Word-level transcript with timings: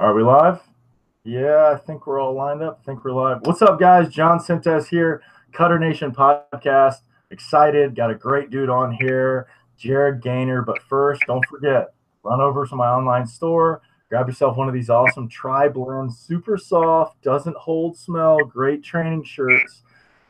Are 0.00 0.14
we 0.14 0.22
live? 0.22 0.60
Yeah, 1.24 1.72
I 1.74 1.76
think 1.76 2.06
we're 2.06 2.20
all 2.20 2.32
lined 2.32 2.62
up. 2.62 2.78
I 2.80 2.86
think 2.86 3.04
we're 3.04 3.10
live. 3.10 3.38
What's 3.42 3.62
up, 3.62 3.80
guys? 3.80 4.08
John 4.08 4.38
Sintes 4.38 4.86
here, 4.86 5.22
Cutter 5.50 5.76
Nation 5.76 6.12
podcast. 6.12 6.98
Excited. 7.32 7.96
Got 7.96 8.12
a 8.12 8.14
great 8.14 8.48
dude 8.50 8.70
on 8.70 8.92
here, 8.92 9.48
Jared 9.76 10.22
Gaynor. 10.22 10.62
But 10.62 10.80
first, 10.82 11.22
don't 11.26 11.44
forget, 11.46 11.94
run 12.22 12.40
over 12.40 12.64
to 12.64 12.76
my 12.76 12.86
online 12.86 13.26
store, 13.26 13.82
grab 14.08 14.28
yourself 14.28 14.56
one 14.56 14.68
of 14.68 14.74
these 14.74 14.88
awesome 14.88 15.28
Tri 15.28 15.68
Blend, 15.68 16.14
super 16.14 16.56
soft, 16.56 17.20
doesn't 17.22 17.56
hold 17.56 17.98
smell, 17.98 18.38
great 18.38 18.84
training 18.84 19.24
shirts. 19.24 19.82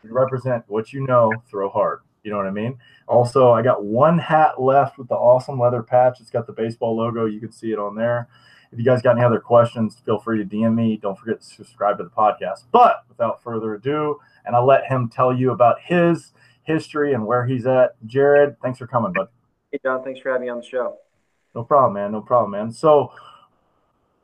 represent 0.03 0.64
what 0.69 0.95
you 0.95 1.07
know, 1.07 1.30
throw 1.50 1.69
hard. 1.69 2.00
You 2.23 2.30
know 2.30 2.39
what 2.39 2.46
I 2.46 2.53
mean? 2.53 2.79
Also, 3.07 3.53
I 3.53 3.61
got 3.61 3.85
one 3.85 4.19
hat 4.19 4.62
left 4.62 4.96
with 4.96 5.09
the 5.09 5.14
awesome 5.14 5.61
leather 5.61 5.82
patch. 5.82 6.23
It's 6.23 6.30
got 6.30 6.46
the 6.46 6.55
baseball 6.55 6.96
logo. 6.96 7.27
You 7.27 7.39
can 7.39 7.53
see 7.53 7.71
it 7.71 7.79
on 7.79 7.96
there. 7.96 8.29
If 8.71 8.79
you 8.79 8.85
guys 8.85 9.00
got 9.00 9.16
any 9.16 9.25
other 9.25 9.41
questions, 9.41 9.96
feel 10.05 10.19
free 10.19 10.38
to 10.38 10.45
DM 10.45 10.74
me. 10.74 10.98
Don't 11.01 11.19
forget 11.19 11.41
to 11.41 11.47
subscribe 11.47 11.98
to 11.98 12.05
the 12.05 12.11
podcast. 12.11 12.65
But 12.70 13.05
without 13.09 13.43
further 13.43 13.74
ado, 13.74 14.20
and 14.45 14.55
I'll 14.55 14.66
let 14.66 14.87
him 14.87 15.09
tell 15.09 15.34
you 15.34 15.52
about 15.52 15.80
his 15.80 16.33
history 16.65 17.15
and 17.15 17.27
where 17.27 17.46
he's 17.46 17.66
at. 17.66 17.95
Jared, 18.07 18.60
thanks 18.60 18.79
for 18.79 18.87
coming, 18.87 19.12
bud. 19.12 19.29
Hey, 19.73 19.79
John. 19.83 20.05
Thanks 20.05 20.20
for 20.20 20.30
having 20.30 20.46
me 20.46 20.51
on 20.51 20.59
the 20.59 20.66
show. 20.66 20.98
No 21.55 21.65
problem, 21.65 21.95
man. 21.95 22.12
No 22.12 22.20
problem, 22.20 22.51
man. 22.51 22.70
So 22.70 23.12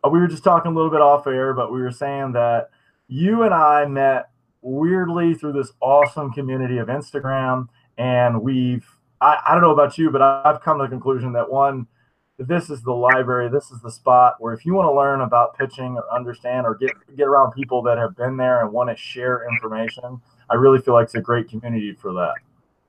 uh, 0.05 0.10
we 0.10 0.20
were 0.20 0.28
just 0.28 0.45
talking 0.45 0.72
a 0.72 0.74
little 0.74 0.91
bit 0.91 1.00
off 1.00 1.27
air, 1.27 1.55
but 1.55 1.72
we 1.72 1.80
were 1.80 1.91
saying 1.91 2.33
that 2.33 2.69
you 3.08 3.45
and 3.45 3.55
I 3.55 3.86
met 3.86 4.28
weirdly 4.61 5.34
through 5.34 5.55
this 5.55 5.72
awesome 5.80 6.33
community 6.33 6.77
of 6.78 6.88
Instagram, 6.88 7.69
and 7.97 8.42
we've 8.42 8.86
I, 9.20 9.38
I 9.47 9.52
don't 9.52 9.62
know 9.62 9.72
about 9.72 9.97
you, 9.97 10.11
but 10.11 10.20
I've 10.20 10.61
come 10.61 10.78
to 10.78 10.84
the 10.84 10.88
conclusion 10.88 11.33
that 11.33 11.50
one– 11.50 11.86
this 12.38 12.70
is 12.70 12.83
the 12.83 12.93
library, 12.93 13.48
this 13.48 13.70
is 13.70 13.80
the 13.80 13.91
spot 13.91 14.37
where 14.41 14.52
if 14.52 14.66
you 14.66 14.75
want 14.75 14.87
to 14.87 14.92
learn 14.92 15.20
about 15.20 15.56
pitching 15.56 15.97
or 15.97 16.05
understand 16.15 16.66
or 16.66 16.75
get 16.75 16.91
get 17.16 17.27
around 17.27 17.52
people 17.52 17.83
that 17.83 17.98
have 17.98 18.17
been 18.17 18.36
there 18.36 18.62
and 18.62 18.72
want 18.72 18.91
to 18.91 18.97
share 18.97 19.47
information, 19.48 20.20
I 20.50 20.55
really 20.55 20.81
feel 20.81 20.95
like 20.95 21.05
it's 21.05 21.14
a 21.14 21.20
great 21.20 21.48
community 21.48 21.92
for 21.92 22.12
that. 22.14 22.34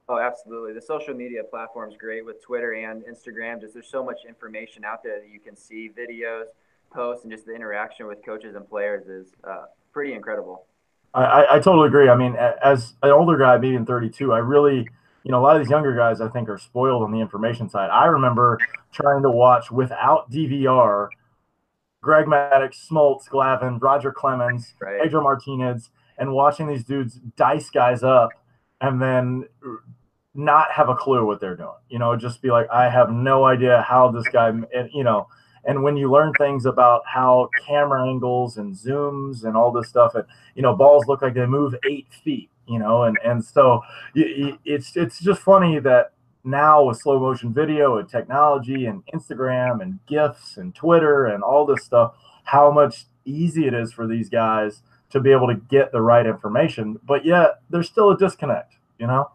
Oh, 0.07 0.19
absolutely. 0.19 0.73
The 0.73 0.81
social 0.81 1.15
media 1.15 1.43
platform 1.43 1.89
is 1.89 1.97
great 1.97 2.25
with 2.25 2.43
Twitter 2.43 2.73
and 2.73 3.03
Instagram. 3.03 3.61
Just 3.61 3.73
there's 3.73 3.89
so 3.89 4.03
much 4.03 4.19
information 4.27 4.85
out 4.85 5.03
there 5.03 5.19
that 5.19 5.29
you 5.29 5.39
can 5.39 5.55
see, 5.55 5.89
videos, 5.89 6.45
posts, 6.91 7.23
and 7.23 7.31
just 7.31 7.45
the 7.45 7.53
interaction 7.53 8.05
with 8.05 8.23
coaches 8.23 8.55
and 8.55 8.67
players 8.69 9.07
is 9.07 9.33
uh, 9.43 9.65
pretty 9.91 10.13
incredible. 10.13 10.65
I, 11.15 11.45
I 11.53 11.59
totally 11.59 11.87
agree. 11.87 12.09
I 12.09 12.15
mean, 12.15 12.35
as 12.35 12.93
an 13.01 13.11
older 13.11 13.37
guy, 13.37 13.57
being 13.57 13.85
32, 13.85 14.33
I 14.33 14.39
really– 14.39 14.87
you 15.25 15.31
know, 15.31 15.39
a 15.39 15.43
lot 15.43 15.55
of 15.55 15.61
these 15.63 15.71
younger 15.71 15.95
guys, 15.95 16.21
I 16.21 16.29
think, 16.29 16.47
are 16.49 16.57
spoiled 16.59 17.01
on 17.01 17.11
the 17.11 17.19
information 17.19 17.67
side. 17.67 17.89
I 17.89 18.05
remember 18.05 18.59
trying 18.93 19.23
to 19.23 19.31
watch 19.31 19.71
without 19.71 20.31
DVR 20.31 21.09
Greg 21.99 22.27
Maddux, 22.27 22.87
Smoltz, 22.87 23.27
Glavine, 23.27 23.81
Roger 23.81 24.11
Clemens, 24.11 24.75
right. 24.79 25.01
Pedro 25.01 25.23
Martinez, 25.23 25.89
and 26.19 26.31
watching 26.31 26.67
these 26.67 26.83
dudes 26.83 27.15
dice 27.35 27.71
guys 27.71 28.03
up 28.03 28.29
and 28.79 29.01
then 29.01 29.45
not 30.35 30.71
have 30.71 30.89
a 30.89 30.95
clue 30.95 31.25
what 31.25 31.41
they're 31.41 31.55
doing. 31.55 31.71
You 31.89 31.97
know, 31.97 32.15
just 32.15 32.43
be 32.43 32.51
like, 32.51 32.69
I 32.71 32.87
have 32.89 33.09
no 33.09 33.45
idea 33.45 33.81
how 33.81 34.11
this 34.11 34.27
guy, 34.27 34.49
and, 34.49 34.89
you 34.93 35.03
know, 35.03 35.27
and 35.63 35.81
when 35.81 35.97
you 35.97 36.11
learn 36.11 36.33
things 36.33 36.67
about 36.67 37.01
how 37.07 37.49
camera 37.65 38.07
angles 38.07 38.57
and 38.57 38.75
zooms 38.75 39.43
and 39.43 39.57
all 39.57 39.71
this 39.71 39.89
stuff, 39.89 40.13
and 40.13 40.25
you 40.53 40.61
know, 40.61 40.75
balls 40.75 41.05
look 41.07 41.23
like 41.23 41.33
they 41.33 41.47
move 41.47 41.73
eight 41.89 42.05
feet 42.23 42.51
you 42.67 42.79
know, 42.79 43.03
and 43.03 43.17
and 43.23 43.43
so 43.43 43.81
it's 44.13 44.95
it's 44.95 45.19
just 45.19 45.41
funny 45.41 45.79
that 45.79 46.11
now 46.43 46.85
with 46.85 46.99
slow 46.99 47.19
motion 47.19 47.53
video 47.53 47.97
and 47.97 48.07
technology 48.07 48.85
and 48.85 49.03
Instagram 49.13 49.81
and 49.81 49.99
GIFs 50.05 50.57
and 50.57 50.75
Twitter 50.75 51.25
and 51.25 51.43
all 51.43 51.65
this 51.65 51.83
stuff, 51.83 52.13
how 52.43 52.71
much 52.71 53.05
easy 53.25 53.67
it 53.67 53.73
is 53.73 53.91
for 53.91 54.07
these 54.07 54.29
guys 54.29 54.81
to 55.09 55.19
be 55.19 55.31
able 55.31 55.47
to 55.47 55.55
get 55.55 55.91
the 55.91 56.01
right 56.01 56.25
information, 56.25 56.99
but 57.03 57.25
yet 57.25 57.61
there's 57.69 57.87
still 57.87 58.11
a 58.11 58.17
disconnect, 58.17 58.75
you 58.99 59.07
know. 59.07 59.29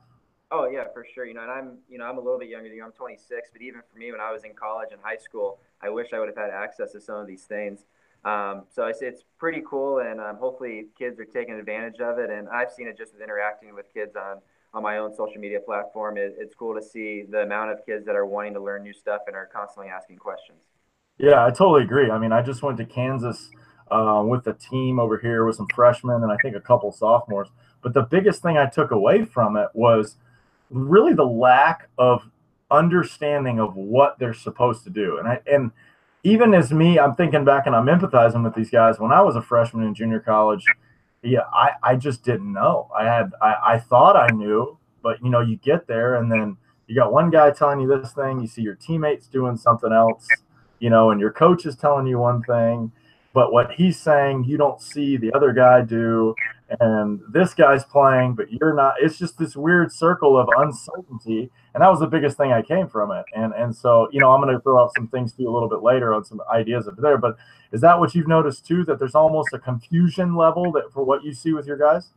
Oh 0.52 0.68
yeah, 0.68 0.84
for 0.92 1.06
sure. 1.14 1.24
You 1.24 1.34
know, 1.34 1.42
and 1.42 1.50
I'm 1.50 1.78
you 1.88 1.98
know 1.98 2.04
I'm 2.04 2.18
a 2.18 2.20
little 2.20 2.38
bit 2.38 2.48
younger 2.48 2.68
than 2.68 2.76
you. 2.76 2.84
I'm 2.84 2.92
26, 2.92 3.50
but 3.52 3.62
even 3.62 3.80
for 3.92 3.98
me, 3.98 4.10
when 4.10 4.20
I 4.20 4.32
was 4.32 4.44
in 4.44 4.52
college 4.54 4.88
and 4.92 5.00
high 5.00 5.16
school, 5.16 5.60
I 5.80 5.88
wish 5.90 6.08
I 6.12 6.18
would 6.18 6.28
have 6.28 6.36
had 6.36 6.50
access 6.50 6.92
to 6.92 7.00
some 7.00 7.16
of 7.16 7.26
these 7.26 7.44
things. 7.44 7.84
Um, 8.24 8.64
so 8.70 8.84
I 8.84 8.92
say 8.92 9.06
it's 9.06 9.24
pretty 9.38 9.62
cool, 9.68 10.00
and 10.00 10.20
um, 10.20 10.36
hopefully 10.36 10.86
kids 10.98 11.18
are 11.18 11.24
taking 11.24 11.54
advantage 11.54 12.00
of 12.00 12.18
it. 12.18 12.30
And 12.30 12.48
I've 12.48 12.70
seen 12.70 12.86
it 12.86 12.98
just 12.98 13.14
with 13.14 13.22
interacting 13.22 13.74
with 13.74 13.86
kids 13.92 14.16
on 14.16 14.38
on 14.72 14.82
my 14.82 14.98
own 14.98 15.14
social 15.14 15.40
media 15.40 15.58
platform. 15.60 16.16
It, 16.16 16.36
it's 16.38 16.54
cool 16.54 16.74
to 16.74 16.82
see 16.82 17.24
the 17.28 17.42
amount 17.42 17.72
of 17.72 17.84
kids 17.84 18.06
that 18.06 18.14
are 18.14 18.26
wanting 18.26 18.54
to 18.54 18.60
learn 18.60 18.82
new 18.82 18.92
stuff 18.92 19.22
and 19.26 19.34
are 19.34 19.46
constantly 19.46 19.90
asking 19.90 20.18
questions. 20.18 20.58
Yeah, 21.18 21.44
I 21.44 21.50
totally 21.50 21.82
agree. 21.82 22.10
I 22.10 22.18
mean, 22.18 22.32
I 22.32 22.40
just 22.40 22.62
went 22.62 22.78
to 22.78 22.84
Kansas 22.84 23.50
uh, 23.90 24.22
with 24.24 24.44
the 24.44 24.54
team 24.54 24.98
over 24.98 25.18
here 25.18 25.44
with 25.44 25.56
some 25.56 25.66
freshmen 25.74 26.22
and 26.22 26.30
I 26.30 26.36
think 26.42 26.56
a 26.56 26.60
couple 26.60 26.92
sophomores. 26.92 27.48
But 27.82 27.94
the 27.94 28.02
biggest 28.02 28.42
thing 28.42 28.56
I 28.56 28.66
took 28.66 28.90
away 28.90 29.24
from 29.24 29.56
it 29.56 29.68
was 29.74 30.16
really 30.70 31.14
the 31.14 31.26
lack 31.26 31.88
of 31.98 32.30
understanding 32.70 33.58
of 33.58 33.74
what 33.74 34.18
they're 34.18 34.34
supposed 34.34 34.84
to 34.84 34.90
do. 34.90 35.18
And 35.18 35.26
I 35.26 35.40
and 35.46 35.72
even 36.22 36.54
as 36.54 36.72
me, 36.72 36.98
I'm 36.98 37.14
thinking 37.14 37.44
back 37.44 37.66
and 37.66 37.74
I'm 37.74 37.86
empathizing 37.86 38.44
with 38.44 38.54
these 38.54 38.70
guys. 38.70 38.98
When 38.98 39.12
I 39.12 39.22
was 39.22 39.36
a 39.36 39.42
freshman 39.42 39.86
in 39.86 39.94
junior 39.94 40.20
college, 40.20 40.64
yeah, 41.22 41.44
I, 41.52 41.72
I 41.82 41.96
just 41.96 42.24
didn't 42.24 42.52
know. 42.52 42.88
I 42.96 43.04
had 43.04 43.32
I, 43.40 43.56
I 43.74 43.78
thought 43.78 44.16
I 44.16 44.28
knew, 44.34 44.78
but 45.02 45.22
you 45.22 45.30
know, 45.30 45.40
you 45.40 45.56
get 45.56 45.86
there 45.86 46.16
and 46.16 46.30
then 46.30 46.56
you 46.86 46.94
got 46.94 47.12
one 47.12 47.30
guy 47.30 47.50
telling 47.50 47.80
you 47.80 47.88
this 47.88 48.12
thing, 48.12 48.40
you 48.40 48.46
see 48.46 48.62
your 48.62 48.74
teammates 48.74 49.26
doing 49.26 49.56
something 49.56 49.92
else, 49.92 50.28
you 50.78 50.90
know, 50.90 51.10
and 51.10 51.20
your 51.20 51.30
coach 51.30 51.64
is 51.66 51.76
telling 51.76 52.06
you 52.06 52.18
one 52.18 52.42
thing, 52.42 52.90
but 53.32 53.52
what 53.52 53.72
he's 53.72 53.98
saying 53.98 54.44
you 54.44 54.56
don't 54.56 54.80
see 54.80 55.16
the 55.16 55.32
other 55.32 55.52
guy 55.52 55.82
do 55.82 56.34
and 56.78 57.20
this 57.32 57.52
guy's 57.54 57.84
playing 57.84 58.34
but 58.34 58.46
you're 58.52 58.74
not 58.74 58.94
it's 59.00 59.18
just 59.18 59.36
this 59.38 59.56
weird 59.56 59.92
circle 59.92 60.38
of 60.38 60.48
uncertainty. 60.58 61.50
And 61.74 61.82
that 61.82 61.88
was 61.88 62.00
the 62.00 62.06
biggest 62.06 62.36
thing 62.36 62.52
i 62.52 62.62
came 62.62 62.88
from 62.88 63.10
it. 63.10 63.24
And 63.34 63.52
and 63.54 63.74
so 63.74 64.08
you 64.12 64.20
know 64.20 64.30
i'm 64.30 64.40
going 64.40 64.54
to 64.54 64.60
throw 64.60 64.82
out 64.82 64.92
some 64.96 65.08
things 65.08 65.32
to 65.34 65.42
you 65.42 65.50
a 65.50 65.52
little 65.52 65.68
bit 65.68 65.82
later 65.82 66.14
on 66.14 66.24
some 66.24 66.40
ideas 66.52 66.86
over 66.86 67.00
there 67.00 67.18
but 67.18 67.36
is 67.72 67.80
that 67.80 67.98
what 67.98 68.14
you've 68.14 68.28
noticed 68.28 68.66
too 68.66 68.84
that 68.84 68.98
there's 68.98 69.14
almost 69.14 69.48
a 69.52 69.58
confusion 69.58 70.34
level 70.36 70.72
that 70.72 70.92
for 70.92 71.04
what 71.04 71.24
you 71.24 71.32
see 71.32 71.52
with 71.52 71.66
your 71.66 71.76
guys? 71.76 72.10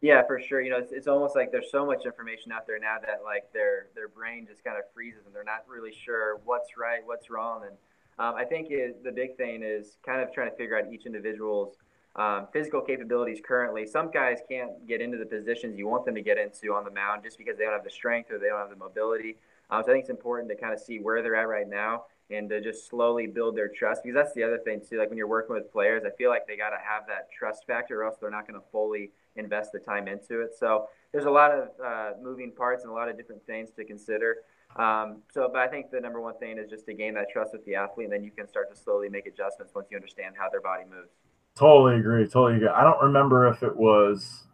Yeah 0.00 0.26
for 0.26 0.40
sure. 0.40 0.60
You 0.60 0.70
know 0.70 0.78
it's, 0.78 0.92
it's 0.92 1.06
almost 1.06 1.34
like 1.34 1.50
there's 1.50 1.70
so 1.70 1.86
much 1.86 2.04
information 2.04 2.52
out 2.52 2.66
there 2.66 2.78
now 2.78 2.96
that 3.00 3.22
like 3.24 3.50
their 3.52 3.86
their 3.94 4.08
brain 4.08 4.46
just 4.46 4.62
kind 4.64 4.76
of 4.76 4.84
freezes 4.92 5.24
and 5.24 5.34
they're 5.34 5.44
not 5.44 5.64
really 5.68 5.92
sure 6.04 6.40
what's 6.44 6.76
right 6.76 7.00
what's 7.04 7.30
wrong. 7.30 7.62
And 7.64 7.76
um, 8.18 8.34
I 8.36 8.44
think 8.44 8.68
it, 8.70 9.02
the 9.02 9.10
big 9.10 9.36
thing 9.36 9.62
is 9.64 9.96
kind 10.04 10.20
of 10.20 10.32
trying 10.32 10.50
to 10.50 10.56
figure 10.56 10.78
out 10.78 10.92
each 10.92 11.06
individual's 11.06 11.76
um, 12.16 12.46
physical 12.52 12.80
capabilities 12.80 13.40
currently. 13.44 13.86
Some 13.86 14.10
guys 14.10 14.38
can't 14.48 14.86
get 14.86 15.00
into 15.00 15.18
the 15.18 15.26
positions 15.26 15.76
you 15.76 15.88
want 15.88 16.04
them 16.04 16.14
to 16.14 16.22
get 16.22 16.38
into 16.38 16.72
on 16.74 16.84
the 16.84 16.90
mound 16.90 17.22
just 17.24 17.38
because 17.38 17.58
they 17.58 17.64
don't 17.64 17.72
have 17.72 17.84
the 17.84 17.90
strength 17.90 18.30
or 18.30 18.38
they 18.38 18.48
don't 18.48 18.60
have 18.60 18.70
the 18.70 18.76
mobility. 18.76 19.36
Um, 19.70 19.82
so 19.84 19.90
I 19.90 19.94
think 19.94 20.02
it's 20.02 20.10
important 20.10 20.48
to 20.50 20.56
kind 20.56 20.72
of 20.72 20.80
see 20.80 20.98
where 20.98 21.22
they're 21.22 21.34
at 21.34 21.48
right 21.48 21.68
now 21.68 22.04
and 22.30 22.48
to 22.48 22.60
just 22.60 22.88
slowly 22.88 23.26
build 23.26 23.56
their 23.56 23.68
trust 23.68 24.02
because 24.02 24.14
that's 24.14 24.34
the 24.34 24.42
other 24.42 24.58
thing 24.58 24.80
too. 24.88 24.98
Like 24.98 25.08
when 25.08 25.18
you're 25.18 25.28
working 25.28 25.54
with 25.54 25.70
players, 25.72 26.04
I 26.06 26.10
feel 26.16 26.30
like 26.30 26.46
they 26.46 26.56
got 26.56 26.70
to 26.70 26.78
have 26.82 27.06
that 27.08 27.28
trust 27.36 27.66
factor 27.66 28.00
or 28.00 28.04
else 28.04 28.16
they're 28.20 28.30
not 28.30 28.46
going 28.46 28.58
to 28.58 28.66
fully 28.70 29.10
invest 29.36 29.72
the 29.72 29.78
time 29.78 30.08
into 30.08 30.40
it. 30.40 30.52
So 30.58 30.88
there's 31.12 31.26
a 31.26 31.30
lot 31.30 31.50
of 31.50 31.68
uh, 31.84 32.10
moving 32.22 32.52
parts 32.52 32.84
and 32.84 32.92
a 32.92 32.94
lot 32.94 33.08
of 33.08 33.16
different 33.16 33.44
things 33.46 33.70
to 33.76 33.84
consider. 33.84 34.38
Um, 34.76 35.22
so, 35.32 35.48
but 35.52 35.60
I 35.60 35.68
think 35.68 35.90
the 35.90 36.00
number 36.00 36.20
one 36.20 36.36
thing 36.38 36.58
is 36.58 36.68
just 36.68 36.86
to 36.86 36.94
gain 36.94 37.14
that 37.14 37.26
trust 37.32 37.52
with 37.52 37.64
the 37.64 37.76
athlete, 37.76 38.06
and 38.06 38.12
then 38.12 38.24
you 38.24 38.32
can 38.32 38.48
start 38.48 38.74
to 38.74 38.76
slowly 38.76 39.08
make 39.08 39.26
adjustments 39.26 39.72
once 39.74 39.86
you 39.90 39.96
understand 39.96 40.34
how 40.36 40.50
their 40.50 40.60
body 40.60 40.82
moves. 40.84 41.12
Totally 41.56 41.98
agree. 41.98 42.24
Totally 42.24 42.56
agree. 42.56 42.68
I 42.68 42.82
don't 42.82 43.00
remember 43.02 43.46
if 43.48 43.62
it 43.62 43.76
was 43.76 44.44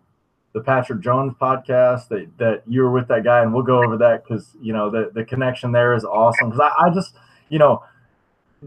the 0.53 0.61
Patrick 0.61 1.01
Jones 1.01 1.35
podcast 1.41 2.09
that 2.09 2.29
that 2.39 2.63
you 2.67 2.83
were 2.83 2.91
with 2.91 3.09
that 3.09 3.25
guy, 3.25 3.43
and 3.43 3.55
we'll 3.55 3.63
go 3.63 3.83
over 3.83 3.97
that 3.99 4.25
because 4.25 4.57
you 4.61 4.73
know 4.73 4.91
the 4.91 5.11
the 5.15 5.25
connection 5.25 5.73
there 5.73 5.95
is 5.95 6.05
awesome. 6.05 6.51
Because 6.51 6.71
I, 6.77 6.87
I 6.87 6.91
just 6.91 7.15
you 7.49 7.59
know 7.59 7.83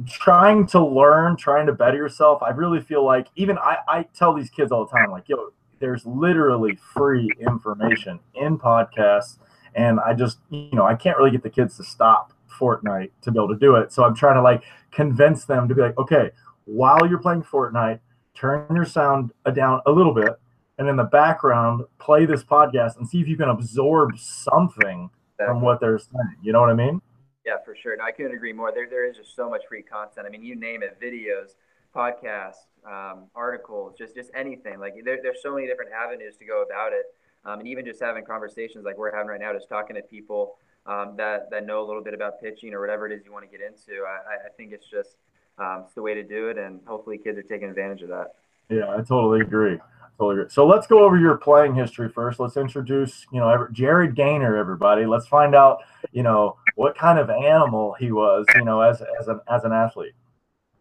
trying 0.07 0.65
to 0.67 0.83
learn, 0.83 1.35
trying 1.35 1.67
to 1.67 1.73
better 1.73 1.97
yourself. 1.97 2.41
I 2.41 2.49
really 2.49 2.81
feel 2.81 3.05
like 3.05 3.27
even 3.35 3.57
I 3.59 3.77
I 3.87 4.03
tell 4.15 4.33
these 4.33 4.49
kids 4.49 4.71
all 4.71 4.85
the 4.85 4.91
time, 4.91 5.11
like 5.11 5.29
yo, 5.29 5.51
there's 5.79 6.05
literally 6.05 6.77
free 6.93 7.29
information 7.39 8.19
in 8.33 8.57
podcasts 8.57 9.37
and 9.75 9.99
I 9.99 10.13
just, 10.13 10.39
you 10.49 10.69
know, 10.73 10.85
I 10.85 10.95
can't 10.95 11.17
really 11.17 11.31
get 11.31 11.43
the 11.43 11.49
kids 11.49 11.77
to 11.77 11.83
stop 11.83 12.33
Fortnite 12.49 13.11
to 13.21 13.31
be 13.31 13.39
able 13.39 13.49
to 13.49 13.59
do 13.59 13.75
it. 13.75 13.91
So 13.91 14.03
I'm 14.03 14.15
trying 14.15 14.35
to 14.35 14.41
like 14.41 14.63
convince 14.91 15.45
them 15.45 15.67
to 15.67 15.75
be 15.75 15.81
like, 15.81 15.97
okay, 15.97 16.31
while 16.65 17.07
you're 17.07 17.19
playing 17.19 17.43
Fortnite, 17.43 17.99
turn 18.33 18.67
your 18.75 18.85
sound 18.85 19.31
down 19.53 19.81
a 19.85 19.91
little 19.91 20.13
bit, 20.13 20.33
and 20.77 20.87
in 20.87 20.95
the 20.95 21.03
background, 21.03 21.85
play 21.99 22.25
this 22.25 22.43
podcast 22.43 22.97
and 22.97 23.07
see 23.07 23.19
if 23.21 23.27
you 23.27 23.37
can 23.37 23.49
absorb 23.49 24.17
something 24.17 25.09
exactly. 25.33 25.45
from 25.45 25.61
what 25.61 25.79
they're 25.79 25.99
saying. 25.99 26.37
You 26.41 26.53
know 26.53 26.61
what 26.61 26.69
I 26.69 26.73
mean? 26.73 27.01
Yeah, 27.45 27.57
for 27.65 27.75
sure. 27.75 27.97
No, 27.97 28.05
I 28.05 28.11
couldn't 28.11 28.33
agree 28.33 28.53
more. 28.53 28.71
There, 28.73 28.89
there 28.89 29.09
is 29.09 29.17
just 29.17 29.35
so 29.35 29.49
much 29.49 29.63
free 29.67 29.83
content. 29.83 30.25
I 30.25 30.29
mean, 30.29 30.43
you 30.43 30.55
name 30.55 30.81
it, 30.81 30.97
videos, 31.01 31.55
podcasts, 31.93 32.65
um, 32.87 33.25
articles, 33.35 33.95
just, 33.97 34.15
just 34.15 34.31
anything. 34.33 34.79
Like 34.79 34.93
there, 35.03 35.19
there's 35.21 35.41
so 35.41 35.53
many 35.53 35.67
different 35.67 35.91
avenues 35.91 36.37
to 36.37 36.45
go 36.45 36.63
about 36.63 36.93
it 36.93 37.05
um, 37.45 37.59
and 37.59 37.67
even 37.67 37.85
just 37.85 38.01
having 38.01 38.23
conversations 38.23 38.85
like 38.85 38.97
we're 38.97 39.13
having 39.13 39.27
right 39.27 39.39
now, 39.39 39.53
just 39.53 39.69
talking 39.69 39.95
to 39.95 40.01
people 40.01 40.55
um, 40.85 41.15
that 41.17 41.49
that 41.51 41.65
know 41.65 41.83
a 41.83 41.85
little 41.85 42.03
bit 42.03 42.13
about 42.13 42.41
pitching 42.41 42.73
or 42.73 42.81
whatever 42.81 43.07
it 43.07 43.13
is 43.13 43.25
you 43.25 43.31
want 43.31 43.49
to 43.49 43.57
get 43.57 43.65
into. 43.65 44.03
I, 44.03 44.47
I 44.47 44.49
think 44.57 44.71
it's 44.71 44.89
just 44.89 45.17
um, 45.57 45.83
it's 45.85 45.93
the 45.93 46.01
way 46.01 46.13
to 46.13 46.23
do 46.23 46.49
it, 46.49 46.57
and 46.57 46.79
hopefully 46.85 47.17
kids 47.17 47.37
are 47.37 47.43
taking 47.43 47.69
advantage 47.69 48.01
of 48.01 48.09
that. 48.09 48.35
Yeah, 48.69 48.89
I 48.89 48.97
totally 48.97 49.41
agree. 49.41 49.79
Totally 50.17 50.41
agree. 50.41 50.49
So 50.49 50.65
let's 50.65 50.87
go 50.87 51.03
over 51.03 51.17
your 51.17 51.37
playing 51.37 51.75
history 51.75 52.09
first. 52.09 52.39
Let's 52.39 52.57
introduce, 52.57 53.25
you 53.31 53.39
know, 53.39 53.67
Jared 53.71 54.15
Gaynor, 54.15 54.55
everybody. 54.55 55.05
Let's 55.05 55.27
find 55.27 55.55
out, 55.55 55.79
you 56.11 56.23
know, 56.23 56.57
what 56.75 56.97
kind 56.97 57.19
of 57.19 57.29
animal 57.29 57.95
he 57.99 58.11
was, 58.11 58.45
you 58.55 58.63
know, 58.63 58.81
as 58.81 59.01
as 59.19 59.27
an 59.27 59.39
as 59.49 59.63
an 59.63 59.73
athlete. 59.73 60.13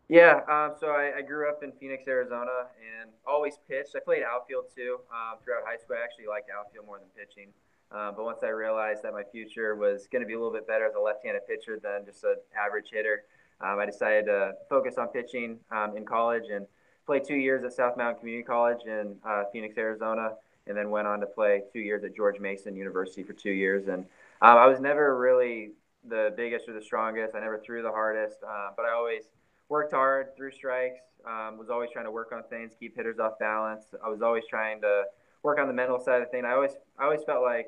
Yeah, 0.08 0.44
um, 0.44 0.76
so 0.78 0.88
I, 0.88 1.12
I, 1.16 1.22
grew 1.22 1.48
up 1.48 1.62
in 1.62 1.72
Phoenix, 1.72 2.06
Arizona, 2.06 2.68
and 2.76 3.08
always 3.26 3.54
pitched. 3.66 3.96
I 3.96 4.00
played 4.04 4.22
outfield 4.22 4.66
too 4.76 5.00
um, 5.08 5.40
throughout 5.42 5.64
high 5.64 5.80
school. 5.80 5.96
I 5.96 6.04
actually 6.04 6.26
liked 6.26 6.50
outfield 6.52 6.84
more 6.84 6.98
than 6.98 7.08
pitching. 7.16 7.48
Um, 7.90 8.12
but 8.16 8.24
once 8.24 8.40
I 8.44 8.48
realized 8.48 9.02
that 9.04 9.12
my 9.12 9.22
future 9.24 9.74
was 9.74 10.08
going 10.12 10.20
to 10.20 10.26
be 10.26 10.34
a 10.34 10.36
little 10.36 10.52
bit 10.52 10.66
better 10.66 10.84
as 10.84 10.94
a 10.96 11.00
left-handed 11.00 11.48
pitcher 11.48 11.80
than 11.80 12.04
just 12.04 12.24
an 12.24 12.36
average 12.52 12.88
hitter, 12.92 13.24
um, 13.62 13.78
I 13.78 13.86
decided 13.86 14.26
to 14.26 14.52
focus 14.68 14.96
on 14.98 15.08
pitching 15.08 15.58
um, 15.70 15.96
in 15.96 16.04
college 16.04 16.44
and 16.52 16.66
played 17.06 17.24
two 17.24 17.36
years 17.36 17.64
at 17.64 17.72
South 17.72 17.96
Mountain 17.96 18.20
Community 18.20 18.44
College 18.44 18.84
in 18.86 19.16
uh, 19.24 19.44
Phoenix, 19.52 19.76
Arizona, 19.76 20.32
and 20.66 20.76
then 20.76 20.90
went 20.90 21.06
on 21.06 21.20
to 21.20 21.26
play 21.26 21.62
two 21.72 21.80
years 21.80 22.04
at 22.04 22.14
George 22.14 22.38
Mason 22.38 22.76
University 22.76 23.22
for 23.22 23.32
two 23.32 23.50
years. 23.50 23.88
And 23.88 24.04
um, 24.40 24.58
I 24.58 24.66
was 24.66 24.80
never 24.80 25.18
really 25.18 25.72
the 26.08 26.32
biggest 26.36 26.68
or 26.68 26.72
the 26.72 26.82
strongest. 26.82 27.34
I 27.34 27.40
never 27.40 27.58
threw 27.58 27.82
the 27.82 27.90
hardest, 27.90 28.38
uh, 28.46 28.70
but 28.76 28.84
I 28.84 28.92
always 28.92 29.24
worked 29.68 29.92
hard, 29.92 30.36
threw 30.36 30.50
strikes, 30.50 31.00
um, 31.26 31.56
was 31.58 31.70
always 31.70 31.90
trying 31.90 32.04
to 32.04 32.10
work 32.10 32.32
on 32.32 32.42
things, 32.50 32.72
keep 32.78 32.96
hitters 32.96 33.18
off 33.18 33.38
balance. 33.38 33.86
I 34.04 34.08
was 34.08 34.22
always 34.22 34.44
trying 34.48 34.80
to 34.82 35.04
work 35.42 35.58
on 35.58 35.66
the 35.66 35.72
mental 35.72 36.00
side 36.00 36.22
of 36.22 36.30
things. 36.30 36.44
I 36.46 36.52
always, 36.52 36.72
I 36.98 37.04
always 37.04 37.22
felt 37.24 37.42
like 37.42 37.66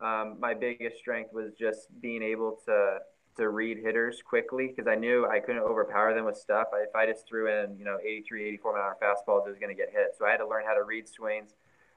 um, 0.00 0.36
my 0.38 0.54
biggest 0.54 0.98
strength 0.98 1.32
was 1.32 1.52
just 1.58 1.88
being 2.00 2.22
able 2.22 2.58
to 2.66 2.98
to 3.38 3.48
read 3.48 3.78
hitters 3.78 4.20
quickly 4.22 4.68
because 4.68 4.86
I 4.86 4.94
knew 4.94 5.26
I 5.26 5.40
couldn't 5.40 5.62
overpower 5.62 6.14
them 6.14 6.26
with 6.26 6.36
stuff. 6.36 6.68
If 6.74 6.94
I 6.94 7.06
just 7.06 7.26
threw 7.26 7.48
in, 7.48 7.76
you 7.78 7.84
know, 7.84 7.98
83, 8.00 8.48
84 8.48 8.72
mile 8.72 8.82
an 8.82 8.88
hour 8.88 8.96
fastballs, 9.00 9.46
it 9.46 9.50
was 9.50 9.58
going 9.58 9.74
to 9.74 9.80
get 9.80 9.90
hit. 9.90 10.14
So 10.18 10.26
I 10.26 10.30
had 10.30 10.38
to 10.38 10.48
learn 10.48 10.64
how 10.66 10.74
to 10.74 10.84
read 10.84 11.08
swings, 11.08 11.50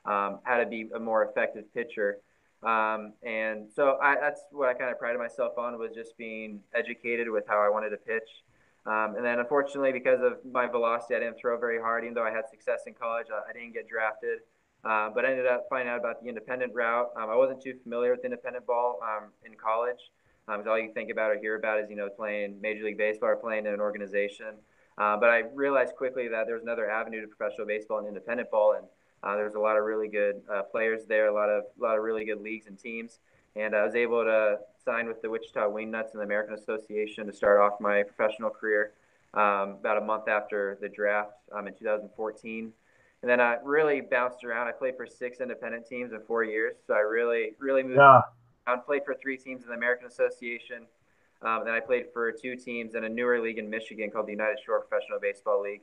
um, 0.05 0.39
how 0.43 0.57
to 0.57 0.65
be 0.65 0.89
a 0.95 0.99
more 0.99 1.25
effective 1.25 1.71
pitcher. 1.73 2.17
Um, 2.63 3.13
and 3.23 3.67
so 3.75 3.97
I, 4.01 4.15
that's 4.15 4.41
what 4.51 4.69
I 4.69 4.73
kind 4.73 4.91
of 4.91 4.99
prided 4.99 5.19
myself 5.19 5.57
on 5.57 5.77
was 5.77 5.91
just 5.93 6.17
being 6.17 6.61
educated 6.75 7.29
with 7.29 7.45
how 7.47 7.59
I 7.59 7.69
wanted 7.69 7.89
to 7.89 7.97
pitch. 7.97 8.29
Um, 8.85 9.15
and 9.15 9.25
then 9.25 9.39
unfortunately, 9.39 9.91
because 9.91 10.21
of 10.21 10.37
my 10.49 10.67
velocity, 10.67 11.15
I 11.15 11.19
didn't 11.19 11.37
throw 11.39 11.59
very 11.59 11.79
hard. 11.79 12.03
Even 12.03 12.13
though 12.13 12.25
I 12.25 12.31
had 12.31 12.49
success 12.49 12.81
in 12.87 12.93
college, 12.93 13.27
I, 13.31 13.49
I 13.49 13.53
didn't 13.53 13.73
get 13.73 13.87
drafted. 13.87 14.39
Uh, 14.83 15.09
but 15.13 15.25
I 15.25 15.31
ended 15.31 15.45
up 15.45 15.67
finding 15.69 15.89
out 15.89 15.99
about 15.99 16.21
the 16.21 16.29
independent 16.29 16.73
route. 16.73 17.09
Um, 17.15 17.29
I 17.29 17.35
wasn't 17.35 17.61
too 17.61 17.75
familiar 17.83 18.11
with 18.11 18.25
independent 18.25 18.65
ball 18.65 18.99
um, 19.03 19.29
in 19.45 19.53
college. 19.55 19.99
Um, 20.51 20.63
all 20.67 20.77
you 20.77 20.91
think 20.93 21.09
about 21.09 21.31
or 21.31 21.39
hear 21.39 21.55
about 21.55 21.79
is 21.79 21.89
you 21.89 21.95
know 21.95 22.09
playing 22.09 22.59
Major 22.61 22.83
League 22.83 22.97
Baseball 22.97 23.29
or 23.29 23.35
playing 23.35 23.65
in 23.65 23.73
an 23.73 23.79
organization. 23.79 24.55
Uh, 24.97 25.17
but 25.17 25.29
I 25.29 25.43
realized 25.53 25.95
quickly 25.95 26.27
that 26.27 26.45
there's 26.45 26.63
another 26.63 26.89
avenue 26.89 27.21
to 27.21 27.27
professional 27.27 27.65
baseball 27.65 27.99
and 27.99 28.07
independent 28.07 28.51
ball, 28.51 28.73
and 28.73 28.85
uh, 29.23 29.35
there's 29.35 29.55
a 29.55 29.59
lot 29.59 29.77
of 29.77 29.85
really 29.85 30.07
good 30.07 30.41
uh, 30.53 30.63
players 30.63 31.05
there, 31.05 31.27
a 31.27 31.33
lot 31.33 31.49
of 31.49 31.63
a 31.79 31.81
lot 31.81 31.97
of 31.97 32.03
really 32.03 32.25
good 32.25 32.41
leagues 32.41 32.67
and 32.67 32.77
teams. 32.77 33.19
And 33.55 33.75
I 33.75 33.83
was 33.83 33.95
able 33.95 34.23
to 34.23 34.59
sign 34.83 35.07
with 35.07 35.21
the 35.21 35.29
Wichita 35.29 35.69
Wingnuts 35.69 36.11
and 36.11 36.21
the 36.21 36.25
American 36.25 36.53
Association 36.53 37.27
to 37.27 37.33
start 37.33 37.59
off 37.59 37.79
my 37.79 38.03
professional 38.03 38.49
career 38.49 38.93
um, 39.33 39.77
about 39.79 39.97
a 39.97 40.01
month 40.01 40.27
after 40.27 40.77
the 40.81 40.87
draft 40.87 41.33
um, 41.53 41.67
in 41.67 41.73
2014. 41.73 42.71
And 43.21 43.29
then 43.29 43.39
I 43.39 43.57
really 43.63 44.01
bounced 44.01 44.43
around. 44.43 44.67
I 44.67 44.71
played 44.71 44.95
for 44.95 45.05
six 45.05 45.41
independent 45.41 45.85
teams 45.85 46.11
in 46.13 46.21
four 46.21 46.43
years, 46.43 46.77
so 46.87 46.93
I 46.93 46.99
really, 46.99 47.53
really 47.59 47.83
moved. 47.83 47.97
Yeah. 47.97 48.21
I 48.71 48.77
played 48.77 49.03
for 49.05 49.15
three 49.21 49.37
teams 49.37 49.63
in 49.63 49.69
the 49.69 49.75
American 49.75 50.07
Association. 50.07 50.85
Um, 51.41 51.63
then 51.65 51.73
I 51.73 51.79
played 51.79 52.05
for 52.13 52.31
two 52.31 52.55
teams 52.55 52.95
in 52.95 53.03
a 53.03 53.09
newer 53.09 53.41
league 53.41 53.57
in 53.57 53.69
Michigan 53.69 54.11
called 54.11 54.27
the 54.27 54.31
United 54.31 54.57
Shore 54.65 54.81
Professional 54.81 55.19
Baseball 55.19 55.61
League. 55.61 55.81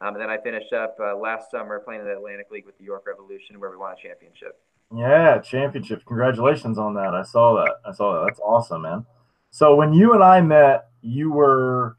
Um, 0.00 0.14
and 0.14 0.22
then 0.22 0.30
I 0.30 0.38
finished 0.38 0.72
up 0.72 0.96
uh, 1.00 1.16
last 1.16 1.50
summer 1.50 1.80
playing 1.80 2.02
in 2.02 2.06
the 2.06 2.16
Atlantic 2.16 2.50
League 2.50 2.66
with 2.66 2.78
the 2.78 2.84
York 2.84 3.04
Revolution, 3.06 3.58
where 3.58 3.70
we 3.70 3.76
won 3.76 3.92
a 3.92 3.96
championship. 3.96 4.60
Yeah, 4.94 5.38
championship. 5.38 6.04
Congratulations 6.06 6.78
on 6.78 6.94
that. 6.94 7.14
I 7.14 7.22
saw 7.22 7.56
that. 7.56 7.76
I 7.84 7.92
saw 7.92 8.14
that. 8.14 8.26
That's 8.26 8.40
awesome, 8.40 8.82
man. 8.82 9.06
So 9.50 9.74
when 9.74 9.92
you 9.92 10.12
and 10.14 10.22
I 10.22 10.40
met, 10.40 10.88
you 11.02 11.32
were 11.32 11.96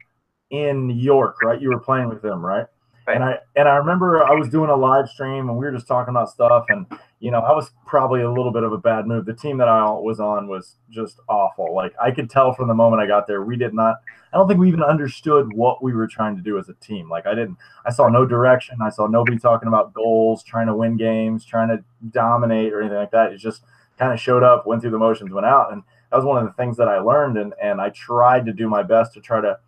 in 0.50 0.90
York, 0.90 1.42
right? 1.42 1.60
You 1.60 1.70
were 1.70 1.80
playing 1.80 2.08
with 2.08 2.22
them, 2.22 2.44
right? 2.44 2.66
Right. 3.10 3.16
And 3.16 3.24
I 3.24 3.38
and 3.56 3.68
I 3.68 3.76
remember 3.76 4.24
I 4.24 4.34
was 4.34 4.48
doing 4.48 4.70
a 4.70 4.76
live 4.76 5.08
stream 5.08 5.48
and 5.48 5.58
we 5.58 5.64
were 5.64 5.72
just 5.72 5.88
talking 5.88 6.10
about 6.10 6.30
stuff 6.30 6.66
and 6.68 6.86
you 7.18 7.30
know 7.30 7.40
I 7.40 7.52
was 7.52 7.70
probably 7.86 8.22
a 8.22 8.30
little 8.30 8.52
bit 8.52 8.62
of 8.62 8.72
a 8.72 8.78
bad 8.78 9.06
move. 9.06 9.26
The 9.26 9.34
team 9.34 9.58
that 9.58 9.68
I 9.68 9.82
was 9.90 10.20
on 10.20 10.46
was 10.46 10.76
just 10.90 11.18
awful. 11.28 11.74
Like 11.74 11.92
I 12.00 12.12
could 12.12 12.30
tell 12.30 12.54
from 12.54 12.68
the 12.68 12.74
moment 12.74 13.02
I 13.02 13.06
got 13.06 13.26
there, 13.26 13.42
we 13.42 13.56
did 13.56 13.74
not. 13.74 13.96
I 14.32 14.36
don't 14.36 14.46
think 14.46 14.60
we 14.60 14.68
even 14.68 14.82
understood 14.82 15.52
what 15.52 15.82
we 15.82 15.92
were 15.92 16.06
trying 16.06 16.36
to 16.36 16.42
do 16.42 16.56
as 16.58 16.68
a 16.68 16.74
team. 16.74 17.10
Like 17.10 17.26
I 17.26 17.34
didn't. 17.34 17.56
I 17.84 17.90
saw 17.90 18.08
no 18.08 18.24
direction. 18.24 18.78
I 18.80 18.90
saw 18.90 19.06
nobody 19.06 19.38
talking 19.38 19.68
about 19.68 19.92
goals, 19.92 20.44
trying 20.44 20.68
to 20.68 20.76
win 20.76 20.96
games, 20.96 21.44
trying 21.44 21.68
to 21.68 21.82
dominate 22.10 22.72
or 22.72 22.80
anything 22.80 22.98
like 22.98 23.10
that. 23.10 23.32
It 23.32 23.38
just 23.38 23.64
kind 23.98 24.12
of 24.12 24.20
showed 24.20 24.44
up, 24.44 24.66
went 24.66 24.82
through 24.82 24.92
the 24.92 24.98
motions, 24.98 25.32
went 25.32 25.46
out, 25.46 25.72
and 25.72 25.82
that 26.10 26.16
was 26.16 26.24
one 26.24 26.38
of 26.38 26.44
the 26.44 26.52
things 26.52 26.76
that 26.76 26.86
I 26.86 27.00
learned. 27.00 27.38
And 27.38 27.54
and 27.60 27.80
I 27.80 27.90
tried 27.90 28.46
to 28.46 28.52
do 28.52 28.68
my 28.68 28.84
best 28.84 29.14
to 29.14 29.20
try 29.20 29.40
to 29.40 29.58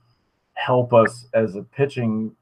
help 0.55 0.93
us 0.93 1.27
as 1.35 1.57
a 1.57 1.63
pitching 1.63 2.37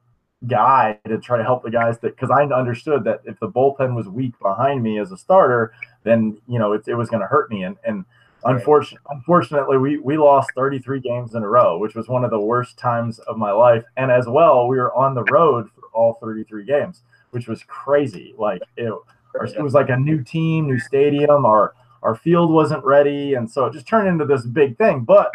guy 0.47 0.99
to 1.07 1.19
try 1.19 1.37
to 1.37 1.45
help 1.45 1.63
the 1.63 1.71
guys 1.71 1.99
that 1.99 2.17
because 2.17 2.31
I 2.31 2.45
understood 2.45 3.05
that 3.05 3.21
if 3.25 3.39
the 3.41 3.49
bullpen 3.49 3.95
was 3.95 4.09
weak 4.09 4.39
behind 4.41 4.83
me 4.83 4.99
as 4.99 5.13
a 5.13 5.17
starter, 5.17 5.73
then 6.05 6.39
you 6.49 6.59
know 6.59 6.73
it, 6.73 6.87
it 6.87 6.95
was 6.95 7.11
going 7.11 7.21
to 7.21 7.27
hurt 7.27 7.51
me. 7.51 7.65
And 7.65 7.77
and 7.85 8.05
right. 8.45 8.57
unfortunately, 8.57 9.07
unfortunately, 9.11 9.79
we 9.79 9.99
we 9.99 10.17
lost 10.17 10.51
33 10.55 11.01
games 11.01 11.35
in 11.35 11.43
a 11.43 11.49
row, 11.49 11.79
which 11.79 11.95
was 11.95 12.09
one 12.09 12.25
of 12.25 12.31
the 12.31 12.41
worst 12.41 12.79
times 12.79 13.19
of 13.21 13.37
my 13.37 13.53
life. 13.53 13.85
And 13.97 14.11
as 14.11 14.27
well, 14.27 14.67
we 14.67 14.79
were 14.79 14.95
on 14.95 15.15
the 15.15 15.25
road 15.25 15.69
for 15.75 15.83
all 15.93 16.15
33 16.15 16.65
games, 16.65 17.03
which 17.31 17.47
was 17.47 17.63
crazy. 17.65 18.35
Like 18.39 18.63
it, 18.77 18.93
it 19.35 19.63
was 19.63 19.75
like 19.75 19.91
a 19.91 19.97
new 19.97 20.23
team, 20.23 20.67
new 20.67 20.79
stadium. 20.79 21.45
Our 21.45 21.75
our 22.03 22.15
field 22.15 22.51
wasn't 22.51 22.85
ready, 22.85 23.35
and 23.35 23.51
so 23.51 23.67
it 23.67 23.75
just 23.75 23.87
turned 23.87 24.09
into 24.09 24.25
this 24.25 24.47
big 24.47 24.79
thing. 24.79 25.01
But 25.01 25.33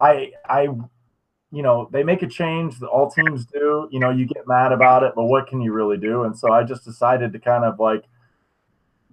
I 0.00 0.32
I 0.48 0.68
you 1.50 1.62
know, 1.62 1.88
they 1.92 2.02
make 2.02 2.22
a 2.22 2.26
change 2.26 2.78
that 2.78 2.88
all 2.88 3.10
teams 3.10 3.46
do. 3.46 3.88
You 3.90 4.00
know, 4.00 4.10
you 4.10 4.26
get 4.26 4.46
mad 4.46 4.72
about 4.72 5.02
it, 5.02 5.12
but 5.16 5.24
what 5.24 5.46
can 5.46 5.60
you 5.60 5.72
really 5.72 5.96
do? 5.96 6.24
And 6.24 6.36
so 6.36 6.52
I 6.52 6.62
just 6.62 6.84
decided 6.84 7.32
to 7.32 7.38
kind 7.38 7.64
of 7.64 7.80
like 7.80 8.04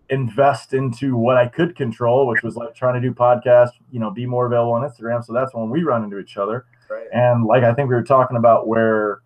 invest 0.10 0.74
into 0.74 1.16
what 1.16 1.38
I 1.38 1.48
could 1.48 1.76
control, 1.76 2.28
which 2.28 2.44
was 2.44 2.56
like 2.56 2.76
trying 2.76 3.02
to 3.02 3.08
do 3.08 3.14
podcasts, 3.14 3.72
you 3.92 4.00
know, 4.00 4.12
be 4.12 4.26
more 4.26 4.46
available 4.46 4.74
on 4.74 4.88
Instagram. 4.88 5.24
So 5.24 5.34
that's 5.34 5.54
when 5.54 5.70
we 5.70 5.84
run 5.84 6.04
into 6.04 6.20
each 6.20 6.38
other. 6.38 6.66
Right. 6.90 7.08
And 7.14 7.46
like 7.46 7.64
I 7.64 7.74
think 7.74 7.90
we 7.90 7.96
were 7.96 8.04
talking 8.04 8.38
about 8.38 8.68
where 8.68 9.22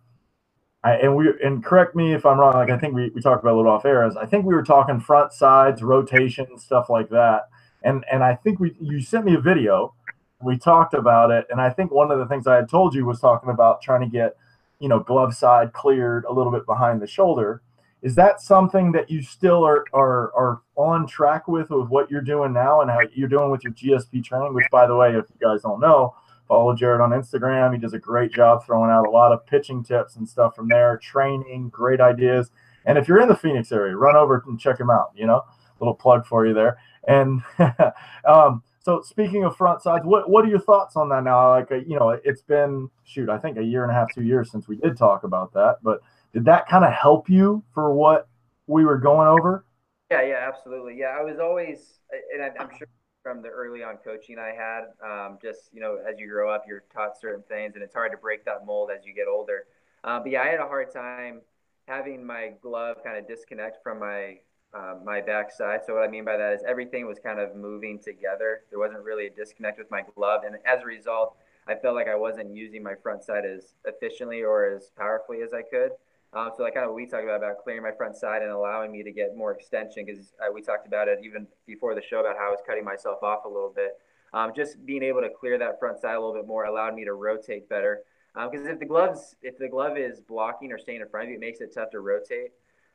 I 0.82 0.94
and 0.94 1.14
we 1.14 1.32
and 1.44 1.62
correct 1.62 1.94
me 1.94 2.14
if 2.14 2.24
I'm 2.24 2.38
wrong, 2.38 2.54
like 2.54 2.70
I 2.70 2.78
think 2.78 2.94
we, 2.94 3.10
we 3.10 3.20
talked 3.20 3.42
about 3.42 3.54
a 3.54 3.56
little 3.56 3.72
off 3.72 3.84
air 3.84 4.06
is 4.06 4.16
I 4.16 4.24
think 4.24 4.46
we 4.46 4.54
were 4.54 4.62
talking 4.62 5.00
front 5.00 5.32
sides, 5.32 5.82
rotation, 5.82 6.58
stuff 6.58 6.88
like 6.88 7.10
that. 7.10 7.48
And 7.82 8.04
and 8.10 8.22
I 8.22 8.34
think 8.34 8.60
we 8.60 8.74
you 8.80 9.00
sent 9.02 9.26
me 9.26 9.34
a 9.34 9.40
video 9.40 9.94
we 10.42 10.58
talked 10.58 10.94
about 10.94 11.30
it, 11.30 11.46
and 11.50 11.60
I 11.60 11.70
think 11.70 11.90
one 11.90 12.10
of 12.10 12.18
the 12.18 12.26
things 12.26 12.46
I 12.46 12.56
had 12.56 12.68
told 12.68 12.94
you 12.94 13.04
was 13.04 13.20
talking 13.20 13.50
about 13.50 13.82
trying 13.82 14.00
to 14.00 14.06
get, 14.08 14.36
you 14.78 14.88
know, 14.88 15.00
glove 15.00 15.34
side 15.34 15.72
cleared 15.72 16.24
a 16.24 16.32
little 16.32 16.52
bit 16.52 16.66
behind 16.66 17.00
the 17.00 17.06
shoulder. 17.06 17.62
Is 18.02 18.14
that 18.14 18.40
something 18.40 18.92
that 18.92 19.10
you 19.10 19.22
still 19.22 19.64
are 19.64 19.84
are 19.92 20.32
are 20.34 20.62
on 20.76 21.06
track 21.06 21.46
with 21.46 21.68
with 21.68 21.88
what 21.88 22.10
you're 22.10 22.22
doing 22.22 22.54
now 22.54 22.80
and 22.80 22.90
how 22.90 23.00
you're 23.12 23.28
doing 23.28 23.50
with 23.50 23.62
your 23.62 23.74
GSP 23.74 24.24
training? 24.24 24.54
Which, 24.54 24.66
by 24.70 24.86
the 24.86 24.96
way, 24.96 25.10
if 25.10 25.26
you 25.28 25.46
guys 25.46 25.62
don't 25.62 25.80
know, 25.80 26.14
follow 26.48 26.74
Jared 26.74 27.02
on 27.02 27.10
Instagram. 27.10 27.74
He 27.74 27.78
does 27.78 27.92
a 27.92 27.98
great 27.98 28.32
job 28.32 28.64
throwing 28.64 28.90
out 28.90 29.06
a 29.06 29.10
lot 29.10 29.32
of 29.32 29.46
pitching 29.46 29.84
tips 29.84 30.16
and 30.16 30.26
stuff 30.26 30.56
from 30.56 30.68
there, 30.68 30.96
training, 30.96 31.68
great 31.68 32.00
ideas. 32.00 32.50
And 32.86 32.96
if 32.96 33.06
you're 33.06 33.20
in 33.20 33.28
the 33.28 33.36
Phoenix 33.36 33.70
area, 33.70 33.94
run 33.94 34.16
over 34.16 34.42
and 34.46 34.58
check 34.58 34.80
him 34.80 34.88
out. 34.88 35.10
You 35.14 35.26
know, 35.26 35.44
little 35.78 35.94
plug 35.94 36.26
for 36.26 36.46
you 36.46 36.54
there. 36.54 36.78
And 37.06 37.42
um, 38.24 38.62
so 38.82 39.02
speaking 39.02 39.44
of 39.44 39.56
front 39.56 39.82
sides, 39.82 40.04
what 40.06 40.28
what 40.30 40.44
are 40.44 40.48
your 40.48 40.60
thoughts 40.60 40.96
on 40.96 41.08
that 41.10 41.24
now? 41.24 41.50
Like, 41.50 41.70
uh, 41.70 41.76
you 41.76 41.98
know, 41.98 42.18
it's 42.24 42.42
been 42.42 42.88
shoot, 43.04 43.28
I 43.28 43.38
think 43.38 43.58
a 43.58 43.62
year 43.62 43.82
and 43.82 43.90
a 43.90 43.94
half, 43.94 44.14
two 44.14 44.22
years 44.22 44.50
since 44.50 44.66
we 44.68 44.76
did 44.76 44.96
talk 44.96 45.24
about 45.24 45.52
that. 45.52 45.78
But 45.82 46.00
did 46.32 46.44
that 46.46 46.66
kind 46.68 46.84
of 46.84 46.92
help 46.92 47.28
you 47.28 47.62
for 47.74 47.92
what 47.92 48.28
we 48.66 48.84
were 48.84 48.98
going 48.98 49.28
over? 49.28 49.64
Yeah, 50.10 50.22
yeah, 50.22 50.48
absolutely. 50.48 50.96
Yeah, 50.98 51.16
I 51.18 51.22
was 51.22 51.38
always, 51.38 52.00
and 52.34 52.42
I'm 52.58 52.70
sure 52.76 52.88
from 53.22 53.42
the 53.42 53.48
early 53.48 53.82
on 53.82 53.98
coaching 53.98 54.38
I 54.38 54.52
had, 54.56 54.84
um, 55.04 55.38
just 55.42 55.68
you 55.72 55.80
know, 55.80 55.98
as 56.08 56.18
you 56.18 56.26
grow 56.28 56.50
up, 56.50 56.64
you're 56.66 56.84
taught 56.92 57.20
certain 57.20 57.44
things, 57.48 57.74
and 57.74 57.84
it's 57.84 57.94
hard 57.94 58.12
to 58.12 58.18
break 58.18 58.44
that 58.46 58.64
mold 58.64 58.90
as 58.90 59.04
you 59.04 59.12
get 59.14 59.26
older. 59.28 59.66
Um, 60.04 60.22
but 60.22 60.32
yeah, 60.32 60.42
I 60.42 60.46
had 60.46 60.60
a 60.60 60.66
hard 60.66 60.90
time 60.92 61.42
having 61.86 62.24
my 62.24 62.52
glove 62.62 62.96
kind 63.04 63.18
of 63.18 63.28
disconnect 63.28 63.82
from 63.82 63.98
my 63.98 64.38
uh, 64.74 64.94
my 65.04 65.20
backside. 65.20 65.80
So 65.86 65.94
what 65.94 66.04
I 66.04 66.08
mean 66.08 66.24
by 66.24 66.36
that 66.36 66.52
is 66.52 66.62
everything 66.66 67.06
was 67.06 67.18
kind 67.18 67.40
of 67.40 67.56
moving 67.56 67.98
together. 67.98 68.62
There 68.70 68.78
wasn't 68.78 69.02
really 69.02 69.26
a 69.26 69.30
disconnect 69.30 69.78
with 69.78 69.90
my 69.90 70.02
glove, 70.14 70.42
and 70.46 70.56
as 70.64 70.82
a 70.82 70.86
result, 70.86 71.36
I 71.66 71.74
felt 71.74 71.94
like 71.94 72.08
I 72.08 72.16
wasn't 72.16 72.54
using 72.54 72.82
my 72.82 72.94
front 73.02 73.22
side 73.22 73.44
as 73.44 73.74
efficiently 73.84 74.42
or 74.42 74.74
as 74.74 74.90
powerfully 74.96 75.42
as 75.42 75.52
I 75.52 75.62
could. 75.62 75.92
Um, 76.32 76.50
so 76.56 76.62
like 76.62 76.74
kind 76.74 76.86
of 76.86 76.94
we 76.94 77.06
talked 77.06 77.24
about 77.24 77.38
about 77.38 77.58
clearing 77.62 77.82
my 77.82 77.90
front 77.90 78.16
side 78.16 78.42
and 78.42 78.52
allowing 78.52 78.92
me 78.92 79.02
to 79.02 79.10
get 79.10 79.36
more 79.36 79.52
extension 79.52 80.04
because 80.06 80.32
uh, 80.40 80.52
we 80.52 80.62
talked 80.62 80.86
about 80.86 81.08
it 81.08 81.18
even 81.24 81.46
before 81.66 81.94
the 81.94 82.02
show 82.02 82.20
about 82.20 82.36
how 82.36 82.48
I 82.48 82.50
was 82.50 82.60
cutting 82.64 82.84
myself 82.84 83.22
off 83.22 83.44
a 83.44 83.48
little 83.48 83.72
bit. 83.74 83.98
Um, 84.32 84.52
just 84.54 84.84
being 84.86 85.02
able 85.02 85.22
to 85.22 85.28
clear 85.28 85.58
that 85.58 85.80
front 85.80 85.98
side 85.98 86.14
a 86.14 86.20
little 86.20 86.34
bit 86.34 86.46
more 86.46 86.66
allowed 86.66 86.94
me 86.94 87.04
to 87.04 87.14
rotate 87.14 87.68
better. 87.68 88.02
because 88.34 88.64
um, 88.64 88.72
if 88.72 88.78
the 88.78 88.86
gloves 88.86 89.34
if 89.42 89.58
the 89.58 89.68
glove 89.68 89.98
is 89.98 90.20
blocking 90.20 90.70
or 90.70 90.78
staying 90.78 91.00
in 91.00 91.08
front 91.08 91.24
of 91.24 91.30
you, 91.30 91.36
it 91.36 91.40
makes 91.40 91.60
it 91.60 91.74
tough 91.74 91.90
to 91.90 92.00
rotate. 92.00 92.52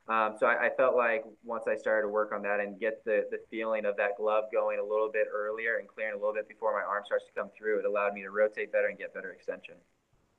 Um, 0.07 0.35
so 0.39 0.45
I, 0.45 0.67
I, 0.67 0.69
felt 0.77 0.95
like 0.95 1.23
once 1.43 1.63
I 1.67 1.75
started 1.75 2.03
to 2.03 2.09
work 2.09 2.31
on 2.31 2.43
that 2.43 2.59
and 2.59 2.79
get 2.79 3.03
the, 3.05 3.23
the 3.31 3.39
feeling 3.49 3.85
of 3.85 3.97
that 3.97 4.17
glove 4.17 4.43
going 4.53 4.77
a 4.79 4.83
little 4.83 5.09
bit 5.11 5.25
earlier 5.33 5.77
and 5.77 5.87
clearing 5.87 6.13
a 6.13 6.17
little 6.17 6.33
bit 6.33 6.47
before 6.47 6.73
my 6.73 6.85
arm 6.87 7.01
starts 7.07 7.25
to 7.25 7.31
come 7.33 7.49
through, 7.57 7.79
it 7.79 7.85
allowed 7.85 8.13
me 8.13 8.21
to 8.21 8.29
rotate 8.29 8.71
better 8.71 8.87
and 8.87 8.99
get 8.99 9.15
better 9.15 9.31
extension. 9.31 9.73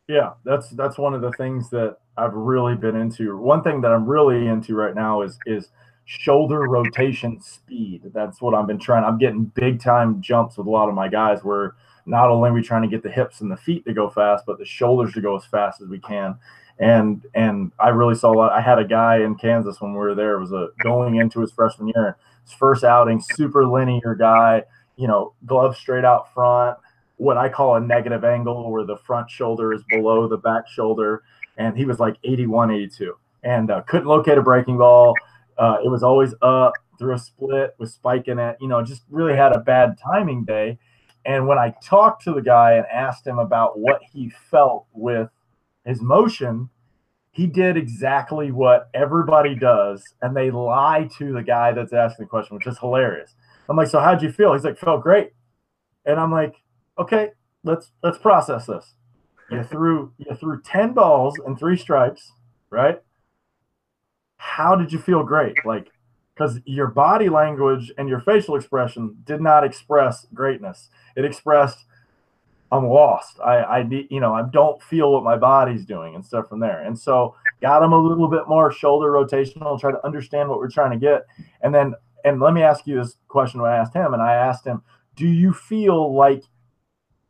Yeah, 0.06 0.34
that's 0.44 0.70
that's 0.70 0.98
one 0.98 1.14
of 1.14 1.20
the 1.20 1.32
things 1.32 1.68
that 1.70 1.96
I've 2.16 2.34
really 2.34 2.76
been 2.76 2.94
into. 2.94 3.36
One 3.36 3.64
thing 3.64 3.80
that 3.80 3.90
I'm 3.90 4.06
really 4.06 4.46
into 4.46 4.76
right 4.76 4.94
now 4.94 5.22
is 5.22 5.36
is 5.46 5.70
shoulder 6.04 6.60
rotation 6.68 7.40
speed. 7.40 8.02
That's 8.14 8.40
what 8.40 8.54
I've 8.54 8.68
been 8.68 8.78
trying. 8.78 9.02
I'm 9.02 9.18
getting 9.18 9.46
big 9.46 9.80
time 9.80 10.22
jumps 10.22 10.58
with 10.58 10.68
a 10.68 10.70
lot 10.70 10.88
of 10.88 10.94
my 10.94 11.08
guys 11.08 11.42
where 11.42 11.74
not 12.06 12.30
only 12.30 12.50
are 12.50 12.52
we 12.52 12.62
trying 12.62 12.82
to 12.82 12.88
get 12.88 13.02
the 13.02 13.10
hips 13.10 13.40
and 13.40 13.50
the 13.50 13.56
feet 13.56 13.84
to 13.84 13.92
go 13.92 14.08
fast, 14.08 14.44
but 14.46 14.58
the 14.58 14.64
shoulders 14.64 15.12
to 15.14 15.20
go 15.20 15.36
as 15.36 15.44
fast 15.44 15.80
as 15.80 15.88
we 15.88 15.98
can. 15.98 16.38
And 16.78 17.24
and 17.34 17.72
I 17.80 17.88
really 17.88 18.14
saw 18.14 18.32
a 18.32 18.36
lot. 18.36 18.52
I 18.52 18.60
had 18.60 18.78
a 18.78 18.84
guy 18.84 19.18
in 19.18 19.34
Kansas 19.36 19.80
when 19.80 19.92
we 19.92 19.98
were 19.98 20.14
there. 20.14 20.34
It 20.34 20.40
was 20.40 20.52
a 20.52 20.68
going 20.82 21.16
into 21.16 21.40
his 21.40 21.50
freshman 21.50 21.88
year, 21.94 22.18
his 22.44 22.52
first 22.52 22.84
outing, 22.84 23.20
super 23.20 23.66
linear 23.66 24.14
guy. 24.14 24.64
You 24.96 25.08
know, 25.08 25.34
glove 25.46 25.76
straight 25.76 26.04
out 26.04 26.32
front. 26.34 26.78
What 27.16 27.38
I 27.38 27.48
call 27.48 27.76
a 27.76 27.80
negative 27.80 28.24
angle, 28.24 28.70
where 28.70 28.84
the 28.84 28.98
front 28.98 29.30
shoulder 29.30 29.72
is 29.72 29.82
below 29.88 30.28
the 30.28 30.36
back 30.36 30.68
shoulder, 30.68 31.22
and 31.56 31.76
he 31.76 31.86
was 31.86 31.98
like 31.98 32.16
81, 32.24 32.70
82, 32.70 33.16
and 33.42 33.70
uh, 33.70 33.80
couldn't 33.82 34.06
locate 34.06 34.36
a 34.36 34.42
breaking 34.42 34.76
ball. 34.76 35.14
Uh, 35.56 35.78
it 35.82 35.88
was 35.88 36.02
always 36.02 36.34
up 36.42 36.74
through 36.98 37.14
a 37.14 37.18
split 37.18 37.74
with 37.78 37.90
spike 37.90 38.28
in 38.28 38.38
it. 38.38 38.56
You 38.60 38.68
know, 38.68 38.82
just 38.82 39.02
really 39.10 39.34
had 39.34 39.52
a 39.52 39.60
bad 39.60 39.98
timing 39.98 40.44
day. 40.44 40.78
And 41.24 41.48
when 41.48 41.58
I 41.58 41.74
talked 41.82 42.22
to 42.24 42.32
the 42.32 42.42
guy 42.42 42.74
and 42.74 42.86
asked 42.86 43.26
him 43.26 43.38
about 43.38 43.78
what 43.78 44.00
he 44.12 44.30
felt 44.50 44.86
with 44.92 45.28
his 45.86 46.02
motion, 46.02 46.68
he 47.30 47.46
did 47.46 47.76
exactly 47.76 48.50
what 48.50 48.88
everybody 48.94 49.54
does, 49.54 50.02
and 50.22 50.36
they 50.36 50.50
lie 50.50 51.08
to 51.18 51.32
the 51.32 51.42
guy 51.42 51.72
that's 51.72 51.92
asking 51.92 52.24
the 52.24 52.28
question, 52.30 52.56
which 52.56 52.66
is 52.66 52.78
hilarious. 52.78 53.34
I'm 53.68 53.76
like, 53.76 53.88
so 53.88 54.00
how'd 54.00 54.22
you 54.22 54.32
feel? 54.32 54.52
He's 54.52 54.64
like, 54.64 54.78
felt 54.78 55.02
great. 55.02 55.32
And 56.04 56.18
I'm 56.20 56.32
like, 56.32 56.54
okay, 56.98 57.30
let's 57.64 57.90
let's 58.02 58.18
process 58.18 58.66
this. 58.66 58.94
You 59.50 59.62
threw 59.62 60.12
you 60.18 60.34
threw 60.34 60.60
10 60.62 60.92
balls 60.92 61.38
and 61.44 61.58
three 61.58 61.76
stripes, 61.76 62.32
right? 62.70 63.00
How 64.38 64.74
did 64.76 64.92
you 64.92 64.98
feel 64.98 65.22
great? 65.22 65.56
Like 65.64 65.90
because 66.34 66.60
your 66.64 66.88
body 66.88 67.28
language 67.28 67.92
and 67.96 68.08
your 68.08 68.20
facial 68.20 68.56
expression 68.56 69.16
did 69.24 69.40
not 69.40 69.64
express 69.64 70.26
greatness. 70.34 70.90
It 71.16 71.24
expressed, 71.24 71.84
I'm 72.72 72.86
lost. 72.86 73.38
I, 73.40 73.56
I 73.56 73.78
you 74.10 74.20
know, 74.20 74.34
I 74.34 74.42
don't 74.50 74.82
feel 74.82 75.12
what 75.12 75.22
my 75.22 75.36
body's 75.36 75.84
doing 75.84 76.14
and 76.14 76.24
stuff 76.24 76.48
from 76.48 76.60
there. 76.60 76.82
And 76.82 76.98
so 76.98 77.34
got 77.60 77.82
him 77.82 77.92
a 77.92 77.98
little 77.98 78.28
bit 78.28 78.48
more 78.48 78.72
shoulder 78.72 79.10
rotational, 79.12 79.78
try 79.80 79.92
to 79.92 80.04
understand 80.04 80.48
what 80.48 80.58
we're 80.58 80.70
trying 80.70 80.90
to 80.92 80.98
get. 80.98 81.26
And 81.62 81.74
then, 81.74 81.94
and 82.24 82.40
let 82.40 82.54
me 82.54 82.62
ask 82.62 82.86
you 82.86 82.96
this 82.96 83.16
question 83.28 83.60
when 83.60 83.70
I 83.70 83.76
asked 83.76 83.94
him. 83.94 84.14
And 84.14 84.22
I 84.22 84.34
asked 84.34 84.66
him, 84.66 84.82
do 85.14 85.26
you 85.26 85.52
feel 85.52 86.14
like 86.14 86.42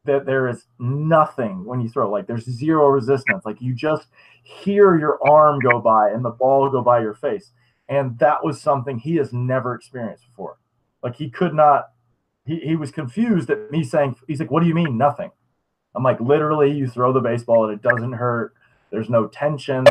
that 0.04 0.24
there 0.24 0.48
is 0.48 0.66
nothing 0.78 1.64
when 1.64 1.80
you 1.80 1.88
throw, 1.88 2.10
like 2.10 2.26
there's 2.26 2.48
zero 2.48 2.88
resistance, 2.88 3.44
like 3.44 3.60
you 3.60 3.74
just 3.74 4.06
hear 4.42 4.96
your 4.96 5.18
arm 5.28 5.58
go 5.58 5.80
by 5.80 6.10
and 6.10 6.24
the 6.24 6.30
ball 6.30 6.70
go 6.70 6.80
by 6.80 7.00
your 7.00 7.14
face 7.14 7.50
and 7.88 8.18
that 8.18 8.44
was 8.44 8.60
something 8.60 8.98
he 8.98 9.16
has 9.16 9.32
never 9.32 9.74
experienced 9.74 10.26
before. 10.26 10.58
Like 11.02 11.16
he 11.16 11.30
could 11.30 11.54
not, 11.54 11.90
he, 12.46 12.60
he 12.60 12.76
was 12.76 12.90
confused 12.90 13.50
at 13.50 13.70
me 13.70 13.82
saying, 13.82 14.16
he's 14.26 14.40
like, 14.40 14.50
what 14.50 14.62
do 14.62 14.68
you 14.68 14.74
mean 14.74 14.96
nothing? 14.96 15.30
I'm 15.94 16.02
like, 16.02 16.20
literally, 16.20 16.72
you 16.72 16.86
throw 16.86 17.12
the 17.12 17.20
baseball 17.20 17.68
and 17.68 17.74
it 17.74 17.82
doesn't 17.82 18.12
hurt. 18.12 18.54
There's 18.90 19.10
no 19.10 19.26
tension. 19.26 19.84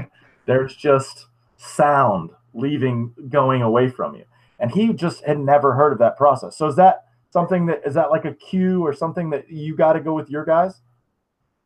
There's 0.45 0.75
just 0.75 1.25
sound 1.57 2.31
leaving, 2.53 3.13
going 3.29 3.61
away 3.61 3.89
from 3.89 4.15
you. 4.15 4.25
And 4.59 4.71
he 4.71 4.93
just 4.93 5.25
had 5.25 5.39
never 5.39 5.73
heard 5.73 5.91
of 5.91 5.99
that 5.99 6.15
process. 6.15 6.57
So 6.57 6.67
is 6.67 6.75
that 6.77 7.05
something 7.31 7.65
that, 7.65 7.81
is 7.85 7.95
that 7.95 8.11
like 8.11 8.23
a 8.23 8.33
cue 8.33 8.85
or 8.85 8.93
something 8.93 9.29
that 9.31 9.49
you 9.49 9.75
got 9.75 9.93
to 9.93 9.99
go 9.99 10.13
with 10.13 10.29
your 10.29 10.45
guys? 10.45 10.81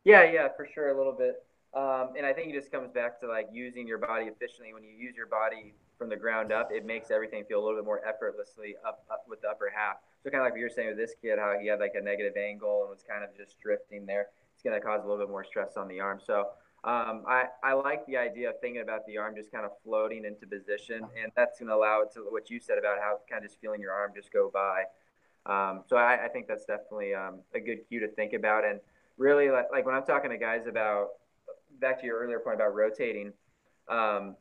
Yeah, 0.03 0.23
yeah, 0.23 0.47
for 0.55 0.67
sure. 0.73 0.89
A 0.89 0.97
little 0.97 1.13
bit. 1.13 1.43
Um, 1.73 2.13
and 2.17 2.25
I 2.25 2.33
think 2.33 2.49
it 2.49 2.59
just 2.59 2.71
comes 2.71 2.89
back 2.91 3.19
to 3.21 3.27
like 3.27 3.49
using 3.53 3.87
your 3.87 3.99
body 3.99 4.25
efficiently. 4.25 4.73
When 4.73 4.83
you 4.83 4.89
use 4.89 5.15
your 5.15 5.27
body 5.27 5.75
from 5.99 6.09
the 6.09 6.15
ground 6.15 6.51
up, 6.51 6.69
it 6.71 6.83
makes 6.85 7.11
everything 7.11 7.43
feel 7.43 7.59
a 7.59 7.63
little 7.63 7.77
bit 7.77 7.85
more 7.85 8.01
effortlessly 8.07 8.75
up, 8.87 9.05
up 9.11 9.25
with 9.29 9.41
the 9.41 9.49
upper 9.49 9.71
half. 9.75 9.97
So 10.23 10.29
kind 10.29 10.41
of 10.41 10.45
like 10.45 10.53
what 10.53 10.59
you're 10.59 10.69
saying 10.69 10.89
with 10.89 10.97
this 10.97 11.15
kid, 11.21 11.39
how 11.39 11.55
he 11.59 11.67
had 11.67 11.79
like 11.79 11.93
a 11.95 12.01
negative 12.01 12.33
angle 12.35 12.81
and 12.81 12.89
was 12.89 13.03
kind 13.07 13.23
of 13.23 13.35
just 13.37 13.59
drifting 13.59 14.05
there. 14.05 14.27
It's 14.53 14.63
going 14.63 14.79
to 14.79 14.85
cause 14.85 15.01
a 15.03 15.07
little 15.07 15.23
bit 15.23 15.29
more 15.29 15.45
stress 15.45 15.77
on 15.77 15.87
the 15.87 16.01
arm. 16.01 16.19
So 16.25 16.49
um, 16.83 17.23
I, 17.27 17.45
I 17.63 17.73
like 17.73 18.05
the 18.05 18.17
idea 18.17 18.49
of 18.49 18.59
thinking 18.61 18.81
about 18.81 19.05
the 19.05 19.17
arm 19.17 19.35
just 19.35 19.51
kind 19.51 19.65
of 19.65 19.71
floating 19.83 20.23
into 20.25 20.47
position, 20.47 21.03
and 21.21 21.31
that's 21.35 21.59
going 21.59 21.67
to 21.69 21.75
allow 21.75 22.01
it 22.01 22.13
to 22.13 22.21
what 22.29 22.49
you 22.49 22.59
said 22.59 22.77
about 22.77 22.99
how 22.99 23.19
kind 23.29 23.43
of 23.43 23.49
just 23.49 23.59
feeling 23.59 23.81
your 23.81 23.91
arm 23.91 24.11
just 24.15 24.31
go 24.31 24.49
by. 24.53 24.83
Um, 25.45 25.83
so 25.87 25.97
I, 25.97 26.25
I, 26.25 26.27
think 26.27 26.47
that's 26.47 26.65
definitely 26.65 27.15
um, 27.15 27.39
a 27.55 27.59
good 27.59 27.87
cue 27.87 27.99
to 28.01 28.07
think 28.09 28.33
about. 28.33 28.65
And 28.65 28.79
really, 29.17 29.49
like, 29.49 29.67
like 29.71 29.85
when 29.85 29.95
I'm 29.95 30.05
talking 30.05 30.29
to 30.31 30.37
guys 30.37 30.67
about 30.67 31.09
back 31.79 31.99
to 32.01 32.05
your 32.05 32.19
earlier 32.19 32.39
point 32.39 32.55
about 32.55 32.75
rotating, 32.75 33.33
um, 33.87 34.35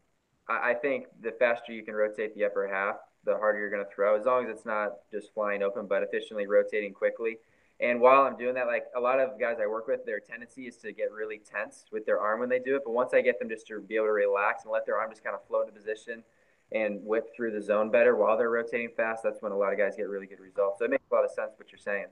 I, 0.48 0.70
I, 0.70 0.74
think 0.74 1.06
the 1.22 1.32
faster 1.38 1.72
you 1.72 1.82
can 1.82 1.94
rotate 1.94 2.34
the 2.34 2.44
upper 2.44 2.68
half, 2.68 2.96
the 3.24 3.36
harder 3.36 3.58
you're 3.58 3.70
going 3.70 3.84
to 3.84 3.94
throw, 3.94 4.18
as 4.18 4.26
long 4.26 4.44
as 4.44 4.50
it's 4.50 4.66
not 4.66 4.98
just 5.10 5.32
flying 5.34 5.62
open, 5.62 5.86
but 5.86 6.02
efficiently 6.02 6.46
rotating 6.46 6.92
quickly. 6.92 7.38
And 7.80 8.00
while 8.00 8.22
I'm 8.22 8.36
doing 8.36 8.54
that, 8.54 8.66
like 8.66 8.86
a 8.96 9.00
lot 9.00 9.20
of 9.20 9.38
guys 9.38 9.58
I 9.62 9.66
work 9.66 9.86
with, 9.86 10.04
their 10.04 10.18
tendency 10.18 10.66
is 10.66 10.76
to 10.78 10.92
get 10.92 11.12
really 11.12 11.38
tense 11.38 11.84
with 11.92 12.06
their 12.06 12.20
arm 12.20 12.40
when 12.40 12.48
they 12.48 12.58
do 12.58 12.74
it. 12.74 12.82
But 12.84 12.92
once 12.92 13.14
I 13.14 13.20
get 13.20 13.38
them 13.38 13.48
just 13.48 13.66
to 13.68 13.80
be 13.80 13.96
able 13.96 14.06
to 14.06 14.12
relax 14.12 14.64
and 14.64 14.72
let 14.72 14.84
their 14.84 14.98
arm 14.98 15.10
just 15.10 15.22
kind 15.22 15.36
of 15.36 15.46
float 15.46 15.68
into 15.68 15.78
position 15.78 16.24
and 16.72 17.04
whip 17.04 17.28
through 17.34 17.52
the 17.52 17.62
zone 17.62 17.90
better 17.90 18.16
while 18.16 18.36
they're 18.36 18.50
rotating 18.50 18.90
fast, 18.96 19.22
that's 19.22 19.40
when 19.42 19.52
a 19.52 19.56
lot 19.56 19.72
of 19.72 19.78
guys 19.78 19.94
get 19.96 20.08
really 20.08 20.26
good 20.26 20.40
results. 20.40 20.80
So 20.80 20.86
it 20.86 20.90
makes 20.90 21.04
a 21.10 21.14
lot 21.14 21.24
of 21.24 21.30
sense 21.30 21.52
what 21.56 21.70
you're 21.70 21.78
saying. 21.78 22.06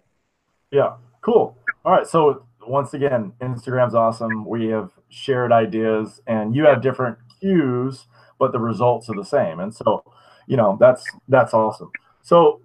Yeah, 0.70 0.94
cool. 1.20 1.56
All 1.84 1.92
right. 1.92 2.06
So 2.06 2.46
once 2.66 2.94
again, 2.94 3.32
Instagram's 3.40 3.94
awesome. 3.94 4.44
We 4.44 4.66
have 4.68 4.92
shared 5.08 5.52
ideas, 5.52 6.20
and 6.26 6.54
you 6.54 6.64
have 6.64 6.82
different 6.82 7.18
cues, 7.40 8.06
but 8.38 8.52
the 8.52 8.58
results 8.58 9.08
are 9.08 9.14
the 9.14 9.24
same. 9.24 9.60
And 9.60 9.74
so, 9.74 10.02
you 10.46 10.56
know, 10.56 10.76
that's 10.80 11.04
that's 11.28 11.54
awesome. 11.54 11.90
So 12.22 12.60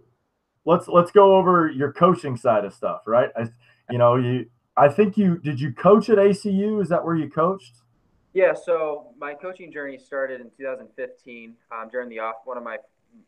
let's 0.65 0.88
let's 0.88 1.11
go 1.11 1.35
over 1.35 1.69
your 1.69 1.91
coaching 1.91 2.38
side 2.38 2.65
of 2.65 2.73
stuff, 2.73 3.01
right? 3.05 3.29
I, 3.35 3.50
you 3.89 3.97
know, 3.97 4.15
you 4.15 4.47
I 4.77 4.89
think 4.89 5.17
you 5.17 5.38
did 5.38 5.59
you 5.59 5.73
coach 5.73 6.09
at 6.09 6.17
ACU? 6.17 6.81
Is 6.81 6.89
that 6.89 7.03
where 7.03 7.15
you 7.15 7.29
coached? 7.29 7.73
Yeah. 8.33 8.53
So 8.53 9.13
my 9.17 9.33
coaching 9.33 9.71
journey 9.71 9.97
started 9.97 10.41
in 10.41 10.50
2015 10.57 11.55
um, 11.71 11.89
during 11.89 12.09
the 12.09 12.19
off 12.19 12.35
one 12.45 12.57
of 12.57 12.63
my 12.63 12.77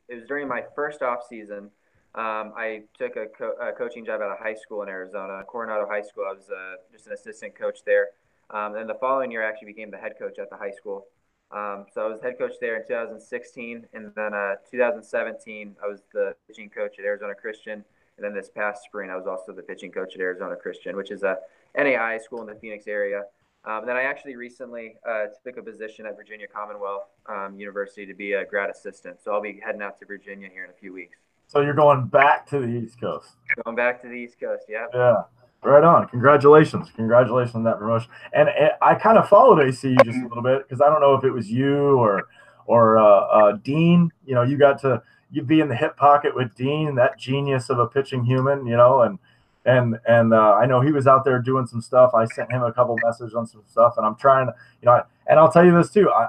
it 0.08 0.16
was 0.16 0.26
during 0.26 0.48
my 0.48 0.64
first 0.76 1.02
off 1.02 1.20
season. 1.28 1.70
Um, 2.16 2.54
I 2.56 2.84
took 2.98 3.16
a, 3.16 3.26
co- 3.26 3.56
a, 3.60 3.72
coaching 3.74 4.06
job 4.06 4.22
at 4.22 4.28
a 4.28 4.36
high 4.40 4.54
school 4.54 4.84
in 4.84 4.88
Arizona, 4.88 5.42
Coronado 5.48 5.88
High 5.90 6.04
School. 6.04 6.26
I 6.30 6.34
was 6.34 6.48
uh, 6.48 6.76
just 6.92 7.08
an 7.08 7.14
assistant 7.14 7.58
coach 7.58 7.80
there. 7.88 8.10
Um, 8.52 8.76
and 8.76 8.88
the 8.88 8.94
following 9.02 9.32
year, 9.32 9.44
I 9.44 9.50
actually 9.50 9.74
became 9.74 9.90
the 9.90 9.98
head 9.98 10.14
coach 10.20 10.38
at 10.38 10.52
the 10.52 10.56
high 10.56 10.72
school. 10.72 11.08
Um, 11.54 11.86
so 11.94 12.02
I 12.02 12.08
was 12.10 12.20
head 12.22 12.40
coach 12.40 12.54
there 12.60 12.78
in 12.78 12.88
2016, 12.88 13.86
and 13.94 14.12
then 14.16 14.34
uh, 14.34 14.56
2017, 14.70 15.76
I 15.84 15.88
was 15.88 16.02
the 16.12 16.36
pitching 16.48 16.70
coach 16.70 16.98
at 16.98 17.06
Arizona 17.06 17.36
Christian. 17.36 17.86
And 18.18 18.24
then 18.24 18.34
this 18.34 18.50
past 18.50 18.84
spring, 18.84 19.10
I 19.10 19.16
was 19.16 19.28
also 19.28 19.54
the 19.54 19.62
pitching 19.62 19.92
coach 19.92 20.16
at 20.16 20.22
Arizona 20.22 20.56
Christian, 20.56 20.96
which 20.96 21.12
is 21.12 21.24
a 21.24 21.38
NAI 21.78 22.18
school 22.20 22.42
in 22.42 22.48
the 22.48 22.56
Phoenix 22.56 22.88
area. 22.88 23.24
Um, 23.66 23.80
and 23.80 23.88
then 23.88 23.96
I 23.96 24.04
actually 24.04 24.36
recently 24.36 24.96
uh, 25.08 25.26
took 25.46 25.58
a 25.58 25.64
position 25.64 26.06
at 26.06 26.18
Virginia 26.18 26.48
Commonwealth 26.48 27.04
um, 27.28 27.56
University 27.58 28.06
to 28.06 28.14
be 28.14 28.34
a 28.34 28.46
grad 28.46 28.70
assistant. 28.70 29.22
So 29.24 29.32
I'll 29.32 29.42
be 29.42 29.62
heading 29.64 29.82
out 29.82 30.00
to 30.00 30.06
Virginia 30.06 30.50
here 30.52 30.66
in 30.66 30.70
a 30.70 30.74
few 30.74 30.92
weeks. 30.92 31.18
So 31.48 31.62
you're 31.62 31.74
going 31.74 32.08
back 32.08 32.48
to 32.48 32.60
the 32.60 32.68
East 32.68 33.00
Coast. 33.00 33.30
Going 33.64 33.76
back 33.76 34.02
to 34.02 34.08
the 34.08 34.16
East 34.16 34.40
Coast, 34.40 34.66
yeah. 34.68 34.88
Yeah. 34.94 35.24
Right 35.64 35.84
on. 35.84 36.08
Congratulations. 36.10 36.90
Congratulations 36.96 37.56
on 37.56 37.64
that 37.64 37.80
promotion. 37.80 38.10
And, 38.34 38.50
and 38.50 38.72
I 38.82 38.96
kind 38.96 39.18
of 39.18 39.30
followed 39.30 39.60
ACU 39.60 39.96
just 40.04 40.18
a 40.18 40.28
little 40.28 40.44
bit 40.44 40.68
because 40.68 40.82
I 40.82 40.88
don't 40.88 41.00
know 41.00 41.16
if 41.16 41.24
it 41.24 41.32
was 41.32 41.50
you 41.50 41.98
or 41.98 42.28
or 42.66 42.98
uh, 42.98 43.04
uh, 43.04 43.52
Dean. 43.64 44.12
You 44.26 44.36
know, 44.36 44.44
you 44.44 44.58
got 44.58 44.80
to 44.82 45.02
you 45.32 45.42
be 45.42 45.62
in 45.62 45.70
the 45.70 45.76
hip 45.76 45.96
pocket 45.96 46.36
with 46.36 46.54
Dean, 46.56 46.96
that 46.96 47.18
genius 47.18 47.70
of 47.70 47.80
a 47.80 47.88
pitching 47.88 48.26
human. 48.26 48.66
You 48.66 48.76
know, 48.76 49.04
and 49.04 49.20
and 49.66 50.00
and 50.06 50.34
uh, 50.34 50.54
I 50.56 50.66
know 50.66 50.82
he 50.82 50.92
was 50.92 51.08
out 51.08 51.24
there 51.24 51.40
doing 51.40 51.66
some 51.66 51.82
stuff. 51.82 52.14
I 52.14 52.26
sent 52.26 52.52
him 52.52 52.64
a 52.64 52.74
couple 52.74 52.98
messages 53.04 53.34
on 53.34 53.48
some 53.48 53.64
stuff, 53.70 53.94
and 53.98 54.06
I'm 54.06 54.16
trying 54.16 54.48
to, 54.48 54.56
you 54.82 54.88
know, 54.88 55.02
and 55.28 55.40
I'll 55.40 55.52
tell 55.52 55.66
you 55.66 55.74
this 55.76 55.90
too. 55.90 56.10
I 56.12 56.28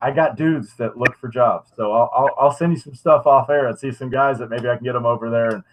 I 0.00 0.12
got 0.12 0.36
dudes 0.36 0.74
that 0.76 0.96
look 0.96 1.16
for 1.16 1.28
jobs, 1.28 1.72
so 1.74 1.92
I'll, 1.92 2.10
I'll, 2.14 2.30
I'll 2.38 2.52
send 2.52 2.72
you 2.72 2.78
some 2.78 2.94
stuff 2.94 3.26
off 3.26 3.50
air 3.50 3.66
and 3.66 3.76
see 3.76 3.90
some 3.90 4.10
guys 4.10 4.38
that 4.38 4.48
maybe 4.48 4.68
I 4.68 4.76
can 4.76 4.84
get 4.84 4.92
them 4.92 5.06
over 5.06 5.28
there 5.28 5.48
and 5.50 5.64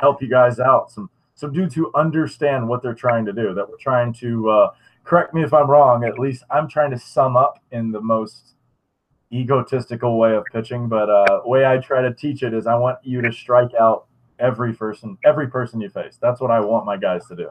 help 0.00 0.22
you 0.22 0.28
guys 0.28 0.60
out. 0.60 0.92
Some 0.92 1.10
some 1.34 1.52
dudes 1.52 1.74
who 1.74 1.90
understand 1.94 2.68
what 2.68 2.82
they're 2.82 2.94
trying 2.94 3.24
to 3.26 3.32
do. 3.32 3.54
That 3.54 3.68
we're 3.68 3.76
trying 3.76 4.12
to 4.14 4.50
uh, 4.50 4.70
correct 5.04 5.34
me 5.34 5.42
if 5.42 5.52
I'm 5.52 5.70
wrong. 5.70 6.04
At 6.04 6.18
least 6.18 6.44
I'm 6.50 6.68
trying 6.68 6.90
to 6.90 6.98
sum 6.98 7.36
up 7.36 7.62
in 7.70 7.92
the 7.92 8.00
most 8.00 8.54
egotistical 9.32 10.18
way 10.18 10.34
of 10.34 10.44
pitching, 10.52 10.88
but 10.88 11.08
uh, 11.08 11.40
way 11.44 11.64
I 11.64 11.78
try 11.78 12.02
to 12.02 12.12
teach 12.12 12.42
it 12.42 12.52
is 12.52 12.66
I 12.66 12.74
want 12.74 12.98
you 13.02 13.22
to 13.22 13.32
strike 13.32 13.72
out 13.78 14.06
every 14.38 14.74
person, 14.74 15.16
every 15.24 15.48
person 15.48 15.80
you 15.80 15.88
face. 15.88 16.18
That's 16.20 16.40
what 16.40 16.50
I 16.50 16.60
want 16.60 16.84
my 16.84 16.96
guys 16.96 17.26
to 17.28 17.36
do. 17.36 17.50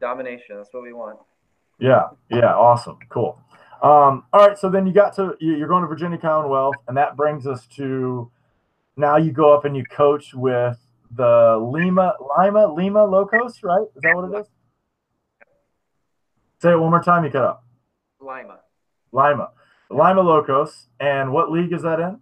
Domination. 0.00 0.56
That's 0.56 0.72
what 0.72 0.82
we 0.82 0.92
want. 0.92 1.18
Yeah, 1.78 2.08
yeah, 2.28 2.54
awesome, 2.54 2.98
cool. 3.08 3.38
Um, 3.82 4.24
all 4.32 4.46
right, 4.46 4.58
so 4.58 4.68
then 4.68 4.86
you 4.86 4.92
got 4.92 5.14
to 5.16 5.36
you're 5.40 5.68
going 5.68 5.82
to 5.82 5.88
Virginia 5.88 6.18
Commonwealth, 6.18 6.74
and 6.88 6.96
that 6.96 7.16
brings 7.16 7.46
us 7.46 7.66
to 7.76 8.30
now 8.96 9.16
you 9.16 9.32
go 9.32 9.54
up 9.54 9.64
and 9.64 9.74
you 9.74 9.84
coach 9.84 10.34
with 10.34 10.76
the 11.10 11.58
Lima 11.60 12.14
Lima 12.38 12.72
Lima 12.72 13.04
Locos, 13.04 13.62
right? 13.62 13.86
Is 13.96 14.02
that 14.02 14.14
what 14.14 14.32
it 14.32 14.40
is? 14.40 14.46
Say 16.60 16.72
it 16.72 16.78
one 16.78 16.90
more 16.90 17.02
time. 17.02 17.24
You 17.24 17.30
cut 17.30 17.44
up. 17.44 17.64
Lima. 18.20 18.60
Lima, 19.12 19.50
Lima 19.90 20.20
Locos, 20.20 20.86
and 21.00 21.32
what 21.32 21.50
league 21.50 21.72
is 21.72 21.82
that 21.82 21.98
in? 21.98 22.18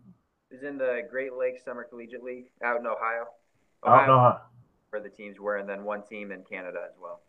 Is 0.51 0.63
in 0.63 0.79
the 0.79 1.03
Great 1.11 1.35
Lakes 1.35 1.65
Summer 1.65 1.85
Collegiate 1.85 2.23
League 2.23 2.47
out 2.65 2.81
in 2.81 2.87
Ohio. 2.87 3.27
Ohio, 3.85 3.99
out 3.99 4.05
in 4.05 4.11
Ohio. 4.11 4.41
Where 4.91 5.03
the 5.03 5.11
teams 5.11 5.39
were, 5.39 5.57
and 5.57 5.69
then 5.69 5.85
one 5.85 6.03
team 6.03 6.33
in 6.33 6.45
Canada 6.45 6.79
as 6.89 6.95
well. 7.01 7.21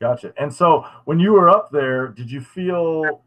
Gotcha. 0.00 0.32
And 0.38 0.52
so 0.52 0.86
when 1.04 1.20
you 1.20 1.32
were 1.32 1.50
up 1.50 1.70
there, 1.70 2.08
did 2.08 2.30
you 2.30 2.40
feel 2.40 3.22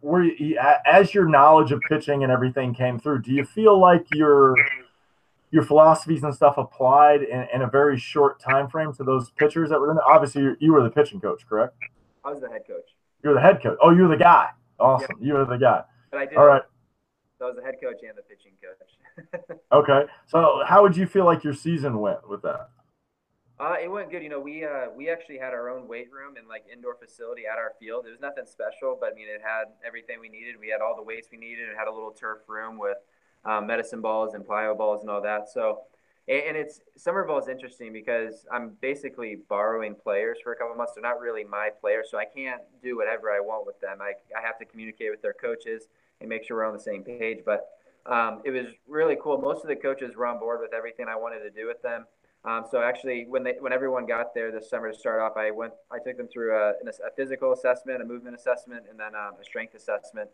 were 0.00 0.22
you, 0.22 0.58
as 0.86 1.12
your 1.12 1.28
knowledge 1.28 1.72
of 1.72 1.80
pitching 1.88 2.22
and 2.22 2.32
everything 2.32 2.72
came 2.72 2.98
through, 2.98 3.22
do 3.22 3.32
you 3.32 3.44
feel 3.44 3.78
like 3.78 4.06
your 4.14 4.54
your 5.50 5.62
philosophies 5.62 6.22
and 6.22 6.34
stuff 6.34 6.58
applied 6.58 7.22
in, 7.22 7.46
in 7.54 7.62
a 7.62 7.66
very 7.68 7.98
short 7.98 8.40
time 8.40 8.68
frame 8.68 8.92
to 8.94 9.04
those 9.04 9.30
pitchers 9.30 9.70
that 9.70 9.80
were 9.80 9.90
in 9.90 9.96
there? 9.96 10.08
Obviously, 10.08 10.42
you, 10.42 10.56
you 10.60 10.72
were 10.72 10.82
the 10.82 10.90
pitching 10.90 11.20
coach, 11.20 11.46
correct? 11.48 11.76
I 12.24 12.30
was 12.30 12.40
the 12.40 12.48
head 12.48 12.62
coach. 12.66 12.90
You're 13.22 13.34
the 13.34 13.40
head 13.40 13.62
coach. 13.62 13.78
Oh, 13.80 13.90
you're 13.90 14.08
the 14.08 14.16
guy. 14.16 14.48
Awesome. 14.78 15.16
You 15.20 15.34
were 15.34 15.44
the 15.44 15.56
guy. 15.56 15.82
But 16.10 16.20
I 16.20 16.26
did. 16.26 16.36
All 16.36 16.46
right. 16.46 16.62
So 17.38 17.46
I 17.46 17.48
was 17.48 17.56
the 17.56 17.62
head 17.62 17.76
coach 17.82 18.00
and 18.02 18.16
the 18.16 18.22
pitching 18.22 18.52
coach. 18.62 19.58
okay. 19.72 20.10
So 20.26 20.62
how 20.66 20.82
would 20.82 20.96
you 20.96 21.06
feel 21.06 21.24
like 21.24 21.44
your 21.44 21.54
season 21.54 21.98
went 21.98 22.28
with 22.28 22.42
that? 22.42 22.70
Uh, 23.58 23.76
it 23.82 23.88
went 23.88 24.10
good. 24.10 24.22
You 24.22 24.28
know, 24.28 24.40
we 24.40 24.64
uh, 24.64 24.92
we 24.94 25.08
actually 25.08 25.38
had 25.38 25.54
our 25.54 25.70
own 25.70 25.88
weight 25.88 26.12
room 26.12 26.36
and 26.36 26.46
like 26.46 26.64
indoor 26.70 26.94
facility 26.94 27.42
at 27.50 27.56
our 27.56 27.72
field. 27.80 28.04
It 28.06 28.10
was 28.10 28.20
nothing 28.20 28.44
special, 28.44 28.98
but 29.00 29.12
I 29.12 29.14
mean, 29.14 29.28
it 29.28 29.40
had 29.40 29.72
everything 29.86 30.20
we 30.20 30.28
needed. 30.28 30.56
We 30.60 30.68
had 30.68 30.82
all 30.82 30.94
the 30.94 31.02
weights 31.02 31.28
we 31.32 31.38
needed. 31.38 31.68
It 31.68 31.76
had 31.76 31.88
a 31.88 31.92
little 31.92 32.10
turf 32.10 32.40
room 32.48 32.76
with 32.76 32.98
um, 33.46 33.66
medicine 33.66 34.00
balls 34.00 34.34
and 34.34 34.44
plyo 34.44 34.76
balls 34.76 35.00
and 35.02 35.10
all 35.10 35.22
that. 35.22 35.48
So, 35.48 35.80
and, 36.28 36.56
it's 36.56 36.80
summer 36.96 37.24
ball 37.24 37.38
is 37.38 37.48
interesting 37.48 37.92
because 37.92 38.46
I'm 38.52 38.72
basically 38.80 39.38
borrowing 39.48 39.94
players 39.94 40.38
for 40.42 40.52
a 40.52 40.56
couple 40.56 40.74
months. 40.74 40.92
They're 40.94 41.02
not 41.02 41.20
really 41.20 41.44
my 41.44 41.70
players, 41.80 42.08
so 42.10 42.18
I 42.18 42.24
can't 42.24 42.60
do 42.82 42.96
whatever 42.96 43.30
I 43.30 43.40
want 43.40 43.66
with 43.66 43.80
them. 43.80 43.98
I 44.00 44.12
I 44.36 44.44
have 44.44 44.58
to 44.58 44.64
communicate 44.64 45.10
with 45.10 45.22
their 45.22 45.34
coaches 45.34 45.88
and 46.20 46.28
make 46.28 46.44
sure 46.44 46.56
we're 46.56 46.66
on 46.66 46.74
the 46.74 46.82
same 46.82 47.02
page. 47.04 47.40
But 47.44 47.68
um, 48.06 48.42
it 48.44 48.50
was 48.50 48.66
really 48.88 49.16
cool. 49.22 49.38
Most 49.38 49.62
of 49.62 49.68
the 49.68 49.76
coaches 49.76 50.16
were 50.16 50.26
on 50.26 50.38
board 50.38 50.60
with 50.60 50.72
everything 50.72 51.06
I 51.08 51.16
wanted 51.16 51.40
to 51.40 51.50
do 51.50 51.66
with 51.66 51.82
them. 51.82 52.06
Um, 52.44 52.64
so 52.70 52.80
actually, 52.80 53.26
when 53.28 53.42
they 53.42 53.54
when 53.58 53.72
everyone 53.72 54.06
got 54.06 54.32
there 54.32 54.52
this 54.52 54.70
summer 54.70 54.92
to 54.92 54.98
start 54.98 55.20
off, 55.20 55.36
I 55.36 55.50
went 55.50 55.72
I 55.90 55.98
took 55.98 56.16
them 56.16 56.28
through 56.28 56.56
a, 56.56 56.70
a 56.70 57.10
physical 57.16 57.52
assessment, 57.52 58.02
a 58.02 58.04
movement 58.04 58.36
assessment, 58.36 58.84
and 58.88 58.98
then 58.98 59.14
um, 59.16 59.32
a 59.40 59.44
strength 59.44 59.74
assessment, 59.74 60.30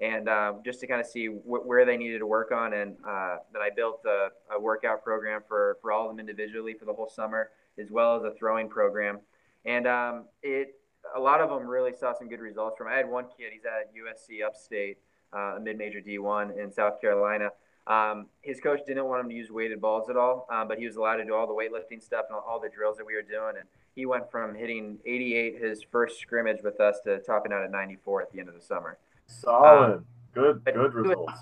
and 0.00 0.28
um, 0.28 0.60
just 0.64 0.80
to 0.80 0.86
kind 0.86 1.00
of 1.00 1.06
see 1.06 1.26
wh- 1.26 1.66
where 1.66 1.84
they 1.84 1.96
needed 1.96 2.18
to 2.18 2.26
work 2.26 2.52
on. 2.52 2.72
And 2.72 2.96
uh, 3.06 3.36
then 3.52 3.62
I 3.62 3.70
built 3.74 4.00
a, 4.04 4.28
a, 4.54 4.60
workout 4.60 5.04
program 5.04 5.42
for 5.46 5.78
for 5.80 5.92
all 5.92 6.08
of 6.08 6.10
them 6.10 6.20
individually 6.20 6.74
for 6.74 6.84
the 6.84 6.92
whole 6.92 7.08
summer, 7.08 7.50
as 7.78 7.90
well 7.90 8.16
as 8.16 8.24
a 8.24 8.34
throwing 8.36 8.68
program. 8.68 9.20
And 9.64 9.86
um, 9.86 10.24
it 10.42 10.74
a 11.14 11.20
lot 11.20 11.40
of 11.40 11.50
them 11.50 11.68
really 11.68 11.92
saw 11.92 12.12
some 12.12 12.28
good 12.28 12.40
results 12.40 12.76
from. 12.78 12.88
I 12.88 12.94
had 12.94 13.08
one 13.08 13.26
kid, 13.36 13.52
he's 13.52 13.64
at 13.64 13.92
USC 13.94 14.44
Upstate, 14.44 14.98
uh, 15.34 15.56
a 15.56 15.60
mid-major 15.60 16.00
D1 16.00 16.58
in 16.58 16.72
South 16.72 17.00
Carolina 17.00 17.50
um, 17.86 18.26
his 18.40 18.60
coach 18.60 18.80
didn't 18.86 19.04
want 19.04 19.22
him 19.22 19.28
to 19.28 19.34
use 19.34 19.50
weighted 19.50 19.80
balls 19.80 20.08
at 20.08 20.16
all, 20.16 20.46
um, 20.50 20.68
but 20.68 20.78
he 20.78 20.86
was 20.86 20.96
allowed 20.96 21.16
to 21.16 21.24
do 21.24 21.34
all 21.34 21.46
the 21.46 21.52
weightlifting 21.52 22.02
stuff 22.02 22.26
and 22.30 22.38
all 22.38 22.58
the 22.60 22.70
drills 22.70 22.96
that 22.96 23.06
we 23.06 23.14
were 23.14 23.22
doing. 23.22 23.56
And 23.58 23.68
he 23.94 24.06
went 24.06 24.30
from 24.30 24.54
hitting 24.54 24.98
88 25.04 25.62
his 25.62 25.82
first 25.82 26.18
scrimmage 26.18 26.62
with 26.62 26.80
us 26.80 27.00
to 27.04 27.18
topping 27.20 27.52
out 27.52 27.62
at 27.62 27.70
94 27.70 28.22
at 28.22 28.32
the 28.32 28.40
end 28.40 28.48
of 28.48 28.54
the 28.54 28.62
summer. 28.62 28.96
Solid, 29.26 29.94
um, 29.94 30.04
good, 30.32 30.64
good 30.64 30.94
results. 30.94 31.32
Was, 31.32 31.40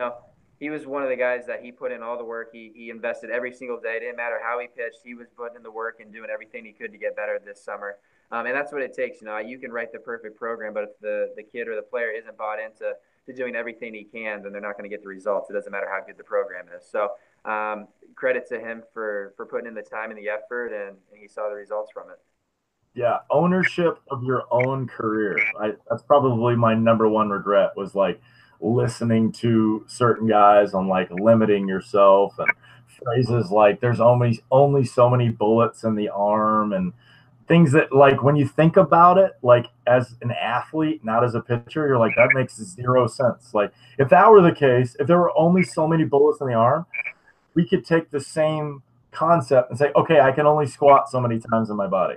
you 0.00 0.10
he 0.58 0.68
was 0.68 0.86
one 0.86 1.02
of 1.02 1.08
the 1.08 1.16
guys 1.16 1.46
that 1.46 1.62
he 1.62 1.72
put 1.72 1.90
in 1.90 2.02
all 2.02 2.18
the 2.18 2.24
work. 2.24 2.50
He, 2.52 2.70
he 2.74 2.90
invested 2.90 3.30
every 3.30 3.52
single 3.52 3.80
day. 3.80 3.96
It 3.96 4.00
didn't 4.00 4.16
matter 4.16 4.38
how 4.42 4.58
he 4.60 4.66
pitched. 4.66 4.98
He 5.02 5.14
was 5.14 5.28
putting 5.34 5.56
in 5.56 5.62
the 5.62 5.70
work 5.70 6.00
and 6.00 6.12
doing 6.12 6.28
everything 6.30 6.66
he 6.66 6.72
could 6.72 6.92
to 6.92 6.98
get 6.98 7.16
better 7.16 7.40
this 7.42 7.64
summer. 7.64 7.96
Um, 8.30 8.44
and 8.44 8.54
that's 8.54 8.70
what 8.70 8.82
it 8.82 8.94
takes. 8.94 9.22
You 9.22 9.26
know, 9.26 9.38
you 9.38 9.58
can 9.58 9.72
write 9.72 9.90
the 9.90 9.98
perfect 9.98 10.36
program, 10.38 10.74
but 10.74 10.84
if 10.84 10.90
the, 11.00 11.32
the 11.34 11.42
kid 11.42 11.66
or 11.66 11.76
the 11.76 11.82
player 11.82 12.10
isn't 12.10 12.36
bought 12.36 12.58
into– 12.60 12.92
to 13.26 13.32
doing 13.32 13.54
everything 13.54 13.94
he 13.94 14.04
can, 14.04 14.42
then 14.42 14.52
they're 14.52 14.60
not 14.60 14.76
going 14.76 14.88
to 14.88 14.94
get 14.94 15.02
the 15.02 15.08
results. 15.08 15.50
It 15.50 15.52
doesn't 15.52 15.70
matter 15.70 15.88
how 15.90 16.04
good 16.04 16.16
the 16.16 16.24
program 16.24 16.66
is. 16.76 16.84
So 16.90 17.10
um, 17.44 17.88
credit 18.14 18.48
to 18.48 18.58
him 18.58 18.82
for 18.92 19.32
for 19.36 19.46
putting 19.46 19.66
in 19.66 19.74
the 19.74 19.82
time 19.82 20.10
and 20.10 20.18
the 20.18 20.28
effort, 20.28 20.68
and, 20.68 20.96
and 21.10 21.20
he 21.20 21.28
saw 21.28 21.48
the 21.48 21.54
results 21.54 21.90
from 21.92 22.10
it. 22.10 22.18
Yeah, 22.94 23.18
ownership 23.30 24.00
of 24.10 24.24
your 24.24 24.44
own 24.50 24.88
career. 24.88 25.38
I, 25.60 25.72
that's 25.88 26.02
probably 26.02 26.56
my 26.56 26.74
number 26.74 27.08
one 27.08 27.30
regret 27.30 27.76
was 27.76 27.94
like 27.94 28.20
listening 28.60 29.32
to 29.32 29.84
certain 29.88 30.26
guys 30.28 30.74
on 30.74 30.88
like 30.88 31.10
limiting 31.10 31.68
yourself 31.68 32.38
and 32.38 32.50
phrases 33.02 33.50
like 33.50 33.80
there's 33.80 34.00
only 34.00 34.40
only 34.50 34.84
so 34.84 35.08
many 35.08 35.30
bullets 35.30 35.84
in 35.84 35.94
the 35.94 36.08
arm 36.10 36.72
and 36.72 36.92
things 37.48 37.72
that 37.72 37.92
like 37.92 38.22
when 38.22 38.36
you 38.36 38.46
think 38.46 38.76
about 38.76 39.16
it 39.16 39.32
like 39.42 39.66
as 39.86 40.16
an 40.20 40.30
athlete 40.32 41.02
not 41.04 41.24
as 41.24 41.34
a 41.34 41.40
pitcher 41.40 41.86
you're 41.88 41.98
like 41.98 42.14
that 42.16 42.28
makes 42.34 42.56
zero 42.62 43.06
sense 43.06 43.54
like 43.54 43.72
if 43.98 44.10
that 44.10 44.30
were 44.30 44.42
the 44.42 44.52
case 44.52 44.96
if 45.00 45.06
there 45.06 45.18
were 45.18 45.36
only 45.38 45.62
so 45.62 45.88
many 45.88 46.04
bullets 46.04 46.40
in 46.42 46.46
the 46.46 46.54
arm 46.54 46.84
we 47.54 47.66
could 47.66 47.84
take 47.86 48.10
the 48.10 48.20
same 48.20 48.82
concept 49.12 49.70
and 49.70 49.78
say 49.78 49.90
okay 49.96 50.20
i 50.20 50.30
can 50.30 50.46
only 50.46 50.66
squat 50.66 51.08
so 51.08 51.20
many 51.20 51.40
times 51.40 51.70
in 51.70 51.76
my 51.76 51.86
body 51.86 52.16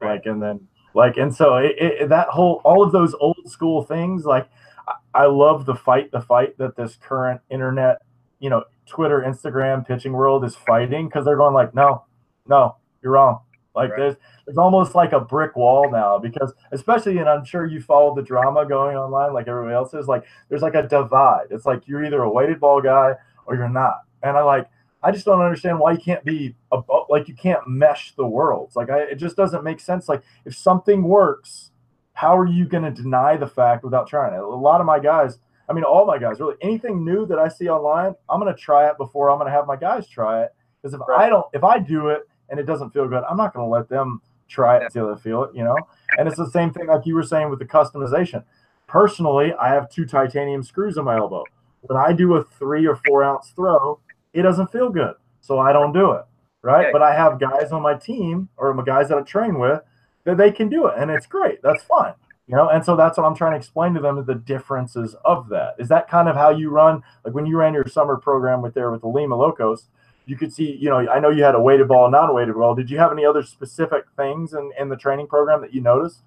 like 0.00 0.26
and 0.26 0.42
then 0.42 0.60
like 0.94 1.16
and 1.16 1.34
so 1.34 1.56
it, 1.56 1.74
it, 1.78 2.08
that 2.08 2.28
whole 2.28 2.60
all 2.64 2.82
of 2.82 2.92
those 2.92 3.14
old 3.20 3.36
school 3.46 3.82
things 3.82 4.24
like 4.24 4.48
I, 4.86 5.22
I 5.22 5.26
love 5.26 5.66
the 5.66 5.74
fight 5.74 6.10
the 6.12 6.20
fight 6.20 6.56
that 6.58 6.76
this 6.76 6.96
current 6.96 7.40
internet 7.50 7.98
you 8.40 8.50
know 8.50 8.64
twitter 8.86 9.24
instagram 9.26 9.86
pitching 9.86 10.12
world 10.12 10.44
is 10.44 10.56
fighting 10.56 11.08
because 11.08 11.24
they're 11.24 11.36
going 11.36 11.54
like 11.54 11.74
no 11.74 12.04
no 12.46 12.76
you're 13.02 13.12
wrong 13.12 13.40
like 13.78 13.90
right. 13.90 13.98
there's 13.98 14.16
there's 14.44 14.58
almost 14.58 14.94
like 14.96 15.12
a 15.12 15.20
brick 15.20 15.54
wall 15.54 15.88
now 15.90 16.18
because 16.18 16.52
especially 16.72 17.18
and 17.18 17.28
I'm 17.28 17.44
sure 17.44 17.64
you 17.64 17.80
followed 17.80 18.16
the 18.16 18.22
drama 18.22 18.66
going 18.66 18.96
online 18.96 19.32
like 19.32 19.46
everybody 19.46 19.74
else 19.74 19.94
is 19.94 20.08
like 20.08 20.24
there's 20.48 20.62
like 20.62 20.74
a 20.74 20.82
divide. 20.88 21.46
It's 21.50 21.64
like 21.64 21.86
you're 21.86 22.04
either 22.04 22.22
a 22.22 22.30
weighted 22.30 22.58
ball 22.58 22.82
guy 22.82 23.12
or 23.46 23.54
you're 23.54 23.68
not. 23.68 24.00
And 24.22 24.36
I 24.36 24.42
like 24.42 24.68
I 25.02 25.12
just 25.12 25.24
don't 25.24 25.40
understand 25.40 25.78
why 25.78 25.92
you 25.92 25.98
can't 25.98 26.24
be 26.24 26.54
a, 26.72 26.80
like 27.08 27.28
you 27.28 27.34
can't 27.34 27.66
mesh 27.66 28.14
the 28.16 28.26
worlds. 28.26 28.76
Like 28.76 28.90
I, 28.90 29.00
it 29.00 29.16
just 29.16 29.36
doesn't 29.36 29.62
make 29.62 29.80
sense. 29.80 30.08
Like 30.08 30.22
if 30.44 30.56
something 30.56 31.02
works, 31.04 31.70
how 32.14 32.36
are 32.36 32.46
you 32.46 32.66
going 32.66 32.82
to 32.82 32.90
deny 32.90 33.36
the 33.36 33.46
fact 33.46 33.84
without 33.84 34.08
trying 34.08 34.34
it? 34.34 34.40
A 34.40 34.46
lot 34.46 34.80
of 34.80 34.86
my 34.86 34.98
guys, 34.98 35.38
I 35.68 35.72
mean, 35.72 35.84
all 35.84 36.04
my 36.04 36.18
guys, 36.18 36.40
really, 36.40 36.56
anything 36.60 37.04
new 37.04 37.26
that 37.26 37.38
I 37.38 37.46
see 37.46 37.68
online, 37.68 38.14
I'm 38.28 38.40
going 38.40 38.52
to 38.52 38.60
try 38.60 38.88
it 38.88 38.98
before 38.98 39.30
I'm 39.30 39.38
going 39.38 39.46
to 39.46 39.56
have 39.56 39.66
my 39.66 39.76
guys 39.76 40.08
try 40.08 40.42
it. 40.42 40.50
Because 40.82 40.94
if 40.94 41.00
right. 41.06 41.26
I 41.26 41.28
don't, 41.28 41.46
if 41.52 41.62
I 41.62 41.78
do 41.78 42.08
it 42.08 42.22
and 42.48 42.58
it 42.58 42.64
doesn't 42.64 42.90
feel 42.90 43.06
good, 43.06 43.22
I'm 43.28 43.36
not 43.36 43.54
going 43.54 43.64
to 43.64 43.70
let 43.70 43.88
them 43.88 44.20
try 44.48 44.78
it 44.78 44.82
until 44.84 45.14
they 45.14 45.20
feel 45.20 45.44
it, 45.44 45.54
you 45.54 45.62
know? 45.62 45.76
And 46.16 46.26
it's 46.26 46.38
the 46.38 46.50
same 46.50 46.72
thing 46.72 46.86
like 46.86 47.06
you 47.06 47.14
were 47.14 47.22
saying 47.22 47.50
with 47.50 47.60
the 47.60 47.66
customization. 47.66 48.42
Personally, 48.88 49.52
I 49.54 49.68
have 49.68 49.90
two 49.90 50.06
titanium 50.06 50.62
screws 50.62 50.96
in 50.96 51.04
my 51.04 51.18
elbow. 51.18 51.44
When 51.82 51.98
I 51.98 52.12
do 52.12 52.34
a 52.34 52.42
three 52.42 52.86
or 52.86 52.96
four 53.06 53.22
ounce 53.22 53.50
throw, 53.50 54.00
it 54.38 54.42
doesn't 54.42 54.70
feel 54.70 54.90
good. 54.90 55.14
So 55.40 55.58
I 55.58 55.72
don't 55.72 55.92
do 55.92 56.12
it. 56.12 56.24
Right. 56.62 56.86
Okay. 56.86 56.92
But 56.92 57.02
I 57.02 57.14
have 57.14 57.38
guys 57.38 57.72
on 57.72 57.82
my 57.82 57.94
team 57.94 58.48
or 58.56 58.74
my 58.74 58.84
guys 58.84 59.08
that 59.08 59.18
I 59.18 59.22
train 59.22 59.58
with 59.58 59.80
that 60.24 60.36
they 60.36 60.50
can 60.50 60.68
do 60.68 60.86
it. 60.86 60.94
And 60.96 61.10
it's 61.10 61.26
great. 61.26 61.62
That's 61.62 61.82
fine. 61.84 62.14
You 62.46 62.56
know, 62.56 62.68
and 62.68 62.84
so 62.84 62.96
that's 62.96 63.18
what 63.18 63.24
I'm 63.24 63.34
trying 63.34 63.52
to 63.52 63.58
explain 63.58 63.92
to 63.94 64.00
them 64.00 64.16
is 64.18 64.26
the 64.26 64.34
differences 64.34 65.14
of 65.24 65.50
that. 65.50 65.74
Is 65.78 65.88
that 65.88 66.08
kind 66.08 66.28
of 66.28 66.34
how 66.34 66.50
you 66.50 66.70
run? 66.70 67.02
Like 67.24 67.34
when 67.34 67.46
you 67.46 67.58
ran 67.58 67.74
your 67.74 67.86
summer 67.86 68.16
program 68.16 68.62
with 68.62 68.74
there 68.74 68.90
with 68.90 69.02
the 69.02 69.08
Lima 69.08 69.36
Locos, 69.36 69.86
you 70.24 70.36
could 70.36 70.52
see, 70.52 70.76
you 70.76 70.88
know, 70.88 70.98
I 70.98 71.20
know 71.20 71.30
you 71.30 71.42
had 71.42 71.54
a 71.54 71.60
weighted 71.60 71.88
ball, 71.88 72.10
non-weighted 72.10 72.54
ball. 72.54 72.74
Did 72.74 72.90
you 72.90 72.98
have 72.98 73.12
any 73.12 73.24
other 73.24 73.42
specific 73.42 74.04
things 74.16 74.54
in, 74.54 74.72
in 74.78 74.88
the 74.88 74.96
training 74.96 75.26
program 75.26 75.60
that 75.60 75.74
you 75.74 75.80
noticed? 75.80 76.22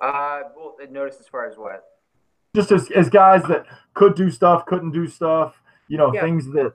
Uh, 0.00 0.42
well, 0.56 0.76
noticed 0.90 1.20
as 1.20 1.26
far 1.26 1.48
as 1.48 1.56
what? 1.56 1.84
Just 2.54 2.72
as, 2.72 2.90
as 2.90 3.08
guys 3.08 3.42
that 3.44 3.66
could 3.94 4.14
do 4.14 4.30
stuff, 4.30 4.66
couldn't 4.66 4.92
do 4.92 5.06
stuff, 5.06 5.60
you 5.88 5.98
know, 5.98 6.12
yeah. 6.12 6.22
things 6.22 6.46
that. 6.52 6.74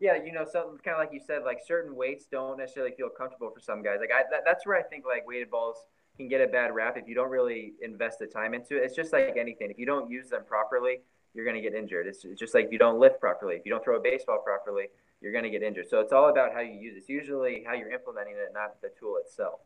Yeah, 0.00 0.22
you 0.22 0.32
know, 0.32 0.44
something 0.44 0.78
kind 0.84 0.96
of 0.96 0.98
like 0.98 1.12
you 1.12 1.20
said, 1.24 1.44
like 1.44 1.60
certain 1.64 1.94
weights 1.94 2.26
don't 2.30 2.58
necessarily 2.58 2.92
feel 2.94 3.08
comfortable 3.08 3.50
for 3.50 3.60
some 3.60 3.82
guys. 3.82 3.98
Like 4.00 4.10
I, 4.12 4.24
that, 4.30 4.42
that's 4.44 4.66
where 4.66 4.76
I 4.76 4.82
think 4.82 5.04
like 5.06 5.26
weighted 5.26 5.50
balls 5.50 5.76
can 6.16 6.28
get 6.28 6.40
a 6.40 6.46
bad 6.46 6.74
rap 6.74 6.96
if 6.96 7.08
you 7.08 7.14
don't 7.14 7.30
really 7.30 7.74
invest 7.80 8.18
the 8.18 8.26
time 8.26 8.54
into 8.54 8.76
it. 8.76 8.84
It's 8.84 8.94
just 8.94 9.12
like 9.12 9.36
anything. 9.38 9.70
If 9.70 9.78
you 9.78 9.86
don't 9.86 10.10
use 10.10 10.28
them 10.28 10.42
properly, 10.46 11.00
you're 11.32 11.44
going 11.44 11.56
to 11.56 11.62
get 11.62 11.74
injured. 11.74 12.06
It's, 12.06 12.24
it's 12.24 12.38
just 12.38 12.54
like 12.54 12.66
if 12.66 12.72
you 12.72 12.78
don't 12.78 13.00
lift 13.00 13.20
properly, 13.20 13.56
if 13.56 13.62
you 13.64 13.72
don't 13.72 13.82
throw 13.82 13.96
a 13.96 14.00
baseball 14.00 14.38
properly, 14.44 14.86
you're 15.20 15.32
going 15.32 15.44
to 15.44 15.50
get 15.50 15.62
injured. 15.62 15.88
So 15.88 16.00
it's 16.00 16.12
all 16.12 16.28
about 16.28 16.52
how 16.52 16.60
you 16.60 16.72
use 16.72 16.94
it. 16.94 16.98
It's 16.98 17.08
usually 17.08 17.64
how 17.66 17.74
you're 17.74 17.90
implementing 17.90 18.34
it, 18.34 18.52
not 18.52 18.80
the 18.82 18.90
tool 18.98 19.16
itself. 19.24 19.60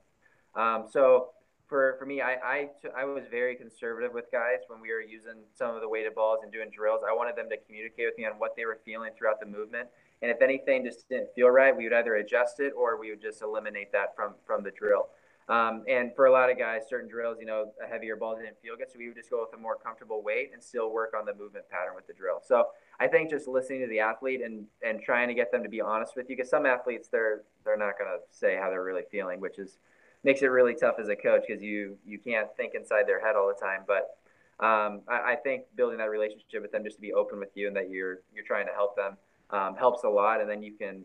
Um, 0.55 0.85
so 0.91 1.31
for, 1.69 1.97
for 1.99 2.07
me, 2.07 2.23
I, 2.23 2.35
I, 2.43 2.69
I 2.97 3.05
was 3.05 3.25
very 3.31 3.55
conservative 3.55 4.15
with 4.15 4.25
guys 4.33 4.61
when 4.69 4.81
we 4.81 4.91
were 4.91 5.03
using 5.03 5.45
some 5.55 5.75
of 5.75 5.83
the 5.83 5.89
weighted 5.89 6.15
balls 6.15 6.41
and 6.43 6.51
doing 6.51 6.71
drills. 6.75 7.01
I 7.09 7.15
wanted 7.15 7.37
them 7.37 7.49
to 7.51 7.57
communicate 7.59 8.07
with 8.07 8.19
me 8.19 8.25
on 8.25 8.33
what 8.39 8.57
they 8.57 8.65
were 8.65 8.79
feeling 8.85 9.11
throughout 9.17 9.39
the 9.39 9.47
movement. 9.47 9.89
And 10.23 10.31
if 10.31 10.41
anything 10.41 10.85
just 10.85 11.09
didn't 11.09 11.29
feel 11.35 11.49
right, 11.49 11.77
we 11.77 11.85
would 11.85 11.93
either 11.93 12.17
adjust 12.17 12.59
it 12.61 12.73
or 12.77 12.99
we 12.99 13.11
would 13.11 13.21
just 13.21 13.43
eliminate 13.43 13.93
that 13.93 14.17
from, 14.17 14.35
from 14.47 14.65
the 14.65 14.71
drill. 14.71 15.09
Um, 15.49 15.85
and 15.89 16.15
for 16.15 16.27
a 16.27 16.33
lot 16.33 16.51
of 16.51 16.59
guys, 16.59 16.83
certain 16.89 17.09
drills, 17.09 17.37
you 17.41 17.47
know, 17.47 17.73
a 17.83 17.89
heavier 17.89 18.17
ball 18.17 18.37
didn't 18.37 18.57
feel 18.61 18.77
good. 18.77 18.91
So 18.91 18.99
we 18.99 19.09
would 19.09 19.17
just 19.17 19.31
go 19.31 19.41
with 19.41 19.59
a 19.59 19.63
more 19.63 19.77
comfortable 19.77 20.23
weight 20.23 20.51
and 20.53 20.63
still 20.63 20.93
work 20.93 21.15
on 21.19 21.25
the 21.25 21.35
movement 21.35 21.69
pattern 21.71 21.95
with 21.95 22.07
the 22.07 22.13
drill. 22.13 22.41
So 22.45 22.67
I 23.01 23.07
think 23.07 23.31
just 23.31 23.47
listening 23.49 23.81
to 23.81 23.87
the 23.87 24.01
athlete 24.01 24.41
and, 24.43 24.67
and 24.83 25.01
trying 25.03 25.29
to 25.29 25.35
get 25.35 25.53
them 25.53 25.63
to 25.63 25.69
be 25.69 25.81
honest 25.81 26.17
with 26.17 26.29
you, 26.29 26.37
because 26.37 26.51
some 26.51 26.67
athletes, 26.67 27.09
they're, 27.09 27.43
they're 27.65 27.79
not 27.79 27.99
going 27.99 28.11
to 28.11 28.19
say 28.31 28.57
how 28.57 28.69
they're 28.69 28.85
really 28.85 29.05
feeling, 29.11 29.41
which 29.41 29.59
is, 29.59 29.79
makes 30.25 30.43
it 30.43 30.47
really 30.47 30.75
tough 30.75 30.97
as 31.01 31.09
a 31.09 31.17
coach 31.17 31.43
because 31.47 31.63
you, 31.63 31.97
you 32.05 32.19
can't 32.19 32.49
think 32.57 32.75
inside 32.75 33.07
their 33.07 33.25
head 33.25 33.37
all 33.37 33.49
the 33.49 33.65
time. 33.65 33.83
But 33.87 34.17
um, 34.65 35.03
I, 35.09 35.33
I, 35.33 35.37
think 35.37 35.65
building 35.77 35.99
that 35.99 36.11
relationship 36.11 36.63
with 36.63 36.73
them 36.73 36.83
just 36.83 36.97
to 36.97 37.01
be 37.01 37.13
open 37.13 37.39
with 37.39 37.51
you 37.55 37.69
and 37.69 37.77
that 37.77 37.91
you're, 37.91 38.19
you're 38.35 38.45
trying 38.45 38.67
to 38.67 38.73
help 38.73 38.97
them 38.97 39.17
um, 39.51 39.77
helps 39.77 40.03
a 40.03 40.09
lot. 40.09 40.41
And 40.41 40.51
then 40.51 40.63
you 40.63 40.73
can 40.73 41.05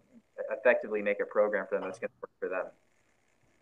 effectively 0.49 1.03
make 1.03 1.19
a 1.21 1.25
program 1.25 1.67
for 1.69 1.75
them 1.75 1.83
that's 1.83 1.99
going 1.99 2.09
to 2.09 2.15
work 2.21 2.31
for 2.39 2.49
them. 2.49 2.71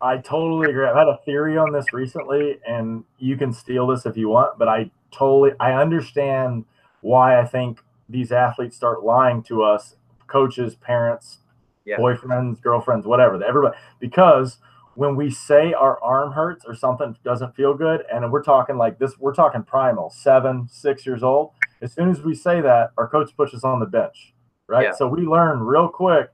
I 0.02 0.18
totally 0.18 0.68
agree. 0.68 0.84
I've 0.84 0.96
had 0.96 1.06
a 1.06 1.18
theory 1.24 1.56
on 1.56 1.72
this 1.72 1.92
recently, 1.92 2.58
and 2.66 3.04
you 3.18 3.36
can 3.36 3.52
steal 3.52 3.86
this 3.86 4.04
if 4.04 4.16
you 4.16 4.28
want, 4.30 4.58
but 4.58 4.66
I 4.66 4.90
totally 5.12 5.52
I 5.60 5.74
understand 5.74 6.64
why 7.02 7.38
I 7.38 7.44
think 7.44 7.78
these 8.08 8.32
athletes 8.32 8.74
start 8.74 9.04
lying 9.04 9.44
to 9.44 9.62
us, 9.62 9.94
coaches, 10.26 10.74
parents, 10.74 11.38
yeah. 11.84 11.98
boyfriends, 11.98 12.60
girlfriends, 12.60 13.06
whatever, 13.06 13.42
everybody, 13.44 13.76
because 14.00 14.58
when 14.94 15.16
we 15.16 15.30
say 15.30 15.72
our 15.72 16.02
arm 16.02 16.32
hurts 16.32 16.64
or 16.66 16.74
something 16.74 17.16
doesn't 17.24 17.56
feel 17.56 17.74
good, 17.74 18.04
and 18.12 18.30
we're 18.30 18.42
talking 18.42 18.76
like 18.76 18.98
this, 18.98 19.18
we're 19.18 19.34
talking 19.34 19.62
primal, 19.62 20.10
seven, 20.10 20.68
six 20.70 21.06
years 21.06 21.22
old. 21.22 21.52
As 21.80 21.92
soon 21.92 22.10
as 22.10 22.22
we 22.22 22.34
say 22.34 22.60
that, 22.60 22.90
our 22.98 23.08
coach 23.08 23.36
puts 23.36 23.54
us 23.54 23.64
on 23.64 23.80
the 23.80 23.86
bench, 23.86 24.34
right? 24.68 24.84
Yeah. 24.84 24.92
So 24.92 25.08
we 25.08 25.22
learn 25.22 25.60
real 25.60 25.88
quick 25.88 26.30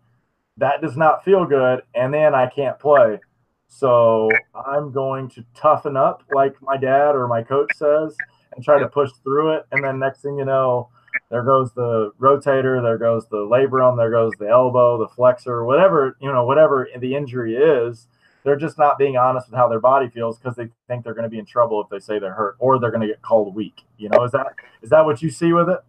that 0.59 0.83
does 0.83 0.97
not 0.97 1.25
feel 1.25 1.45
good, 1.47 1.83
and 1.95 2.13
then 2.13 2.35
I 2.35 2.47
can't 2.47 2.79
play. 2.79 3.21
So 3.69 4.29
I'm 4.55 4.93
going 4.93 5.29
to 5.31 5.45
toughen 5.55 5.97
up 5.97 6.25
like 6.35 6.61
my 6.61 6.77
dad 6.77 7.15
or 7.15 7.29
my 7.29 7.43
coach 7.43 7.71
says 7.77 8.17
and 8.55 8.65
try 8.65 8.79
to 8.79 8.89
push 8.89 9.11
through 9.23 9.53
it. 9.53 9.67
And 9.71 9.85
then 9.85 9.99
next 9.99 10.23
thing 10.23 10.39
you 10.39 10.45
know, 10.45 10.89
there 11.31 11.43
goes 11.43 11.73
the 11.75 12.13
rotator, 12.19 12.83
there 12.83 12.99
goes 12.99 13.29
the 13.29 13.37
labrum, 13.37 13.97
there 13.97 14.11
goes 14.11 14.33
the 14.39 14.49
elbow, 14.49 14.99
the 14.99 15.09
flexor, 15.15 15.65
whatever, 15.65 16.17
you 16.21 16.33
know, 16.33 16.45
whatever 16.45 16.89
the 16.99 17.15
injury 17.15 17.55
is. 17.55 18.09
They're 18.49 18.57
just 18.57 18.79
not 18.79 18.97
being 18.97 19.19
honest 19.19 19.51
with 19.51 19.57
how 19.59 19.69
their 19.69 19.81
body 19.81 20.09
feels 20.09 20.39
because 20.39 20.57
they 20.57 20.69
think 20.87 21.05
they're 21.05 21.15
going 21.15 21.25
to 21.25 21.29
be 21.29 21.39
in 21.39 21.45
trouble 21.45 21.83
if 21.83 21.91
they 21.91 21.99
say 21.99 22.19
they're 22.19 22.33
hurt 22.33 22.57
or 22.59 22.79
they're 22.79 22.91
going 22.91 23.03
to 23.03 23.07
get 23.07 23.21
called 23.21 23.55
weak. 23.55 23.83
You 23.99 24.09
know, 24.09 24.25
is 24.25 24.33
that 24.33 24.47
is 24.83 24.91
that 24.91 25.05
what 25.05 25.21
you 25.21 25.31
see 25.31 25.53
with 25.53 25.69
it? 25.69 25.81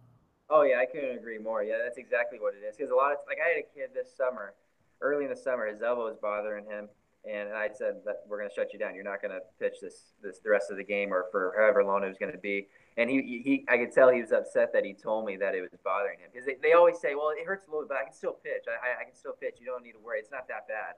Oh 0.50 0.62
yeah, 0.62 0.78
I 0.78 0.84
couldn't 0.86 1.16
agree 1.16 1.38
more. 1.38 1.62
Yeah, 1.62 1.78
that's 1.82 1.96
exactly 1.96 2.38
what 2.38 2.52
it 2.54 2.66
is. 2.66 2.76
Because 2.76 2.90
a 2.90 2.94
lot 2.94 3.12
of 3.12 3.18
like 3.26 3.38
I 3.44 3.48
had 3.48 3.58
a 3.58 3.74
kid 3.74 3.90
this 3.94 4.14
summer, 4.14 4.52
early 5.00 5.24
in 5.24 5.30
the 5.30 5.36
summer, 5.36 5.66
his 5.66 5.80
elbow 5.80 6.04
was 6.04 6.18
bothering 6.20 6.66
him 6.66 6.88
and 7.28 7.52
I 7.52 7.68
said 7.68 8.00
that 8.06 8.24
we're 8.26 8.38
going 8.38 8.48
to 8.48 8.54
shut 8.54 8.72
you 8.72 8.78
down. 8.78 8.94
You're 8.94 9.04
not 9.04 9.20
going 9.20 9.32
to 9.32 9.40
pitch 9.58 9.80
this 9.82 10.16
this 10.22 10.38
the 10.40 10.48
rest 10.48 10.70
of 10.70 10.78
the 10.78 10.84
game 10.84 11.12
or 11.12 11.26
for 11.30 11.52
however 11.58 11.84
long 11.84 12.02
it 12.02 12.08
was 12.08 12.16
going 12.16 12.32
to 12.32 12.38
be. 12.38 12.68
And 12.96 13.10
he, 13.10 13.42
he 13.44 13.64
I 13.68 13.76
could 13.76 13.92
tell 13.92 14.08
he 14.08 14.20
was 14.20 14.32
upset 14.32 14.72
that 14.72 14.84
he 14.84 14.94
told 14.94 15.26
me 15.26 15.36
that 15.36 15.54
it 15.54 15.60
was 15.60 15.70
bothering 15.84 16.18
him 16.18 16.28
because 16.32 16.46
they, 16.46 16.56
they 16.62 16.72
always 16.72 16.98
say, 16.98 17.14
well, 17.14 17.30
it 17.30 17.44
hurts 17.44 17.66
a 17.66 17.70
little 17.70 17.84
bit, 17.84 17.88
but 17.90 17.98
I 18.00 18.04
can 18.04 18.14
still 18.14 18.40
pitch. 18.40 18.64
I, 18.68 19.02
I 19.02 19.04
can 19.04 19.14
still 19.14 19.36
pitch. 19.36 19.60
You 19.60 19.66
don't 19.66 19.84
need 19.84 19.92
to 19.92 20.00
worry. 20.00 20.18
It's 20.18 20.32
not 20.32 20.48
that 20.48 20.66
bad. 20.66 20.96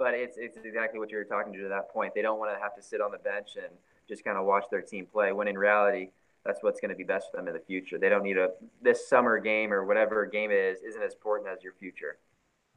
But 0.00 0.14
it's 0.14 0.38
it's 0.38 0.56
exactly 0.64 0.98
what 0.98 1.10
you 1.10 1.18
were 1.18 1.24
talking 1.24 1.52
to 1.52 1.64
at 1.64 1.68
that 1.68 1.90
point. 1.90 2.14
They 2.14 2.22
don't 2.22 2.38
want 2.38 2.56
to 2.56 2.58
have 2.58 2.74
to 2.74 2.82
sit 2.82 3.02
on 3.02 3.10
the 3.12 3.18
bench 3.18 3.50
and 3.56 3.70
just 4.08 4.24
kind 4.24 4.38
of 4.38 4.46
watch 4.46 4.64
their 4.70 4.80
team 4.80 5.04
play. 5.04 5.32
When 5.32 5.46
in 5.46 5.58
reality, 5.58 6.08
that's 6.42 6.62
what's 6.62 6.80
going 6.80 6.88
to 6.88 6.96
be 6.96 7.04
best 7.04 7.26
for 7.30 7.36
them 7.36 7.48
in 7.48 7.52
the 7.52 7.60
future. 7.60 7.98
They 7.98 8.08
don't 8.08 8.22
need 8.22 8.38
a 8.38 8.48
this 8.80 9.06
summer 9.06 9.38
game 9.38 9.74
or 9.74 9.84
whatever 9.84 10.24
game 10.24 10.50
it 10.50 10.54
is 10.54 10.78
isn't 10.80 11.02
as 11.02 11.12
important 11.12 11.50
as 11.50 11.62
your 11.62 11.74
future. 11.74 12.16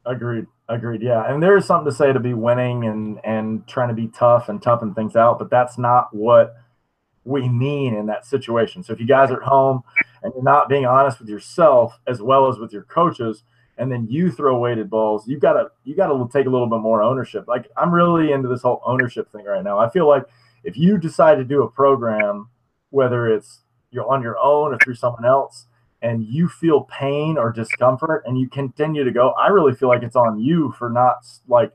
Agreed. 0.05 0.47
Agreed. 0.67 1.01
Yeah. 1.01 1.23
And 1.25 1.41
there 1.41 1.55
is 1.55 1.65
something 1.65 1.89
to 1.89 1.95
say 1.95 2.11
to 2.11 2.19
be 2.19 2.33
winning 2.33 2.83
and 2.83 3.21
and 3.23 3.65
trying 3.69 3.87
to 3.87 3.93
be 3.93 4.09
tough 4.09 4.49
and 4.49 4.61
toughing 4.61 4.93
things 4.93 5.15
out, 5.15 5.39
but 5.39 5.49
that's 5.49 5.77
not 5.77 6.13
what 6.13 6.57
we 7.23 7.47
mean 7.47 7.95
in 7.95 8.07
that 8.07 8.25
situation. 8.25 8.83
So 8.83 8.91
if 8.91 8.99
you 8.99 9.07
guys 9.07 9.31
are 9.31 9.41
at 9.41 9.47
home 9.47 9.83
and 10.23 10.33
you're 10.35 10.43
not 10.43 10.67
being 10.67 10.85
honest 10.85 11.19
with 11.19 11.29
yourself 11.29 11.97
as 12.05 12.21
well 12.21 12.49
as 12.49 12.57
with 12.57 12.73
your 12.73 12.83
coaches, 12.83 13.43
and 13.77 13.91
then 13.91 14.07
you 14.09 14.31
throw 14.31 14.57
weighted 14.59 14.89
balls, 14.89 15.27
you 15.27 15.39
gotta 15.39 15.69
you 15.83 15.95
gotta 15.95 16.27
take 16.31 16.45
a 16.45 16.49
little 16.49 16.67
bit 16.69 16.79
more 16.79 17.01
ownership. 17.01 17.47
Like 17.47 17.69
I'm 17.77 17.93
really 17.93 18.31
into 18.31 18.47
this 18.47 18.61
whole 18.61 18.81
ownership 18.85 19.31
thing 19.31 19.45
right 19.45 19.63
now. 19.63 19.79
I 19.79 19.89
feel 19.89 20.07
like 20.07 20.25
if 20.63 20.77
you 20.77 20.97
decide 20.97 21.35
to 21.35 21.43
do 21.43 21.63
a 21.63 21.69
program, 21.69 22.49
whether 22.91 23.27
it's 23.27 23.61
you're 23.91 24.09
on 24.09 24.21
your 24.21 24.37
own 24.39 24.73
or 24.73 24.77
through 24.83 24.95
someone 24.95 25.25
else, 25.25 25.65
and 26.03 26.25
you 26.25 26.49
feel 26.49 26.81
pain 26.81 27.37
or 27.37 27.51
discomfort 27.51 28.23
and 28.25 28.37
you 28.37 28.49
continue 28.49 29.03
to 29.03 29.11
go, 29.11 29.29
I 29.31 29.47
really 29.47 29.73
feel 29.73 29.89
like 29.89 30.03
it's 30.03 30.17
on 30.17 30.39
you 30.39 30.73
for 30.77 30.89
not 30.89 31.25
like 31.47 31.71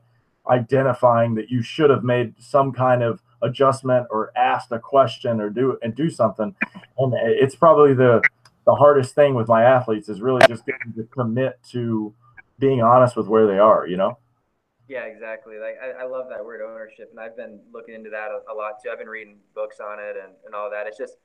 identifying 0.47 1.35
that 1.35 1.49
you 1.49 1.61
should 1.61 1.89
have 1.89 2.03
made 2.03 2.35
some 2.39 2.71
kind 2.71 3.03
of 3.03 3.21
adjustment 3.41 4.07
or 4.11 4.31
asked 4.37 4.71
a 4.71 4.79
question 4.79 5.41
or 5.41 5.49
do 5.49 5.77
and 5.81 5.95
do 5.95 6.09
something. 6.09 6.55
And 6.97 7.13
it's 7.15 7.55
probably 7.55 7.93
the 7.93 8.21
the 8.65 8.75
hardest 8.75 9.15
thing 9.15 9.35
with 9.35 9.47
my 9.47 9.63
athletes 9.63 10.09
is 10.09 10.21
really 10.21 10.41
just 10.47 10.65
getting 10.65 10.93
to 10.93 11.03
commit 11.05 11.59
to 11.71 12.13
being 12.59 12.81
honest 12.81 13.15
with 13.15 13.27
where 13.27 13.47
they 13.47 13.57
are, 13.57 13.87
you 13.87 13.97
know? 13.97 14.17
Yeah, 14.87 15.03
exactly. 15.03 15.59
Like 15.59 15.75
I, 15.81 16.03
I 16.03 16.07
love 16.07 16.27
that 16.29 16.43
word 16.43 16.61
ownership, 16.61 17.09
and 17.11 17.19
I've 17.19 17.37
been 17.37 17.59
looking 17.71 17.93
into 17.93 18.09
that 18.09 18.29
a, 18.31 18.51
a 18.51 18.55
lot 18.55 18.81
too. 18.83 18.89
I've 18.89 18.97
been 18.97 19.07
reading 19.07 19.37
books 19.53 19.79
on 19.79 19.99
it 19.99 20.15
and, 20.21 20.33
and 20.45 20.55
all 20.55 20.69
that. 20.71 20.87
It's 20.87 20.97
just 20.97 21.17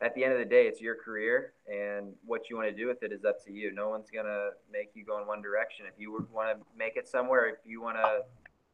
at 0.00 0.14
the 0.14 0.24
end 0.24 0.32
of 0.32 0.38
the 0.38 0.46
day, 0.46 0.66
it's 0.66 0.80
your 0.80 0.94
career, 0.94 1.52
and 1.70 2.14
what 2.24 2.48
you 2.48 2.56
want 2.56 2.70
to 2.70 2.74
do 2.74 2.86
with 2.86 3.02
it 3.02 3.12
is 3.12 3.26
up 3.26 3.44
to 3.44 3.52
you. 3.52 3.72
No 3.74 3.90
one's 3.90 4.08
gonna 4.10 4.50
make 4.72 4.92
you 4.94 5.04
go 5.04 5.20
in 5.20 5.26
one 5.26 5.42
direction. 5.42 5.84
If 5.86 6.00
you 6.00 6.26
want 6.32 6.56
to 6.56 6.64
make 6.76 6.96
it 6.96 7.06
somewhere, 7.06 7.46
if 7.50 7.58
you 7.66 7.82
want 7.82 7.98
to 7.98 8.22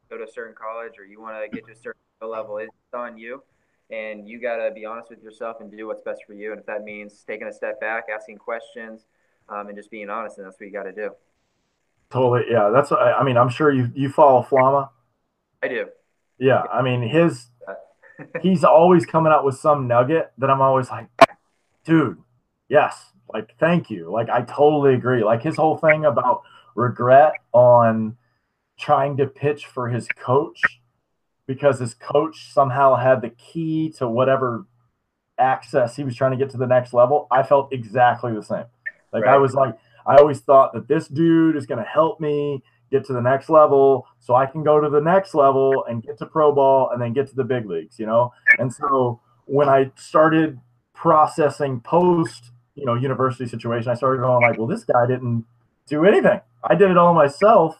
go 0.09 0.17
to 0.17 0.23
a 0.23 0.31
certain 0.31 0.55
college 0.55 0.93
or 0.97 1.05
you 1.05 1.19
want 1.21 1.35
to 1.43 1.53
get 1.53 1.65
to 1.65 1.73
a 1.73 1.75
certain 1.75 1.99
level, 2.21 2.57
it's 2.57 2.71
on 2.93 3.17
you. 3.17 3.43
And 3.89 4.27
you 4.27 4.41
got 4.41 4.57
to 4.57 4.71
be 4.71 4.85
honest 4.85 5.09
with 5.09 5.23
yourself 5.23 5.57
and 5.61 5.71
do 5.71 5.87
what's 5.87 6.01
best 6.01 6.21
for 6.25 6.33
you. 6.33 6.51
And 6.51 6.59
if 6.59 6.65
that 6.65 6.83
means 6.83 7.23
taking 7.25 7.47
a 7.47 7.53
step 7.53 7.79
back, 7.79 8.05
asking 8.13 8.37
questions, 8.37 9.05
um, 9.49 9.67
and 9.67 9.77
just 9.77 9.89
being 9.89 10.09
honest, 10.09 10.37
and 10.37 10.45
that's 10.45 10.59
what 10.59 10.65
you 10.65 10.73
got 10.73 10.83
to 10.83 10.91
do. 10.91 11.11
Totally, 12.11 12.45
yeah. 12.49 12.69
That's. 12.69 12.91
I 12.91 13.23
mean, 13.23 13.37
I'm 13.37 13.49
sure 13.49 13.71
you 13.71 13.89
you 13.95 14.09
follow 14.09 14.43
Flama. 14.43 14.89
I 15.63 15.67
do. 15.67 15.87
Yeah, 16.39 16.63
I 16.71 16.81
mean 16.81 17.01
his 17.01 17.47
he's 18.41 18.63
always 18.63 19.05
coming 19.05 19.31
out 19.31 19.43
with 19.43 19.57
some 19.57 19.87
nugget 19.87 20.31
that 20.37 20.49
I'm 20.49 20.61
always 20.61 20.89
like, 20.89 21.07
dude, 21.83 22.17
yes, 22.69 23.11
like 23.33 23.53
thank 23.59 23.89
you. 23.89 24.11
Like 24.11 24.29
I 24.29 24.41
totally 24.41 24.93
agree. 24.93 25.23
Like 25.23 25.43
his 25.43 25.55
whole 25.55 25.77
thing 25.77 26.05
about 26.05 26.43
regret 26.75 27.33
on 27.53 28.17
trying 28.79 29.17
to 29.17 29.25
pitch 29.25 29.65
for 29.65 29.89
his 29.89 30.07
coach 30.07 30.61
because 31.47 31.79
his 31.79 31.93
coach 31.93 32.51
somehow 32.53 32.95
had 32.95 33.21
the 33.21 33.29
key 33.29 33.93
to 33.97 34.07
whatever 34.07 34.65
access 35.39 35.95
he 35.95 36.03
was 36.03 36.15
trying 36.15 36.31
to 36.31 36.37
get 36.37 36.49
to 36.51 36.57
the 36.57 36.67
next 36.67 36.93
level. 36.93 37.27
I 37.31 37.43
felt 37.43 37.71
exactly 37.71 38.33
the 38.33 38.43
same. 38.43 38.65
Like 39.13 39.23
right. 39.23 39.35
I 39.35 39.37
was 39.37 39.53
like, 39.53 39.75
I 40.05 40.17
always 40.17 40.39
thought 40.39 40.73
that 40.73 40.87
this 40.87 41.07
dude 41.07 41.55
is 41.55 41.65
going 41.65 41.79
to 41.79 41.89
help 41.89 42.19
me 42.19 42.63
get 42.91 43.05
to 43.05 43.13
the 43.13 43.21
next 43.21 43.49
level 43.49 44.07
so 44.19 44.35
I 44.35 44.45
can 44.45 44.63
go 44.63 44.79
to 44.79 44.89
the 44.89 45.01
next 45.01 45.33
level 45.33 45.85
and 45.85 46.03
get 46.03 46.17
to 46.19 46.25
pro 46.25 46.53
ball 46.53 46.89
and 46.91 47.01
then 47.01 47.13
get 47.13 47.27
to 47.27 47.35
the 47.35 47.43
big 47.43 47.65
leagues, 47.65 47.99
you 47.99 48.05
know? 48.05 48.33
And 48.59 48.73
so 48.73 49.19
when 49.45 49.69
I 49.69 49.91
started 49.95 50.59
processing 50.93 51.81
post, 51.81 52.51
you 52.75 52.85
know, 52.85 52.93
university 52.93 53.47
situation, 53.47 53.91
I 53.91 53.95
started 53.95 54.21
going 54.21 54.41
like, 54.41 54.57
well, 54.57 54.67
this 54.67 54.83
guy 54.83 55.05
didn't 55.05 55.45
do 55.87 56.05
anything. 56.05 56.39
I 56.63 56.75
did 56.75 56.91
it 56.91 56.97
all 56.97 57.13
myself. 57.13 57.77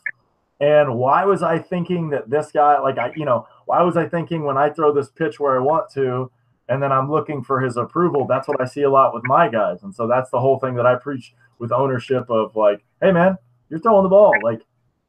And 0.59 0.95
why 0.95 1.23
was 1.25 1.43
I 1.43 1.59
thinking 1.59 2.09
that 2.09 2.29
this 2.29 2.51
guy, 2.51 2.79
like 2.79 2.97
I, 2.97 3.11
you 3.15 3.25
know, 3.25 3.47
why 3.65 3.83
was 3.83 3.95
I 3.95 4.07
thinking 4.07 4.43
when 4.43 4.57
I 4.57 4.69
throw 4.69 4.91
this 4.91 5.09
pitch 5.09 5.39
where 5.39 5.55
I 5.55 5.59
want 5.59 5.91
to, 5.93 6.31
and 6.69 6.81
then 6.81 6.91
I'm 6.91 7.11
looking 7.11 7.43
for 7.43 7.61
his 7.61 7.77
approval? 7.77 8.25
That's 8.27 8.47
what 8.47 8.59
I 8.59 8.65
see 8.65 8.81
a 8.81 8.89
lot 8.89 9.13
with 9.13 9.23
my 9.25 9.47
guys. 9.49 9.83
And 9.83 9.93
so 9.93 10.07
that's 10.07 10.31
the 10.31 10.39
whole 10.39 10.59
thing 10.59 10.75
that 10.75 10.85
I 10.85 10.95
preach 10.95 11.33
with 11.59 11.71
ownership 11.71 12.29
of 12.29 12.55
like, 12.55 12.83
hey 13.01 13.11
man, 13.11 13.37
you're 13.69 13.79
throwing 13.79 14.03
the 14.03 14.09
ball. 14.09 14.33
Like 14.41 14.61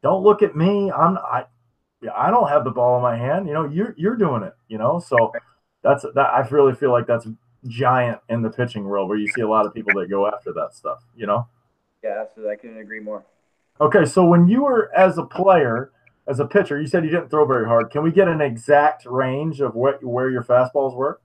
don't 0.03 0.23
look 0.23 0.43
at 0.43 0.57
me. 0.57 0.91
I'm 0.93 1.19
I 1.19 1.45
I 2.15 2.31
don't 2.31 2.49
have 2.49 2.65
the 2.65 2.71
ball 2.71 2.97
in 2.97 3.03
my 3.03 3.17
hand. 3.17 3.47
You 3.49 3.55
know, 3.55 3.65
you're 3.65 3.95
you're 3.97 4.17
doing 4.17 4.43
it. 4.43 4.55
You 4.69 4.79
know, 4.79 5.01
so 5.01 5.33
that's 5.83 6.05
that. 6.15 6.19
I 6.19 6.47
really 6.49 6.75
feel 6.75 6.93
like 6.93 7.07
that's 7.07 7.27
giant 7.67 8.21
in 8.29 8.43
the 8.43 8.51
pitching 8.51 8.85
world 8.85 9.09
where 9.09 9.19
you 9.19 9.29
see 9.29 9.41
a 9.41 9.49
lot 9.49 9.67
of 9.67 9.75
people 9.75 9.99
that 10.01 10.09
go 10.09 10.29
after 10.29 10.53
that 10.53 10.75
stuff. 10.75 10.99
You 11.17 11.27
know. 11.27 11.49
Yeah, 12.05 12.21
absolutely. 12.21 12.53
I 12.53 12.57
couldn't 12.57 12.79
agree 12.79 13.01
more. 13.01 13.25
Okay, 13.81 14.05
so 14.05 14.25
when 14.25 14.49
you 14.49 14.65
were 14.65 14.91
as 14.97 15.19
a 15.19 15.25
player, 15.25 15.93
as 16.27 16.41
a 16.41 16.47
pitcher, 16.47 16.81
you 16.81 16.89
said 16.89 17.05
you 17.05 17.11
didn't 17.11 17.31
throw 17.31 17.47
very 17.47 17.67
hard. 17.67 17.91
Can 17.91 18.03
we 18.03 18.11
get 18.11 18.27
an 18.27 18.41
exact 18.41 19.07
range 19.07 19.61
of 19.61 19.75
what 19.75 20.03
where 20.03 20.31
your 20.31 20.43
fastballs 20.43 20.95
were? 20.95 21.21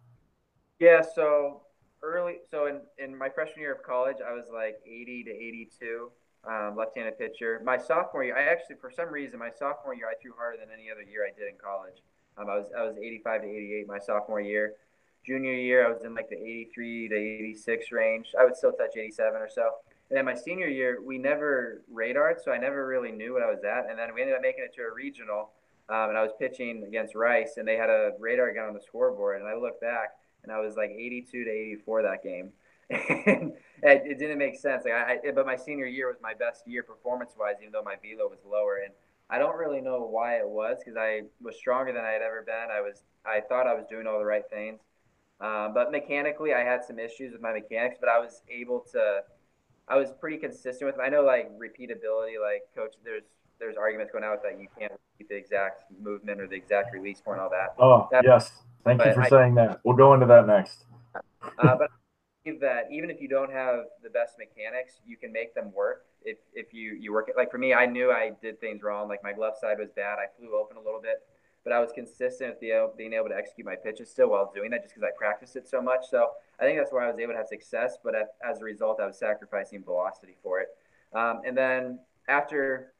Yeah, 0.79 1.01
so 1.01 1.61
early, 2.03 2.37
so 2.51 2.67
in, 2.67 2.81
in 3.03 3.17
my 3.17 3.29
freshman 3.29 3.61
year 3.61 3.73
of 3.73 3.81
college, 3.81 4.17
I 4.25 4.33
was 4.33 4.45
like 4.53 4.75
80 4.85 5.23
to 5.23 5.31
82 5.31 6.11
um, 6.47 6.75
left-handed 6.77 7.17
pitcher. 7.17 7.61
My 7.63 7.77
sophomore 7.77 8.23
year, 8.23 8.37
I 8.37 8.51
actually, 8.51 8.75
for 8.79 8.91
some 8.91 9.09
reason, 9.09 9.39
my 9.39 9.49
sophomore 9.49 9.95
year, 9.95 10.07
I 10.09 10.13
threw 10.21 10.33
harder 10.37 10.57
than 10.57 10.69
any 10.73 10.91
other 10.91 11.01
year 11.01 11.25
I 11.25 11.31
did 11.37 11.47
in 11.47 11.55
college. 11.57 12.03
Um, 12.37 12.49
I 12.49 12.57
was 12.57 12.67
I 12.77 12.83
was 12.83 12.97
85 12.97 13.41
to 13.41 13.47
88 13.47 13.87
my 13.87 13.99
sophomore 13.99 14.41
year. 14.41 14.73
Junior 15.25 15.53
year, 15.53 15.87
I 15.87 15.89
was 15.91 16.03
in 16.03 16.13
like 16.13 16.29
the 16.29 16.35
83 16.35 17.09
to 17.09 17.15
86 17.15 17.91
range. 17.91 18.27
I 18.39 18.43
would 18.43 18.55
still 18.55 18.73
touch 18.73 18.97
87 18.97 19.41
or 19.41 19.49
so. 19.49 19.69
And 20.09 20.17
then 20.17 20.25
my 20.25 20.35
senior 20.35 20.67
year, 20.67 20.99
we 21.03 21.17
never 21.17 21.81
radared, 21.91 22.41
so 22.43 22.51
I 22.51 22.57
never 22.57 22.85
really 22.85 23.11
knew 23.11 23.33
what 23.33 23.41
I 23.41 23.49
was 23.49 23.63
at. 23.63 23.89
And 23.89 23.97
then 23.97 24.13
we 24.13 24.21
ended 24.21 24.35
up 24.35 24.41
making 24.41 24.63
it 24.63 24.73
to 24.75 24.81
a 24.81 24.93
regional, 24.93 25.51
um, 25.89 26.09
and 26.09 26.17
I 26.17 26.21
was 26.21 26.31
pitching 26.37 26.83
against 26.87 27.15
Rice, 27.15 27.57
and 27.57 27.67
they 27.67 27.77
had 27.77 27.89
a 27.89 28.11
radar 28.19 28.53
gun 28.53 28.67
on 28.67 28.73
the 28.73 28.81
scoreboard, 28.81 29.41
and 29.41 29.49
I 29.49 29.55
looked 29.55 29.81
back, 29.81 30.09
and 30.43 30.51
I 30.51 30.59
was 30.59 30.75
like 30.75 30.91
82 30.91 31.43
to 31.45 31.49
84 31.49 32.03
that 32.03 32.23
game, 32.23 32.51
and 32.89 33.53
it, 33.81 34.19
didn't 34.19 34.37
make 34.37 34.55
sense. 34.55 34.83
Like 34.85 34.93
I, 34.93 35.19
I, 35.27 35.31
but 35.31 35.45
my 35.45 35.55
senior 35.55 35.85
year 35.85 36.07
was 36.07 36.17
my 36.21 36.33
best 36.33 36.67
year 36.67 36.83
performance-wise, 36.83 37.55
even 37.61 37.71
though 37.71 37.81
my 37.81 37.95
velo 38.01 38.29
was 38.29 38.39
lower, 38.45 38.81
and 38.83 38.93
I 39.29 39.39
don't 39.39 39.57
really 39.57 39.81
know 39.81 40.07
why 40.09 40.35
it 40.35 40.47
was 40.47 40.77
because 40.79 40.97
I 40.97 41.23
was 41.41 41.55
stronger 41.55 41.91
than 41.91 42.03
I 42.03 42.11
had 42.11 42.21
ever 42.21 42.43
been. 42.45 42.67
I 42.71 42.81
was, 42.81 43.03
I 43.25 43.41
thought 43.41 43.67
I 43.67 43.73
was 43.73 43.85
doing 43.89 44.05
all 44.05 44.19
the 44.19 44.25
right 44.25 44.43
things, 44.49 44.79
um, 45.41 45.73
but 45.73 45.91
mechanically, 45.91 46.53
I 46.53 46.59
had 46.59 46.85
some 46.85 46.99
issues 46.99 47.33
with 47.33 47.41
my 47.41 47.51
mechanics, 47.51 47.97
but 47.99 48.09
I 48.09 48.19
was 48.19 48.41
able 48.49 48.85
to. 48.93 49.21
I 49.87 49.97
was 49.97 50.11
pretty 50.19 50.37
consistent 50.37 50.85
with. 50.91 50.99
I 50.99 51.09
know 51.09 51.23
like 51.23 51.51
repeatability, 51.57 52.39
like 52.41 52.63
coach. 52.75 52.95
There's 53.03 53.23
there's 53.59 53.75
arguments 53.77 54.11
going 54.11 54.23
out 54.23 54.41
that 54.43 54.59
you 54.59 54.67
can't 54.77 54.91
repeat 54.91 55.29
the 55.29 55.35
exact 55.35 55.83
movement 56.01 56.41
or 56.41 56.47
the 56.47 56.55
exact 56.55 56.93
release 56.93 57.21
point, 57.21 57.39
all 57.39 57.49
that. 57.49 57.75
Oh 57.77 58.07
that, 58.11 58.23
yes, 58.23 58.51
thank 58.83 59.03
you 59.03 59.13
for 59.13 59.21
I, 59.21 59.29
saying 59.29 59.55
that. 59.55 59.79
We'll 59.83 59.95
go 59.95 60.13
into 60.13 60.25
that 60.27 60.47
next. 60.47 60.85
uh, 61.15 61.75
but 61.75 61.89
I 62.45 62.49
believe 62.49 62.61
that 62.61 62.85
even 62.91 63.09
if 63.09 63.21
you 63.21 63.27
don't 63.27 63.51
have 63.51 63.85
the 64.01 64.09
best 64.09 64.35
mechanics, 64.37 64.99
you 65.05 65.17
can 65.17 65.31
make 65.31 65.53
them 65.53 65.71
work. 65.73 66.05
If 66.23 66.37
if 66.53 66.73
you 66.73 66.95
you 66.99 67.11
work 67.11 67.27
it 67.29 67.35
like 67.35 67.51
for 67.51 67.57
me, 67.57 67.73
I 67.73 67.85
knew 67.85 68.11
I 68.11 68.31
did 68.41 68.59
things 68.61 68.83
wrong. 68.83 69.09
Like 69.09 69.21
my 69.23 69.33
left 69.37 69.59
side 69.59 69.79
was 69.79 69.89
bad. 69.95 70.17
I 70.17 70.25
flew 70.39 70.57
open 70.57 70.77
a 70.77 70.81
little 70.81 71.01
bit, 71.01 71.23
but 71.63 71.73
I 71.73 71.79
was 71.79 71.91
consistent 71.93 72.51
with 72.51 72.59
the, 72.59 72.91
being 72.97 73.13
able 73.13 73.29
to 73.29 73.35
execute 73.35 73.65
my 73.65 73.75
pitches 73.75 74.09
still 74.09 74.29
while 74.29 74.51
doing 74.53 74.71
that, 74.71 74.83
just 74.83 74.95
because 74.95 75.07
I 75.07 75.17
practiced 75.17 75.55
it 75.55 75.67
so 75.67 75.81
much. 75.81 76.05
So 76.09 76.31
I 76.59 76.63
think 76.63 76.77
that's 76.77 76.91
why 76.91 77.05
I 77.05 77.11
was 77.11 77.19
able 77.19 77.33
to 77.33 77.37
have 77.37 77.47
success. 77.47 77.97
But 78.03 78.15
as 78.47 78.61
a 78.61 78.63
result, 78.63 78.99
I 78.99 79.07
was 79.07 79.17
sacrificing 79.17 79.83
velocity 79.83 80.35
for 80.43 80.59
it. 80.59 80.67
Um, 81.13 81.41
and 81.45 81.57
then 81.57 81.99
after 82.27 82.93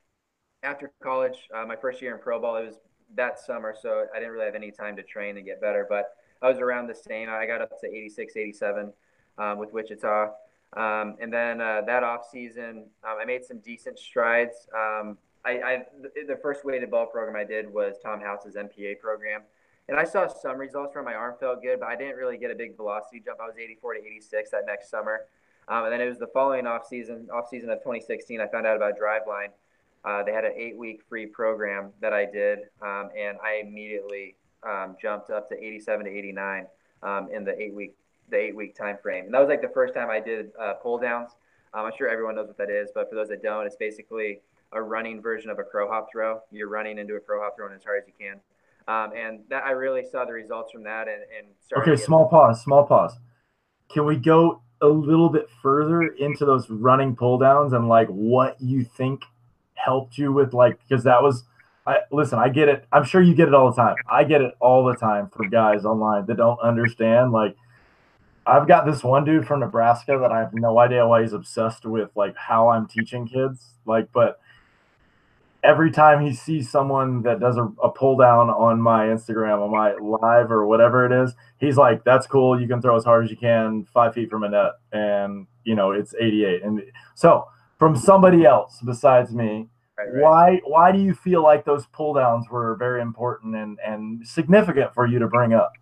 after 0.63 0.93
college, 1.01 1.49
uh, 1.53 1.65
my 1.65 1.75
first 1.75 2.01
year 2.01 2.13
in 2.13 2.21
pro 2.21 2.39
ball, 2.39 2.55
it 2.55 2.65
was 2.65 2.75
that 3.15 3.37
summer, 3.39 3.75
so 3.79 4.05
I 4.15 4.19
didn't 4.19 4.31
really 4.31 4.45
have 4.45 4.55
any 4.55 4.71
time 4.71 4.95
to 4.95 5.03
train 5.03 5.35
and 5.37 5.45
get 5.45 5.59
better. 5.59 5.85
But 5.87 6.05
I 6.41 6.49
was 6.49 6.59
around 6.59 6.87
the 6.87 6.95
same. 6.95 7.29
I 7.29 7.45
got 7.45 7.61
up 7.61 7.79
to 7.81 7.87
86, 7.87 8.35
87 8.35 8.93
um, 9.37 9.57
with 9.57 9.73
Wichita. 9.73 10.29
Um, 10.75 11.15
and 11.19 11.31
then 11.31 11.61
uh, 11.61 11.81
that 11.85 12.03
off 12.03 12.21
season, 12.31 12.85
um, 13.03 13.17
I 13.21 13.25
made 13.25 13.45
some 13.45 13.59
decent 13.59 13.99
strides. 13.99 14.67
Um, 14.75 15.17
I, 15.45 15.51
I, 15.51 15.83
the 16.27 16.37
first 16.41 16.63
weighted 16.63 16.89
ball 16.89 17.05
program 17.05 17.35
I 17.35 17.43
did 17.43 17.71
was 17.71 17.95
Tom 18.01 18.21
House's 18.21 18.55
NPA 18.55 18.99
program, 18.99 19.41
and 19.89 19.99
I 19.99 20.05
saw 20.05 20.27
some 20.27 20.57
results 20.57 20.93
from 20.93 21.05
my 21.05 21.13
arm 21.13 21.35
felt 21.39 21.61
good, 21.61 21.81
but 21.81 21.89
I 21.89 21.95
didn't 21.95 22.15
really 22.15 22.37
get 22.37 22.49
a 22.51 22.55
big 22.55 22.77
velocity 22.77 23.21
jump. 23.23 23.39
I 23.41 23.47
was 23.47 23.57
84 23.57 23.95
to 23.95 23.99
86 23.99 24.51
that 24.51 24.65
next 24.65 24.89
summer, 24.89 25.21
um, 25.67 25.85
and 25.85 25.93
then 25.93 26.01
it 26.01 26.07
was 26.07 26.19
the 26.19 26.27
following 26.27 26.65
off 26.65 26.87
season, 26.87 27.27
off 27.33 27.49
season 27.49 27.69
of 27.69 27.79
2016. 27.79 28.39
I 28.39 28.47
found 28.47 28.65
out 28.65 28.77
about 28.77 28.93
Driveline, 28.97 29.49
uh, 30.05 30.23
they 30.23 30.31
had 30.31 30.45
an 30.45 30.53
eight 30.55 30.77
week 30.77 31.01
free 31.07 31.25
program 31.25 31.91
that 32.01 32.13
I 32.13 32.25
did, 32.25 32.59
um, 32.81 33.09
and 33.17 33.37
I 33.43 33.61
immediately 33.61 34.35
um, 34.63 34.95
jumped 35.01 35.29
up 35.29 35.49
to 35.49 35.55
87 35.55 36.05
to 36.05 36.11
89 36.11 36.67
um, 37.03 37.29
in 37.33 37.43
the 37.43 37.59
eight 37.61 37.73
week 37.73 37.95
the 38.29 38.37
eight 38.37 38.55
week 38.55 38.75
time 38.75 38.97
frame. 39.01 39.25
And 39.25 39.33
that 39.33 39.39
was 39.39 39.49
like 39.49 39.61
the 39.61 39.69
first 39.69 39.93
time 39.93 40.09
I 40.09 40.19
did 40.19 40.51
uh, 40.59 40.73
pull 40.75 40.97
downs. 40.97 41.31
Um, 41.73 41.85
I'm 41.85 41.91
sure 41.97 42.07
everyone 42.07 42.35
knows 42.35 42.47
what 42.47 42.57
that 42.57 42.69
is, 42.69 42.89
but 42.93 43.09
for 43.09 43.15
those 43.15 43.27
that 43.29 43.43
don't, 43.43 43.65
it's 43.65 43.75
basically 43.75 44.39
a 44.75 44.81
running 44.81 45.21
version 45.21 45.49
of 45.49 45.59
a 45.59 45.63
crow 45.63 45.89
hop 45.89 46.07
throw. 46.11 46.41
You're 46.51 46.69
running 46.69 46.97
into 46.97 47.15
a 47.15 47.19
crow 47.19 47.41
hop 47.41 47.55
throwing 47.55 47.73
as 47.73 47.83
hard 47.83 48.01
as 48.01 48.07
you 48.07 48.13
can. 48.19 48.39
Um, 48.87 49.15
and 49.15 49.39
that 49.49 49.63
I 49.63 49.71
really 49.71 50.03
saw 50.05 50.25
the 50.25 50.33
results 50.33 50.71
from 50.71 50.83
that 50.83 51.07
and, 51.07 51.23
and 51.37 51.47
Okay, 51.77 51.95
small 51.95 52.27
pause, 52.27 52.61
small 52.61 52.85
pause. 52.85 53.15
Can 53.89 54.05
we 54.05 54.17
go 54.17 54.61
a 54.81 54.87
little 54.87 55.29
bit 55.29 55.47
further 55.61 56.03
into 56.03 56.45
those 56.45 56.69
running 56.69 57.15
pull 57.15 57.37
downs 57.37 57.71
and 57.71 57.87
like 57.87 58.07
what 58.09 58.59
you 58.59 58.83
think 58.83 59.23
helped 59.75 60.17
you 60.17 60.31
with 60.33 60.53
like 60.53 60.77
because 60.79 61.03
that 61.05 61.21
was 61.21 61.43
I 61.85 61.99
listen, 62.11 62.39
I 62.39 62.49
get 62.49 62.69
it. 62.69 62.85
I'm 62.91 63.03
sure 63.03 63.21
you 63.21 63.35
get 63.35 63.47
it 63.47 63.53
all 63.53 63.69
the 63.69 63.75
time. 63.75 63.95
I 64.09 64.23
get 64.23 64.41
it 64.41 64.53
all 64.59 64.85
the 64.85 64.95
time 64.95 65.29
for 65.35 65.47
guys 65.47 65.83
online 65.83 66.25
that 66.27 66.37
don't 66.37 66.59
understand. 66.61 67.31
Like, 67.31 67.57
I've 68.45 68.67
got 68.67 68.85
this 68.85 69.03
one 69.03 69.25
dude 69.25 69.45
from 69.45 69.59
Nebraska 69.59 70.17
that 70.21 70.31
I 70.31 70.39
have 70.39 70.53
no 70.53 70.79
idea 70.79 71.05
why 71.05 71.21
he's 71.21 71.33
obsessed 71.33 71.85
with 71.85 72.09
like 72.15 72.35
how 72.37 72.69
I'm 72.69 72.87
teaching 72.87 73.27
kids. 73.27 73.73
Like, 73.85 74.09
but 74.13 74.39
every 75.63 75.91
time 75.91 76.25
he 76.25 76.33
sees 76.33 76.69
someone 76.69 77.21
that 77.23 77.39
does 77.39 77.57
a, 77.57 77.63
a 77.81 77.89
pull 77.89 78.17
down 78.17 78.49
on 78.49 78.81
my 78.81 79.05
Instagram, 79.05 79.63
on 79.63 79.71
my 79.71 79.93
live 79.95 80.51
or 80.51 80.65
whatever 80.65 81.05
it 81.05 81.23
is, 81.23 81.33
he's 81.57 81.77
like, 81.77 82.03
"That's 82.03 82.27
cool. 82.27 82.59
You 82.59 82.67
can 82.67 82.81
throw 82.81 82.95
as 82.95 83.03
hard 83.03 83.25
as 83.25 83.31
you 83.31 83.37
can, 83.37 83.85
five 83.93 84.13
feet 84.13 84.29
from 84.29 84.43
a 84.43 84.49
net, 84.49 84.71
and 84.91 85.47
you 85.63 85.75
know 85.75 85.91
it's 85.91 86.13
88." 86.19 86.63
And 86.63 86.81
so, 87.15 87.47
from 87.79 87.95
somebody 87.95 88.45
else 88.45 88.79
besides 88.83 89.33
me, 89.33 89.69
Right, 89.97 90.07
right. 90.11 90.21
Why 90.21 90.61
why 90.65 90.91
do 90.91 90.99
you 90.99 91.13
feel 91.13 91.43
like 91.43 91.65
those 91.65 91.85
pull 91.87 92.15
downs 92.15 92.49
were 92.49 92.75
very 92.75 93.01
important 93.01 93.55
and, 93.55 93.77
and 93.85 94.27
significant 94.27 94.93
for 94.93 95.05
you 95.05 95.19
to 95.19 95.27
bring 95.27 95.53
up? 95.53 95.73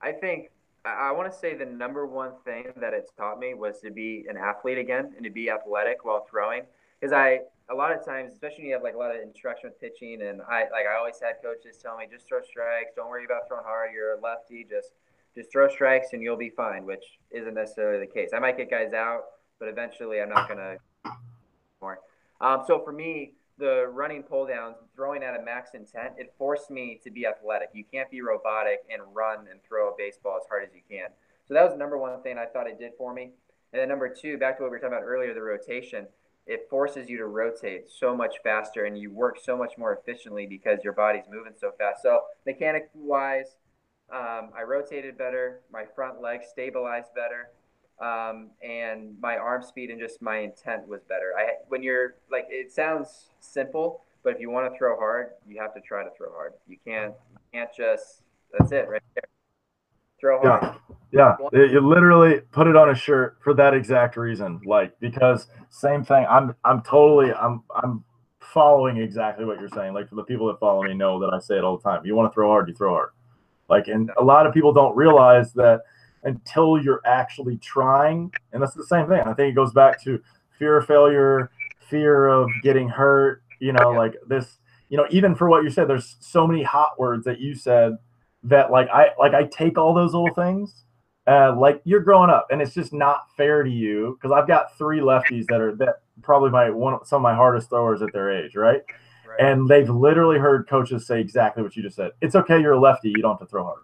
I 0.00 0.12
think 0.12 0.50
I 0.84 1.12
want 1.12 1.32
to 1.32 1.38
say 1.38 1.54
the 1.54 1.66
number 1.66 2.06
one 2.06 2.32
thing 2.44 2.66
that 2.76 2.92
it's 2.92 3.10
taught 3.12 3.38
me 3.38 3.54
was 3.54 3.80
to 3.80 3.90
be 3.90 4.26
an 4.28 4.36
athlete 4.36 4.78
again 4.78 5.12
and 5.16 5.24
to 5.24 5.30
be 5.30 5.50
athletic 5.50 6.04
while 6.04 6.26
throwing. 6.30 6.62
Because 7.00 7.12
I 7.12 7.40
a 7.70 7.74
lot 7.74 7.92
of 7.92 8.04
times, 8.04 8.32
especially 8.32 8.64
when 8.64 8.66
you 8.68 8.74
have 8.74 8.82
like 8.82 8.94
a 8.94 8.98
lot 8.98 9.14
of 9.14 9.22
instruction 9.22 9.70
with 9.70 9.80
pitching, 9.80 10.22
and 10.22 10.42
I 10.42 10.62
like 10.70 10.86
I 10.90 10.96
always 10.98 11.20
had 11.20 11.36
coaches 11.42 11.78
tell 11.82 11.96
me 11.96 12.06
just 12.10 12.28
throw 12.28 12.42
strikes, 12.42 12.92
don't 12.96 13.08
worry 13.08 13.24
about 13.24 13.48
throwing 13.48 13.64
hard. 13.64 13.90
You're 13.92 14.14
a 14.14 14.20
lefty, 14.20 14.66
just 14.68 14.92
just 15.34 15.50
throw 15.50 15.68
strikes 15.68 16.12
and 16.12 16.22
you'll 16.22 16.36
be 16.36 16.50
fine, 16.50 16.84
which 16.84 17.04
isn't 17.30 17.54
necessarily 17.54 18.04
the 18.04 18.12
case. 18.12 18.30
I 18.34 18.38
might 18.38 18.56
get 18.56 18.70
guys 18.70 18.92
out, 18.92 19.22
but 19.58 19.68
eventually 19.68 20.20
I'm 20.20 20.28
not 20.28 20.48
gonna 20.48 20.76
more. 21.80 21.98
Um, 22.40 22.62
so 22.66 22.82
for 22.84 22.92
me, 22.92 23.32
the 23.58 23.86
running 23.92 24.22
pull 24.22 24.46
downs, 24.46 24.76
throwing 24.96 25.22
at 25.22 25.38
a 25.38 25.42
max 25.42 25.70
intent, 25.74 26.14
it 26.18 26.32
forced 26.36 26.70
me 26.70 27.00
to 27.04 27.10
be 27.10 27.26
athletic. 27.26 27.68
You 27.72 27.84
can't 27.84 28.10
be 28.10 28.20
robotic 28.20 28.80
and 28.90 29.02
run 29.12 29.46
and 29.50 29.60
throw 29.66 29.90
a 29.90 29.92
baseball 29.96 30.38
as 30.40 30.48
hard 30.48 30.64
as 30.64 30.70
you 30.74 30.82
can. 30.88 31.08
So 31.46 31.54
that 31.54 31.62
was 31.62 31.72
the 31.72 31.78
number 31.78 31.98
one 31.98 32.20
thing 32.22 32.38
I 32.38 32.46
thought 32.46 32.66
it 32.66 32.78
did 32.78 32.92
for 32.98 33.14
me. 33.14 33.30
And 33.72 33.80
then 33.80 33.88
number 33.88 34.08
two, 34.08 34.38
back 34.38 34.56
to 34.56 34.62
what 34.62 34.70
we 34.70 34.76
were 34.76 34.80
talking 34.80 34.96
about 34.96 35.04
earlier, 35.04 35.34
the 35.34 35.42
rotation. 35.42 36.06
It 36.46 36.66
forces 36.68 37.08
you 37.08 37.16
to 37.18 37.26
rotate 37.26 37.88
so 37.88 38.14
much 38.14 38.36
faster 38.42 38.84
and 38.84 38.98
you 38.98 39.10
work 39.10 39.38
so 39.42 39.56
much 39.56 39.78
more 39.78 39.94
efficiently 39.94 40.46
because 40.46 40.80
your 40.84 40.92
body's 40.92 41.24
moving 41.30 41.54
so 41.58 41.72
fast. 41.78 42.02
So 42.02 42.22
mechanic 42.44 42.90
wise, 42.94 43.56
um, 44.12 44.50
I 44.56 44.62
rotated 44.66 45.16
better. 45.16 45.60
My 45.72 45.84
front 45.94 46.20
leg 46.20 46.40
stabilized 46.44 47.14
better 47.14 47.50
um, 48.00 48.50
and 48.62 49.16
my 49.20 49.36
arm 49.36 49.62
speed 49.62 49.90
and 49.90 50.00
just 50.00 50.20
my 50.20 50.38
intent 50.38 50.86
was 50.88 51.02
better. 51.08 51.32
I 51.38 51.64
when 51.68 51.82
you're 51.82 52.16
like 52.30 52.46
it 52.50 52.72
sounds 52.72 53.30
simple, 53.40 54.02
but 54.22 54.34
if 54.34 54.40
you 54.40 54.50
want 54.50 54.72
to 54.72 54.76
throw 54.76 54.96
hard, 54.96 55.30
you 55.46 55.60
have 55.60 55.74
to 55.74 55.80
try 55.80 56.02
to 56.02 56.10
throw 56.16 56.32
hard. 56.32 56.54
You 56.66 56.76
can't 56.84 57.14
you 57.32 57.38
can't 57.52 57.70
just 57.76 58.22
that's 58.56 58.72
it 58.72 58.88
right 58.88 59.02
there. 59.14 59.24
Throw 60.20 60.40
hard. 60.40 60.62
Yeah, 60.62 60.74
yeah. 61.14 61.36
You 61.52 61.80
literally 61.80 62.40
put 62.50 62.66
it 62.66 62.76
on 62.76 62.90
a 62.90 62.94
shirt 62.94 63.38
for 63.40 63.54
that 63.54 63.72
exact 63.72 64.16
reason. 64.16 64.60
Like 64.64 64.98
because 64.98 65.46
same 65.70 66.04
thing. 66.04 66.26
I'm 66.28 66.54
I'm 66.64 66.82
totally 66.82 67.32
I'm 67.32 67.62
I'm 67.74 68.04
following 68.40 68.96
exactly 68.96 69.44
what 69.44 69.60
you're 69.60 69.68
saying. 69.68 69.94
Like 69.94 70.08
for 70.08 70.16
the 70.16 70.24
people 70.24 70.48
that 70.48 70.58
follow 70.58 70.82
me 70.82 70.94
know 70.94 71.20
that 71.20 71.32
I 71.32 71.38
say 71.38 71.56
it 71.56 71.64
all 71.64 71.76
the 71.76 71.82
time. 71.82 72.04
You 72.04 72.16
want 72.16 72.30
to 72.30 72.34
throw 72.34 72.48
hard, 72.48 72.68
you 72.68 72.74
throw 72.74 72.90
hard. 72.92 73.10
Like 73.68 73.86
and 73.86 74.10
a 74.18 74.24
lot 74.24 74.46
of 74.46 74.52
people 74.52 74.72
don't 74.72 74.96
realize 74.96 75.52
that 75.54 75.82
until 76.24 76.82
you're 76.82 77.00
actually 77.06 77.58
trying. 77.58 78.32
And 78.52 78.60
that's 78.60 78.74
the 78.74 78.86
same 78.86 79.06
thing. 79.06 79.20
I 79.20 79.34
think 79.34 79.52
it 79.52 79.54
goes 79.54 79.72
back 79.72 80.02
to 80.04 80.20
fear 80.58 80.78
of 80.78 80.86
failure, 80.86 81.50
fear 81.78 82.26
of 82.26 82.48
getting 82.62 82.88
hurt, 82.88 83.42
you 83.60 83.72
know, 83.72 83.90
like 83.90 84.14
this, 84.26 84.58
you 84.88 84.96
know, 84.96 85.06
even 85.10 85.34
for 85.34 85.48
what 85.48 85.62
you 85.62 85.70
said, 85.70 85.88
there's 85.88 86.16
so 86.20 86.46
many 86.46 86.62
hot 86.62 86.98
words 86.98 87.24
that 87.24 87.40
you 87.40 87.54
said 87.54 87.98
that 88.44 88.70
like 88.70 88.88
I 88.88 89.10
like 89.18 89.34
I 89.34 89.44
take 89.44 89.78
all 89.78 89.94
those 89.94 90.12
little 90.12 90.34
things. 90.34 90.83
Uh, 91.26 91.56
like 91.58 91.80
you're 91.84 92.00
growing 92.00 92.28
up 92.28 92.48
and 92.50 92.60
it's 92.60 92.74
just 92.74 92.92
not 92.92 93.34
fair 93.34 93.62
to 93.62 93.70
you 93.70 94.18
because 94.20 94.30
I've 94.30 94.46
got 94.46 94.76
three 94.76 95.00
lefties 95.00 95.46
that 95.46 95.58
are 95.58 95.74
that 95.76 96.02
probably 96.20 96.50
my 96.50 96.68
one 96.68 97.02
some 97.06 97.16
of 97.16 97.22
my 97.22 97.34
hardest 97.34 97.70
throwers 97.70 98.02
at 98.02 98.12
their 98.12 98.30
age, 98.30 98.54
right? 98.54 98.82
right? 99.26 99.40
And 99.40 99.66
they've 99.66 99.88
literally 99.88 100.38
heard 100.38 100.68
coaches 100.68 101.06
say 101.06 101.20
exactly 101.20 101.62
what 101.62 101.76
you 101.76 101.82
just 101.82 101.96
said. 101.96 102.10
It's 102.20 102.34
okay, 102.34 102.60
you're 102.60 102.72
a 102.72 102.80
lefty, 102.80 103.08
you 103.08 103.22
don't 103.22 103.38
have 103.38 103.40
to 103.40 103.46
throw 103.46 103.64
hard. 103.64 103.80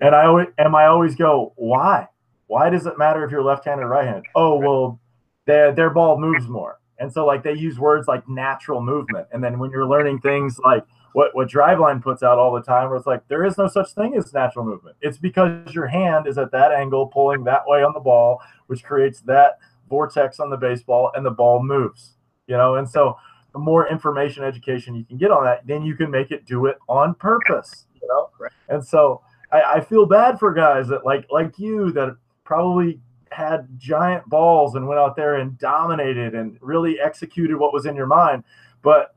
And 0.00 0.14
I 0.14 0.24
always 0.26 0.48
and 0.58 0.74
I 0.74 0.86
always 0.86 1.14
go, 1.14 1.52
why? 1.56 2.08
Why 2.48 2.68
does 2.68 2.86
it 2.86 2.98
matter 2.98 3.24
if 3.24 3.30
you're 3.30 3.42
left-handed 3.42 3.84
or 3.84 3.88
right-handed? 3.88 4.24
Oh 4.34 4.58
well, 4.58 5.00
their 5.46 5.72
their 5.72 5.90
ball 5.90 6.18
moves 6.18 6.48
more. 6.48 6.80
And 6.98 7.12
so 7.12 7.24
like 7.26 7.42
they 7.42 7.54
use 7.54 7.78
words 7.78 8.08
like 8.08 8.28
natural 8.28 8.80
movement. 8.80 9.28
And 9.32 9.42
then 9.42 9.58
when 9.58 9.70
you're 9.70 9.86
learning 9.86 10.20
things 10.20 10.58
like 10.58 10.84
what 11.14 11.34
what 11.34 11.48
Driveline 11.48 12.02
puts 12.02 12.22
out 12.24 12.38
all 12.38 12.52
the 12.52 12.60
time, 12.60 12.88
where 12.88 12.98
it's 12.98 13.06
like 13.06 13.26
there 13.28 13.44
is 13.44 13.56
no 13.56 13.68
such 13.68 13.92
thing 13.92 14.16
as 14.16 14.34
natural 14.34 14.64
movement. 14.64 14.96
It's 15.00 15.16
because 15.16 15.72
your 15.72 15.86
hand 15.86 16.26
is 16.26 16.36
at 16.38 16.50
that 16.50 16.72
angle 16.72 17.06
pulling 17.06 17.44
that 17.44 17.62
way 17.66 17.84
on 17.84 17.94
the 17.94 18.00
ball, 18.00 18.40
which 18.66 18.82
creates 18.82 19.20
that 19.20 19.58
vortex 19.88 20.40
on 20.40 20.50
the 20.50 20.56
baseball, 20.56 21.12
and 21.14 21.24
the 21.24 21.30
ball 21.30 21.62
moves. 21.62 22.14
You 22.48 22.56
know, 22.56 22.74
and 22.74 22.88
so 22.88 23.16
the 23.52 23.60
more 23.60 23.88
information 23.88 24.42
education 24.42 24.96
you 24.96 25.04
can 25.04 25.16
get 25.16 25.30
on 25.30 25.44
that, 25.44 25.64
then 25.66 25.84
you 25.84 25.94
can 25.94 26.10
make 26.10 26.32
it 26.32 26.46
do 26.46 26.66
it 26.66 26.78
on 26.88 27.14
purpose. 27.14 27.86
You 28.02 28.08
know, 28.08 28.30
right. 28.40 28.52
and 28.68 28.84
so 28.84 29.22
I, 29.52 29.76
I 29.76 29.80
feel 29.80 30.06
bad 30.06 30.40
for 30.40 30.52
guys 30.52 30.88
that 30.88 31.06
like 31.06 31.26
like 31.30 31.60
you 31.60 31.92
that 31.92 32.16
probably 32.42 33.00
had 33.30 33.68
giant 33.78 34.28
balls 34.28 34.74
and 34.74 34.88
went 34.88 34.98
out 34.98 35.14
there 35.14 35.36
and 35.36 35.56
dominated 35.58 36.34
and 36.34 36.58
really 36.60 36.98
executed 36.98 37.56
what 37.56 37.72
was 37.72 37.86
in 37.86 37.94
your 37.94 38.06
mind. 38.06 38.42
But 38.82 39.14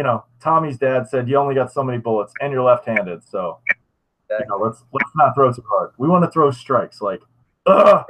you 0.00 0.04
know, 0.04 0.24
Tommy's 0.42 0.78
dad 0.78 1.06
said 1.10 1.28
you 1.28 1.36
only 1.36 1.54
got 1.54 1.70
so 1.70 1.84
many 1.84 1.98
bullets, 1.98 2.32
and 2.40 2.50
you're 2.50 2.62
left-handed, 2.62 3.22
so 3.22 3.58
you 4.30 4.46
know, 4.48 4.56
let's 4.56 4.82
let's 4.94 5.10
not 5.14 5.34
throw 5.34 5.52
too 5.52 5.62
hard. 5.68 5.90
We 5.98 6.08
want 6.08 6.24
to 6.24 6.30
throw 6.30 6.50
strikes, 6.52 7.02
like, 7.02 7.20
ugh, 7.66 8.06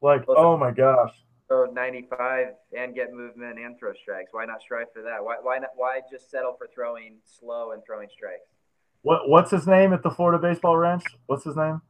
like 0.00 0.24
oh 0.26 0.56
my 0.56 0.70
gosh. 0.70 1.12
Throw 1.46 1.66
95 1.70 2.46
and 2.78 2.94
get 2.94 3.12
movement 3.12 3.58
and 3.58 3.78
throw 3.78 3.92
strikes. 3.92 4.30
Why 4.32 4.46
not 4.46 4.62
strive 4.62 4.86
for 4.94 5.02
that? 5.02 5.22
Why 5.22 5.36
why 5.42 5.58
not? 5.58 5.70
Why 5.76 6.00
just 6.10 6.30
settle 6.30 6.54
for 6.56 6.66
throwing 6.74 7.18
slow 7.26 7.72
and 7.72 7.82
throwing 7.84 8.08
strikes? 8.10 8.48
What 9.02 9.28
what's 9.28 9.50
his 9.50 9.66
name 9.66 9.92
at 9.92 10.02
the 10.02 10.10
Florida 10.10 10.38
Baseball 10.38 10.78
Ranch? 10.78 11.04
What's 11.26 11.44
his 11.44 11.56
name? 11.56 11.82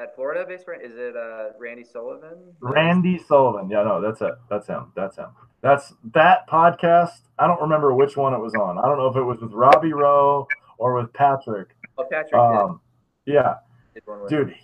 At 0.00 0.14
Florida 0.14 0.44
Baseball, 0.46 0.76
is 0.80 0.92
it 0.96 1.16
uh, 1.16 1.48
Randy 1.58 1.82
Sullivan? 1.82 2.54
Randy 2.60 3.18
Sullivan. 3.18 3.68
Yeah, 3.68 3.82
no, 3.82 4.00
that's 4.00 4.20
it. 4.20 4.34
That's 4.48 4.68
him. 4.68 4.92
That's 4.94 5.16
him. 5.16 5.26
That's 5.60 5.92
that 6.14 6.48
podcast. 6.48 7.22
I 7.38 7.48
don't 7.48 7.60
remember 7.60 7.92
which 7.92 8.16
one 8.16 8.32
it 8.32 8.38
was 8.38 8.54
on. 8.54 8.78
I 8.78 8.82
don't 8.82 8.96
know 8.96 9.08
if 9.08 9.16
it 9.16 9.22
was 9.22 9.40
with 9.40 9.52
Robbie 9.52 9.92
Rowe 9.92 10.46
or 10.78 10.94
with 10.94 11.12
Patrick. 11.12 11.70
Oh, 11.96 12.04
Patrick. 12.08 12.34
Um, 12.34 12.80
yeah, 13.26 13.56
dude, 14.28 14.54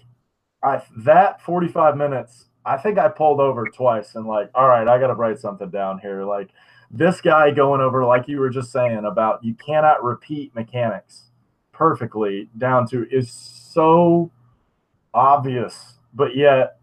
I 0.62 0.82
that 0.98 1.42
forty 1.42 1.66
five 1.66 1.96
minutes. 1.96 2.46
I 2.64 2.76
think 2.76 2.96
I 2.98 3.08
pulled 3.08 3.40
over 3.40 3.66
twice 3.66 4.14
and 4.14 4.26
like, 4.26 4.50
all 4.54 4.68
right, 4.68 4.86
I 4.86 4.98
got 4.98 5.08
to 5.08 5.14
write 5.14 5.40
something 5.40 5.68
down 5.68 5.98
here. 5.98 6.24
Like 6.24 6.50
this 6.92 7.20
guy 7.20 7.50
going 7.50 7.80
over, 7.80 8.04
like 8.04 8.28
you 8.28 8.38
were 8.38 8.50
just 8.50 8.70
saying 8.70 9.04
about 9.04 9.42
you 9.42 9.54
cannot 9.54 10.04
repeat 10.04 10.54
mechanics 10.54 11.24
perfectly 11.72 12.48
down 12.56 12.86
to 12.90 13.04
is 13.10 13.32
so 13.32 14.30
obvious, 15.14 15.94
but 16.12 16.36
yet 16.36 16.76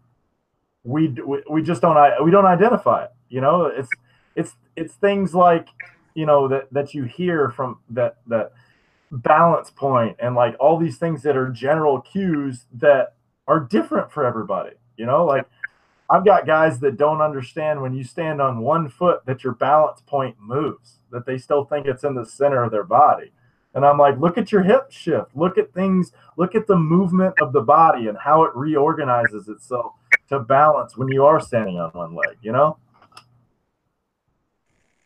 we 0.84 1.08
we, 1.08 1.42
we 1.50 1.62
just 1.62 1.82
don't 1.82 1.96
we 2.24 2.30
don't 2.30 2.46
identify 2.46 3.04
it. 3.04 3.10
You 3.28 3.40
know, 3.40 3.66
it's 3.66 3.90
it's 4.34 4.56
it's 4.76 4.94
things 4.94 5.34
like 5.34 5.68
you 6.14 6.26
know 6.26 6.48
that 6.48 6.72
that 6.72 6.94
you 6.94 7.04
hear 7.04 7.50
from 7.50 7.78
that 7.90 8.16
that 8.26 8.52
balance 9.10 9.70
point 9.70 10.16
and 10.18 10.34
like 10.34 10.56
all 10.58 10.78
these 10.78 10.96
things 10.96 11.22
that 11.22 11.36
are 11.36 11.50
general 11.50 12.00
cues 12.00 12.64
that 12.72 13.14
are 13.46 13.60
different 13.60 14.10
for 14.10 14.24
everybody. 14.24 14.72
You 14.96 15.06
know, 15.06 15.24
like 15.24 15.46
I've 16.08 16.24
got 16.24 16.46
guys 16.46 16.80
that 16.80 16.96
don't 16.96 17.20
understand 17.20 17.80
when 17.80 17.94
you 17.94 18.04
stand 18.04 18.40
on 18.40 18.60
one 18.60 18.88
foot 18.88 19.24
that 19.26 19.44
your 19.44 19.54
balance 19.54 20.02
point 20.06 20.36
moves, 20.38 20.98
that 21.10 21.26
they 21.26 21.38
still 21.38 21.64
think 21.64 21.86
it's 21.86 22.04
in 22.04 22.14
the 22.14 22.26
center 22.26 22.62
of 22.62 22.70
their 22.70 22.84
body. 22.84 23.32
And 23.74 23.84
I'm 23.86 23.98
like, 23.98 24.18
look 24.18 24.36
at 24.36 24.52
your 24.52 24.62
hip 24.62 24.90
shift. 24.90 25.34
Look 25.34 25.56
at 25.56 25.72
things, 25.72 26.12
look 26.36 26.54
at 26.54 26.66
the 26.66 26.76
movement 26.76 27.34
of 27.40 27.52
the 27.52 27.62
body 27.62 28.08
and 28.08 28.18
how 28.18 28.44
it 28.44 28.54
reorganizes 28.54 29.48
itself 29.48 29.92
to 30.28 30.40
balance 30.40 30.96
when 30.96 31.08
you 31.08 31.24
are 31.24 31.40
standing 31.40 31.78
on 31.78 31.90
one 31.90 32.14
leg, 32.14 32.36
you 32.42 32.52
know? 32.52 32.76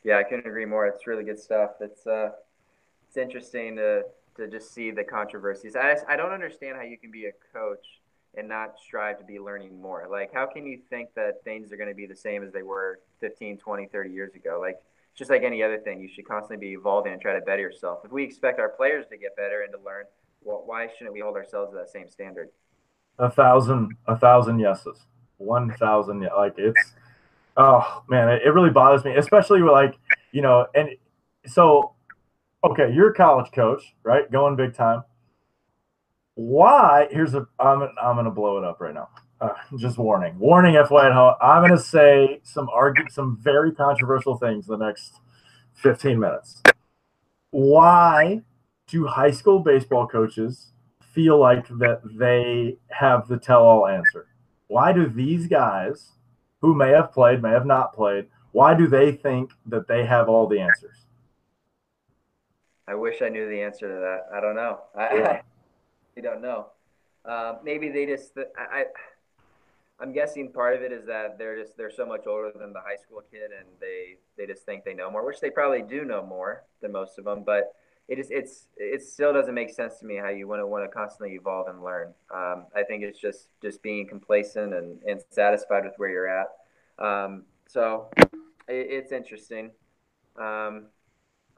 Yeah, 0.02 0.18
I 0.18 0.22
couldn't 0.22 0.46
agree 0.46 0.66
more. 0.66 0.86
It's 0.86 1.06
really 1.06 1.24
good 1.24 1.38
stuff. 1.38 1.72
It's 1.80 2.06
uh 2.06 2.30
it's 3.08 3.16
interesting 3.16 3.76
to 3.76 4.02
to 4.36 4.46
just 4.48 4.72
see 4.72 4.90
the 4.90 5.02
controversies. 5.02 5.74
I 5.74 5.96
I 6.08 6.16
don't 6.16 6.32
understand 6.32 6.76
how 6.76 6.82
you 6.82 6.96
can 6.96 7.10
be 7.10 7.26
a 7.26 7.32
coach 7.52 8.00
and 8.36 8.48
not 8.48 8.78
strive 8.78 9.18
to 9.18 9.24
be 9.24 9.40
learning 9.40 9.80
more. 9.80 10.06
Like 10.08 10.32
how 10.32 10.46
can 10.46 10.66
you 10.66 10.78
think 10.90 11.14
that 11.14 11.42
things 11.42 11.72
are 11.72 11.76
going 11.76 11.88
to 11.88 11.94
be 11.94 12.06
the 12.06 12.16
same 12.16 12.44
as 12.44 12.52
they 12.52 12.62
were 12.62 13.00
15, 13.20 13.58
20, 13.58 13.86
30 13.86 14.10
years 14.10 14.34
ago? 14.34 14.58
Like 14.60 14.80
just 15.16 15.30
like 15.30 15.42
any 15.42 15.62
other 15.62 15.78
thing, 15.78 16.00
you 16.00 16.08
should 16.08 16.28
constantly 16.28 16.68
be 16.68 16.74
evolving 16.74 17.12
and 17.12 17.20
try 17.20 17.32
to 17.34 17.40
better 17.40 17.62
yourself. 17.62 18.00
If 18.04 18.12
we 18.12 18.22
expect 18.22 18.60
our 18.60 18.68
players 18.68 19.06
to 19.10 19.16
get 19.16 19.34
better 19.34 19.62
and 19.62 19.72
to 19.72 19.78
learn, 19.84 20.04
well, 20.44 20.62
why 20.66 20.88
shouldn't 20.96 21.14
we 21.14 21.20
hold 21.20 21.36
ourselves 21.36 21.72
to 21.72 21.78
that 21.78 21.88
same 21.88 22.08
standard? 22.08 22.50
A 23.18 23.30
thousand, 23.30 23.96
a 24.06 24.16
thousand 24.16 24.58
yeses, 24.58 24.98
one 25.38 25.72
thousand. 25.78 26.22
yeah. 26.22 26.34
Like 26.34 26.54
it's, 26.58 26.92
oh 27.56 28.04
man, 28.08 28.28
it, 28.28 28.42
it 28.44 28.50
really 28.50 28.70
bothers 28.70 29.04
me, 29.04 29.16
especially 29.16 29.60
like 29.60 29.94
you 30.32 30.42
know, 30.42 30.66
and 30.74 30.90
so, 31.46 31.94
okay, 32.62 32.92
you're 32.92 33.10
a 33.10 33.14
college 33.14 33.50
coach, 33.52 33.94
right? 34.02 34.30
Going 34.30 34.54
big 34.54 34.74
time. 34.74 35.02
Why? 36.34 37.08
Here's 37.10 37.32
a. 37.32 37.46
I'm 37.58 37.80
I'm 37.82 38.16
gonna 38.16 38.30
blow 38.30 38.58
it 38.58 38.64
up 38.64 38.82
right 38.82 38.92
now. 38.92 39.08
Uh, 39.40 39.50
just 39.78 39.98
warning, 39.98 40.38
warning, 40.38 40.74
FYI. 40.74 41.12
home. 41.12 41.34
I'm 41.40 41.62
going 41.62 41.76
to 41.76 41.82
say 41.82 42.40
some 42.42 42.68
argue, 42.72 43.08
some 43.10 43.38
very 43.40 43.72
controversial 43.72 44.36
things 44.36 44.66
the 44.66 44.76
next 44.76 45.20
15 45.74 46.18
minutes. 46.18 46.62
Why 47.50 48.42
do 48.88 49.06
high 49.06 49.30
school 49.30 49.60
baseball 49.60 50.06
coaches 50.06 50.72
feel 51.00 51.38
like 51.38 51.66
that 51.68 52.00
they 52.04 52.76
have 52.88 53.28
the 53.28 53.38
tell-all 53.38 53.86
answer? 53.86 54.26
Why 54.68 54.92
do 54.92 55.06
these 55.06 55.46
guys, 55.46 56.12
who 56.60 56.74
may 56.74 56.90
have 56.90 57.12
played, 57.12 57.42
may 57.42 57.50
have 57.50 57.66
not 57.66 57.94
played, 57.94 58.26
why 58.52 58.74
do 58.74 58.86
they 58.86 59.12
think 59.12 59.52
that 59.66 59.86
they 59.86 60.06
have 60.06 60.28
all 60.28 60.46
the 60.46 60.60
answers? 60.60 60.96
I 62.88 62.94
wish 62.94 63.20
I 63.20 63.28
knew 63.28 63.48
the 63.48 63.60
answer 63.60 63.88
to 63.88 64.00
that. 64.00 64.36
I 64.36 64.40
don't 64.40 64.54
know. 64.54 64.80
I, 64.96 65.16
yeah. 65.16 65.28
I, 66.16 66.18
I 66.18 66.20
don't 66.20 66.40
know. 66.40 66.68
Uh, 67.24 67.56
maybe 67.64 67.88
they 67.88 68.06
just 68.06 68.30
I, 68.56 68.80
I 68.80 68.84
I'm 69.98 70.12
guessing 70.12 70.52
part 70.52 70.76
of 70.76 70.82
it 70.82 70.92
is 70.92 71.06
that 71.06 71.38
they're 71.38 71.58
just 71.58 71.76
they're 71.76 71.90
so 71.90 72.04
much 72.04 72.26
older 72.26 72.52
than 72.54 72.72
the 72.72 72.80
high 72.80 72.96
school 72.96 73.22
kid, 73.30 73.50
and 73.58 73.68
they 73.80 74.16
they 74.36 74.46
just 74.46 74.64
think 74.66 74.84
they 74.84 74.94
know 74.94 75.10
more, 75.10 75.24
which 75.24 75.40
they 75.40 75.50
probably 75.50 75.82
do 75.82 76.04
know 76.04 76.24
more 76.24 76.64
than 76.82 76.92
most 76.92 77.18
of 77.18 77.24
them. 77.24 77.44
But 77.44 77.74
it 78.08 78.18
is 78.18 78.30
it's 78.30 78.68
it 78.76 79.02
still 79.02 79.32
doesn't 79.32 79.54
make 79.54 79.70
sense 79.70 79.98
to 79.98 80.06
me 80.06 80.16
how 80.16 80.28
you 80.28 80.46
want 80.46 80.60
to 80.60 80.66
want 80.66 80.84
to 80.84 80.88
constantly 80.88 81.34
evolve 81.34 81.68
and 81.68 81.82
learn. 81.82 82.12
Um, 82.32 82.66
I 82.76 82.82
think 82.86 83.04
it's 83.04 83.18
just 83.18 83.48
just 83.62 83.82
being 83.82 84.06
complacent 84.06 84.74
and, 84.74 85.00
and 85.04 85.20
satisfied 85.30 85.84
with 85.84 85.94
where 85.96 86.10
you're 86.10 86.28
at. 86.28 86.48
Um, 86.98 87.44
so 87.66 88.10
it, 88.68 88.86
it's 88.90 89.12
interesting. 89.12 89.70
Um, 90.38 90.88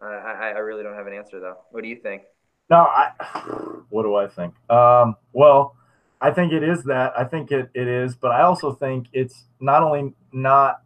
I, 0.00 0.52
I 0.54 0.58
really 0.60 0.84
don't 0.84 0.94
have 0.94 1.08
an 1.08 1.12
answer 1.12 1.40
though. 1.40 1.56
What 1.72 1.82
do 1.82 1.88
you 1.88 1.96
think? 1.96 2.22
No, 2.70 2.76
I. 2.76 3.10
What 3.90 4.02
do 4.02 4.16
I 4.16 4.26
think? 4.26 4.52
Um, 4.68 5.16
well 5.32 5.77
I 6.20 6.30
think 6.30 6.52
it 6.52 6.62
is 6.62 6.82
that. 6.84 7.12
I 7.16 7.24
think 7.24 7.52
it, 7.52 7.70
it 7.74 7.86
is, 7.86 8.14
but 8.16 8.32
I 8.32 8.42
also 8.42 8.72
think 8.72 9.06
it's 9.12 9.44
not 9.60 9.82
only 9.82 10.14
not 10.32 10.82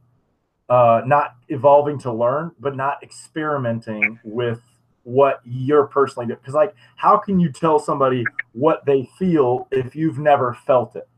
uh, 0.69 1.03
not 1.07 1.35
evolving 1.49 1.99
to 2.01 2.13
learn, 2.13 2.53
but 2.59 2.77
not 2.77 3.03
experimenting 3.03 4.19
with 4.25 4.61
what 5.05 5.41
you're 5.45 5.87
personally 5.87 6.27
doing. 6.27 6.39
Because 6.41 6.55
like, 6.55 6.75
how 6.97 7.17
can 7.17 7.41
you 7.41 7.51
tell 7.51 7.79
somebody 7.79 8.25
what 8.53 8.85
they 8.87 9.09
feel 9.19 9.69
if 9.71 9.97
you've 9.97 10.19
never 10.19 10.55
felt 10.67 10.97
it? 10.97 11.09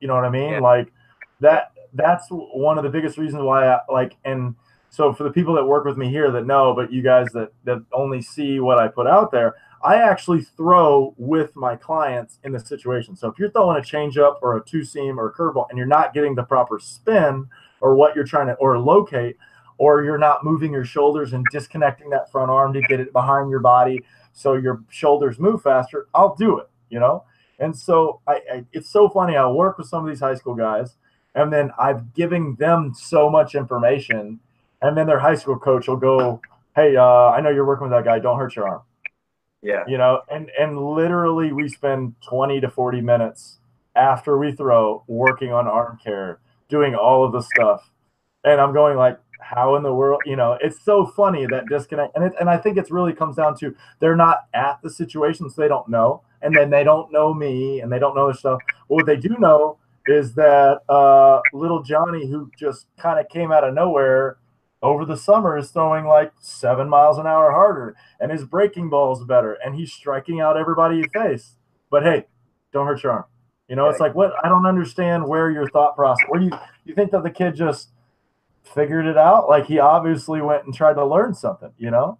You 0.00 0.08
know 0.08 0.14
what 0.14 0.24
I 0.24 0.30
mean? 0.30 0.52
Yeah. 0.52 0.60
Like 0.60 0.92
that. 1.40 1.70
That's 1.96 2.26
one 2.28 2.76
of 2.76 2.82
the 2.82 2.90
biggest 2.90 3.18
reasons 3.18 3.44
why 3.44 3.68
I 3.68 3.78
like. 3.88 4.16
And 4.24 4.56
so 4.90 5.12
for 5.12 5.22
the 5.22 5.30
people 5.30 5.54
that 5.54 5.64
work 5.64 5.84
with 5.84 5.96
me 5.96 6.08
here 6.10 6.30
that 6.32 6.44
know, 6.44 6.74
but 6.74 6.92
you 6.92 7.02
guys 7.02 7.28
that 7.34 7.52
that 7.64 7.84
only 7.92 8.20
see 8.20 8.58
what 8.58 8.78
I 8.78 8.88
put 8.88 9.06
out 9.06 9.30
there, 9.30 9.54
I 9.84 9.96
actually 9.96 10.40
throw 10.40 11.14
with 11.18 11.54
my 11.54 11.76
clients 11.76 12.38
in 12.42 12.52
the 12.52 12.58
situation. 12.58 13.16
So 13.16 13.28
if 13.28 13.38
you're 13.38 13.50
throwing 13.50 13.76
a 13.76 13.82
changeup 13.82 14.36
or 14.40 14.56
a 14.56 14.64
two 14.64 14.82
seam 14.82 15.20
or 15.20 15.28
a 15.28 15.32
curveball 15.34 15.66
and 15.68 15.76
you're 15.76 15.86
not 15.86 16.14
getting 16.14 16.34
the 16.34 16.42
proper 16.42 16.78
spin 16.78 17.48
or 17.82 17.94
what 17.94 18.16
you're 18.16 18.24
trying 18.24 18.46
to 18.46 18.54
or 18.54 18.78
locate, 18.78 19.36
or 19.76 20.02
you're 20.02 20.16
not 20.16 20.42
moving 20.42 20.72
your 20.72 20.86
shoulders 20.86 21.34
and 21.34 21.44
disconnecting 21.52 22.08
that 22.08 22.32
front 22.32 22.50
arm 22.50 22.72
to 22.72 22.80
get 22.82 22.98
it 22.98 23.12
behind 23.12 23.50
your 23.50 23.60
body 23.60 24.02
so 24.32 24.54
your 24.54 24.82
shoulders 24.88 25.38
move 25.38 25.62
faster, 25.62 26.06
I'll 26.14 26.34
do 26.34 26.58
it, 26.58 26.70
you 26.88 26.98
know? 26.98 27.24
And 27.58 27.76
so 27.76 28.20
I, 28.26 28.40
I 28.50 28.64
it's 28.72 28.88
so 28.88 29.10
funny. 29.10 29.36
I 29.36 29.46
work 29.48 29.76
with 29.76 29.88
some 29.88 30.02
of 30.02 30.08
these 30.08 30.20
high 30.20 30.34
school 30.34 30.54
guys, 30.54 30.96
and 31.34 31.52
then 31.52 31.72
I'm 31.78 32.10
giving 32.14 32.54
them 32.54 32.94
so 32.94 33.28
much 33.28 33.54
information, 33.54 34.40
and 34.80 34.96
then 34.96 35.06
their 35.06 35.18
high 35.18 35.34
school 35.34 35.58
coach 35.58 35.88
will 35.88 35.96
go, 35.96 36.40
Hey, 36.74 36.96
uh, 36.96 37.04
I 37.04 37.40
know 37.40 37.50
you're 37.50 37.66
working 37.66 37.88
with 37.88 37.92
that 37.92 38.04
guy, 38.04 38.18
don't 38.18 38.38
hurt 38.38 38.56
your 38.56 38.68
arm 38.68 38.82
yeah. 39.64 39.84
You 39.86 39.98
know, 39.98 40.22
and 40.30 40.50
and 40.58 40.78
literally 40.78 41.52
we 41.52 41.68
spend 41.68 42.14
20 42.28 42.60
to 42.60 42.70
40 42.70 43.00
minutes 43.00 43.58
after 43.96 44.38
we 44.38 44.52
throw 44.52 45.02
working 45.06 45.52
on 45.52 45.66
arm 45.66 45.98
care, 46.02 46.38
doing 46.68 46.94
all 46.94 47.24
of 47.24 47.32
the 47.32 47.40
stuff. 47.40 47.90
And 48.44 48.60
I'm 48.60 48.74
going 48.74 48.96
like 48.96 49.18
how 49.40 49.76
in 49.76 49.82
the 49.82 49.92
world, 49.92 50.22
you 50.26 50.36
know, 50.36 50.58
it's 50.60 50.82
so 50.84 51.06
funny 51.06 51.46
that 51.46 51.66
disconnect 51.66 52.14
and 52.14 52.24
it, 52.24 52.34
and 52.38 52.50
I 52.50 52.58
think 52.58 52.76
it's 52.76 52.90
really 52.90 53.12
comes 53.12 53.36
down 53.36 53.56
to 53.58 53.74
they're 54.00 54.16
not 54.16 54.46
at 54.52 54.80
the 54.82 54.90
situation 54.90 55.48
so 55.48 55.62
they 55.62 55.68
don't 55.68 55.88
know 55.88 56.22
and 56.42 56.54
then 56.54 56.70
they 56.70 56.84
don't 56.84 57.10
know 57.10 57.32
me 57.32 57.80
and 57.80 57.90
they 57.90 57.98
don't 57.98 58.14
know 58.14 58.28
the 58.28 58.38
stuff. 58.38 58.60
what 58.88 59.06
they 59.06 59.16
do 59.16 59.34
know 59.38 59.78
is 60.06 60.34
that 60.34 60.82
uh, 60.90 61.40
little 61.54 61.82
Johnny 61.82 62.26
who 62.28 62.50
just 62.58 62.86
kind 62.98 63.18
of 63.18 63.28
came 63.30 63.50
out 63.50 63.64
of 63.64 63.72
nowhere 63.72 64.36
over 64.84 65.06
the 65.06 65.16
summer 65.16 65.56
is 65.56 65.70
throwing 65.70 66.04
like 66.04 66.30
seven 66.40 66.88
miles 66.90 67.16
an 67.16 67.26
hour 67.26 67.50
harder 67.50 67.96
and 68.20 68.30
his 68.30 68.44
breaking 68.44 68.90
ball 68.90 69.18
is 69.18 69.24
better 69.24 69.56
and 69.64 69.74
he's 69.74 69.90
striking 69.90 70.40
out 70.40 70.58
everybody 70.58 71.00
he 71.00 71.08
face. 71.08 71.56
But 71.90 72.02
hey, 72.02 72.26
don't 72.70 72.86
hurt 72.86 73.02
your 73.02 73.12
arm. 73.12 73.24
You 73.66 73.76
know, 73.76 73.88
it's 73.88 73.98
like 73.98 74.14
what 74.14 74.34
I 74.44 74.48
don't 74.50 74.66
understand 74.66 75.26
where 75.26 75.50
your 75.50 75.70
thought 75.70 75.96
process. 75.96 76.26
Where 76.28 76.42
you 76.42 76.50
you 76.84 76.94
think 76.94 77.12
that 77.12 77.22
the 77.22 77.30
kid 77.30 77.56
just 77.56 77.88
figured 78.62 79.06
it 79.06 79.16
out? 79.16 79.48
Like 79.48 79.64
he 79.64 79.78
obviously 79.78 80.42
went 80.42 80.64
and 80.64 80.74
tried 80.74 80.94
to 80.94 81.06
learn 81.06 81.32
something. 81.32 81.72
You 81.78 81.90
know. 81.90 82.18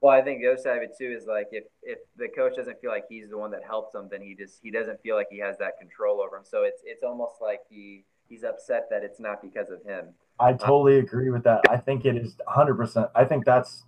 Well, 0.00 0.14
I 0.14 0.22
think 0.22 0.40
the 0.40 0.52
other 0.52 0.62
side 0.62 0.76
of 0.76 0.82
it 0.84 0.92
too 0.96 1.12
is 1.12 1.26
like 1.26 1.48
if 1.50 1.64
if 1.82 1.98
the 2.16 2.28
coach 2.28 2.54
doesn't 2.54 2.80
feel 2.80 2.90
like 2.90 3.04
he's 3.08 3.30
the 3.30 3.36
one 3.36 3.50
that 3.50 3.62
helped 3.66 3.96
him, 3.96 4.08
then 4.08 4.22
he 4.22 4.36
just 4.36 4.60
he 4.62 4.70
doesn't 4.70 5.02
feel 5.02 5.16
like 5.16 5.26
he 5.28 5.40
has 5.40 5.58
that 5.58 5.72
control 5.80 6.20
over 6.20 6.36
him. 6.36 6.44
So 6.44 6.62
it's 6.62 6.82
it's 6.84 7.02
almost 7.02 7.42
like 7.42 7.60
he 7.68 8.04
he's 8.30 8.44
upset 8.44 8.88
that 8.88 9.02
it's 9.02 9.20
not 9.20 9.42
because 9.42 9.68
of 9.70 9.82
him. 9.82 10.14
I 10.38 10.52
uh, 10.52 10.56
totally 10.56 10.98
agree 10.98 11.28
with 11.28 11.42
that. 11.44 11.60
I 11.68 11.76
think 11.76 12.06
it 12.06 12.16
is 12.16 12.36
100%. 12.48 13.10
I 13.14 13.24
think 13.26 13.44
that's 13.44 13.82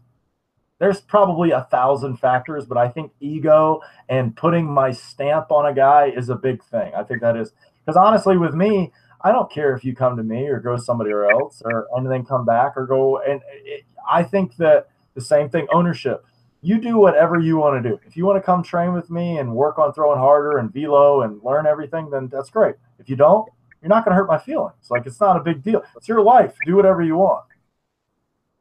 there's 0.79 1.01
probably 1.01 1.53
a 1.53 1.63
thousand 1.71 2.17
factors, 2.17 2.67
but 2.67 2.77
I 2.77 2.89
think 2.89 3.13
ego 3.21 3.81
and 4.09 4.37
putting 4.37 4.67
my 4.67 4.91
stamp 4.91 5.53
on 5.53 5.65
a 5.65 5.73
guy 5.73 6.13
is 6.15 6.29
a 6.29 6.35
big 6.35 6.63
thing. 6.65 6.93
I 6.95 7.05
think 7.05 7.21
that 7.23 7.37
is 7.37 7.53
because 7.87 7.97
honestly, 7.97 8.37
with 8.37 8.53
me, 8.53 8.91
I 9.21 9.31
don't 9.31 9.51
care 9.51 9.77
if 9.77 9.85
you 9.85 9.95
come 9.95 10.17
to 10.17 10.25
me 10.25 10.49
or 10.49 10.59
go 10.59 10.77
somebody 10.77 11.13
else 11.13 11.63
or 11.65 11.87
and 11.95 12.11
then 12.11 12.25
come 12.25 12.45
back 12.45 12.73
or 12.77 12.87
go. 12.87 13.19
And 13.19 13.41
it, 13.65 13.85
I 14.11 14.25
think 14.25 14.57
that 14.57 14.89
the 15.15 15.21
same 15.21 15.49
thing, 15.49 15.69
ownership. 15.73 16.25
You 16.65 16.81
do 16.81 16.97
whatever 16.97 17.39
you 17.39 17.57
want 17.57 17.83
to 17.83 17.89
do. 17.89 18.01
If 18.07 18.17
you 18.17 18.25
want 18.25 18.39
to 18.39 18.43
come 18.43 18.63
train 18.63 18.93
with 18.93 19.11
me 19.11 19.39
and 19.39 19.55
work 19.55 19.79
on 19.79 19.93
throwing 19.93 20.19
harder 20.19 20.59
and 20.59 20.73
velo 20.73 21.23
and 21.23 21.41
learn 21.43 21.67
everything, 21.67 22.11
then 22.11 22.29
that's 22.29 22.51
great. 22.51 22.77
If 22.99 23.09
you 23.09 23.17
don't, 23.17 23.49
you're 23.83 23.89
not 23.89 24.05
going 24.05 24.13
to 24.13 24.17
hurt 24.17 24.29
my 24.29 24.39
feelings. 24.39 24.91
Like 24.91 25.07
it's 25.07 25.21
not 25.21 25.37
a 25.37 25.41
big 25.41 25.63
deal. 25.63 25.83
It's 25.97 26.09
your 26.09 26.23
life. 26.23 26.55
Do 26.65 26.77
whatever 26.77 27.03
you 27.03 27.17
want. 27.17 27.45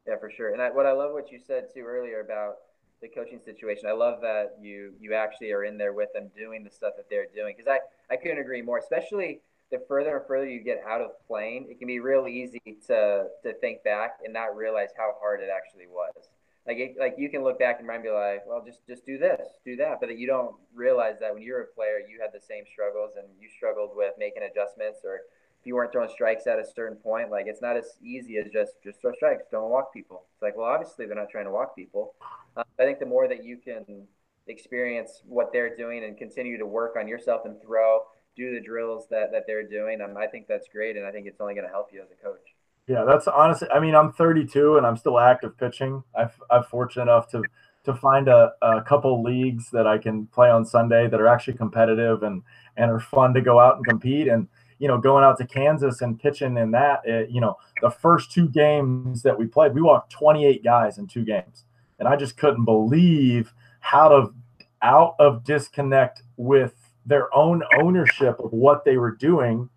Yeah, 0.08 0.16
for 0.20 0.32
sure. 0.32 0.52
And 0.52 0.62
I, 0.62 0.72
what 0.72 0.86
I 0.86 0.94
love 0.94 1.14
what 1.14 1.32
you 1.32 1.40
said 1.40 1.68
too 1.74 1.84
earlier 1.86 2.22
about 2.22 2.56
the 3.02 3.08
coaching 3.08 3.40
situation. 3.40 3.86
I 3.88 3.94
love 3.94 4.22
that 4.22 4.58
you 4.62 4.94
you 5.00 5.14
actually 5.14 5.52
are 5.52 5.64
in 5.64 5.78
there 5.78 5.94
with 5.94 6.10
them 6.14 6.30
doing 6.36 6.64
the 6.64 6.70
stuff 6.70 6.94
that 6.98 7.10
they're 7.10 7.28
doing 7.34 7.56
because 7.56 7.68
I 7.68 7.80
I 8.14 8.18
couldn't 8.18 8.40
agree 8.40 8.62
more. 8.62 8.78
Especially 8.78 9.42
the 9.72 9.80
further 9.88 10.18
and 10.18 10.28
further 10.28 10.48
you 10.48 10.60
get 10.60 10.84
out 10.88 11.02
of 11.02 11.12
playing, 11.28 11.68
it 11.70 11.80
can 11.80 11.88
be 11.88 12.00
real 12.00 12.28
easy 12.28 12.62
to 12.88 13.28
to 13.44 13.54
think 13.60 13.84
back 13.84 14.20
and 14.24 14.34
not 14.34 14.56
realize 14.56 14.90
how 14.98 15.14
hard 15.20 15.42
it 15.42 15.50
actually 15.56 15.88
was. 15.88 16.30
Like 16.68 16.78
it, 16.78 16.96
like 17.00 17.16
you 17.18 17.30
can 17.30 17.44
look 17.44 17.58
back 17.58 17.80
and 17.80 18.04
be 18.04 18.10
like, 18.10 18.46
well, 18.46 18.64
just 18.64 18.86
just 18.88 19.06
do 19.06 19.18
this, 19.18 19.42
do 19.66 19.76
that, 19.78 20.00
but 20.00 20.16
you 20.18 20.28
don't 20.28 20.56
realize 20.76 21.16
that 21.20 21.34
when 21.34 21.42
you're 21.42 21.62
a 21.62 21.68
player, 21.68 22.00
you 22.08 22.20
had 22.22 22.32
the 22.34 22.40
same 22.46 22.66
struggles 22.72 23.12
and 23.18 23.28
you 23.40 23.50
struggled 23.50 23.92
with 23.96 24.14
making 24.20 24.44
adjustments 24.44 25.00
or 25.04 25.22
if 25.62 25.68
you 25.68 25.76
weren't 25.76 25.92
throwing 25.92 26.10
strikes 26.10 26.48
at 26.48 26.58
a 26.58 26.66
certain 26.66 26.98
point, 26.98 27.30
like 27.30 27.46
it's 27.48 27.62
not 27.62 27.78
as 27.78 27.98
easy 28.04 28.38
as 28.38 28.52
just 28.52 28.74
just 28.84 29.02
throw 29.02 29.12
strikes, 29.14 29.44
don't 29.52 29.70
walk 29.70 29.94
people. 29.94 30.24
It's 30.34 30.42
like, 30.42 30.56
well, 30.58 30.68
obviously 30.68 31.06
they're 31.06 31.16
not 31.16 31.30
trying 31.30 31.46
to 31.46 31.52
walk 31.52 31.76
people. 31.76 32.14
Uh, 32.56 32.64
I 32.80 32.84
think 32.84 33.00
the 33.00 33.06
more 33.06 33.28
that 33.28 33.44
you 33.44 33.58
can 33.58 34.08
experience 34.48 35.22
what 35.28 35.52
they're 35.54 35.76
doing 35.76 36.04
and 36.04 36.18
continue 36.18 36.58
to 36.58 36.66
work 36.66 36.96
on 37.00 37.08
yourself 37.08 37.42
and 37.46 37.62
throw, 37.62 38.02
do 38.36 38.54
the 38.54 38.60
drills 38.60 39.08
that 39.10 39.32
that 39.32 39.46
they're 39.48 39.68
doing, 39.68 40.02
um, 40.02 40.18
I 40.18 40.28
think 40.28 40.48
that's 40.48 40.68
great, 40.68 40.98
and 40.98 41.06
I 41.06 41.12
think 41.12 41.28
it's 41.28 41.42
only 41.42 41.54
going 41.54 41.66
to 41.66 41.72
help 41.72 41.90
you 41.94 42.02
as 42.02 42.10
a 42.12 42.24
coach. 42.24 42.51
Yeah, 42.92 43.06
that's 43.06 43.26
honestly. 43.28 43.70
I 43.74 43.80
mean, 43.80 43.96
I'm 43.96 44.12
32 44.12 44.76
and 44.76 44.86
I'm 44.86 44.98
still 44.98 45.18
active 45.18 45.58
pitching. 45.58 46.04
I've 46.14 46.34
I'm 46.50 46.64
fortunate 46.64 47.04
enough 47.04 47.30
to 47.30 47.42
to 47.86 47.96
find 47.96 48.28
a, 48.28 48.52
a 48.62 48.82
couple 48.82 49.24
leagues 49.24 49.70
that 49.72 49.88
I 49.88 49.98
can 49.98 50.28
play 50.28 50.50
on 50.50 50.66
Sunday 50.66 51.08
that 51.08 51.20
are 51.22 51.28
actually 51.28 51.54
competitive 51.54 52.24
and 52.24 52.44
and 52.76 52.92
are 52.92 53.00
fun 53.00 53.34
to 53.36 53.42
go 53.42 53.60
out 53.60 53.78
and 53.78 53.86
compete 53.86 54.28
and 54.28 54.50
you 54.78 54.88
know, 54.88 54.98
going 54.98 55.24
out 55.24 55.38
to 55.38 55.46
Kansas 55.46 56.02
and 56.02 56.20
pitching 56.20 56.58
in 56.58 56.72
that, 56.72 57.02
it, 57.06 57.30
you 57.30 57.40
know, 57.40 57.56
the 57.84 57.92
first 57.92 58.32
two 58.32 58.50
games 58.50 59.22
that 59.22 59.38
we 59.38 59.46
played, 59.46 59.76
we 59.76 59.82
walked 59.82 60.12
28 60.12 60.64
guys 60.64 60.98
in 60.98 61.06
two 61.06 61.24
games. 61.24 61.66
And 62.00 62.08
I 62.08 62.16
just 62.16 62.36
couldn't 62.36 62.66
believe 62.66 63.54
how 63.80 64.10
to 64.10 64.34
out 64.82 65.14
of 65.20 65.44
disconnect 65.44 66.24
with 66.36 66.74
their 67.06 67.34
own 67.34 67.62
ownership 67.80 68.40
of 68.40 68.52
what 68.52 68.84
they 68.84 68.98
were 68.98 69.12
doing 69.12 69.70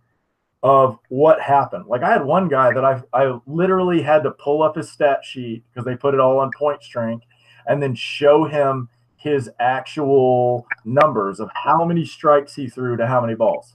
of 0.64 0.98
what 1.10 1.40
happened. 1.40 1.84
Like 1.86 2.02
I 2.02 2.10
had 2.10 2.24
one 2.24 2.48
guy 2.48 2.72
that 2.72 2.84
I 2.84 3.02
I 3.12 3.38
literally 3.46 4.02
had 4.02 4.24
to 4.24 4.32
pull 4.32 4.62
up 4.64 4.76
his 4.76 4.90
stat 4.90 5.20
sheet 5.24 5.62
because 5.70 5.84
they 5.84 5.94
put 5.94 6.14
it 6.14 6.20
all 6.20 6.38
on 6.40 6.50
Pointstreak 6.58 7.20
and 7.68 7.82
then 7.82 7.94
show 7.94 8.46
him 8.46 8.88
his 9.16 9.50
actual 9.60 10.66
numbers 10.84 11.38
of 11.40 11.50
how 11.54 11.84
many 11.84 12.04
strikes 12.04 12.56
he 12.56 12.68
threw 12.68 12.96
to 12.96 13.06
how 13.06 13.20
many 13.20 13.34
balls 13.34 13.74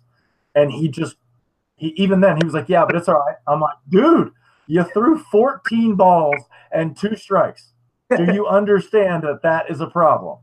and 0.56 0.72
he 0.72 0.88
just 0.88 1.16
he 1.76 1.94
even 1.96 2.22
then 2.22 2.38
he 2.38 2.44
was 2.44 2.54
like, 2.54 2.70
"Yeah, 2.70 2.86
but 2.86 2.96
it's 2.96 3.08
all 3.08 3.24
right." 3.26 3.38
I'm 3.48 3.62
like, 3.62 3.78
"Dude, 3.88 4.32
you 4.68 4.84
threw 4.84 5.18
14 5.18 5.96
balls 5.96 6.42
and 6.72 6.96
two 6.98 7.16
strikes. 7.16 7.74
Do 8.16 8.34
you 8.34 8.48
understand 8.60 9.24
that 9.24 9.42
that 9.44 9.70
is 9.70 9.80
a 9.82 9.88
problem?" 9.88 10.40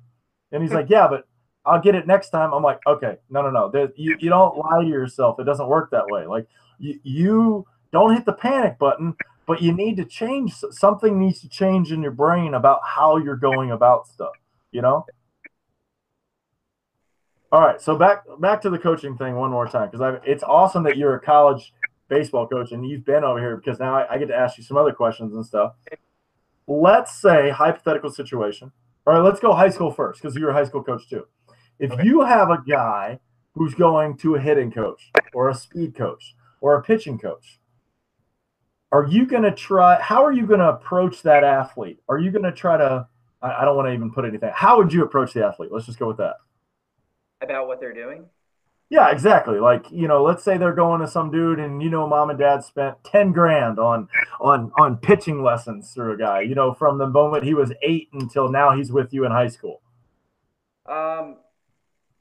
And 0.51 0.63
he's 0.63 0.73
like, 0.73 0.89
"Yeah, 0.89 1.09
but 1.09 1.27
I'll 1.67 1.81
get 1.81 1.95
it 1.95 2.07
next 2.07 2.31
time." 2.31 2.53
I'm 2.53 2.63
like, 2.63 2.81
"Okay, 2.87 3.17
no, 3.31 3.43
no, 3.43 3.51
no. 3.51 3.71
There, 3.71 3.91
you 3.97 4.17
you 4.21 4.31
don't 4.31 4.57
lie 4.57 4.83
to 4.83 4.89
yourself. 4.89 5.39
It 5.41 5.45
doesn't 5.45 5.69
work 5.69 5.91
that 5.91 6.07
way. 6.09 6.27
Like 6.27 6.47
you 6.79 7.01
you 7.03 7.67
don't 7.93 8.15
hit 8.15 8.25
the 8.25 8.33
panic 8.33 8.79
button." 8.79 9.15
But 9.47 9.63
you 9.63 9.73
need 9.73 9.97
to 9.99 10.05
change. 10.05 10.55
Something 10.73 11.21
needs 11.21 11.41
to 11.41 11.49
change 11.49 11.93
in 11.93 12.03
your 12.03 12.11
brain 12.11 12.55
about 12.55 12.81
how 12.85 13.17
you're 13.17 13.37
going 13.37 13.71
about 13.71 14.09
stuff. 14.09 14.33
You 14.73 14.83
know. 14.83 15.07
All 17.53 17.61
right, 17.61 17.81
so 17.81 17.97
back 17.97 18.25
back 18.41 18.61
to 18.63 18.71
the 18.71 18.79
coaching 18.79 19.17
thing 19.17 19.37
one 19.37 19.53
more 19.53 19.69
time 19.69 19.89
because 19.89 20.01
I, 20.01 20.19
it's 20.29 20.43
awesome 20.43 20.83
that 20.83 20.97
you're 20.97 21.15
a 21.15 21.21
college 21.21 21.73
baseball 22.09 22.47
coach 22.47 22.73
and 22.73 22.85
you've 22.85 23.05
been 23.05 23.25
over 23.25 23.39
here 23.39 23.57
because 23.57 23.79
now 23.79 23.95
I, 23.95 24.15
I 24.15 24.19
get 24.19 24.27
to 24.29 24.37
ask 24.37 24.59
you 24.59 24.65
some 24.65 24.77
other 24.77 24.93
questions 24.93 25.33
and 25.33 25.47
stuff. 25.47 25.75
Let's 26.67 27.21
say 27.21 27.51
hypothetical 27.51 28.11
situation. 28.11 28.73
All 29.07 29.15
right, 29.15 29.21
let's 29.21 29.39
go 29.39 29.55
high 29.55 29.71
school 29.71 29.93
first 29.93 30.21
because 30.21 30.37
you're 30.37 30.51
a 30.51 30.53
high 30.53 30.65
school 30.65 30.83
coach 30.83 31.09
too. 31.09 31.27
If 31.79 31.93
okay. 31.93 32.05
you 32.05 32.23
have 32.23 32.51
a 32.51 32.63
guy 32.67 33.21
who's 33.55 33.75
going 33.75 34.17
to 34.19 34.35
a 34.35 34.41
hitting 34.41 34.71
coach 34.71 35.11
or 35.35 35.49
a 35.49 35.55
speed 35.55 35.95
coach 35.95 36.35
or 36.61 36.77
a 36.77 36.83
pitching 36.83 37.19
coach, 37.19 37.61
are 38.93 39.07
you 39.07 39.27
going 39.27 39.43
to 39.43 39.53
try? 39.53 40.01
How 40.01 40.25
are 40.25 40.33
you 40.33 40.47
going 40.47 40.61
to 40.61 40.69
approach 40.69 41.23
that 41.23 41.45
athlete? 41.45 41.99
Are 42.09 42.19
you 42.19 42.31
going 42.31 42.45
to 42.45 42.53
try 42.53 42.77
to? 42.77 43.07
I, 43.43 43.63
I 43.63 43.65
don't 43.65 43.77
want 43.77 43.89
to 43.89 43.93
even 43.93 44.11
put 44.11 44.25
anything. 44.25 44.53
How 44.55 44.79
would 44.79 44.93
you 44.93 45.05
approach 45.05 45.35
the 45.35 45.45
athlete? 45.45 45.71
Let's 45.73 45.87
just 45.87 45.99
go 45.99 46.09
with 46.09 46.19
that 46.19 46.37
about 47.41 47.67
what 47.67 47.81
they're 47.81 47.95
doing? 47.95 48.27
Yeah, 48.89 49.11
exactly. 49.11 49.59
Like, 49.59 49.91
you 49.91 50.07
know, 50.07 50.23
let's 50.23 50.45
say 50.45 50.59
they're 50.59 50.73
going 50.73 51.01
to 51.01 51.09
some 51.09 51.31
dude 51.31 51.59
and 51.59 51.83
you 51.83 51.91
know 51.91 52.07
mom 52.07 52.31
and 52.31 52.39
dad 52.39 52.63
spent 52.63 53.03
10 53.05 53.33
grand 53.33 53.81
on 53.81 54.09
on 54.41 54.71
on 54.79 54.97
pitching 54.99 55.43
lessons 55.43 55.93
through 55.93 56.15
a 56.15 56.17
guy, 56.17 56.43
you 56.43 56.55
know, 56.55 56.73
from 56.73 56.99
the 56.99 57.07
moment 57.07 57.45
he 57.45 57.55
was 57.55 57.73
8 57.83 58.11
until 58.13 58.49
now 58.49 58.77
he's 58.77 58.93
with 58.93 59.13
you 59.13 59.25
in 59.25 59.33
high 59.33 59.49
school. 59.49 59.83
Um 60.87 61.39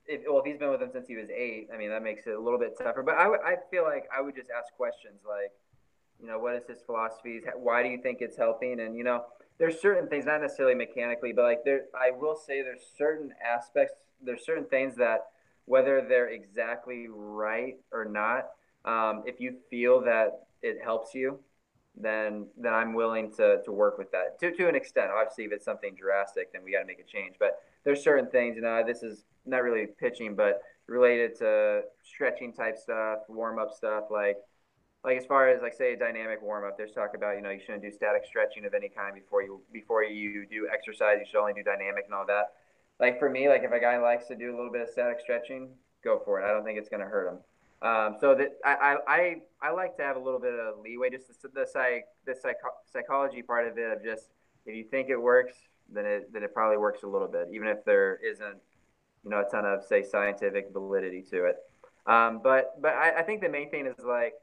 if, 0.08 0.22
well, 0.28 0.40
if 0.40 0.46
he's 0.46 0.58
been 0.58 0.70
with 0.70 0.82
him 0.82 0.90
since 0.92 1.08
he 1.08 1.16
was 1.16 1.30
eight, 1.30 1.70
I 1.74 1.78
mean, 1.78 1.90
that 1.90 2.04
makes 2.04 2.28
it 2.28 2.36
a 2.36 2.40
little 2.40 2.60
bit 2.60 2.78
tougher. 2.78 3.04
But 3.04 3.16
I, 3.16 3.24
w- 3.24 3.42
I 3.44 3.56
feel 3.72 3.84
like 3.84 4.08
I 4.16 4.22
would 4.22 4.36
just 4.36 4.50
ask 4.50 4.74
questions 4.76 5.22
like, 5.28 5.52
you 6.22 6.28
know, 6.28 6.40
what 6.40 6.56
is 6.56 6.64
his 6.68 6.82
philosophies? 6.86 7.44
Why 7.56 7.84
do 7.84 7.90
you 7.90 8.02
think 8.02 8.20
it's 8.22 8.38
helping? 8.38 8.80
And, 8.80 8.96
you 8.96 9.04
know, 9.04 9.26
there's 9.58 9.80
certain 9.82 10.08
things, 10.08 10.26
not 10.26 10.42
necessarily 10.42 10.76
mechanically, 10.76 11.34
but 11.34 11.44
like 11.44 11.64
there, 11.64 11.86
I 11.94 12.12
will 12.12 12.36
say 12.36 12.62
there's 12.62 12.86
certain 12.98 13.34
aspects 13.46 13.94
there's 14.22 14.46
certain 14.46 14.66
things 14.66 14.96
that 14.96 15.28
whether 15.66 16.02
they're 16.08 16.30
exactly 16.30 17.08
right 17.10 17.76
or 17.92 18.06
not, 18.06 18.50
um, 18.86 19.24
if 19.26 19.40
you 19.40 19.58
feel 19.70 20.02
that 20.02 20.48
it 20.62 20.78
helps 20.84 21.14
you, 21.14 21.40
then 21.98 22.48
then 22.58 22.74
I'm 22.74 22.94
willing 22.94 23.32
to 23.36 23.62
to 23.64 23.72
work 23.72 23.98
with 23.98 24.12
that 24.12 24.40
to 24.42 24.52
to 24.56 24.68
an 24.68 24.76
extent. 24.76 25.12
Obviously, 25.12 25.46
if 25.46 25.52
it's 25.54 25.66
something 25.66 25.96
drastic, 25.96 26.52
then 26.52 26.64
we 26.64 26.74
got 26.74 26.80
to 26.80 26.86
make 26.86 27.00
a 27.00 27.04
change. 27.04 27.36
But 27.40 27.60
there's 27.86 28.04
certain 28.04 28.30
things, 28.30 28.56
you 28.56 28.62
know, 28.62 28.84
this 28.86 29.04
is 29.04 29.24
not 29.46 29.64
really 29.64 29.88
pitching, 30.00 30.36
but 30.36 30.62
related 30.88 31.38
to 31.38 31.82
stretching 32.04 32.54
type 32.54 32.78
stuff, 32.78 33.20
warm 33.30 33.58
up 33.60 33.72
stuff, 33.72 34.06
like 34.12 34.38
like 35.04 35.18
as 35.18 35.26
far 35.26 35.50
as 35.50 35.62
like 35.62 35.74
say 35.74 35.94
a 35.94 35.98
dynamic 35.98 36.42
warm 36.42 36.66
up. 36.66 36.78
There's 36.78 36.92
talk 36.92 37.12
about 37.16 37.36
you 37.36 37.42
know 37.42 37.52
you 37.52 37.60
shouldn't 37.60 37.84
do 37.84 37.92
static 37.92 38.26
stretching 38.26 38.66
of 38.66 38.74
any 38.74 38.90
kind 38.90 39.14
before 39.16 39.44
you 39.44 39.62
before 39.72 40.04
you 40.04 40.46
do 40.46 40.68
exercise. 40.72 41.18
You 41.20 41.26
should 41.30 41.40
only 41.40 41.54
do 41.54 41.64
dynamic 41.64 42.06
and 42.06 42.14
all 42.14 42.26
that 42.26 42.54
like 43.00 43.20
for 43.20 43.30
me, 43.30 43.50
like 43.50 43.64
if 43.64 43.72
a 43.72 43.80
guy 43.80 43.98
likes 43.98 44.28
to 44.28 44.36
do 44.36 44.54
a 44.54 44.56
little 44.56 44.72
bit 44.72 44.82
of 44.82 44.90
static 44.90 45.20
stretching, 45.20 45.70
go 46.04 46.22
for 46.24 46.42
it. 46.42 46.46
I 46.46 46.52
don't 46.52 46.64
think 46.64 46.80
it's 46.80 46.90
going 46.90 47.02
to 47.02 47.08
hurt 47.08 47.30
him. 47.30 47.40
Um, 47.82 48.16
so 48.20 48.36
that 48.36 48.58
I, 48.64 48.98
I, 49.08 49.36
I 49.62 49.72
like 49.72 49.98
to 49.98 50.04
have 50.04 50.16
a 50.16 50.20
little 50.20 50.40
bit 50.40 50.54
of 50.54 50.80
leeway, 50.80 51.10
just 51.10 51.28
the, 51.42 51.50
the 51.50 51.68
psych, 51.72 52.06
the 52.26 52.34
psycho, 52.34 52.70
psychology 52.92 53.42
part 53.42 53.68
of 53.68 53.78
it 53.78 53.92
of 53.92 54.04
just 54.04 54.30
if 54.66 54.76
you 54.76 54.86
think 54.86 55.10
it 55.10 55.18
works, 55.18 55.54
then 55.92 56.06
it 56.06 56.34
then 56.34 56.44
it 56.44 56.54
probably 56.54 56.78
works 56.78 57.04
a 57.04 57.08
little 57.08 57.28
bit, 57.28 57.48
even 57.52 57.68
if 57.68 57.84
there 57.86 58.20
isn't, 58.24 58.58
you 59.24 59.30
know, 59.30 59.44
a 59.46 59.50
ton 59.50 59.66
of 59.66 59.84
say 59.84 60.04
scientific 60.04 60.70
validity 60.72 61.22
to 61.32 61.46
it. 61.46 61.58
Um, 62.06 62.42
but 62.44 62.82
but 62.82 62.94
I, 62.94 63.20
I 63.20 63.24
think 63.24 63.42
the 63.42 63.50
main 63.50 63.70
thing 63.70 63.86
is 63.88 64.04
like 64.06 64.34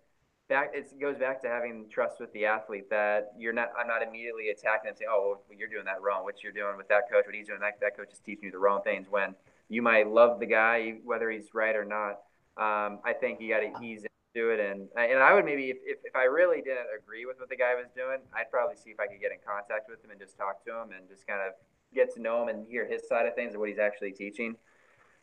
back 0.49 0.71
it 0.75 0.89
goes 1.01 1.19
back 1.19 1.41
to 1.43 1.49
having 1.49 1.87
trust 1.89 2.21
with 2.21 2.33
the 2.33 2.45
athlete 2.45 2.91
that 2.91 3.33
you're 3.39 3.53
not 3.53 3.71
I'm 3.79 3.87
not 3.87 4.03
immediately 4.03 4.49
attacking 4.49 4.89
them 4.89 4.95
saying, 4.97 5.11
Oh, 5.11 5.39
well, 5.49 5.59
you're 5.59 5.69
doing 5.69 5.85
that 5.85 6.03
wrong. 6.03 6.25
What 6.25 6.43
you're 6.43 6.53
doing 6.53 6.77
with 6.77 6.89
that 6.89 7.11
coach, 7.11 7.25
what 7.27 7.35
he's 7.35 7.47
doing, 7.47 7.61
that 7.61 7.81
that 7.81 7.97
coach 7.97 8.13
is 8.13 8.19
teaching 8.19 8.45
you 8.45 8.51
the 8.51 8.59
wrong 8.59 8.83
things 8.83 9.07
when 9.11 9.35
you 9.69 9.83
might 9.83 10.09
love 10.09 10.41
the 10.41 10.47
guy, 10.47 10.99
whether 11.05 11.31
he's 11.31 11.55
right 11.55 11.75
or 11.75 11.85
not. 11.85 12.21
Um, 12.57 12.99
I 13.05 13.15
think 13.19 13.41
you 13.41 13.49
gotta 13.49 13.73
ease 13.83 14.05
into 14.35 14.51
it 14.51 14.61
and 14.61 14.89
and 14.97 15.19
I 15.19 15.35
would 15.35 15.45
maybe 15.45 15.71
if, 15.71 15.79
if, 15.85 15.99
if 16.05 16.17
I 16.17 16.25
really 16.25 16.63
didn't 16.63 16.87
agree 16.97 17.27
with 17.27 17.39
what 17.39 17.49
the 17.49 17.57
guy 17.57 17.75
was 17.75 17.87
doing, 17.95 18.19
I'd 18.35 18.51
probably 18.51 18.77
see 18.77 18.91
if 18.91 19.01
I 19.01 19.07
could 19.07 19.21
get 19.21 19.33
in 19.33 19.39
contact 19.47 19.89
with 19.89 20.05
him 20.05 20.11
and 20.11 20.21
just 20.21 20.37
talk 20.37 20.65
to 20.65 20.71
him 20.71 20.91
and 20.97 21.09
just 21.09 21.27
kind 21.27 21.41
of 21.41 21.55
get 21.95 22.15
to 22.15 22.21
know 22.21 22.43
him 22.43 22.49
and 22.49 22.67
hear 22.67 22.89
his 22.89 23.07
side 23.09 23.27
of 23.27 23.35
things 23.35 23.53
and 23.53 23.61
what 23.61 23.69
he's 23.69 23.79
actually 23.79 24.13
teaching. 24.13 24.57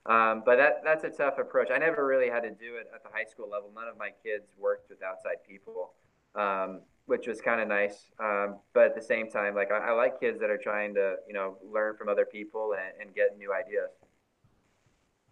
Um, 0.06 0.44
but 0.46 0.58
that 0.58 0.82
that's 0.84 1.04
a 1.04 1.10
tough 1.10 1.38
approach. 1.38 1.70
I 1.72 1.78
never 1.78 2.06
really 2.06 2.30
had 2.30 2.42
to 2.42 2.52
do 2.52 2.78
it 2.78 2.88
at 2.94 3.04
the 3.04 3.10
high 3.12 3.26
school 3.26 3.50
level. 3.50 3.72
None 3.74 3.88
of 3.88 3.98
my 3.98 4.10
kids 4.24 4.46
worked 4.58 4.90
with 4.90 5.04
outside 5.04 5.44
people, 5.48 5.94
um, 6.36 6.82
which 7.06 7.28
was 7.28 7.42
kind 7.42 7.62
of 7.62 7.68
nice. 7.68 8.12
Um, 8.20 8.58
but 8.74 8.86
at 8.86 8.96
the 8.96 9.02
same 9.02 9.30
time, 9.30 9.56
like 9.56 9.72
I, 9.72 9.90
I, 9.90 9.92
like 9.92 10.20
kids 10.20 10.40
that 10.40 10.50
are 10.50 10.58
trying 10.58 10.94
to 10.96 11.16
you 11.28 11.34
know 11.34 11.58
learn 11.64 11.98
from 11.98 12.10
other 12.10 12.26
people 12.26 12.74
and, 12.74 13.02
and 13.02 13.16
get 13.16 13.38
new 13.38 13.54
ideas. 13.54 13.90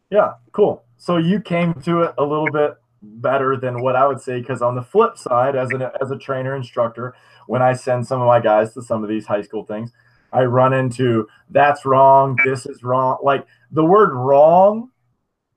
Yeah, 0.09 0.33
cool. 0.51 0.83
So 0.97 1.17
you 1.17 1.41
came 1.41 1.73
to 1.81 2.03
it 2.03 2.13
a 2.17 2.23
little 2.23 2.49
bit 2.51 2.75
better 3.01 3.57
than 3.57 3.81
what 3.81 3.95
I 3.95 4.07
would 4.07 4.21
say 4.21 4.39
because 4.39 4.61
on 4.61 4.75
the 4.75 4.81
flip 4.81 5.17
side, 5.17 5.55
as 5.55 5.71
an 5.71 5.83
as 6.01 6.11
a 6.11 6.17
trainer 6.17 6.55
instructor, 6.55 7.15
when 7.47 7.61
I 7.61 7.73
send 7.73 8.07
some 8.07 8.21
of 8.21 8.27
my 8.27 8.39
guys 8.39 8.73
to 8.73 8.81
some 8.81 9.03
of 9.03 9.09
these 9.09 9.25
high 9.25 9.41
school 9.41 9.63
things, 9.63 9.91
I 10.31 10.43
run 10.43 10.73
into 10.73 11.27
that's 11.49 11.85
wrong, 11.85 12.37
this 12.43 12.65
is 12.65 12.83
wrong. 12.83 13.17
Like 13.23 13.45
the 13.71 13.85
word 13.85 14.13
wrong 14.13 14.91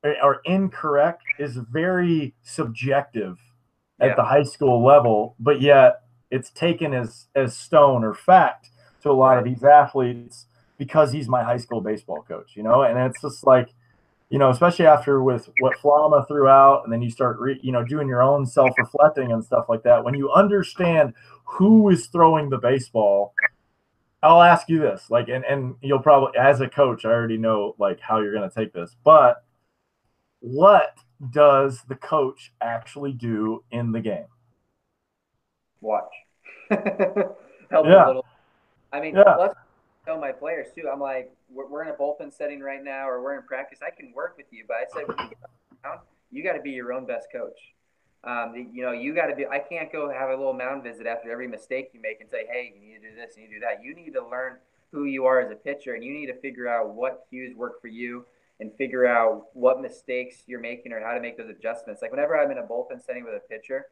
or 0.05 0.41
incorrect 0.45 1.22
is 1.38 1.57
very 1.57 2.34
subjective 2.43 3.38
at 4.01 4.11
yeah. 4.11 4.14
the 4.14 4.24
high 4.24 4.45
school 4.45 4.84
level, 4.84 5.34
but 5.38 5.61
yet 5.61 6.03
it's 6.30 6.51
taken 6.51 6.95
as 6.95 7.26
as 7.34 7.57
stone 7.57 8.05
or 8.05 8.14
fact 8.14 8.70
to 9.03 9.11
a 9.11 9.12
lot 9.12 9.38
of 9.38 9.45
these 9.45 9.64
athletes 9.64 10.47
because 10.78 11.12
he's 11.12 11.28
my 11.28 11.43
high 11.43 11.59
school 11.59 11.80
baseball 11.80 12.22
coach, 12.22 12.53
you 12.57 12.62
know, 12.62 12.82
and 12.82 12.99
it's 12.99 13.20
just 13.20 13.47
like, 13.47 13.68
you 14.31 14.39
know, 14.39 14.51
especially 14.51 14.87
after 14.87 15.22
with 15.22 15.51
what 15.59 15.76
Flama 15.78 16.26
threw 16.26 16.49
out, 16.49 16.85
and 16.85 16.93
then 16.93 17.03
you 17.03 17.11
start, 17.11 17.39
re, 17.41 17.59
you 17.62 17.72
know, 17.72 17.85
doing 17.85 18.07
your 18.07 18.22
own 18.22 18.47
self 18.47 18.70
reflecting 18.78 19.33
and 19.33 19.45
stuff 19.45 19.66
like 19.68 19.83
that. 19.83 20.05
When 20.05 20.14
you 20.14 20.31
understand 20.31 21.14
who 21.45 21.91
is 21.91 22.07
throwing 22.07 22.49
the 22.49 22.59
baseball, 22.59 23.35
I'll 24.22 24.43
ask 24.43 24.68
you 24.68 24.78
this, 24.78 25.11
like, 25.11 25.28
and 25.28 25.45
and 25.45 25.74
you'll 25.83 25.99
probably, 25.99 26.39
as 26.39 26.61
a 26.61 26.68
coach, 26.68 27.05
I 27.05 27.09
already 27.09 27.39
know 27.39 27.74
like 27.78 28.01
how 28.01 28.20
you're 28.20 28.33
going 28.33 28.49
to 28.49 28.55
take 28.55 28.72
this, 28.72 28.95
but 29.05 29.45
what 30.39 30.99
does 31.31 31.83
the 31.89 31.97
coach 31.97 32.53
actually 32.61 33.12
do 33.12 33.64
in 33.72 33.91
the 33.91 34.01
game? 34.01 34.26
Watch. 35.81 36.12
Help 36.70 36.87
yeah. 37.87 38.05
a 38.05 38.07
little. 38.07 38.26
I 38.93 39.01
mean, 39.01 39.16
yeah. 39.16 39.37
let's 39.37 39.55
tell 40.11 40.20
my 40.20 40.32
players 40.32 40.68
too. 40.74 40.88
I'm 40.92 41.00
like, 41.00 41.30
we're, 41.48 41.68
we're, 41.68 41.82
in 41.82 41.88
a 41.88 41.92
bullpen 41.92 42.32
setting 42.36 42.61
right 42.61 42.82
now, 42.82 43.08
or 43.08 43.22
we're 43.22 43.36
in 43.36 43.42
practice. 43.42 43.78
I 43.82 43.90
can 43.94 44.12
work 44.14 44.36
with 44.36 44.46
you, 44.50 44.64
but 44.66 44.76
I 44.76 44.84
said, 44.92 45.04
you 46.30 46.42
got 46.42 46.54
to 46.54 46.61
be 46.61 46.70
your 46.70 46.92
own 46.92 47.06
best 47.06 47.28
coach. 47.32 47.58
Um, 48.22 48.54
you 48.72 48.82
know, 48.82 48.92
you 48.92 49.14
got 49.14 49.26
to 49.26 49.34
be. 49.34 49.46
I 49.46 49.58
can't 49.58 49.90
go 49.90 50.11
have 50.11 50.28
a 50.28 50.36
little 50.36 50.52
mound 50.52 50.82
visit 50.82 51.06
after 51.06 51.30
every 51.30 51.48
mistake 51.48 51.90
you 51.94 52.00
make 52.00 52.20
and 52.20 52.28
say, 52.28 52.44
hey, 52.50 52.74
you 52.74 52.80
need 52.80 53.00
to 53.00 53.11
do 53.11 53.16
this, 53.16 53.36
and 53.36 53.44
you 53.44 53.48
need 53.48 53.54
to 53.54 53.61
do 53.61 53.66
that. 53.66 53.84
You 53.84 53.94
need 53.94 54.12
to 54.12 54.28
learn 54.28 54.56
who 54.92 55.04
you 55.04 55.24
are 55.24 55.40
as 55.40 55.50
a 55.50 55.54
pitcher, 55.54 55.94
and 55.94 56.04
you 56.04 56.12
need 56.12 56.26
to 56.26 56.38
figure 56.40 56.68
out 56.68 56.94
what 56.94 57.24
cues 57.30 57.56
work 57.56 57.80
for 57.80 57.88
you 57.88 58.26
and 58.58 58.70
figure 58.76 59.06
out 59.06 59.46
what 59.54 59.80
mistakes 59.80 60.42
you're 60.46 60.61
making 60.61 60.92
or 60.92 61.00
how 61.00 61.14
to 61.14 61.20
make 61.20 61.38
those 61.38 61.48
adjustments. 61.48 62.02
Like 62.02 62.11
whenever 62.11 62.38
I'm 62.38 62.50
in 62.50 62.58
a 62.58 62.62
bullpen 62.62 63.02
setting 63.02 63.24
with 63.24 63.32
a 63.32 63.40
pitcher, 63.48 63.86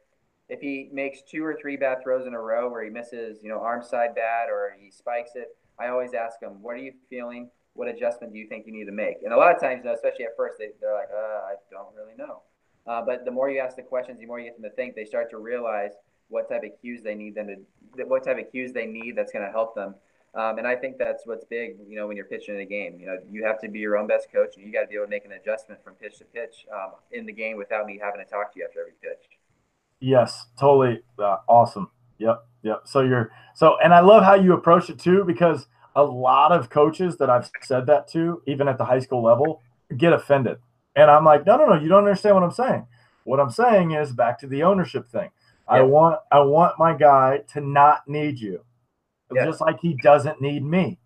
if 0.47 0.59
he 0.61 0.89
makes 0.93 1.23
two 1.23 1.43
or 1.43 1.57
three 1.59 1.75
bad 1.75 2.03
throws 2.03 2.27
in 2.27 2.35
a 2.35 2.39
row 2.39 2.69
where 2.69 2.83
he 2.83 2.89
misses, 2.91 3.39
you 3.41 3.49
know, 3.49 3.59
arm 3.59 3.81
side 3.81 4.13
bad 4.13 4.49
or 4.49 4.75
he 4.79 4.91
spikes 4.91 5.31
it, 5.33 5.57
I 5.79 5.87
always 5.87 6.13
ask 6.13 6.39
them, 6.39 6.61
"What 6.61 6.75
are 6.75 6.83
you 6.83 6.93
feeling? 7.09 7.49
What 7.73 7.87
adjustment 7.87 8.33
do 8.33 8.39
you 8.39 8.47
think 8.47 8.65
you 8.65 8.73
need 8.73 8.85
to 8.85 8.91
make?" 8.91 9.23
And 9.23 9.33
a 9.33 9.37
lot 9.37 9.53
of 9.53 9.61
times, 9.61 9.85
especially 9.85 10.25
at 10.25 10.35
first, 10.35 10.57
they, 10.59 10.69
they're 10.81 10.93
like, 10.93 11.09
uh, 11.13 11.41
"I 11.45 11.55
don't 11.71 11.95
really 11.95 12.15
know." 12.17 12.41
Uh, 12.87 13.01
but 13.05 13.25
the 13.25 13.31
more 13.31 13.49
you 13.49 13.59
ask 13.59 13.75
the 13.75 13.83
questions, 13.83 14.19
the 14.19 14.25
more 14.25 14.39
you 14.39 14.45
get 14.45 14.59
them 14.59 14.69
to 14.69 14.75
think. 14.75 14.95
They 14.95 15.05
start 15.05 15.29
to 15.31 15.37
realize 15.37 15.91
what 16.29 16.49
type 16.49 16.63
of 16.63 16.71
cues 16.81 17.03
they 17.03 17.15
need 17.15 17.35
them 17.35 17.47
to, 17.47 18.03
what 18.05 18.23
type 18.23 18.39
of 18.39 18.51
cues 18.51 18.73
they 18.73 18.85
need 18.85 19.15
that's 19.15 19.31
going 19.31 19.45
to 19.45 19.51
help 19.51 19.75
them. 19.75 19.95
Um, 20.35 20.59
and 20.59 20.67
I 20.67 20.75
think 20.75 20.97
that's 20.97 21.25
what's 21.25 21.43
big, 21.45 21.77
you 21.87 21.95
know, 21.95 22.07
when 22.07 22.15
you're 22.15 22.25
pitching 22.25 22.55
in 22.55 22.61
a 22.61 22.65
game. 22.65 22.99
You 22.99 23.07
know, 23.07 23.17
you 23.29 23.43
have 23.45 23.59
to 23.61 23.67
be 23.67 23.79
your 23.79 23.97
own 23.97 24.05
best 24.05 24.31
coach, 24.31 24.55
and 24.57 24.65
you 24.65 24.71
got 24.71 24.81
to 24.81 24.87
be 24.87 24.95
able 24.95 25.05
to 25.05 25.09
make 25.09 25.25
an 25.25 25.31
adjustment 25.31 25.83
from 25.83 25.95
pitch 25.95 26.19
to 26.19 26.25
pitch 26.25 26.67
um, 26.71 26.91
in 27.11 27.25
the 27.25 27.33
game 27.33 27.57
without 27.57 27.87
me 27.87 27.99
having 28.01 28.23
to 28.23 28.29
talk 28.29 28.53
to 28.53 28.59
you 28.59 28.65
after 28.65 28.81
every 28.81 28.93
pitch. 29.01 29.39
Yes, 29.99 30.45
totally 30.59 31.01
uh, 31.17 31.37
awesome. 31.47 31.89
Yep, 32.19 32.45
yep. 32.63 32.81
So 32.85 33.01
you're 33.01 33.31
so, 33.55 33.77
and 33.83 33.93
I 33.93 33.99
love 33.99 34.23
how 34.23 34.35
you 34.35 34.53
approach 34.53 34.89
it 34.89 34.99
too, 34.99 35.23
because 35.25 35.67
a 35.95 36.03
lot 36.03 36.51
of 36.51 36.69
coaches 36.69 37.17
that 37.17 37.29
I've 37.29 37.49
said 37.61 37.85
that 37.87 38.07
to, 38.09 38.41
even 38.47 38.67
at 38.67 38.77
the 38.77 38.85
high 38.85 38.99
school 38.99 39.23
level, 39.23 39.61
get 39.97 40.13
offended. 40.13 40.57
And 40.95 41.09
I'm 41.09 41.25
like, 41.25 41.45
no, 41.45 41.57
no, 41.57 41.65
no, 41.67 41.79
you 41.79 41.89
don't 41.89 41.99
understand 41.99 42.35
what 42.35 42.43
I'm 42.43 42.51
saying. 42.51 42.87
What 43.23 43.39
I'm 43.39 43.51
saying 43.51 43.91
is 43.91 44.11
back 44.11 44.39
to 44.39 44.47
the 44.47 44.63
ownership 44.63 45.09
thing. 45.09 45.29
I 45.67 45.81
want 45.81 46.19
I 46.31 46.39
want 46.39 46.79
my 46.79 46.95
guy 46.95 47.41
to 47.53 47.61
not 47.61 48.07
need 48.07 48.39
you. 48.39 48.63
Just 49.31 49.61
like 49.61 49.79
he 49.79 49.95
doesn't 50.01 50.41
need 50.41 50.65
me. 50.65 50.97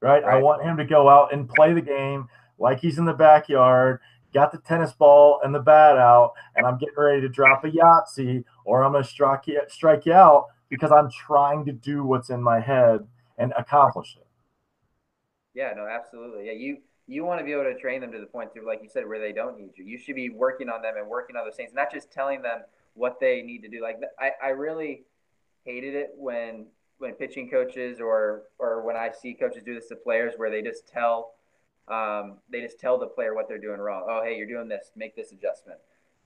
Right? 0.00 0.22
right? 0.22 0.34
I 0.34 0.42
want 0.42 0.62
him 0.62 0.76
to 0.76 0.84
go 0.84 1.08
out 1.08 1.32
and 1.32 1.48
play 1.48 1.72
the 1.72 1.80
game 1.80 2.28
like 2.58 2.78
he's 2.78 2.98
in 2.98 3.04
the 3.04 3.12
backyard 3.12 3.98
got 4.34 4.50
the 4.50 4.58
tennis 4.58 4.92
ball 4.92 5.40
and 5.42 5.54
the 5.54 5.60
bat 5.60 5.96
out, 5.96 6.32
and 6.56 6.66
I'm 6.66 6.76
getting 6.76 6.96
ready 6.98 7.20
to 7.22 7.28
drop 7.28 7.64
a 7.64 7.70
Yahtzee, 7.70 8.44
or 8.64 8.82
I'm 8.82 8.92
to 8.92 9.04
strike 9.04 9.46
you, 9.46 9.60
strike 9.68 10.04
you 10.04 10.12
out 10.12 10.48
because 10.74 10.92
I'm 10.92 11.08
trying 11.10 11.64
to 11.66 11.72
do 11.72 12.04
what's 12.04 12.30
in 12.30 12.42
my 12.42 12.60
head 12.60 13.06
and 13.38 13.52
accomplish 13.56 14.16
it. 14.16 14.26
Yeah, 15.54 15.72
no, 15.76 15.86
absolutely. 15.86 16.46
Yeah, 16.46 16.52
you 16.52 16.78
you 17.06 17.24
want 17.24 17.38
to 17.38 17.44
be 17.44 17.52
able 17.52 17.64
to 17.64 17.78
train 17.78 18.00
them 18.00 18.10
to 18.12 18.18
the 18.18 18.26
point 18.26 18.54
to, 18.54 18.62
like 18.66 18.80
you 18.82 18.88
said, 18.88 19.06
where 19.06 19.20
they 19.20 19.32
don't 19.32 19.58
need 19.58 19.72
you. 19.76 19.84
You 19.84 19.98
should 19.98 20.16
be 20.16 20.30
working 20.30 20.68
on 20.68 20.82
them 20.82 20.94
and 20.96 21.06
working 21.06 21.36
on 21.36 21.44
those 21.44 21.54
things, 21.54 21.72
not 21.74 21.92
just 21.92 22.10
telling 22.10 22.42
them 22.42 22.62
what 22.94 23.20
they 23.20 23.42
need 23.42 23.62
to 23.62 23.68
do. 23.68 23.82
Like 23.82 24.00
I, 24.18 24.30
I 24.42 24.48
really 24.50 25.04
hated 25.64 25.94
it 25.94 26.10
when 26.16 26.66
when 26.98 27.12
pitching 27.12 27.48
coaches 27.50 28.00
or 28.00 28.44
or 28.58 28.82
when 28.82 28.96
I 28.96 29.10
see 29.12 29.34
coaches 29.34 29.62
do 29.64 29.74
this 29.74 29.88
to 29.88 29.96
players 29.96 30.34
where 30.36 30.50
they 30.50 30.62
just 30.62 30.88
tell 30.88 31.34
um, 31.88 32.38
they 32.50 32.60
just 32.60 32.80
tell 32.80 32.98
the 32.98 33.06
player 33.06 33.34
what 33.34 33.46
they're 33.48 33.58
doing 33.58 33.78
wrong. 33.78 34.06
Oh, 34.08 34.22
hey, 34.24 34.36
you're 34.36 34.48
doing 34.48 34.68
this. 34.68 34.90
Make 34.96 35.14
this 35.14 35.32
adjustment. 35.32 35.78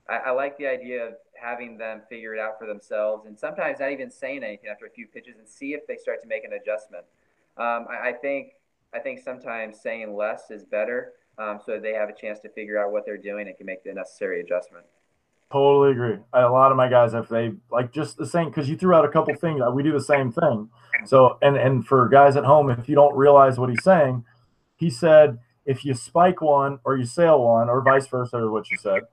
I, 0.07 0.29
I, 0.29 0.31
like 0.31 0.57
the 0.57 0.67
idea 0.67 1.05
of 1.05 1.13
having 1.41 1.77
them 1.77 2.01
figure 2.09 2.33
it 2.33 2.39
out 2.39 2.59
for 2.59 2.67
themselves, 2.67 3.25
and 3.25 3.37
sometimes 3.37 3.79
not 3.79 3.91
even 3.91 4.11
saying 4.11 4.43
anything 4.43 4.69
after 4.69 4.85
a 4.85 4.89
few 4.89 5.07
pitches, 5.07 5.37
and 5.37 5.47
see 5.47 5.73
if 5.73 5.85
they 5.87 5.97
start 5.97 6.21
to 6.21 6.27
make 6.27 6.43
an 6.43 6.53
adjustment. 6.53 7.05
Um, 7.57 7.87
I, 7.89 8.09
I, 8.09 8.13
think 8.13 8.53
I 8.93 8.99
think 8.99 9.19
sometimes 9.19 9.81
saying 9.81 10.15
less 10.15 10.51
is 10.51 10.65
better, 10.65 11.13
um, 11.37 11.59
so 11.65 11.79
they 11.79 11.93
have 11.93 12.09
a 12.09 12.13
chance 12.13 12.39
to 12.41 12.49
figure 12.49 12.77
out 12.77 12.91
what 12.91 13.05
they're 13.05 13.17
doing 13.17 13.47
and 13.47 13.57
can 13.57 13.65
make 13.65 13.83
the 13.83 13.93
necessary 13.93 14.41
adjustment. 14.41 14.85
Totally 15.51 15.91
agree. 15.91 16.17
A 16.33 16.47
lot 16.47 16.71
of 16.71 16.77
my 16.77 16.87
guys, 16.87 17.15
if 17.15 17.27
they 17.27 17.53
like 17.71 17.91
just 17.91 18.17
the 18.17 18.25
same, 18.25 18.49
because 18.49 18.69
you 18.69 18.77
threw 18.77 18.93
out 18.93 19.03
a 19.03 19.09
couple 19.09 19.33
things, 19.33 19.61
we 19.73 19.81
do 19.81 19.91
the 19.91 20.01
same 20.01 20.31
thing. 20.31 20.69
So, 21.05 21.39
and 21.41 21.57
and 21.57 21.85
for 21.87 22.07
guys 22.07 22.35
at 22.35 22.43
home, 22.43 22.69
if 22.69 22.87
you 22.87 22.93
don't 22.93 23.15
realize 23.15 23.57
what 23.57 23.69
he's 23.69 23.83
saying, 23.83 24.25
he 24.75 24.91
said 24.91 25.39
if 25.65 25.83
you 25.83 25.93
spike 25.93 26.41
one 26.41 26.79
or 26.83 26.97
you 26.97 27.05
sail 27.05 27.43
one 27.43 27.67
or 27.69 27.81
vice 27.81 28.07
versa 28.07 28.37
or 28.37 28.51
what 28.51 28.69
you 28.69 28.77
said 28.77 29.03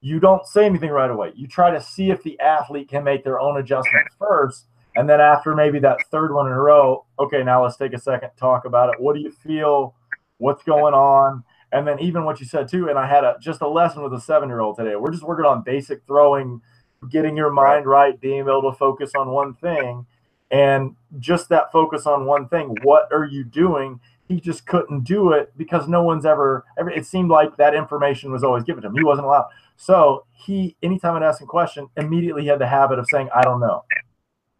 you 0.00 0.18
don't 0.18 0.46
say 0.46 0.64
anything 0.64 0.90
right 0.90 1.10
away. 1.10 1.32
You 1.34 1.46
try 1.46 1.70
to 1.70 1.80
see 1.80 2.10
if 2.10 2.22
the 2.22 2.38
athlete 2.40 2.88
can 2.88 3.04
make 3.04 3.24
their 3.24 3.40
own 3.40 3.58
adjustments 3.58 4.14
first 4.18 4.66
and 4.96 5.08
then 5.08 5.20
after 5.20 5.54
maybe 5.54 5.78
that 5.80 5.98
third 6.10 6.32
one 6.32 6.46
in 6.46 6.52
a 6.52 6.60
row 6.60 7.04
okay 7.18 7.42
now 7.42 7.62
let's 7.62 7.76
take 7.76 7.92
a 7.92 7.98
second 7.98 8.30
talk 8.36 8.64
about 8.64 8.92
it. 8.92 9.00
What 9.00 9.14
do 9.14 9.20
you 9.20 9.30
feel? 9.30 9.94
What's 10.38 10.62
going 10.64 10.94
on? 10.94 11.44
And 11.72 11.86
then 11.86 12.00
even 12.00 12.24
what 12.24 12.40
you 12.40 12.46
said 12.46 12.68
too 12.68 12.88
and 12.88 12.98
i 12.98 13.06
had 13.06 13.24
a 13.24 13.36
just 13.40 13.60
a 13.60 13.68
lesson 13.68 14.02
with 14.02 14.12
a 14.14 14.20
seven 14.20 14.48
year 14.48 14.60
old 14.60 14.76
today. 14.76 14.96
We're 14.96 15.12
just 15.12 15.22
working 15.22 15.46
on 15.46 15.62
basic 15.62 16.04
throwing 16.06 16.60
getting 17.08 17.36
your 17.36 17.50
mind 17.50 17.86
right 17.86 18.20
being 18.20 18.40
able 18.40 18.70
to 18.70 18.76
focus 18.76 19.12
on 19.16 19.30
one 19.30 19.54
thing. 19.54 20.06
And 20.50 20.96
just 21.20 21.48
that 21.50 21.70
focus 21.70 22.06
on 22.06 22.24
one 22.24 22.48
thing 22.48 22.74
what 22.82 23.12
are 23.12 23.24
you 23.24 23.44
doing? 23.44 24.00
He 24.26 24.40
just 24.40 24.66
couldn't 24.66 25.04
do 25.04 25.32
it 25.32 25.52
because 25.56 25.88
no 25.88 26.02
one's 26.02 26.24
ever, 26.24 26.64
ever 26.78 26.90
it 26.90 27.04
seemed 27.04 27.30
like 27.30 27.56
that 27.56 27.74
information 27.74 28.30
was 28.30 28.44
always 28.44 28.62
given 28.64 28.82
to 28.82 28.88
him. 28.88 28.94
He 28.94 29.02
wasn't 29.02 29.26
allowed. 29.26 29.48
So 29.80 30.26
he 30.32 30.76
anytime 30.82 31.16
I'd 31.16 31.22
ask 31.22 31.40
him 31.40 31.46
a 31.46 31.48
question, 31.48 31.88
immediately 31.96 32.42
he 32.42 32.48
had 32.48 32.58
the 32.58 32.66
habit 32.66 32.98
of 32.98 33.06
saying, 33.10 33.30
I 33.34 33.40
don't 33.40 33.60
know. 33.60 33.82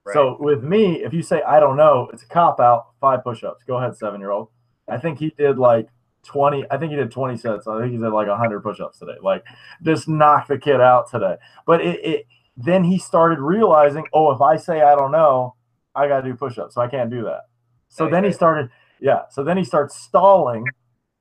Right. 0.02 0.14
So 0.14 0.38
with 0.40 0.64
me, 0.64 1.04
if 1.04 1.12
you 1.12 1.22
say 1.22 1.42
I 1.42 1.60
don't 1.60 1.76
know, 1.76 2.08
it's 2.10 2.22
a 2.22 2.26
cop 2.26 2.58
out, 2.58 2.86
five 3.02 3.22
push-ups. 3.22 3.62
Go 3.64 3.76
ahead, 3.76 3.94
seven 3.94 4.18
year 4.18 4.30
old. 4.30 4.48
I 4.88 4.96
think 4.96 5.18
he 5.18 5.28
did 5.36 5.58
like 5.58 5.88
20, 6.24 6.64
I 6.70 6.78
think 6.78 6.90
he 6.90 6.96
did 6.96 7.10
20 7.10 7.36
sets. 7.36 7.68
I 7.68 7.78
think 7.78 7.92
he 7.92 7.98
did 7.98 8.08
like 8.08 8.28
100 8.28 8.62
push-ups 8.62 8.98
today. 8.98 9.16
Like 9.22 9.44
just 9.82 10.08
knock 10.08 10.48
the 10.48 10.56
kid 10.56 10.80
out 10.80 11.10
today. 11.10 11.36
But 11.66 11.82
it, 11.82 12.02
it 12.02 12.26
then 12.56 12.82
he 12.82 12.98
started 12.98 13.40
realizing, 13.40 14.06
oh, 14.14 14.32
if 14.32 14.40
I 14.40 14.56
say 14.56 14.80
I 14.80 14.96
don't 14.96 15.12
know, 15.12 15.54
I 15.94 16.08
got 16.08 16.22
to 16.22 16.30
do 16.30 16.34
push-ups. 16.34 16.76
So 16.76 16.80
I 16.80 16.88
can't 16.88 17.10
do 17.10 17.24
that. 17.24 17.42
So 17.90 18.08
then 18.08 18.24
he 18.24 18.32
started 18.32 18.70
yeah. 19.00 19.24
So 19.30 19.44
then 19.44 19.58
he 19.58 19.64
starts 19.64 19.96
stalling. 19.96 20.64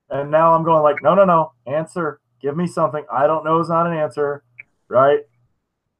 And 0.09 0.31
now 0.31 0.55
I'm 0.55 0.63
going 0.63 0.83
like, 0.83 1.03
no, 1.03 1.15
no, 1.15 1.25
no. 1.25 1.51
Answer. 1.67 2.21
Give 2.41 2.55
me 2.55 2.67
something. 2.67 3.05
I 3.11 3.27
don't 3.27 3.43
know 3.43 3.59
is 3.59 3.69
not 3.69 3.87
an 3.87 3.97
answer. 3.97 4.43
Right? 4.87 5.21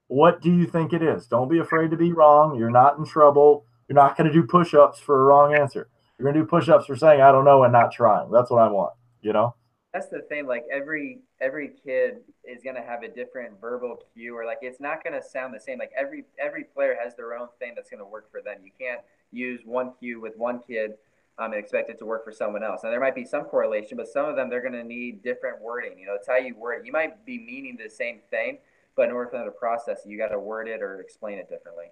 What 0.08 0.42
do 0.42 0.52
you 0.52 0.66
think 0.66 0.94
it 0.94 1.04
is? 1.04 1.28
Don't 1.28 1.50
be 1.50 1.60
afraid 1.60 1.92
to 1.92 1.98
be 1.98 2.14
wrong. 2.14 2.58
You're 2.58 2.72
not 2.72 2.98
in 2.98 3.06
trouble. 3.06 3.66
You're 3.88 3.96
not 3.96 4.18
going 4.18 4.28
to 4.28 4.34
do 4.34 4.44
push-ups 4.44 5.00
for 5.00 5.22
a 5.22 5.26
wrong 5.26 5.54
answer. 5.54 5.88
You're 6.18 6.24
going 6.24 6.36
to 6.36 6.42
do 6.42 6.48
push-ups 6.48 6.86
for 6.86 6.96
saying 6.96 7.22
I 7.22 7.32
don't 7.32 7.46
know 7.46 7.64
and 7.64 7.74
not 7.74 7.92
trying. 7.92 8.32
That's 8.32 8.50
what 8.50 8.62
I 8.62 8.70
want, 8.70 8.94
you 9.22 9.34
know? 9.34 9.56
That's 9.94 10.08
the 10.08 10.22
thing 10.30 10.46
like 10.46 10.66
every 10.72 11.20
every 11.42 11.72
kid 11.84 12.18
is 12.44 12.62
going 12.64 12.76
to 12.76 12.82
have 12.82 13.02
a 13.02 13.08
different 13.08 13.60
verbal 13.60 14.04
cue 14.14 14.38
or 14.38 14.46
like 14.46 14.60
it's 14.62 14.80
not 14.80 15.04
going 15.04 15.20
to 15.20 15.28
sound 15.28 15.54
the 15.54 15.60
same. 15.60 15.80
Like 15.80 15.92
every 15.98 16.26
every 16.40 16.64
player 16.64 16.96
has 17.02 17.16
their 17.16 17.36
own 17.36 17.48
thing 17.58 17.74
that's 17.76 17.90
going 17.90 18.00
to 18.00 18.06
work 18.06 18.30
for 18.32 18.42
them. 18.42 18.58
You 18.64 18.72
can't 18.80 19.02
use 19.32 19.62
one 19.66 19.94
cue 20.00 20.22
with 20.22 20.38
one 20.38 20.60
kid 20.68 20.94
um, 21.40 21.54
and 21.54 21.60
expect 21.60 21.90
it 21.90 21.98
to 22.00 22.06
work 22.06 22.24
for 22.24 22.32
someone 22.32 22.64
else. 22.64 22.82
Now 22.84 22.90
there 22.90 23.00
might 23.00 23.16
be 23.16 23.26
some 23.26 23.44
correlation, 23.46 23.98
but 23.98 24.08
some 24.08 24.26
of 24.26 24.36
them 24.36 24.50
they're 24.50 24.62
going 24.62 24.74
to 24.74 24.84
need 24.84 25.24
different 25.24 25.62
wording. 25.62 25.98
You 25.98 26.08
know, 26.08 26.16
it's 26.16 26.28
how 26.28 26.38
you 26.38 26.56
word 26.56 26.82
it. 26.82 26.86
You 26.86 26.92
might 26.92 27.26
be 27.26 27.40
meaning 27.40 27.78
the 27.82 27.90
same 27.90 28.20
thing, 28.30 28.60
but 28.96 29.08
in 29.08 29.12
order 29.12 29.30
for 29.30 29.38
them 29.38 29.46
to 29.46 29.52
process 29.52 30.00
it, 30.06 30.10
you 30.10 30.18
got 30.18 30.28
to 30.30 30.40
word 30.40 30.68
it 30.68 30.82
or 30.82 31.00
explain 31.00 31.38
it 31.38 31.50
differently. 31.50 31.86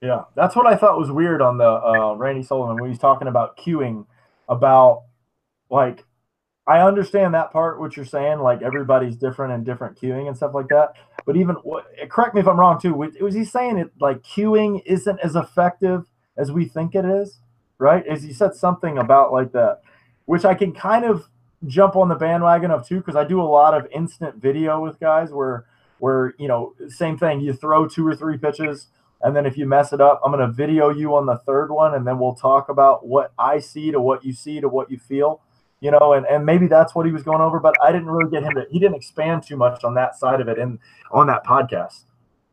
Yeah, 0.00 0.24
that's 0.34 0.56
what 0.56 0.66
I 0.66 0.76
thought 0.76 0.98
was 0.98 1.10
weird 1.10 1.42
on 1.42 1.58
the 1.58 1.68
uh, 1.68 2.14
Randy 2.14 2.42
Sullivan 2.42 2.80
when 2.80 2.90
he's 2.90 3.00
talking 3.00 3.28
about 3.28 3.58
cueing, 3.58 4.06
about 4.48 5.02
like 5.70 6.04
I 6.66 6.80
understand 6.80 7.34
that 7.34 7.52
part 7.52 7.80
what 7.80 7.96
you're 7.96 8.06
saying, 8.06 8.38
like 8.38 8.62
everybody's 8.62 9.16
different 9.16 9.54
and 9.54 9.66
different 9.66 10.00
cueing 10.00 10.28
and 10.28 10.36
stuff 10.36 10.54
like 10.54 10.68
that. 10.68 10.92
But 11.26 11.36
even 11.36 11.56
correct 12.08 12.34
me 12.34 12.40
if 12.40 12.46
I'm 12.46 12.60
wrong 12.60 12.80
too. 12.80 12.94
Was 12.94 13.34
he 13.34 13.44
saying 13.44 13.76
it 13.76 13.90
like 14.00 14.22
cueing 14.22 14.82
isn't 14.86 15.18
as 15.20 15.34
effective 15.34 16.04
as 16.36 16.52
we 16.52 16.64
think 16.64 16.94
it 16.94 17.04
is? 17.04 17.40
Right? 17.78 18.04
Is 18.06 18.22
he 18.22 18.32
said 18.32 18.54
something 18.54 18.98
about 18.98 19.32
like 19.32 19.52
that, 19.52 19.82
which 20.26 20.44
I 20.44 20.54
can 20.54 20.72
kind 20.72 21.04
of 21.04 21.28
jump 21.66 21.96
on 21.96 22.08
the 22.08 22.14
bandwagon 22.14 22.70
of 22.70 22.86
too 22.86 22.98
because 22.98 23.16
I 23.16 23.24
do 23.24 23.40
a 23.40 23.42
lot 23.42 23.74
of 23.74 23.86
instant 23.90 24.36
video 24.36 24.80
with 24.80 25.00
guys 25.00 25.32
where 25.32 25.64
where 25.98 26.34
you 26.38 26.46
know 26.46 26.74
same 26.88 27.18
thing 27.18 27.40
you 27.40 27.52
throw 27.52 27.88
two 27.88 28.06
or 28.06 28.14
three 28.14 28.38
pitches 28.38 28.88
and 29.22 29.34
then 29.34 29.44
if 29.44 29.58
you 29.58 29.66
mess 29.66 29.92
it 29.92 30.00
up 30.00 30.20
I'm 30.24 30.30
going 30.30 30.46
to 30.46 30.52
video 30.52 30.90
you 30.90 31.16
on 31.16 31.26
the 31.26 31.36
third 31.38 31.70
one 31.70 31.94
and 31.94 32.06
then 32.06 32.18
we'll 32.18 32.34
talk 32.34 32.68
about 32.68 33.06
what 33.06 33.32
I 33.38 33.58
see 33.58 33.90
to 33.90 34.00
what 34.00 34.24
you 34.24 34.32
see 34.32 34.60
to 34.60 34.68
what 34.68 34.88
you 34.88 34.98
feel 34.98 35.40
you 35.80 35.90
know 35.90 36.12
and 36.12 36.26
and 36.26 36.46
maybe 36.46 36.68
that's 36.68 36.94
what 36.94 37.06
he 37.06 37.12
was 37.12 37.24
going 37.24 37.40
over 37.40 37.58
but 37.58 37.74
I 37.82 37.90
didn't 37.90 38.06
really 38.06 38.30
get 38.30 38.44
him 38.44 38.54
to 38.54 38.66
he 38.70 38.78
didn't 38.78 38.96
expand 38.96 39.42
too 39.42 39.56
much 39.56 39.82
on 39.82 39.94
that 39.94 40.16
side 40.16 40.40
of 40.40 40.46
it 40.46 40.60
and 40.60 40.78
on 41.10 41.26
that 41.26 41.44
podcast 41.44 42.04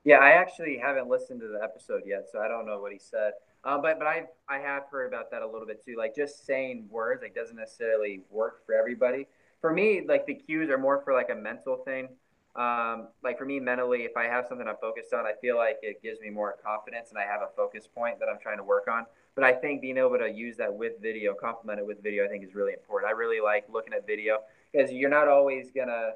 yeah 0.03 0.17
I 0.17 0.31
actually 0.31 0.79
haven't 0.81 1.07
listened 1.07 1.41
to 1.41 1.47
the 1.47 1.63
episode 1.63 2.01
yet 2.07 2.25
so 2.31 2.39
I 2.39 2.47
don't 2.47 2.65
know 2.65 2.79
what 2.79 2.91
he 2.91 2.99
said 2.99 3.33
uh, 3.65 3.79
but 3.79 3.97
but 3.99 4.07
I 4.07 4.23
I 4.47 4.59
have 4.59 4.83
heard 4.91 5.07
about 5.07 5.31
that 5.31 5.41
a 5.41 5.47
little 5.47 5.65
bit 5.65 5.83
too. 5.83 5.95
Like 5.97 6.15
just 6.15 6.45
saying 6.45 6.87
words 6.89 7.23
like 7.23 7.33
doesn't 7.33 7.55
necessarily 7.55 8.21
work 8.29 8.65
for 8.65 8.75
everybody. 8.75 9.27
For 9.59 9.73
me, 9.73 10.03
like 10.07 10.27
the 10.27 10.35
cues 10.35 10.69
are 10.69 10.77
more 10.77 11.01
for 11.03 11.13
like 11.13 11.29
a 11.31 11.35
mental 11.35 11.77
thing. 11.77 12.09
Um, 12.55 13.07
like 13.21 13.37
for 13.37 13.45
me 13.45 13.59
mentally, 13.59 14.03
if 14.03 14.15
I 14.15 14.25
have 14.25 14.45
something 14.47 14.65
I'm 14.67 14.77
focused 14.79 15.13
on, 15.13 15.25
I 15.25 15.33
feel 15.41 15.57
like 15.57 15.77
it 15.81 16.01
gives 16.01 16.21
me 16.21 16.29
more 16.29 16.55
confidence 16.63 17.09
and 17.09 17.17
I 17.17 17.23
have 17.23 17.41
a 17.41 17.49
focus 17.55 17.85
point 17.87 18.19
that 18.19 18.29
I'm 18.29 18.39
trying 18.39 18.57
to 18.57 18.63
work 18.63 18.87
on. 18.89 19.05
But 19.33 19.43
I 19.43 19.51
think 19.51 19.81
being 19.81 19.97
able 19.97 20.17
to 20.17 20.31
use 20.31 20.55
that 20.57 20.73
with 20.73 20.93
video, 21.01 21.33
complement 21.33 21.79
it 21.79 21.85
with 21.85 22.01
video, 22.01 22.23
I 22.23 22.29
think 22.29 22.45
is 22.45 22.55
really 22.55 22.71
important. 22.71 23.11
I 23.11 23.13
really 23.13 23.41
like 23.41 23.65
looking 23.69 23.93
at 23.93 24.07
video 24.07 24.39
because 24.71 24.91
you're 24.91 25.09
not 25.09 25.27
always 25.27 25.71
gonna 25.71 26.11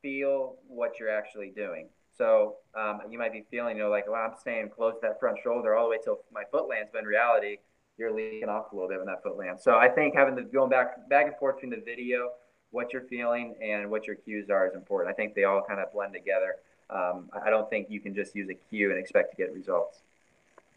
feel 0.00 0.56
what 0.66 0.98
you're 0.98 1.10
actually 1.10 1.52
doing. 1.54 1.88
So 2.16 2.56
um, 2.74 3.00
you 3.10 3.18
might 3.18 3.32
be 3.32 3.44
feeling, 3.50 3.76
you 3.76 3.84
know, 3.84 3.90
like, 3.90 4.06
well, 4.06 4.22
I'm 4.22 4.38
staying 4.38 4.70
close 4.70 4.94
to 4.94 5.00
that 5.02 5.20
front 5.20 5.38
shoulder 5.42 5.74
all 5.74 5.84
the 5.84 5.90
way 5.90 5.98
till 6.02 6.20
my 6.32 6.44
foot 6.50 6.68
lands, 6.68 6.90
but 6.92 7.00
in 7.00 7.04
reality, 7.06 7.58
you're 7.98 8.12
leaking 8.12 8.48
off 8.48 8.72
a 8.72 8.74
little 8.74 8.88
bit 8.88 8.98
when 8.98 9.06
that 9.06 9.22
foot 9.22 9.36
lands. 9.36 9.62
So 9.62 9.76
I 9.76 9.88
think 9.88 10.14
having 10.14 10.34
the 10.34 10.42
going 10.42 10.70
back 10.70 11.08
back 11.08 11.26
and 11.26 11.36
forth 11.36 11.56
between 11.56 11.70
the 11.70 11.84
video, 11.84 12.30
what 12.70 12.92
you're 12.92 13.02
feeling, 13.02 13.54
and 13.62 13.90
what 13.90 14.06
your 14.06 14.16
cues 14.16 14.50
are 14.50 14.66
is 14.66 14.74
important. 14.74 15.12
I 15.12 15.14
think 15.14 15.34
they 15.34 15.44
all 15.44 15.62
kind 15.66 15.80
of 15.80 15.92
blend 15.92 16.12
together. 16.12 16.56
Um, 16.90 17.30
I 17.44 17.50
don't 17.50 17.68
think 17.70 17.88
you 17.90 18.00
can 18.00 18.14
just 18.14 18.34
use 18.34 18.48
a 18.50 18.54
cue 18.54 18.90
and 18.90 18.98
expect 18.98 19.30
to 19.30 19.36
get 19.36 19.52
results. 19.54 20.00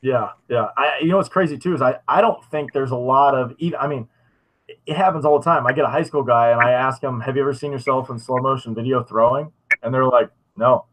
Yeah, 0.02 0.30
yeah. 0.50 0.68
I, 0.78 1.00
you 1.02 1.08
know 1.08 1.18
what's 1.18 1.30
crazy 1.30 1.58
too 1.58 1.74
is 1.74 1.82
I, 1.82 2.00
I 2.08 2.22
don't 2.22 2.44
think 2.46 2.74
there's 2.74 2.92
a 2.92 2.98
lot 2.98 3.34
of 3.36 3.54
even. 3.58 3.80
I 3.80 3.88
mean, 3.88 4.08
it 4.86 4.96
happens 4.96 5.26
all 5.26 5.40
the 5.40 5.44
time. 5.44 5.66
I 5.68 5.74
get 5.74 5.86
a 5.86 5.90
high 5.90 6.04
school 6.04 6.24
guy 6.24 6.52
and 6.52 6.62
I 6.62 6.72
ask 6.72 7.02
him, 7.02 7.22
"Have 7.22 7.36
you 7.36 7.42
ever 7.42 7.54
seen 7.54 7.72
yourself 7.72 8.10
in 8.10 8.20
slow 8.20 8.38
motion 8.38 8.76
video 8.76 9.04
throwing?" 9.04 9.52
And 9.82 9.94
they're 9.94 10.06
like, 10.06 10.30
"No." 10.56 10.86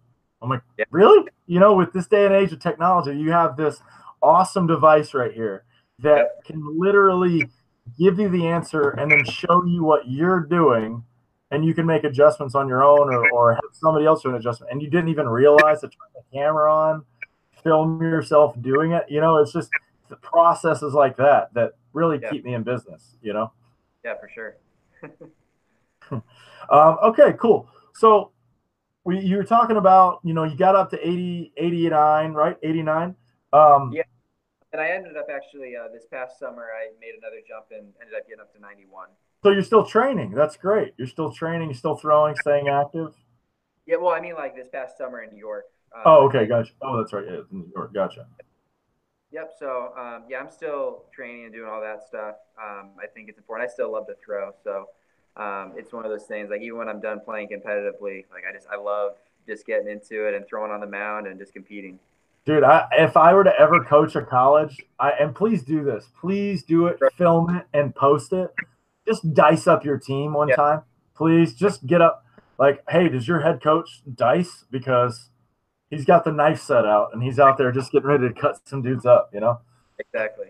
I'm 0.42 0.50
like, 0.50 0.62
yeah. 0.78 0.84
really? 0.90 1.28
You 1.46 1.60
know, 1.60 1.74
with 1.74 1.92
this 1.92 2.06
day 2.06 2.26
and 2.26 2.34
age 2.34 2.52
of 2.52 2.60
technology, 2.60 3.16
you 3.16 3.30
have 3.30 3.56
this 3.56 3.80
awesome 4.22 4.66
device 4.66 5.14
right 5.14 5.32
here 5.32 5.64
that 5.98 6.44
can 6.44 6.78
literally 6.78 7.48
give 7.98 8.18
you 8.18 8.28
the 8.28 8.46
answer 8.46 8.90
and 8.90 9.10
then 9.10 9.24
show 9.24 9.64
you 9.64 9.82
what 9.82 10.08
you're 10.08 10.40
doing 10.40 11.02
and 11.50 11.64
you 11.64 11.74
can 11.74 11.84
make 11.84 12.04
adjustments 12.04 12.54
on 12.54 12.68
your 12.68 12.82
own 12.82 13.12
or, 13.12 13.30
or 13.30 13.54
have 13.54 13.62
somebody 13.72 14.06
else 14.06 14.22
do 14.22 14.30
an 14.30 14.36
adjustment 14.36 14.72
and 14.72 14.80
you 14.80 14.88
didn't 14.88 15.08
even 15.08 15.28
realize 15.28 15.80
to 15.80 15.88
turn 15.88 16.08
the 16.14 16.22
camera 16.36 16.72
on 16.72 17.04
film 17.62 18.00
yourself 18.00 18.60
doing 18.62 18.92
it 18.92 19.04
you 19.08 19.20
know 19.20 19.38
it's 19.38 19.52
just 19.52 19.70
the 20.08 20.16
processes 20.16 20.94
like 20.94 21.16
that 21.16 21.52
that 21.54 21.72
really 21.92 22.18
yeah. 22.22 22.30
keep 22.30 22.44
me 22.44 22.54
in 22.54 22.62
business 22.62 23.16
you 23.20 23.32
know 23.32 23.52
yeah 24.04 24.14
for 24.18 24.28
sure 24.28 24.56
um, 26.70 26.98
okay 27.02 27.34
cool 27.38 27.68
so 27.94 28.30
we, 29.04 29.20
you 29.20 29.36
were 29.36 29.44
talking 29.44 29.76
about, 29.76 30.20
you 30.22 30.34
know, 30.34 30.44
you 30.44 30.56
got 30.56 30.76
up 30.76 30.90
to 30.90 30.98
80, 31.08 31.52
89, 31.56 32.32
right? 32.32 32.56
89. 32.62 33.14
Um, 33.52 33.92
yeah. 33.92 34.02
And 34.72 34.80
I 34.80 34.88
ended 34.88 35.16
up 35.16 35.26
actually 35.32 35.74
uh, 35.76 35.88
this 35.92 36.04
past 36.10 36.38
summer, 36.38 36.68
I 36.74 36.92
made 37.00 37.12
another 37.18 37.40
jump 37.46 37.66
and 37.70 37.92
ended 38.00 38.14
up 38.16 38.26
getting 38.26 38.40
up 38.40 38.52
to 38.54 38.60
91. 38.60 39.08
So 39.42 39.50
you're 39.50 39.62
still 39.62 39.84
training. 39.84 40.32
That's 40.32 40.56
great. 40.56 40.94
You're 40.96 41.08
still 41.08 41.32
training, 41.32 41.68
you're 41.68 41.76
still 41.76 41.96
throwing, 41.96 42.36
staying 42.36 42.68
active. 42.68 43.14
Yeah. 43.86 43.96
Well, 43.96 44.14
I 44.14 44.20
mean, 44.20 44.34
like 44.34 44.54
this 44.54 44.68
past 44.72 44.96
summer 44.96 45.22
in 45.22 45.30
New 45.30 45.38
York. 45.38 45.64
Um, 45.94 46.02
oh, 46.06 46.26
okay. 46.28 46.46
Gotcha. 46.46 46.72
Oh, 46.80 46.96
that's 46.96 47.12
right. 47.12 47.24
Yeah, 47.28 47.40
New 47.50 47.70
York. 47.74 47.92
Gotcha. 47.92 48.26
Yep. 49.32 49.50
So, 49.58 49.92
um, 49.98 50.24
yeah, 50.28 50.38
I'm 50.38 50.50
still 50.50 51.04
training 51.12 51.44
and 51.44 51.52
doing 51.52 51.68
all 51.68 51.80
that 51.80 52.06
stuff. 52.06 52.36
Um, 52.62 52.92
I 53.02 53.06
think 53.12 53.28
it's 53.28 53.38
important. 53.38 53.68
I 53.68 53.72
still 53.72 53.92
love 53.92 54.06
to 54.06 54.14
throw. 54.24 54.52
So, 54.62 54.86
um, 55.36 55.74
it's 55.76 55.92
one 55.92 56.04
of 56.04 56.10
those 56.10 56.24
things. 56.24 56.50
Like 56.50 56.60
even 56.62 56.78
when 56.78 56.88
I'm 56.88 57.00
done 57.00 57.20
playing 57.24 57.48
competitively, 57.48 58.24
like 58.32 58.44
I 58.48 58.52
just 58.52 58.66
I 58.68 58.76
love 58.76 59.12
just 59.46 59.66
getting 59.66 59.88
into 59.88 60.26
it 60.26 60.34
and 60.34 60.46
throwing 60.46 60.70
on 60.70 60.80
the 60.80 60.86
mound 60.86 61.26
and 61.26 61.38
just 61.38 61.52
competing. 61.52 61.98
Dude, 62.44 62.64
I, 62.64 62.88
if 62.92 63.16
I 63.16 63.32
were 63.34 63.44
to 63.44 63.52
ever 63.58 63.84
coach 63.84 64.16
a 64.16 64.22
college, 64.22 64.76
I 64.98 65.10
and 65.20 65.34
please 65.34 65.62
do 65.62 65.84
this, 65.84 66.08
please 66.20 66.62
do 66.64 66.86
it, 66.86 66.98
film 67.16 67.54
it, 67.56 67.66
and 67.72 67.94
post 67.94 68.32
it. 68.32 68.52
Just 69.06 69.32
dice 69.34 69.66
up 69.66 69.84
your 69.84 69.98
team 69.98 70.32
one 70.32 70.48
yeah. 70.48 70.56
time, 70.56 70.82
please. 71.16 71.54
Just 71.54 71.86
get 71.86 72.00
up, 72.00 72.24
like, 72.58 72.82
hey, 72.88 73.08
does 73.08 73.26
your 73.26 73.40
head 73.40 73.62
coach 73.62 74.02
dice 74.12 74.64
because 74.70 75.30
he's 75.90 76.04
got 76.04 76.24
the 76.24 76.32
knife 76.32 76.60
set 76.60 76.84
out 76.84 77.10
and 77.12 77.22
he's 77.22 77.38
out 77.38 77.58
there 77.58 77.70
just 77.70 77.92
getting 77.92 78.08
ready 78.08 78.28
to 78.28 78.34
cut 78.34 78.60
some 78.64 78.82
dudes 78.82 79.06
up, 79.06 79.30
you 79.32 79.40
know? 79.40 79.60
Exactly. 79.98 80.46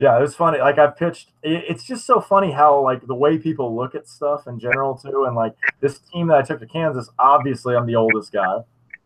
Yeah, 0.00 0.16
it 0.16 0.22
was 0.22 0.36
funny. 0.36 0.58
Like 0.58 0.78
I 0.78 0.86
pitched, 0.88 1.32
it's 1.42 1.82
just 1.82 2.06
so 2.06 2.20
funny 2.20 2.52
how 2.52 2.80
like 2.82 3.04
the 3.06 3.16
way 3.16 3.36
people 3.36 3.74
look 3.74 3.96
at 3.96 4.06
stuff 4.06 4.46
in 4.46 4.60
general 4.60 4.96
too, 4.96 5.24
and 5.24 5.34
like 5.34 5.56
this 5.80 5.98
team 5.98 6.28
that 6.28 6.36
I 6.36 6.42
took 6.42 6.60
to 6.60 6.66
Kansas. 6.66 7.10
Obviously, 7.18 7.74
I'm 7.74 7.86
the 7.86 7.96
oldest 7.96 8.32
guy, 8.32 8.58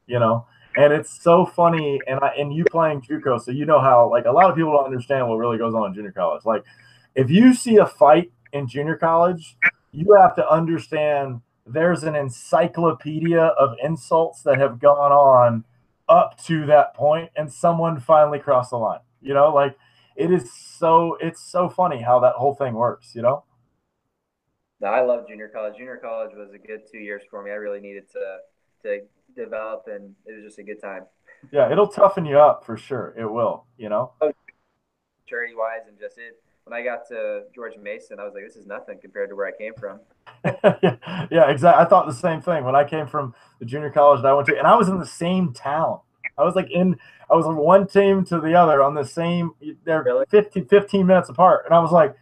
you 0.07 0.19
know, 0.19 0.47
and 0.77 0.93
it's 0.93 1.23
so 1.23 1.47
funny. 1.47 1.99
And 2.07 2.21
I 2.21 2.35
and 2.39 2.53
you 2.53 2.65
playing 2.71 3.01
JUCO, 3.01 3.41
so 3.41 3.53
you 3.53 3.65
know 3.65 3.81
how 3.81 4.11
like 4.11 4.27
a 4.27 4.31
lot 4.31 4.51
of 4.51 4.57
people 4.57 4.73
don't 4.73 4.85
understand 4.85 5.27
what 5.29 5.37
really 5.37 5.57
goes 5.57 5.73
on 5.73 5.87
in 5.89 5.95
junior 5.95 6.13
college. 6.13 6.45
Like 6.45 6.63
if 7.15 7.31
you 7.31 7.55
see 7.55 7.79
a 7.79 7.87
fight 7.87 8.31
in 8.53 8.69
junior 8.69 8.97
college, 8.97 9.57
you 9.93 10.15
have 10.21 10.37
to 10.37 10.47
understand 10.47 11.41
there's 11.67 12.03
an 12.03 12.17
encyclopedia 12.17 13.41
of 13.41 13.77
insults 13.83 14.43
that 14.43 14.59
have 14.59 14.79
gone 14.79 15.13
on 15.13 15.65
up 16.07 16.39
to 16.45 16.67
that 16.67 16.93
point, 16.95 17.31
and 17.35 17.51
someone 17.51 17.99
finally 17.99 18.39
crossed 18.39 18.71
the 18.71 18.77
line. 18.77 19.01
You 19.23 19.33
know, 19.33 19.55
like 19.55 19.79
it 20.17 20.31
is 20.31 20.53
so 20.53 21.17
it's 21.21 21.41
so 21.41 21.69
funny 21.69 22.03
how 22.03 22.21
that 22.21 22.35
whole 22.35 22.55
thing 22.55 22.75
works, 22.75 23.15
you 23.15 23.23
know. 23.23 23.45
No, 24.81 24.89
I 24.89 25.03
love 25.03 25.29
junior 25.29 25.49
college. 25.49 25.77
Junior 25.77 25.97
college 25.97 26.33
was 26.35 26.53
a 26.55 26.59
good 26.59 26.81
two 26.91 26.99
years 26.99 27.23
for 27.31 27.43
me. 27.43 27.51
I 27.51 27.55
really 27.55 27.81
needed 27.81 28.11
to 28.13 28.39
to 28.83 29.01
develop, 29.37 29.85
and 29.87 30.15
it 30.27 30.35
was 30.35 30.45
just 30.45 30.59
a 30.59 30.63
good 30.63 30.81
time. 30.81 31.05
Yeah, 31.53 31.71
it'll 31.71 31.89
toughen 31.89 32.25
you 32.25 32.39
up 32.39 32.65
for 32.65 32.77
sure. 32.77 33.15
It 33.17 33.31
will, 33.31 33.65
you 33.77 33.89
know. 33.89 34.13
Oh, 34.21 34.33
maturity 35.25 35.55
wise, 35.55 35.87
and 35.89 35.99
just 35.99 36.19
it. 36.19 36.43
When 36.65 36.79
I 36.79 36.85
got 36.85 37.09
to 37.09 37.43
George 37.55 37.77
Mason, 37.81 38.21
I 38.21 38.25
was 38.25 38.35
like, 38.35 38.45
"This 38.45 38.57
is 38.57 38.67
nothing 38.67 38.99
compared 39.01 39.31
to 39.31 39.37
where 39.37 39.47
I 39.47 39.53
came 39.57 39.75
from." 39.75 40.01
yeah, 41.31 41.51
exactly. 41.51 41.85
I 41.85 41.85
thought 41.85 42.07
the 42.07 42.13
same 42.13 42.41
thing 42.41 42.65
when 42.65 42.77
I 42.77 42.85
came 42.85 43.07
from 43.07 43.35
the 43.59 43.65
junior 43.65 43.91
college 43.91 44.23
that 44.23 44.29
I 44.29 44.33
went 44.33 44.47
to, 44.49 44.59
and 44.59 44.67
I 44.67 44.77
was 44.77 44.89
in 44.89 44.99
the 44.99 45.07
same 45.07 45.53
town. 45.53 46.01
I 46.43 46.47
was 46.47 46.55
like 46.55 46.71
in 46.71 46.97
I 47.31 47.35
was 47.35 47.47
on 47.47 47.57
one 47.57 47.87
team 47.87 48.25
to 48.27 48.41
the 48.41 48.55
other 48.55 48.83
on 48.83 48.95
the 48.95 49.05
same 49.05 49.53
they're 49.85 50.03
really? 50.03 50.27
15, 50.31 50.67
15 50.67 51.07
minutes 51.07 51.29
apart. 51.29 51.65
And 51.65 51.75
I 51.75 51.79
was 51.79 51.93
like, 51.93 52.15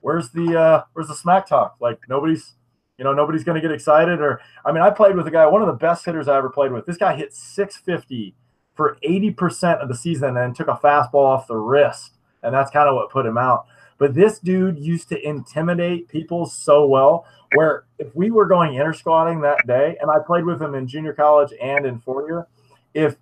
where's 0.00 0.30
the 0.30 0.58
uh 0.58 0.82
where's 0.92 1.08
the 1.08 1.14
smack 1.14 1.46
talk? 1.46 1.76
Like 1.80 2.00
nobody's 2.08 2.54
you 2.96 3.04
know, 3.04 3.12
nobody's 3.12 3.44
gonna 3.44 3.60
get 3.60 3.72
excited 3.72 4.20
or 4.20 4.40
I 4.64 4.72
mean 4.72 4.82
I 4.82 4.90
played 4.90 5.16
with 5.16 5.26
a 5.26 5.30
guy, 5.30 5.46
one 5.46 5.62
of 5.62 5.68
the 5.68 5.74
best 5.74 6.04
hitters 6.04 6.28
I 6.28 6.36
ever 6.36 6.50
played 6.50 6.72
with. 6.72 6.86
This 6.86 6.96
guy 6.96 7.16
hit 7.16 7.34
650 7.34 8.34
for 8.74 8.96
80% 9.04 9.82
of 9.82 9.88
the 9.88 9.94
season 9.96 10.36
and 10.36 10.54
took 10.54 10.68
a 10.68 10.80
fastball 10.82 11.14
off 11.14 11.48
the 11.48 11.56
wrist. 11.56 12.12
And 12.44 12.54
that's 12.54 12.70
kind 12.70 12.88
of 12.88 12.94
what 12.94 13.10
put 13.10 13.26
him 13.26 13.36
out. 13.36 13.66
But 13.98 14.14
this 14.14 14.38
dude 14.38 14.78
used 14.78 15.08
to 15.08 15.28
intimidate 15.28 16.08
people 16.08 16.46
so 16.46 16.86
well. 16.86 17.26
Where 17.54 17.84
if 17.98 18.14
we 18.14 18.30
were 18.30 18.46
going 18.46 18.74
inter 18.74 18.92
squatting 18.92 19.40
that 19.40 19.66
day, 19.66 19.96
and 20.00 20.10
I 20.10 20.18
played 20.24 20.44
with 20.44 20.62
him 20.62 20.74
in 20.74 20.86
junior 20.86 21.12
college 21.12 21.52
and 21.60 21.84
in 21.84 21.98
four 21.98 22.26
year, 22.28 22.46
if 22.94 23.16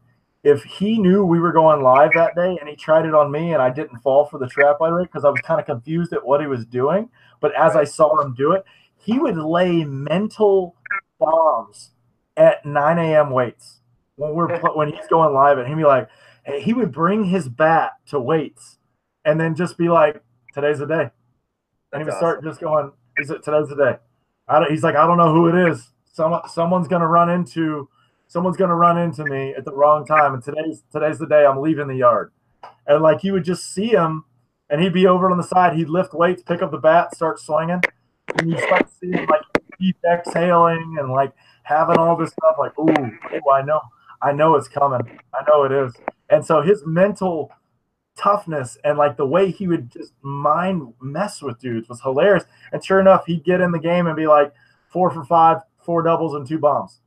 if 0.47 0.62
he 0.62 0.97
knew 0.97 1.24
we 1.24 1.40
were 1.40 1.51
going 1.51 1.82
live 1.82 2.12
that 2.14 2.36
day 2.36 2.57
and 2.61 2.68
he 2.68 2.76
tried 2.76 3.05
it 3.05 3.14
on 3.14 3.32
me 3.32 3.53
and 3.53 3.61
I 3.61 3.68
didn't 3.68 3.99
fall 3.99 4.26
for 4.26 4.38
the 4.38 4.47
trap 4.47 4.76
I 4.80 4.90
because 5.03 5.24
I 5.24 5.28
was 5.28 5.40
kind 5.40 5.59
of 5.59 5.66
confused 5.66 6.12
at 6.12 6.24
what 6.24 6.40
he 6.40 6.47
was 6.47 6.64
doing, 6.64 7.09
but 7.40 7.53
as 7.57 7.74
I 7.74 7.82
saw 7.82 8.20
him 8.20 8.32
do 8.32 8.53
it, 8.53 8.64
he 8.97 9.18
would 9.18 9.36
lay 9.36 9.82
mental 9.82 10.76
bombs 11.18 11.90
at 12.36 12.64
9 12.64 12.97
a.m. 12.97 13.30
weights 13.30 13.80
when 14.14 14.34
we're 14.34 14.57
when 14.74 14.92
he's 14.92 15.09
going 15.09 15.34
live 15.34 15.59
and 15.59 15.66
he'd 15.66 15.74
be 15.74 15.82
like, 15.82 16.09
he 16.61 16.72
would 16.72 16.92
bring 16.92 17.24
his 17.24 17.49
bat 17.49 17.94
to 18.11 18.20
weights 18.20 18.78
and 19.24 19.40
then 19.40 19.57
just 19.57 19.76
be 19.76 19.88
like, 19.88 20.22
today's 20.55 20.78
the 20.78 20.86
day. 20.86 21.11
And 21.92 22.03
he 22.03 22.05
would 22.05 22.14
start 22.14 22.44
just 22.44 22.61
going, 22.61 22.92
is 23.18 23.30
it 23.30 23.42
today's 23.42 23.68
the 23.68 23.74
day? 23.74 23.97
I 24.47 24.61
don't, 24.61 24.70
he's 24.70 24.84
like, 24.84 24.94
I 24.94 25.09
don't 25.09 25.18
know 25.18 25.34
who 25.34 25.49
it 25.49 25.70
is. 25.72 25.90
Someone 26.12 26.49
someone's 26.49 26.86
gonna 26.86 27.09
run 27.09 27.30
into 27.30 27.88
someone's 28.27 28.57
going 28.57 28.70
to 28.70 28.74
run 28.74 28.99
into 28.99 29.24
me 29.24 29.55
at 29.57 29.64
the 29.64 29.72
wrong 29.72 30.05
time 30.07 30.35
and 30.35 30.43
today's 30.43 30.83
today's 30.93 31.18
the 31.18 31.27
day 31.27 31.45
i'm 31.45 31.61
leaving 31.61 31.89
the 31.89 31.97
yard 31.97 32.33
and 32.87 33.03
like 33.03 33.24
you 33.24 33.33
would 33.33 33.45
just 33.45 33.72
see 33.72 33.89
him 33.89 34.24
and 34.70 34.81
he'd 34.81 34.93
be 34.93 35.07
over 35.07 35.31
on 35.31 35.37
the 35.37 35.43
side 35.43 35.77
he'd 35.77 35.89
lift 35.89 36.14
weights 36.14 36.43
pick 36.43 36.62
up 36.62 36.70
the 36.70 36.79
bat 36.79 37.14
start 37.14 37.39
swinging 37.39 37.81
and 38.39 38.51
you 38.51 38.59
start 38.59 38.87
seeing 39.01 39.27
like 39.27 39.43
deep 39.79 39.97
exhaling 40.11 40.97
and 40.99 41.11
like 41.11 41.33
having 41.62 41.99
all 41.99 42.16
this 42.16 42.31
stuff 42.31 42.57
like 42.59 42.77
ooh, 42.79 42.93
ooh 43.35 43.51
i 43.53 43.62
know 43.62 43.81
i 44.22 44.33
know 44.33 44.55
it's 44.55 44.68
coming 44.68 45.18
i 45.35 45.43
know 45.49 45.64
it 45.64 45.72
is 45.72 45.93
and 46.31 46.45
so 46.45 46.62
his 46.62 46.83
mental 46.87 47.51
toughness 48.16 48.79
and 48.83 48.99
like 48.99 49.16
the 49.16 49.27
way 49.27 49.51
he 49.51 49.68
would 49.68 49.91
just 49.91 50.12
mind 50.22 50.95
mess 51.01 51.43
with 51.43 51.61
dudes 51.61 51.89
was 51.89 52.01
hilarious. 52.01 52.45
And 52.72 52.85
sure 52.85 52.99
enough, 52.99 53.27
he'd 53.27 53.45
get 53.45 53.61
in 53.61 53.70
the 53.72 53.79
game 53.79 54.07
and 54.07 54.16
be 54.16 54.27
like 54.27 54.53
four 54.89 55.11
for 55.11 55.24
five, 55.24 55.59
four 55.85 56.03
doubles 56.03 56.35
and 56.35 56.47
two 56.47 56.59
bombs. 56.59 57.01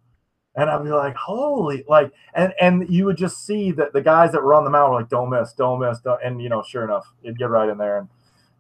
And 0.56 0.70
I'd 0.70 0.84
be 0.84 0.90
like, 0.90 1.16
holy, 1.16 1.86
like, 1.88 2.12
and 2.34 2.54
and 2.60 2.90
you 2.90 3.06
would 3.06 3.18
just 3.18 3.46
see 3.46 3.72
that 3.74 3.94
the 3.94 4.02
guys 4.02 4.32
that 4.32 4.44
were 4.44 4.54
on 4.54 4.64
the 4.64 4.70
mound 4.70 4.92
were 4.92 5.00
like, 5.00 5.10
don't 5.10 5.30
miss, 5.30 5.54
don't 5.54 5.80
miss, 5.80 6.00
don't, 6.00 6.20
and 6.24 6.42
you 6.42 6.50
know, 6.50 6.64
sure 6.64 6.84
enough, 6.84 7.14
he'd 7.22 7.38
get 7.38 7.50
right 7.50 7.70
in 7.70 7.78
there 7.78 8.00
and 8.00 8.10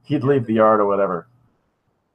he'd 0.03 0.23
leave 0.23 0.45
the 0.45 0.53
yard 0.53 0.79
or 0.79 0.85
whatever. 0.85 1.27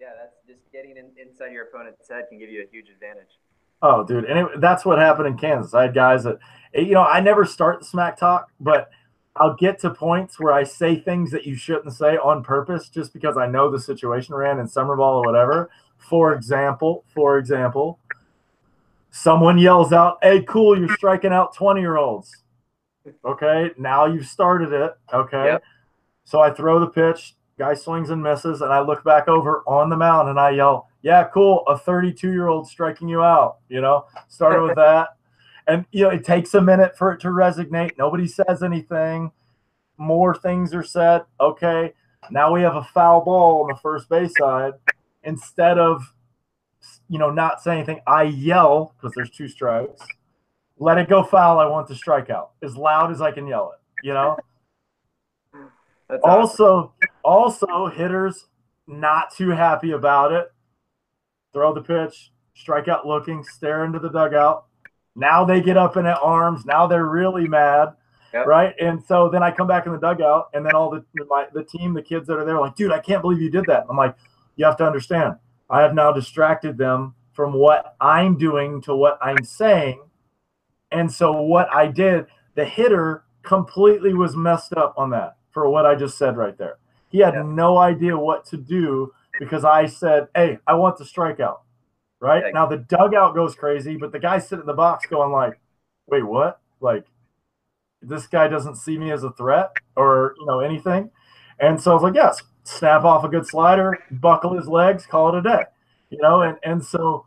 Yeah, 0.01 0.11
that's 0.17 0.37
just 0.47 0.61
getting 0.73 0.97
in, 0.97 1.07
inside 1.21 1.53
your 1.53 1.65
opponent's 1.65 2.09
head 2.09 2.27
can 2.29 2.39
give 2.39 2.51
you 2.51 2.63
a 2.63 2.71
huge 2.71 2.89
advantage. 2.89 3.39
Oh, 3.83 4.05
dude, 4.05 4.25
and 4.25 4.39
it, 4.39 4.61
that's 4.61 4.85
what 4.85 4.99
happened 4.99 5.27
in 5.27 5.37
Kansas. 5.37 5.75
I 5.75 5.83
had 5.83 5.95
guys 5.95 6.25
that, 6.25 6.39
you 6.73 6.93
know, 6.93 7.05
I 7.05 7.21
never 7.21 7.45
start 7.45 7.81
the 7.81 7.85
smack 7.85 8.17
talk, 8.17 8.51
but 8.61 8.89
I'll 9.37 9.57
get 9.57 9.81
to 9.81 9.91
points 9.91 10.39
where 10.39 10.53
I 10.53 10.63
say 10.63 10.97
things 10.99 11.33
that 11.33 11.45
you 11.45 11.57
shouldn't 11.57 11.93
say 11.93 12.17
on 12.17 12.45
purpose, 12.45 12.89
just 12.89 13.13
because 13.13 13.37
I 13.37 13.47
know 13.47 13.71
the 13.71 13.81
situation 13.81 14.35
ran 14.35 14.61
in 14.61 14.69
summer 14.69 14.97
ball 14.97 15.19
or 15.19 15.27
whatever. 15.27 15.71
For 15.99 16.33
example, 16.33 17.05
for 17.13 17.39
example, 17.39 17.99
someone 19.15 19.59
yells 19.59 19.93
out, 19.93 20.19
"Hey, 20.23 20.43
cool, 20.43 20.77
you're 20.77 20.95
striking 20.97 21.33
out 21.33 21.55
20 21.55 21.81
year 21.81 21.97
olds." 21.97 22.43
Okay, 23.25 23.71
now 23.79 24.07
you've 24.07 24.27
started 24.27 24.73
it. 24.73 24.93
Okay, 25.13 25.45
yep. 25.45 25.63
so 26.25 26.41
I 26.41 26.51
throw 26.51 26.81
the 26.81 26.89
pitch, 26.89 27.37
guy 27.57 27.75
swings 27.75 28.11
and 28.11 28.23
misses, 28.23 28.61
and 28.61 28.73
I 28.73 28.81
look 28.81 29.05
back 29.05 29.29
over 29.29 29.63
on 29.67 29.89
the 29.89 29.97
mound 29.97 30.31
and 30.31 30.41
I 30.41 30.51
yell, 30.51 30.89
"Yeah, 31.03 31.25
cool, 31.33 31.63
a 31.69 31.79
32 31.79 32.33
year 32.33 32.49
old 32.49 32.67
striking 32.67 33.09
you 33.09 33.23
out." 33.23 33.59
You 33.69 33.81
know, 33.81 34.07
started 34.29 34.63
with 34.63 34.75
that, 34.77 35.11
and 35.69 35.87
you 35.93 36.03
know 36.03 36.11
it 36.11 36.25
takes 36.25 36.55
a 36.55 36.61
minute 36.61 36.99
for 36.99 37.13
it 37.13 37.21
to 37.21 37.29
resonate. 37.29 37.97
Nobody 37.97 38.27
says 38.27 38.63
anything. 38.65 39.31
More 39.97 40.35
things 40.35 40.75
are 40.75 40.83
said. 40.83 41.23
Okay, 41.41 41.93
now 42.31 42.53
we 42.53 42.63
have 42.63 42.75
a 42.75 42.85
foul 42.85 43.21
ball 43.25 43.63
on 43.63 43.69
the 43.69 43.77
first 43.77 44.09
base 44.09 44.33
side. 44.39 44.73
Instead 45.23 45.79
of 45.79 46.03
you 47.09 47.19
know, 47.19 47.31
not 47.31 47.63
say 47.63 47.77
anything. 47.77 48.01
I 48.07 48.25
yell 48.25 48.95
because 48.97 49.15
there's 49.15 49.31
two 49.31 49.49
strikes. 49.49 50.01
Let 50.79 50.99
it 50.99 51.09
go 51.09 51.23
foul. 51.23 51.59
I 51.59 51.67
want 51.67 51.89
the 51.89 51.95
strikeout 51.95 52.49
as 52.63 52.77
loud 52.77 53.13
as 53.13 53.21
I 53.21 53.31
can 53.31 53.47
yell 53.47 53.73
it. 53.73 54.07
You 54.07 54.15
know. 54.15 54.37
That's 56.09 56.23
also, 56.23 56.93
awesome. 57.23 57.71
also 57.71 57.87
hitters 57.89 58.47
not 58.87 59.35
too 59.35 59.51
happy 59.51 59.93
about 59.93 60.33
it. 60.33 60.53
Throw 61.53 61.73
the 61.73 61.83
pitch, 61.83 62.33
strikeout 62.57 63.07
looking, 63.07 63.43
stare 63.45 63.85
into 63.85 63.99
the 63.99 64.11
dugout. 64.11 64.67
Now 65.17 65.45
they 65.45 65.61
get 65.61 65.77
up 65.77 65.97
in 65.97 66.05
their 66.05 66.17
arms. 66.17 66.65
Now 66.65 66.87
they're 66.87 67.07
really 67.07 67.47
mad. 67.47 67.95
Yep. 68.33 68.47
Right. 68.47 68.75
And 68.81 69.03
so 69.05 69.29
then 69.29 69.45
I 69.45 69.53
come 69.53 69.69
back 69.69 69.87
in 69.87 69.93
the 69.93 69.99
dugout, 69.99 70.49
and 70.55 70.67
then 70.67 70.75
all 70.75 70.91
the 70.91 71.05
my, 71.29 71.47
the 71.55 71.63
team, 71.63 71.95
the 71.95 72.03
kids 72.03 72.27
that 72.27 72.37
are 72.37 72.45
there, 72.45 72.57
are 72.57 72.61
like, 72.61 72.75
dude, 72.75 72.91
I 72.91 72.99
can't 72.99 73.23
believe 73.23 73.41
you 73.41 73.51
did 73.51 73.65
that. 73.67 73.87
I'm 73.89 73.97
like, 73.97 74.17
you 74.57 74.65
have 74.65 74.77
to 74.79 74.87
understand, 74.87 75.37
I 75.71 75.81
have 75.81 75.95
now 75.95 76.13
distracted 76.13 76.79
them 76.79 77.15
from 77.33 77.53
what 77.53 77.97
I'm 78.01 78.37
doing 78.37 78.81
to 78.83 78.95
what 78.95 79.19
I'm 79.21 79.45
saying. 79.45 80.03
And 80.91 81.11
so 81.11 81.33
what 81.43 81.73
I 81.75 81.87
did, 81.87 82.27
the 82.55 82.65
hitter 82.65 83.25
completely 83.43 84.15
was 84.15 84.37
messed 84.37 84.75
up 84.75 84.95
on 84.97 85.11
that 85.11 85.37
for 85.51 85.69
what 85.69 85.87
I 85.87 85.95
just 85.95 86.17
said 86.17 86.37
right 86.37 86.57
there. 86.57 86.79
He 87.09 87.19
had 87.19 87.35
yeah. 87.35 87.43
no 87.43 87.79
idea 87.79 88.17
what 88.17 88.45
to 88.47 88.57
do 88.57 89.13
because 89.39 89.65
I 89.65 89.87
said, 89.87 90.29
Hey, 90.35 90.59
I 90.67 90.75
want 90.75 90.99
the 90.99 91.05
strikeout. 91.05 91.59
Right 92.25 92.55
now, 92.55 92.65
the 92.65 92.79
dugout 92.79 93.35
goes 93.35 93.55
crazy, 93.55 93.97
but 93.97 94.11
the 94.11 94.19
guy 94.19 94.39
sitting 94.39 94.63
in 94.63 94.67
the 94.67 94.73
box 94.73 95.05
going 95.05 95.31
like, 95.31 95.61
"Wait, 96.07 96.23
what? 96.23 96.59
Like, 96.81 97.05
this 98.01 98.27
guy 98.27 98.49
doesn't 98.49 98.77
see 98.77 98.97
me 98.97 99.13
as 99.13 99.25
a 99.25 99.33
threat 99.33 99.73
or 99.95 100.35
you 100.39 100.47
know 100.47 100.61
anything." 100.61 101.11
And 101.59 101.79
so 101.79 101.91
I 101.91 101.95
was 101.95 102.03
like, 102.03 102.15
"Yes, 102.15 102.43
snap 102.65 103.05
off 103.05 103.25
a 103.25 103.29
good 103.29 103.47
slider, 103.47 103.99
buckle 104.11 104.57
his 104.57 104.67
legs, 104.67 105.07
call 105.07 105.29
it 105.29 105.39
a 105.39 105.43
day. 105.43 105.63
You 106.11 106.19
know, 106.21 106.43
and 106.43 106.59
and 106.63 106.85
so 106.85 107.27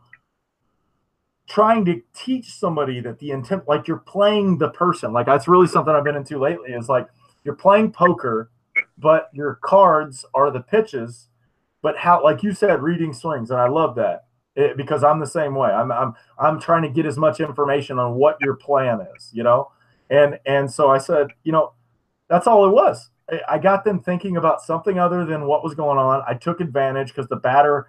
trying 1.48 1.84
to 1.86 2.02
teach 2.14 2.52
somebody 2.52 3.00
that 3.00 3.18
the 3.18 3.30
intent 3.30 3.66
like 3.66 3.88
you're 3.88 3.98
playing 3.98 4.58
the 4.58 4.68
person. 4.70 5.12
Like 5.12 5.26
that's 5.26 5.48
really 5.48 5.66
something 5.66 5.94
i've 5.94 6.04
been 6.04 6.16
into 6.16 6.38
lately 6.38 6.72
is 6.72 6.88
like 6.88 7.08
you're 7.44 7.54
playing 7.54 7.92
poker 7.92 8.50
but 8.98 9.28
your 9.32 9.58
cards 9.62 10.24
are 10.34 10.50
the 10.50 10.60
pitches 10.60 11.28
but 11.82 11.96
how 11.96 12.22
like 12.22 12.42
you 12.42 12.52
said 12.52 12.82
reading 12.82 13.12
swings 13.12 13.50
and 13.50 13.58
i 13.58 13.68
love 13.68 13.94
that. 13.96 14.26
It, 14.54 14.76
because 14.76 15.02
i'm 15.04 15.20
the 15.20 15.26
same 15.26 15.54
way. 15.54 15.70
I'm 15.70 15.90
i'm 15.90 16.14
i'm 16.38 16.60
trying 16.60 16.82
to 16.82 16.90
get 16.90 17.06
as 17.06 17.16
much 17.16 17.40
information 17.40 17.98
on 17.98 18.14
what 18.14 18.36
your 18.40 18.54
plan 18.54 19.00
is 19.16 19.30
you 19.32 19.42
know? 19.42 19.72
And 20.10 20.38
and 20.46 20.70
so 20.70 20.90
i 20.90 20.98
said 20.98 21.28
you 21.44 21.52
know 21.52 21.72
that's 22.28 22.46
all 22.46 22.66
it 22.66 22.72
was 22.72 23.08
I 23.48 23.58
got 23.58 23.84
them 23.84 24.00
thinking 24.00 24.36
about 24.36 24.62
something 24.62 24.98
other 24.98 25.24
than 25.24 25.46
what 25.46 25.62
was 25.62 25.74
going 25.74 25.98
on. 25.98 26.22
I 26.26 26.34
took 26.34 26.60
advantage 26.60 27.08
because 27.08 27.28
the 27.28 27.36
batter 27.36 27.86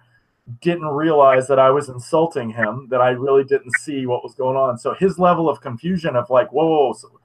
didn't 0.60 0.86
realize 0.86 1.48
that 1.48 1.58
I 1.58 1.70
was 1.70 1.88
insulting 1.88 2.50
him, 2.50 2.88
that 2.90 3.00
I 3.00 3.10
really 3.10 3.44
didn't 3.44 3.72
see 3.78 4.04
what 4.06 4.22
was 4.22 4.34
going 4.34 4.56
on. 4.56 4.78
So 4.78 4.94
his 4.94 5.18
level 5.18 5.48
of 5.48 5.60
confusion 5.60 6.16
of 6.16 6.28
like, 6.28 6.52
whoa, 6.52 6.66
whoa, 6.66 6.92
so 6.92 7.20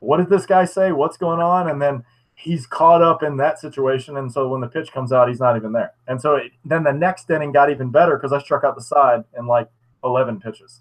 what 0.00 0.16
did 0.16 0.30
this 0.30 0.46
guy 0.46 0.64
say? 0.64 0.92
What's 0.92 1.16
going 1.16 1.40
on? 1.40 1.68
And 1.68 1.80
then 1.80 2.04
he's 2.34 2.66
caught 2.66 3.02
up 3.02 3.22
in 3.22 3.36
that 3.36 3.60
situation. 3.60 4.16
And 4.16 4.32
so 4.32 4.48
when 4.48 4.60
the 4.60 4.66
pitch 4.66 4.90
comes 4.92 5.12
out, 5.12 5.28
he's 5.28 5.40
not 5.40 5.56
even 5.56 5.72
there. 5.72 5.92
And 6.08 6.20
so 6.20 6.36
it, 6.36 6.52
then 6.64 6.82
the 6.82 6.92
next 6.92 7.30
inning 7.30 7.52
got 7.52 7.70
even 7.70 7.90
better 7.90 8.16
because 8.16 8.32
I 8.32 8.40
struck 8.40 8.64
out 8.64 8.74
the 8.74 8.82
side 8.82 9.24
in 9.38 9.46
like 9.46 9.68
11 10.02 10.40
pitches. 10.40 10.80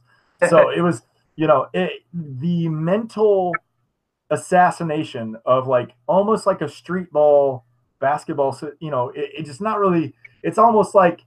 So 0.50 0.70
it 0.76 0.82
was, 0.82 1.04
you 1.36 1.46
know, 1.46 1.68
it, 1.74 2.04
the 2.14 2.68
mental– 2.70 3.54
assassination 4.34 5.38
of 5.46 5.68
like 5.68 5.92
almost 6.08 6.46
like 6.46 6.62
a 6.62 6.70
street 6.70 7.12
ball 7.12 7.66
basketball. 8.00 8.58
You 8.80 8.92
know, 8.92 9.10
it, 9.10 9.32
it's 9.38 9.50
just 9.50 9.62
not 9.62 9.80
really. 9.80 10.14
It's 10.44 10.58
almost 10.58 10.94
like 10.94 11.22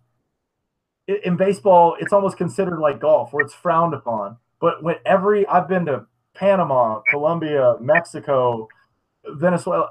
in 1.09 1.37
baseball, 1.37 1.97
it's 2.01 2.13
almost 2.13 2.37
considered 2.37 2.79
like 2.79 3.01
golf, 3.01 3.33
where 3.33 3.45
it's 3.45 3.55
frowned 3.55 3.95
upon. 3.95 4.37
But 4.61 4.83
when 4.83 4.97
every 5.05 5.47
I've 5.47 5.69
been 5.69 5.87
to 5.87 6.07
Panama, 6.35 7.01
Colombia, 7.09 7.77
Mexico, 7.81 8.69
Venezuela, 9.25 9.91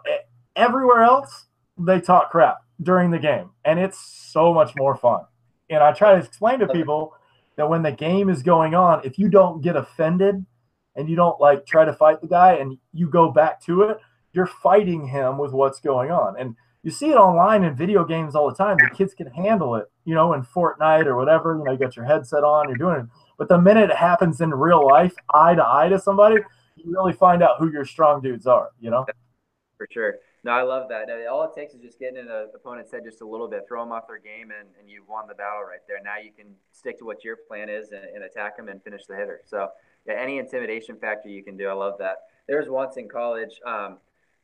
everywhere 0.56 1.04
else, 1.04 1.46
they 1.78 2.00
talk 2.02 2.32
crap 2.32 2.58
during 2.82 3.12
the 3.12 3.20
game, 3.20 3.50
and 3.64 3.80
it's 3.80 4.00
so 4.00 4.54
much 4.54 4.74
more 4.76 4.96
fun. 4.96 5.22
And 5.70 5.82
I 5.82 5.92
try 5.94 6.14
to 6.14 6.20
explain 6.20 6.60
to 6.60 6.68
people 6.68 7.14
that 7.56 7.70
when 7.70 7.82
the 7.82 7.92
game 7.92 8.30
is 8.30 8.44
going 8.44 8.76
on, 8.76 9.02
if 9.04 9.18
you 9.18 9.30
don't 9.30 9.62
get 9.62 9.76
offended 9.76 10.46
and 10.96 11.10
you 11.10 11.16
don't 11.16 11.40
like 11.40 11.66
try 11.66 11.86
to 11.86 11.94
fight 11.94 12.22
the 12.22 12.28
guy 12.28 12.54
and 12.56 12.78
you 12.94 13.10
go 13.10 13.32
back 13.32 13.62
to 13.66 13.84
it, 13.84 13.98
you're 14.34 14.46
fighting 14.46 15.08
him 15.08 15.38
with 15.38 15.52
what's 15.52 15.80
going 15.80 16.12
on. 16.12 16.40
And 16.40 16.56
you 16.84 16.92
see 16.92 17.10
it 17.10 17.16
online 17.16 17.64
in 17.64 17.76
video 17.76 18.06
games 18.06 18.36
all 18.36 18.48
the 18.48 18.56
time. 18.56 18.78
The 18.78 18.96
kids 18.96 19.14
can 19.16 19.28
handle 19.28 19.76
it, 19.76 19.86
you 20.06 20.14
know, 20.14 20.34
in 20.34 20.44
Fortnite 20.44 21.08
or 21.08 21.16
whatever. 21.16 21.58
You 21.58 21.64
know, 21.64 21.72
you 21.72 21.80
got 21.80 21.96
your 21.96 22.06
headset 22.06 22.44
on, 22.44 22.70
you're 22.70 22.78
doing 22.78 23.00
it. 23.00 23.06
But 23.38 23.50
the 23.50 23.60
minute 23.60 23.90
it 23.90 23.96
happens 23.96 24.40
in 24.40 24.52
real 24.52 24.86
life, 24.86 25.16
eye 25.34 25.56
to 25.56 25.66
eye 25.66 25.90
to 25.90 26.00
somebody, 26.00 26.36
you 26.76 26.92
really 26.92 27.14
find 27.14 27.42
out 27.42 27.58
who 27.60 27.72
your 27.72 27.86
strong 27.86 28.22
dudes 28.22 28.46
are, 28.46 28.70
you 28.80 28.92
know? 28.92 29.06
For 29.78 29.88
sure. 29.92 30.16
No, 30.46 30.52
I 30.52 30.62
love 30.62 30.90
that. 30.90 31.10
All 31.28 31.44
it 31.44 31.60
takes 31.60 31.74
is 31.74 31.82
just 31.82 31.98
getting 31.98 32.18
in 32.18 32.28
an 32.28 32.50
opponent's 32.54 32.92
head 32.92 33.02
just 33.04 33.22
a 33.22 33.28
little 33.28 33.48
bit, 33.48 33.66
throw 33.68 33.82
them 33.82 33.92
off 33.92 34.08
their 34.08 34.20
game, 34.20 34.52
and, 34.52 34.70
and 34.80 34.88
you've 34.88 35.08
won 35.10 35.28
the 35.28 35.34
battle 35.34 35.64
right 35.64 35.80
there. 35.88 35.98
Now 36.04 36.18
you 36.24 36.30
can 36.32 36.54
stick 36.72 37.00
to 37.00 37.04
what 37.04 37.24
your 37.24 37.36
plan 37.36 37.68
is 37.68 37.92
and, 37.92 38.06
and 38.14 38.24
attack 38.24 38.56
them 38.56 38.70
and 38.70 38.80
finish 38.84 39.08
the 39.08 39.16
hitter. 39.16 39.42
So 39.44 39.70
yeah, 40.06 40.14
any 40.22 40.38
intimidation 40.38 40.98
factor 40.98 41.30
you 41.30 41.44
can 41.44 41.58
do. 41.58 41.68
I 41.68 41.74
love 41.74 41.96
that. 41.98 42.18
There 42.48 42.60
was 42.60 42.70
once 42.70 42.98
in 42.98 43.10
college, 43.10 43.60
um, 43.66 43.98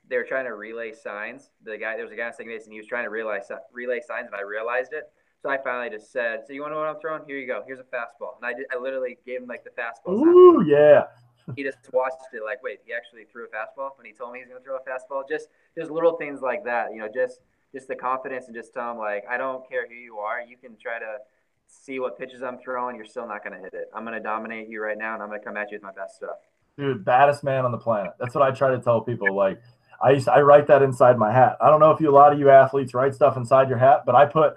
they 0.09 0.17
were 0.17 0.23
trying 0.23 0.45
to 0.45 0.55
relay 0.55 0.91
signs. 0.91 1.51
The 1.63 1.77
guy, 1.77 1.95
there 1.97 2.03
was 2.03 2.11
a 2.11 2.15
guy 2.15 2.25
on 2.25 2.33
second 2.33 2.51
base, 2.51 2.63
and 2.63 2.73
he 2.73 2.79
was 2.79 2.87
trying 2.87 3.03
to 3.03 3.11
relay 3.11 3.39
relay 3.71 3.99
signs, 3.99 4.25
and 4.25 4.35
I 4.35 4.41
realized 4.41 4.93
it. 4.93 5.03
So 5.43 5.51
I 5.51 5.57
finally 5.57 5.95
just 5.95 6.11
said, 6.11 6.41
"So 6.47 6.53
you 6.53 6.61
want 6.61 6.71
to 6.71 6.75
know 6.75 6.81
what 6.81 6.89
I'm 6.89 6.99
throwing? 6.99 7.21
Here 7.27 7.37
you 7.37 7.45
go. 7.45 7.61
Here's 7.67 7.79
a 7.79 7.83
fastball." 7.83 8.41
And 8.41 8.45
I, 8.45 8.75
I 8.75 8.79
literally 8.81 9.19
gave 9.23 9.41
him 9.41 9.47
like 9.47 9.63
the 9.63 9.69
fastball. 9.69 10.13
Ooh, 10.13 10.65
yeah. 10.65 11.03
He 11.55 11.63
just 11.63 11.77
watched 11.91 12.15
it 12.33 12.43
like, 12.43 12.61
wait, 12.63 12.79
he 12.85 12.93
actually 12.93 13.25
threw 13.31 13.45
a 13.45 13.47
fastball 13.47 13.91
when 13.97 14.05
he 14.05 14.13
told 14.13 14.33
me 14.33 14.39
he's 14.39 14.47
going 14.47 14.61
to 14.61 14.65
throw 14.65 14.77
a 14.77 14.79
fastball. 14.79 15.23
Just, 15.27 15.47
just 15.77 15.91
little 15.91 16.17
things 16.17 16.41
like 16.41 16.63
that, 16.65 16.93
you 16.93 16.99
know, 16.99 17.09
just, 17.13 17.41
just 17.73 17.87
the 17.87 17.95
confidence 17.95 18.47
and 18.47 18.55
just 18.55 18.73
tell 18.73 18.91
him 18.91 18.97
like, 18.97 19.23
I 19.29 19.37
don't 19.37 19.67
care 19.67 19.87
who 19.87 19.95
you 19.95 20.17
are. 20.17 20.41
You 20.41 20.57
can 20.57 20.77
try 20.81 20.99
to 20.99 21.17
see 21.67 21.99
what 21.99 22.19
pitches 22.19 22.43
I'm 22.43 22.57
throwing, 22.59 22.95
you're 22.95 23.05
still 23.05 23.27
not 23.27 23.43
going 23.43 23.55
to 23.55 23.61
hit 23.63 23.73
it. 23.73 23.89
I'm 23.95 24.03
going 24.03 24.15
to 24.15 24.23
dominate 24.23 24.67
you 24.67 24.81
right 24.81 24.97
now, 24.97 25.13
and 25.13 25.23
I'm 25.23 25.29
going 25.29 25.39
to 25.39 25.45
come 25.45 25.55
at 25.55 25.71
you 25.71 25.75
with 25.75 25.83
my 25.83 25.93
best 25.93 26.15
stuff. 26.15 26.37
Dude, 26.77 27.05
baddest 27.05 27.43
man 27.43 27.65
on 27.65 27.71
the 27.71 27.77
planet. 27.77 28.13
That's 28.19 28.35
what 28.35 28.43
I 28.43 28.51
try 28.51 28.71
to 28.71 28.79
tell 28.79 29.01
people. 29.01 29.33
Like, 29.35 29.61
I 30.01 30.11
used 30.11 30.25
to, 30.25 30.33
I 30.33 30.41
write 30.41 30.67
that 30.67 30.81
inside 30.81 31.17
my 31.17 31.31
hat. 31.31 31.57
I 31.61 31.69
don't 31.69 31.79
know 31.79 31.91
if 31.91 32.01
you 32.01 32.09
a 32.09 32.11
lot 32.11 32.33
of 32.33 32.39
you 32.39 32.49
athletes 32.49 32.93
write 32.93 33.13
stuff 33.13 33.37
inside 33.37 33.69
your 33.69 33.77
hat, 33.77 34.03
but 34.05 34.15
I 34.15 34.25
put 34.25 34.55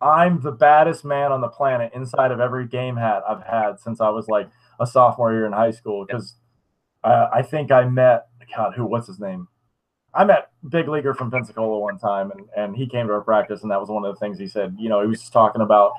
I'm 0.00 0.40
the 0.40 0.52
baddest 0.52 1.04
man 1.04 1.32
on 1.32 1.40
the 1.40 1.48
planet 1.48 1.92
inside 1.94 2.30
of 2.30 2.40
every 2.40 2.66
game 2.66 2.96
hat 2.96 3.22
I've 3.28 3.42
had 3.42 3.80
since 3.80 4.00
I 4.00 4.10
was 4.10 4.28
like 4.28 4.48
a 4.80 4.86
sophomore 4.86 5.32
year 5.32 5.46
in 5.46 5.52
high 5.52 5.70
school 5.70 6.04
because 6.06 6.36
yep. 7.04 7.30
I 7.32 7.42
think 7.42 7.70
I 7.70 7.84
met 7.84 8.26
God 8.56 8.74
who 8.74 8.86
what's 8.86 9.06
his 9.06 9.20
name 9.20 9.48
I 10.14 10.24
met 10.24 10.50
Big 10.68 10.88
Leaguer 10.88 11.14
from 11.14 11.30
Pensacola 11.30 11.78
one 11.78 11.98
time, 11.98 12.30
and, 12.30 12.48
and 12.56 12.76
he 12.76 12.88
came 12.88 13.06
to 13.06 13.12
our 13.12 13.20
practice, 13.20 13.62
and 13.62 13.70
that 13.70 13.78
was 13.78 13.90
one 13.90 14.04
of 14.04 14.14
the 14.14 14.18
things 14.18 14.38
he 14.38 14.48
said. 14.48 14.74
You 14.78 14.88
know, 14.88 15.02
he 15.02 15.06
was 15.06 15.20
just 15.20 15.32
talking 15.32 15.60
about 15.60 15.92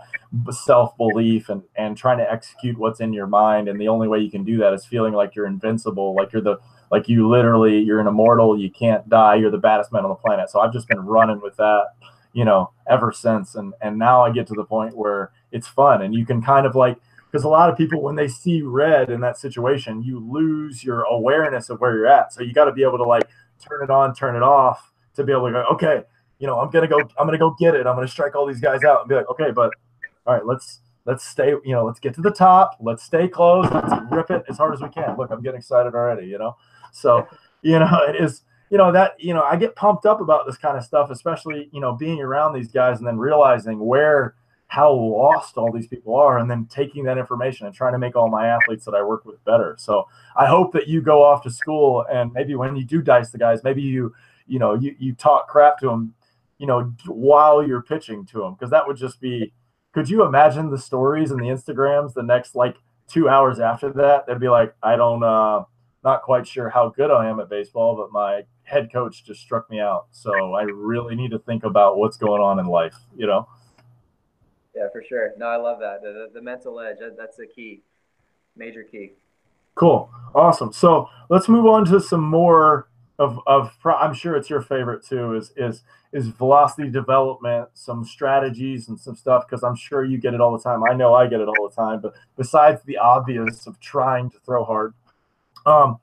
self 0.51 0.97
belief 0.97 1.49
and 1.49 1.61
and 1.75 1.95
trying 1.95 2.17
to 2.17 2.32
execute 2.32 2.77
what's 2.77 2.99
in 2.99 3.13
your 3.13 3.27
mind, 3.27 3.69
and 3.69 3.80
the 3.80 3.88
only 3.88 4.07
way 4.07 4.19
you 4.19 4.32
can 4.32 4.43
do 4.43 4.57
that 4.57 4.73
is 4.73 4.86
feeling 4.86 5.13
like 5.13 5.36
you're 5.36 5.45
invincible, 5.45 6.15
like 6.15 6.34
you're 6.34 6.41
the 6.41 6.57
like 6.91 7.07
you 7.07 7.30
literally 7.30 7.80
you're 7.80 7.99
an 7.99 8.07
immortal, 8.07 8.59
you 8.59 8.71
can't 8.71 9.07
die, 9.09 9.36
you're 9.36 9.51
the 9.51 9.57
baddest 9.59 9.93
man 9.93 10.03
on 10.03 10.09
the 10.09 10.15
planet. 10.15 10.49
So 10.49 10.59
I've 10.59 10.73
just 10.73 10.88
been 10.88 11.01
running 11.01 11.39
with 11.39 11.55
that, 11.57 11.93
you 12.34 12.45
know, 12.45 12.71
ever 12.89 13.11
since, 13.11 13.53
and 13.53 13.73
and 13.80 13.97
now 13.99 14.23
I 14.23 14.32
get 14.32 14.47
to 14.47 14.55
the 14.55 14.65
point 14.65 14.97
where 14.97 15.32
it's 15.51 15.67
fun, 15.67 16.01
and 16.01 16.15
you 16.15 16.25
can 16.25 16.41
kind 16.41 16.65
of 16.65 16.75
like 16.75 16.97
because 17.32 17.43
a 17.43 17.49
lot 17.49 17.69
of 17.69 17.77
people 17.77 18.01
when 18.01 18.15
they 18.15 18.27
see 18.27 18.61
red 18.61 19.09
in 19.09 19.21
that 19.21 19.38
situation 19.38 20.01
you 20.01 20.19
lose 20.19 20.84
your 20.84 21.03
awareness 21.03 21.69
of 21.69 21.80
where 21.80 21.95
you're 21.95 22.07
at. 22.07 22.34
So 22.34 22.41
you 22.41 22.53
got 22.53 22.65
to 22.65 22.71
be 22.71 22.84
able 22.84 22.97
to 22.97 23.03
like 23.03 23.27
turn 23.63 23.84
it 23.84 23.89
on 23.89 24.13
turn 24.13 24.36
it 24.36 24.43
off 24.43 24.91
to 25.15 25.23
be 25.23 25.32
able 25.32 25.47
to 25.47 25.51
go 25.51 25.65
okay 25.71 26.03
you 26.39 26.47
know 26.47 26.61
i'm 26.61 26.69
gonna 26.69 26.88
go 26.88 26.99
i'm 27.17 27.27
gonna 27.27 27.38
go 27.38 27.55
get 27.59 27.75
it. 27.75 27.86
I'm 27.86 27.95
gonna 27.95 28.07
strike 28.07 28.36
all 28.36 28.45
these 28.45 28.61
guys 28.61 28.84
out. 28.84 29.01
And 29.01 29.09
be 29.09 29.15
like 29.15 29.30
okay 29.30 29.51
but 29.51 29.73
all 30.25 30.34
right 30.34 30.45
let's 30.45 30.80
let's 31.05 31.25
stay 31.25 31.49
you 31.49 31.73
know 31.73 31.86
let's 31.86 31.99
get 31.99 32.13
to 32.15 32.21
the 32.21 32.32
top. 32.32 32.77
Let's 32.80 33.03
stay 33.03 33.27
close. 33.27 33.69
Let's 33.71 33.93
rip 34.11 34.32
it 34.32 34.43
as 34.49 34.57
hard 34.57 34.73
as 34.73 34.82
we 34.82 34.89
can. 34.89 35.17
Look 35.17 35.32
i'm 35.32 35.41
getting 35.41 35.59
excited 35.59 35.93
already 35.93 36.27
you 36.27 36.38
know? 36.38 36.55
So 36.91 37.27
you 37.61 37.77
know 37.80 37.99
it 38.07 38.15
is 38.15 38.43
you 38.69 38.77
know 38.77 38.91
that 38.91 39.15
you 39.19 39.34
know 39.34 39.43
i 39.43 39.55
get 39.55 39.75
pumped 39.75 40.05
up 40.05 40.21
about 40.21 40.45
this 40.45 40.57
kind 40.57 40.77
of 40.77 40.84
stuff 40.84 41.09
especially 41.09 41.69
you 41.71 41.82
know 41.82 41.93
being 41.93 42.21
around 42.21 42.53
these 42.53 42.69
guys 42.69 42.99
and 42.99 43.07
then 43.07 43.17
realizing 43.17 43.80
where 43.80 44.36
how 44.70 44.93
lost 44.93 45.57
all 45.57 45.72
these 45.72 45.88
people 45.88 46.15
are 46.15 46.38
and 46.38 46.49
then 46.49 46.63
taking 46.67 47.03
that 47.03 47.17
information 47.17 47.65
and 47.65 47.76
trying 47.76 47.91
to 47.91 47.97
make 47.97 48.15
all 48.15 48.30
my 48.30 48.45
athletes 48.47 48.86
that 48.86 48.93
I 48.93 49.01
work 49.01 49.26
with 49.26 49.43
better. 49.43 49.76
So 49.80 50.07
I 50.38 50.45
hope 50.45 50.74
that 50.74 50.88
you 50.88 51.01
go 51.01 51.24
off 51.24 51.41
to 51.43 51.49
school 51.49 52.05
and 52.09 52.32
maybe 52.34 52.53
when 52.53 52.76
you 52.76 52.86
do 52.86 53.01
dice 53.01 53.32
the 53.32 53.39
guys, 53.39 53.63
maybe 53.63 53.82
you, 53.82 54.13
you 54.45 54.59
know, 54.59 54.76
you, 54.76 54.95
you 54.99 55.13
talk 55.13 55.47
crap 55.47 55.80
to 55.80 55.88
them, 55.88 56.13
you 56.59 56.67
know, 56.67 56.93
while 57.07 57.67
you're 57.67 57.82
pitching 57.82 58.28
to 58.28 58.41
them. 58.41 58.55
Cause 58.57 58.70
that 58.70 58.88
would 58.88 58.95
just 58.95 59.20
be, 59.20 59.51
could 59.91 60.07
you 60.07 60.24
imagine 60.24 60.70
the 60.70 60.78
stories 60.78 61.32
and 61.32 61.39
the 61.39 61.47
Instagrams 61.47 62.13
the 62.13 62.22
next 62.22 62.53
like 62.53 62.76
two 63.07 63.28
hours 63.28 63.59
after 63.59 63.91
that? 63.93 64.28
They'd 64.28 64.39
be 64.39 64.49
like, 64.49 64.76
I 64.84 64.95
don't, 64.95 65.24
uh, 65.24 65.63
not 66.03 66.22
quite 66.22 66.47
sure 66.47 66.70
how 66.70 66.89
good 66.89 67.09
I 67.09 67.28
am 67.28 67.39
at 67.39 67.49
baseball, 67.49 67.95
but 67.95 68.11
my 68.11 68.43
head 68.61 68.93
coach 68.93 69.26
just 69.26 69.41
struck 69.41 69.67
me 69.72 69.80
out. 69.80 70.05
So 70.11 70.53
I 70.53 70.61
really 70.61 71.15
need 71.15 71.32
to 71.32 71.39
think 71.39 71.63
about 71.63 71.97
what's 71.97 72.17
going 72.17 72.43
on 72.43 72.59
in 72.59 72.67
life, 72.67 72.95
you 73.17 73.26
know? 73.26 73.47
Yeah, 74.80 74.88
for 74.93 75.03
sure. 75.03 75.34
No, 75.38 75.47
I 75.47 75.57
love 75.57 75.80
that. 75.80 76.01
The, 76.01 76.13
the, 76.13 76.30
the 76.36 76.41
mental 76.41 76.80
edge, 76.80 76.99
that, 76.99 77.17
that's 77.17 77.36
the 77.36 77.45
key, 77.45 77.82
major 78.55 78.82
key. 78.82 79.11
Cool. 79.75 80.09
Awesome. 80.34 80.71
So 80.71 81.09
let's 81.30 81.49
move 81.49 81.65
on 81.65 81.84
to 81.86 81.99
some 81.99 82.23
more 82.23 82.88
of, 83.17 83.41
of 83.45 83.75
I'm 83.84 84.13
sure 84.13 84.38
it's 84.38 84.49
your 84.49 84.61
favorite 84.61 85.05
too, 85.05 85.36
is, 85.36 85.51
is, 85.57 85.84
is 86.13 86.27
velocity 86.27 86.89
development, 86.89 87.67
some 87.73 88.05
strategies 88.05 88.88
and 88.88 88.97
some 88.97 89.17
stuff, 89.17 89.47
because 89.47 89.63
I'm 89.63 89.75
sure 89.75 90.05
you 90.05 90.17
get 90.17 90.34
it 90.34 90.39
all 90.39 90.57
the 90.57 90.63
time. 90.63 90.82
I 90.89 90.93
know 90.93 91.13
I 91.13 91.27
get 91.27 91.41
it 91.41 91.49
all 91.49 91.67
the 91.67 91.75
time, 91.75 91.99
but 91.99 92.13
besides 92.38 92.82
the 92.86 92.97
obvious 92.97 93.67
of 93.67 93.77
trying 93.82 94.30
to 94.30 94.39
throw 94.39 94.63
hard, 94.63 94.93
um, 95.65 95.99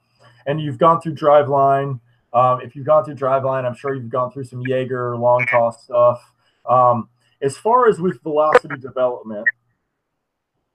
and 0.47 0.61
you've 0.61 0.79
gone 0.79 1.01
through 1.01 1.15
Driveline. 1.15 1.99
Um, 2.35 2.61
if 2.61 2.77
you've 2.77 2.85
gone 2.85 3.07
through 3.07 3.15
Driveline, 3.15 3.65
I'm 3.65 3.75
sure 3.75 3.95
you've 3.95 4.11
gone 4.11 4.31
through 4.31 4.45
some 4.45 4.61
Jaeger 4.67 5.17
long 5.17 5.47
toss 5.47 5.85
stuff. 5.85 6.31
Um, 6.69 7.09
as 7.43 7.57
far 7.57 7.89
as 7.89 8.01
with 8.01 8.23
velocity 8.23 8.77
development, 8.79 9.47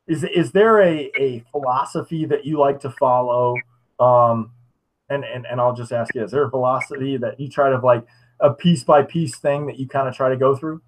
is 0.08 0.24
is 0.24 0.52
there 0.52 0.82
a, 0.82 1.12
a 1.18 1.44
philosophy 1.52 2.26
that 2.26 2.46
you 2.46 2.60
like 2.60 2.80
to 2.82 2.90
follow? 2.90 3.56
Um, 4.00 4.52
and, 5.10 5.24
and 5.24 5.46
and 5.46 5.60
I'll 5.62 5.76
just 5.76 5.92
ask 5.92 6.14
you, 6.16 6.24
is 6.24 6.32
there 6.32 6.44
a 6.46 6.50
velocity 6.50 7.18
that 7.18 7.40
you 7.40 7.50
try 7.50 7.70
to 7.70 7.78
like 7.78 8.06
a 8.40 8.54
piece 8.54 8.84
by 8.84 9.04
piece 9.04 9.38
thing 9.38 9.68
that 9.68 9.78
you 9.78 9.88
kind 9.88 10.08
of 10.08 10.16
try 10.16 10.30
to 10.30 10.38
go 10.38 10.56
through? 10.56 10.82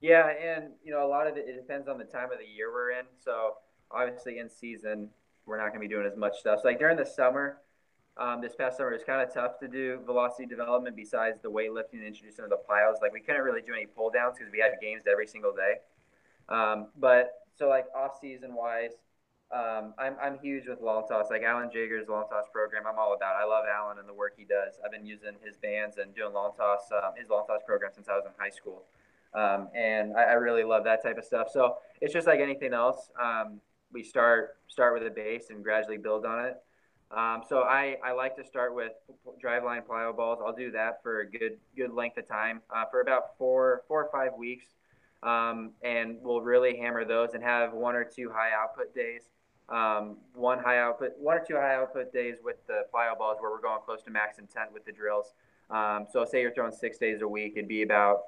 Yeah, 0.00 0.28
and 0.28 0.72
you 0.84 0.92
know, 0.92 1.06
a 1.06 1.08
lot 1.08 1.26
of 1.26 1.36
it, 1.36 1.46
it 1.48 1.56
depends 1.56 1.88
on 1.88 1.98
the 1.98 2.04
time 2.04 2.30
of 2.32 2.38
the 2.38 2.46
year 2.46 2.72
we're 2.72 2.90
in. 2.90 3.04
So 3.22 3.54
obviously 3.90 4.38
in 4.38 4.48
season, 4.48 5.10
we're 5.46 5.56
not 5.56 5.68
going 5.68 5.80
to 5.80 5.88
be 5.88 5.88
doing 5.88 6.06
as 6.06 6.16
much 6.16 6.38
stuff. 6.38 6.60
So 6.62 6.68
like 6.68 6.78
during 6.78 6.96
the 6.96 7.06
summer, 7.06 7.58
um, 8.18 8.40
this 8.40 8.54
past 8.56 8.76
summer, 8.76 8.90
it 8.90 8.94
was 8.94 9.04
kind 9.04 9.22
of 9.22 9.32
tough 9.32 9.58
to 9.60 9.68
do 9.68 10.00
velocity 10.04 10.46
development 10.46 10.96
besides 10.96 11.40
the 11.40 11.50
weightlifting 11.50 11.94
and 11.94 12.04
introducing 12.04 12.48
the 12.48 12.56
plyos. 12.56 13.00
Like 13.00 13.12
we 13.12 13.20
couldn't 13.20 13.42
really 13.42 13.62
do 13.62 13.72
any 13.72 13.86
pull 13.86 14.10
downs 14.10 14.36
because 14.38 14.52
we 14.52 14.58
had 14.58 14.72
games 14.80 15.04
every 15.10 15.26
single 15.26 15.52
day. 15.52 15.74
Um, 16.48 16.88
but 16.98 17.46
so 17.56 17.68
like 17.68 17.86
off 17.94 18.18
season 18.20 18.54
wise, 18.54 18.92
um, 19.50 19.94
I'm, 19.98 20.16
I'm 20.20 20.38
huge 20.40 20.66
with 20.66 20.80
long 20.80 21.06
toss. 21.08 21.26
Like 21.30 21.42
Alan 21.42 21.70
Jaeger's 21.70 22.08
long 22.08 22.24
toss 22.28 22.46
program, 22.52 22.82
I'm 22.88 22.98
all 22.98 23.14
about. 23.14 23.36
It. 23.36 23.44
I 23.44 23.46
love 23.46 23.64
Alan 23.66 23.98
and 23.98 24.08
the 24.08 24.14
work 24.14 24.34
he 24.36 24.44
does. 24.44 24.74
I've 24.84 24.90
been 24.90 25.06
using 25.06 25.36
his 25.44 25.56
bands 25.56 25.96
and 25.96 26.14
doing 26.14 26.34
long 26.34 26.52
toss, 26.56 26.90
um, 26.92 27.12
his 27.16 27.30
long 27.30 27.46
toss 27.46 27.60
program 27.66 27.92
since 27.94 28.08
I 28.08 28.12
was 28.12 28.24
in 28.26 28.32
high 28.38 28.50
school. 28.50 28.84
Um, 29.34 29.68
and 29.74 30.16
I, 30.16 30.24
I, 30.24 30.32
really 30.32 30.64
love 30.64 30.84
that 30.84 31.02
type 31.02 31.18
of 31.18 31.24
stuff. 31.24 31.48
So 31.52 31.76
it's 32.00 32.14
just 32.14 32.26
like 32.26 32.40
anything 32.40 32.72
else. 32.72 33.10
Um, 33.22 33.60
we 33.92 34.02
start 34.02 34.56
start 34.68 34.94
with 34.94 35.06
a 35.06 35.10
base 35.10 35.50
and 35.50 35.62
gradually 35.62 35.98
build 35.98 36.24
on 36.24 36.46
it. 36.46 36.56
Um, 37.10 37.42
so 37.48 37.60
I, 37.62 37.96
I 38.04 38.12
like 38.12 38.36
to 38.36 38.44
start 38.44 38.74
with 38.74 38.92
driveline 39.42 39.82
plyo 39.86 40.14
balls. 40.14 40.40
I'll 40.44 40.54
do 40.54 40.70
that 40.72 41.02
for 41.02 41.20
a 41.20 41.30
good 41.30 41.56
good 41.74 41.92
length 41.92 42.18
of 42.18 42.28
time 42.28 42.60
uh, 42.74 42.84
for 42.90 43.00
about 43.00 43.38
four 43.38 43.82
four 43.88 44.04
or 44.04 44.10
five 44.12 44.36
weeks, 44.36 44.66
um, 45.22 45.70
and 45.82 46.18
we'll 46.20 46.42
really 46.42 46.76
hammer 46.76 47.06
those 47.06 47.30
and 47.32 47.42
have 47.42 47.72
one 47.72 47.94
or 47.96 48.04
two 48.04 48.30
high 48.30 48.50
output 48.52 48.94
days. 48.94 49.22
Um, 49.70 50.16
one 50.34 50.58
high 50.58 50.78
output, 50.78 51.12
one 51.18 51.36
or 51.36 51.44
two 51.46 51.56
high 51.56 51.76
output 51.76 52.12
days 52.12 52.36
with 52.42 52.56
the 52.66 52.84
plyo 52.94 53.16
balls 53.18 53.36
where 53.40 53.50
we're 53.50 53.60
going 53.60 53.80
close 53.84 54.02
to 54.02 54.10
max 54.10 54.38
intent 54.38 54.72
with 54.72 54.84
the 54.84 54.92
drills. 54.92 55.32
Um, 55.70 56.06
so 56.10 56.24
say 56.24 56.40
you're 56.40 56.54
throwing 56.54 56.72
six 56.72 56.98
days 56.98 57.20
a 57.20 57.28
week, 57.28 57.54
it'd 57.56 57.68
be 57.68 57.82
about 57.82 58.20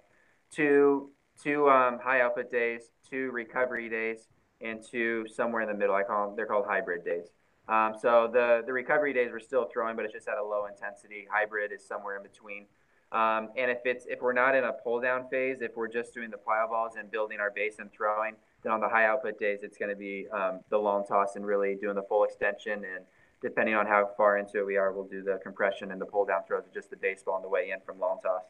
two 0.50 1.10
two 1.42 1.68
um, 1.68 1.98
high 2.02 2.20
output 2.22 2.50
days, 2.50 2.90
two 3.08 3.30
recovery 3.30 3.88
days, 3.90 4.28
and 4.60 4.82
two 4.82 5.26
somewhere 5.28 5.62
in 5.62 5.68
the 5.68 5.74
middle. 5.74 5.94
I 5.94 6.02
call 6.02 6.28
them 6.28 6.36
they're 6.36 6.46
called 6.46 6.66
hybrid 6.66 7.04
days. 7.04 7.26
Um, 7.68 7.94
so 8.00 8.28
the 8.32 8.62
the 8.66 8.72
recovery 8.72 9.12
days 9.12 9.30
we're 9.32 9.40
still 9.40 9.68
throwing, 9.72 9.96
but 9.96 10.04
it's 10.04 10.14
just 10.14 10.28
at 10.28 10.38
a 10.38 10.44
low 10.44 10.66
intensity. 10.66 11.26
Hybrid 11.30 11.72
is 11.72 11.86
somewhere 11.86 12.16
in 12.16 12.22
between. 12.22 12.66
Um, 13.12 13.48
and 13.56 13.70
if 13.70 13.78
it's 13.84 14.06
if 14.06 14.20
we're 14.20 14.32
not 14.32 14.54
in 14.54 14.64
a 14.64 14.72
pull 14.72 15.00
down 15.00 15.28
phase, 15.28 15.62
if 15.62 15.76
we're 15.76 15.88
just 15.88 16.14
doing 16.14 16.30
the 16.30 16.36
plyo 16.36 16.68
balls 16.68 16.92
and 16.96 17.10
building 17.10 17.40
our 17.40 17.50
base 17.50 17.78
and 17.78 17.90
throwing, 17.92 18.34
then 18.62 18.72
on 18.72 18.80
the 18.80 18.88
high 18.88 19.06
output 19.06 19.38
days 19.38 19.60
it's 19.62 19.78
going 19.78 19.90
to 19.90 19.96
be 19.96 20.26
um, 20.32 20.60
the 20.68 20.78
long 20.78 21.04
toss 21.06 21.36
and 21.36 21.44
really 21.44 21.74
doing 21.74 21.96
the 21.96 22.04
full 22.04 22.24
extension. 22.24 22.84
And 22.84 23.04
depending 23.42 23.74
on 23.74 23.86
how 23.86 24.10
far 24.16 24.38
into 24.38 24.58
it 24.58 24.66
we 24.66 24.76
are, 24.76 24.92
we'll 24.92 25.08
do 25.08 25.22
the 25.22 25.40
compression 25.42 25.90
and 25.90 26.00
the 26.00 26.06
pull 26.06 26.24
down 26.24 26.42
throws, 26.46 26.64
just 26.72 26.90
the 26.90 26.96
baseball 26.96 27.34
on 27.34 27.42
the 27.42 27.48
way 27.48 27.70
in 27.70 27.80
from 27.84 27.98
long 27.98 28.18
toss. 28.22 28.44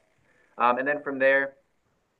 Um, 0.58 0.78
and 0.78 0.86
then 0.86 1.02
from 1.02 1.18
there, 1.18 1.54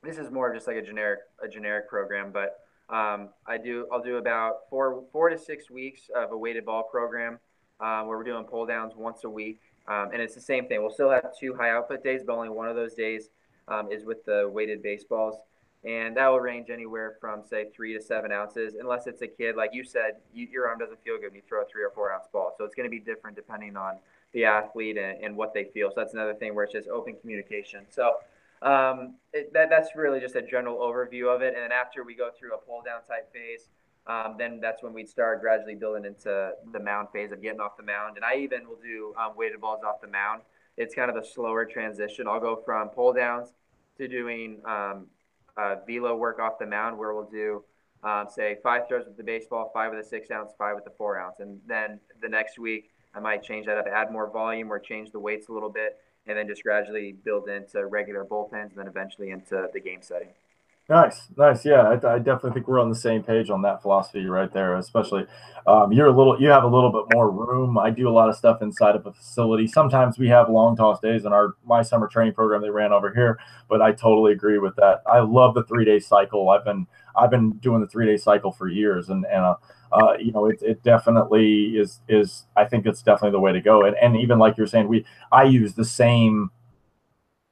this 0.03 0.17
is 0.17 0.31
more 0.31 0.51
just 0.53 0.65
like 0.65 0.77
a 0.77 0.81
generic 0.81 1.19
a 1.43 1.47
generic 1.47 1.87
program, 1.87 2.31
but 2.31 2.59
um, 2.91 3.29
I 3.47 3.57
do. 3.57 3.87
I'll 3.91 4.03
do 4.03 4.17
about 4.17 4.69
four 4.69 5.03
four 5.11 5.29
to 5.29 5.37
six 5.37 5.71
weeks 5.71 6.09
of 6.15 6.31
a 6.31 6.37
weighted 6.37 6.65
ball 6.65 6.83
program 6.83 7.39
um, 7.79 8.07
where 8.07 8.17
we're 8.17 8.23
doing 8.23 8.43
pull 8.43 8.65
downs 8.65 8.93
once 8.95 9.23
a 9.23 9.29
week, 9.29 9.61
um, 9.87 10.09
and 10.11 10.21
it's 10.21 10.35
the 10.35 10.41
same 10.41 10.67
thing. 10.67 10.81
We'll 10.81 10.91
still 10.91 11.09
have 11.09 11.31
two 11.39 11.55
high 11.55 11.71
output 11.71 12.03
days, 12.03 12.21
but 12.25 12.33
only 12.33 12.49
one 12.49 12.67
of 12.67 12.75
those 12.75 12.93
days 12.93 13.29
um, 13.67 13.91
is 13.91 14.05
with 14.05 14.25
the 14.25 14.49
weighted 14.53 14.83
baseballs, 14.83 15.35
and 15.85 16.15
that 16.17 16.27
will 16.27 16.41
range 16.41 16.69
anywhere 16.69 17.15
from 17.21 17.43
say 17.43 17.67
three 17.73 17.93
to 17.93 18.01
seven 18.01 18.31
ounces, 18.31 18.75
unless 18.79 19.07
it's 19.07 19.21
a 19.21 19.27
kid 19.27 19.55
like 19.55 19.71
you 19.73 19.83
said, 19.83 20.17
you, 20.33 20.47
your 20.51 20.67
arm 20.67 20.77
doesn't 20.77 21.01
feel 21.03 21.17
good 21.17 21.27
when 21.27 21.35
you 21.35 21.41
throw 21.47 21.61
a 21.61 21.65
three 21.65 21.83
or 21.83 21.91
four 21.91 22.11
ounce 22.11 22.27
ball. 22.31 22.53
So 22.57 22.65
it's 22.65 22.75
going 22.75 22.87
to 22.87 22.91
be 22.91 22.99
different 22.99 23.35
depending 23.35 23.77
on 23.77 23.99
the 24.33 24.45
athlete 24.45 24.97
and, 24.97 25.23
and 25.23 25.35
what 25.35 25.53
they 25.53 25.65
feel. 25.65 25.89
So 25.89 25.95
that's 25.97 26.13
another 26.13 26.33
thing 26.33 26.55
where 26.55 26.65
it's 26.65 26.73
just 26.73 26.87
open 26.89 27.15
communication. 27.19 27.85
So 27.89 28.15
um, 28.61 29.15
it, 29.33 29.53
that, 29.53 29.69
that's 29.69 29.89
really 29.95 30.19
just 30.19 30.35
a 30.35 30.41
general 30.41 30.77
overview 30.77 31.33
of 31.33 31.41
it. 31.41 31.53
And 31.55 31.63
then 31.63 31.71
after 31.71 32.03
we 32.03 32.15
go 32.15 32.29
through 32.37 32.53
a 32.53 32.57
pull 32.57 32.81
down 32.81 33.01
type 33.07 33.31
phase, 33.33 33.69
um, 34.07 34.35
then 34.37 34.59
that's 34.59 34.81
when 34.81 34.93
we'd 34.93 35.09
start 35.09 35.41
gradually 35.41 35.75
building 35.75 36.05
into 36.05 36.51
the 36.71 36.79
mound 36.79 37.09
phase 37.13 37.31
of 37.31 37.41
getting 37.41 37.59
off 37.59 37.77
the 37.77 37.83
mound. 37.83 38.17
And 38.17 38.25
I 38.25 38.37
even 38.37 38.67
will 38.67 38.79
do 38.81 39.13
um, 39.19 39.33
weighted 39.35 39.61
balls 39.61 39.81
off 39.85 40.01
the 40.01 40.07
mound. 40.07 40.41
It's 40.77 40.95
kind 40.95 41.09
of 41.11 41.17
a 41.17 41.25
slower 41.25 41.65
transition. 41.65 42.27
I'll 42.27 42.39
go 42.39 42.61
from 42.65 42.89
pull 42.89 43.13
downs 43.13 43.49
to 43.97 44.07
doing 44.07 44.61
um, 44.65 45.07
uh, 45.57 45.75
velo 45.87 46.15
work 46.15 46.39
off 46.39 46.57
the 46.59 46.65
mound, 46.65 46.97
where 46.97 47.13
we'll 47.13 47.29
do 47.29 47.63
um, 48.03 48.27
say 48.33 48.57
five 48.63 48.87
throws 48.87 49.05
with 49.05 49.17
the 49.17 49.23
baseball, 49.23 49.69
five 49.73 49.91
with 49.91 50.03
the 50.03 50.09
six 50.09 50.31
ounce, 50.31 50.51
five 50.57 50.75
with 50.75 50.85
the 50.85 50.91
four 50.97 51.19
ounce, 51.19 51.35
and 51.39 51.59
then 51.67 51.99
the 52.21 52.29
next 52.29 52.57
week 52.57 52.91
I 53.13 53.19
might 53.19 53.43
change 53.43 53.65
that 53.65 53.77
up, 53.77 53.85
add 53.87 54.11
more 54.11 54.31
volume, 54.31 54.71
or 54.71 54.79
change 54.79 55.11
the 55.11 55.19
weights 55.19 55.49
a 55.49 55.53
little 55.53 55.69
bit, 55.69 55.97
and 56.27 56.37
then 56.37 56.47
just 56.47 56.63
gradually 56.63 57.15
build 57.23 57.49
into 57.49 57.85
regular 57.85 58.25
bullpens 58.25 58.69
and 58.69 58.77
then 58.77 58.87
eventually 58.87 59.29
into 59.31 59.67
the 59.73 59.79
game 59.79 60.01
setting. 60.01 60.29
Nice, 60.89 61.29
nice. 61.37 61.63
Yeah, 61.63 61.83
I, 61.83 62.15
I, 62.15 62.17
definitely 62.17 62.51
think 62.51 62.67
we're 62.67 62.81
on 62.81 62.89
the 62.89 62.95
same 62.95 63.23
page 63.23 63.49
on 63.49 63.61
that 63.61 63.81
philosophy 63.81 64.25
right 64.25 64.51
there. 64.51 64.75
Especially, 64.75 65.25
um, 65.65 65.93
you're 65.93 66.07
a 66.07 66.11
little, 66.11 66.41
you 66.41 66.49
have 66.49 66.63
a 66.63 66.67
little 66.67 66.91
bit 66.91 67.15
more 67.15 67.31
room. 67.31 67.77
I 67.77 67.91
do 67.91 68.09
a 68.09 68.11
lot 68.11 68.27
of 68.27 68.35
stuff 68.35 68.61
inside 68.61 68.97
of 68.97 69.05
a 69.05 69.13
facility. 69.13 69.67
Sometimes 69.67 70.19
we 70.19 70.27
have 70.27 70.49
long 70.49 70.75
toss 70.75 70.99
days 70.99 71.23
in 71.23 71.31
our 71.31 71.55
my 71.65 71.81
summer 71.81 72.07
training 72.07 72.33
program 72.33 72.61
they 72.61 72.69
ran 72.69 72.91
over 72.91 73.13
here. 73.13 73.39
But 73.69 73.81
I 73.81 73.93
totally 73.93 74.33
agree 74.33 74.57
with 74.57 74.75
that. 74.77 75.01
I 75.05 75.19
love 75.19 75.53
the 75.53 75.63
three 75.63 75.85
day 75.85 75.99
cycle. 75.99 76.49
I've 76.49 76.65
been 76.65 76.87
I've 77.15 77.31
been 77.31 77.51
doing 77.51 77.79
the 77.79 77.87
three 77.87 78.07
day 78.07 78.17
cycle 78.17 78.51
for 78.51 78.67
years, 78.67 79.07
and 79.07 79.25
and 79.25 79.45
uh, 79.45 79.55
uh, 79.91 80.13
you 80.19 80.31
know, 80.31 80.45
it, 80.47 80.61
it 80.61 80.83
definitely 80.83 81.77
is 81.77 81.99
is 82.07 82.45
I 82.55 82.65
think 82.65 82.85
it's 82.85 83.01
definitely 83.01 83.31
the 83.31 83.39
way 83.39 83.51
to 83.51 83.61
go. 83.61 83.85
And 83.85 83.95
and 84.01 84.15
even 84.15 84.39
like 84.39 84.57
you're 84.57 84.67
saying, 84.67 84.87
we 84.87 85.05
I 85.31 85.43
use 85.43 85.73
the 85.73 85.85
same 85.85 86.51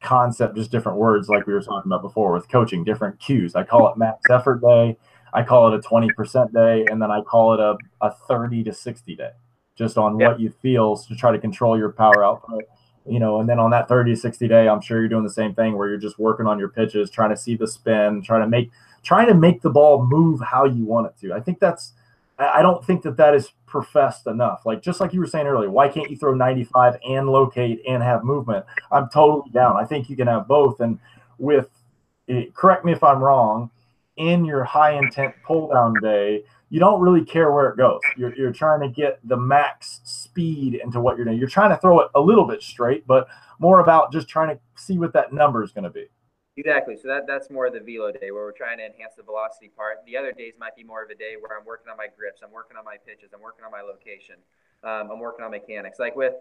concept, 0.02 0.56
just 0.56 0.72
different 0.72 0.98
words, 0.98 1.30
like 1.30 1.46
we 1.46 1.54
were 1.54 1.62
talking 1.62 1.90
about 1.90 2.02
before 2.02 2.34
with 2.34 2.50
coaching, 2.50 2.84
different 2.84 3.20
cues. 3.20 3.56
I 3.56 3.64
call 3.64 3.92
it 3.92 3.98
max 3.98 4.22
effort 4.30 4.62
day, 4.62 4.98
I 5.34 5.44
call 5.44 5.74
it 5.74 5.78
a 5.78 5.88
20% 5.88 6.54
day, 6.54 6.86
and 6.90 7.02
then 7.02 7.12
I 7.12 7.22
call 7.22 7.54
it 7.54 7.60
a, 7.60 7.78
a 8.02 8.12
30 8.12 8.64
to 8.66 8.74
60 8.74 9.16
day, 9.16 9.32
just 9.76 9.98
on 9.98 10.18
yep. 10.20 10.32
what 10.32 10.40
you 10.40 10.50
feel 10.62 10.96
to 10.98 11.16
try 11.16 11.32
to 11.32 11.40
control 11.40 11.78
your 11.78 11.92
power 11.92 12.24
output. 12.24 12.64
You 13.06 13.20
know, 13.20 13.40
and 13.40 13.50
then 13.50 13.60
on 13.60 13.72
that 13.72 13.88
30 13.88 14.14
to 14.14 14.18
60 14.18 14.48
day, 14.48 14.68
I'm 14.68 14.82
sure 14.82 15.00
you're 15.00 15.10
doing 15.10 15.24
the 15.24 15.30
same 15.30 15.56
thing 15.56 15.78
where 15.78 15.90
you're 15.90 15.98
just 15.98 16.20
working 16.20 16.46
on 16.46 16.60
your 16.60 16.70
pitches, 16.70 17.10
trying 17.10 17.32
to 17.32 17.38
see 17.38 17.56
the 17.56 17.68
spin, 17.68 18.22
trying 18.22 18.42
to 18.42 18.48
make 18.48 18.72
trying 19.02 19.28
to 19.28 19.34
make 19.34 19.62
the 19.62 19.70
ball 19.70 20.06
move 20.06 20.42
how 20.42 20.66
you 20.66 20.86
want 20.86 21.08
it 21.08 21.14
to. 21.22 21.34
I 21.34 21.40
think 21.40 21.60
that's 21.60 21.94
I 22.40 22.62
don't 22.62 22.84
think 22.86 23.02
that 23.04 23.18
that 23.18 23.36
is 23.36 23.52
professed 23.66 24.26
enough. 24.26 24.66
Like 24.66 24.82
just 24.82 25.00
like 25.00 25.14
you 25.14 25.20
were 25.20 25.28
saying 25.28 25.46
earlier, 25.46 25.70
why 25.70 25.90
can't 25.90 26.10
you 26.10 26.18
throw 26.18 26.34
95 26.34 26.98
and 27.08 27.30
locate 27.30 27.82
and 27.88 28.02
have 28.02 28.24
movement? 28.24 28.66
I'm 28.92 29.10
totally 29.10 29.52
down. 29.52 29.76
I 29.76 29.84
think 29.84 30.10
you 30.10 30.16
can 30.16 30.28
have 30.28 30.48
both. 30.48 30.80
And 30.80 31.00
with, 31.38 31.70
eh, 32.30 32.46
correct 32.54 32.86
me 32.86 32.94
if 32.94 33.04
I'm 33.04 33.22
wrong, 33.22 33.70
in 34.16 34.46
your 34.46 34.64
high 34.64 34.92
intent 34.92 35.34
pull 35.46 35.70
down 35.70 35.94
day, 36.02 36.44
you 36.70 36.80
don't 36.80 37.02
really 37.02 37.26
care 37.26 37.52
where 37.52 37.70
it 37.70 37.78
goes. 37.78 38.00
You're, 38.16 38.34
you're 38.36 38.54
trying 38.54 38.82
to 38.82 38.90
get 38.90 39.20
the 39.28 39.38
max 39.38 40.02
speed 40.04 40.80
into 40.84 41.00
what 41.00 41.18
you're 41.18 41.26
doing. 41.26 41.38
You're 41.38 41.48
trying 41.48 41.72
to 41.72 41.78
throw 41.78 42.00
it 42.02 42.10
a 42.16 42.22
little 42.22 42.46
bit 42.46 42.62
straight, 42.62 43.06
but 43.08 43.28
more 43.60 43.80
about 43.80 44.12
just 44.14 44.28
trying 44.28 44.56
to 44.56 44.62
see 44.76 44.98
what 44.98 45.14
that 45.14 45.34
number 45.34 45.64
is 45.64 45.72
going 45.72 45.84
to 45.84 45.90
be. 45.90 46.06
Exactly. 46.60 46.98
So 46.98 47.08
that 47.08 47.26
that's 47.26 47.50
more 47.50 47.68
of 47.68 47.74
the 47.74 47.80
velo 47.80 48.12
day 48.12 48.32
where 48.32 48.44
we're 48.44 48.52
trying 48.52 48.80
to 48.80 48.86
enhance 48.86 49.16
the 49.16 49.24
velocity 49.24 49.70
part. 49.70 50.04
The 50.06 50.18
other 50.18 50.34
days 50.34 50.56
might 50.60 50.76
be 50.76 50.84
more 50.84 51.02
of 51.02 51.10
a 51.10 51.16
day 51.16 51.36
where 51.40 51.58
I'm 51.58 51.66
working 51.66 51.90
on 51.90 51.96
my 51.96 52.08
grips, 52.08 52.42
I'm 52.44 52.52
working 52.52 52.76
on 52.76 52.84
my 52.84 52.98
pitches, 52.98 53.32
I'm 53.34 53.42
working 53.42 53.64
on 53.64 53.72
my 53.72 53.82
location, 53.82 54.36
um, 54.84 55.10
I'm 55.10 55.20
working 55.20 55.46
on 55.46 55.52
mechanics. 55.52 56.00
Like 56.00 56.18
with 56.18 56.34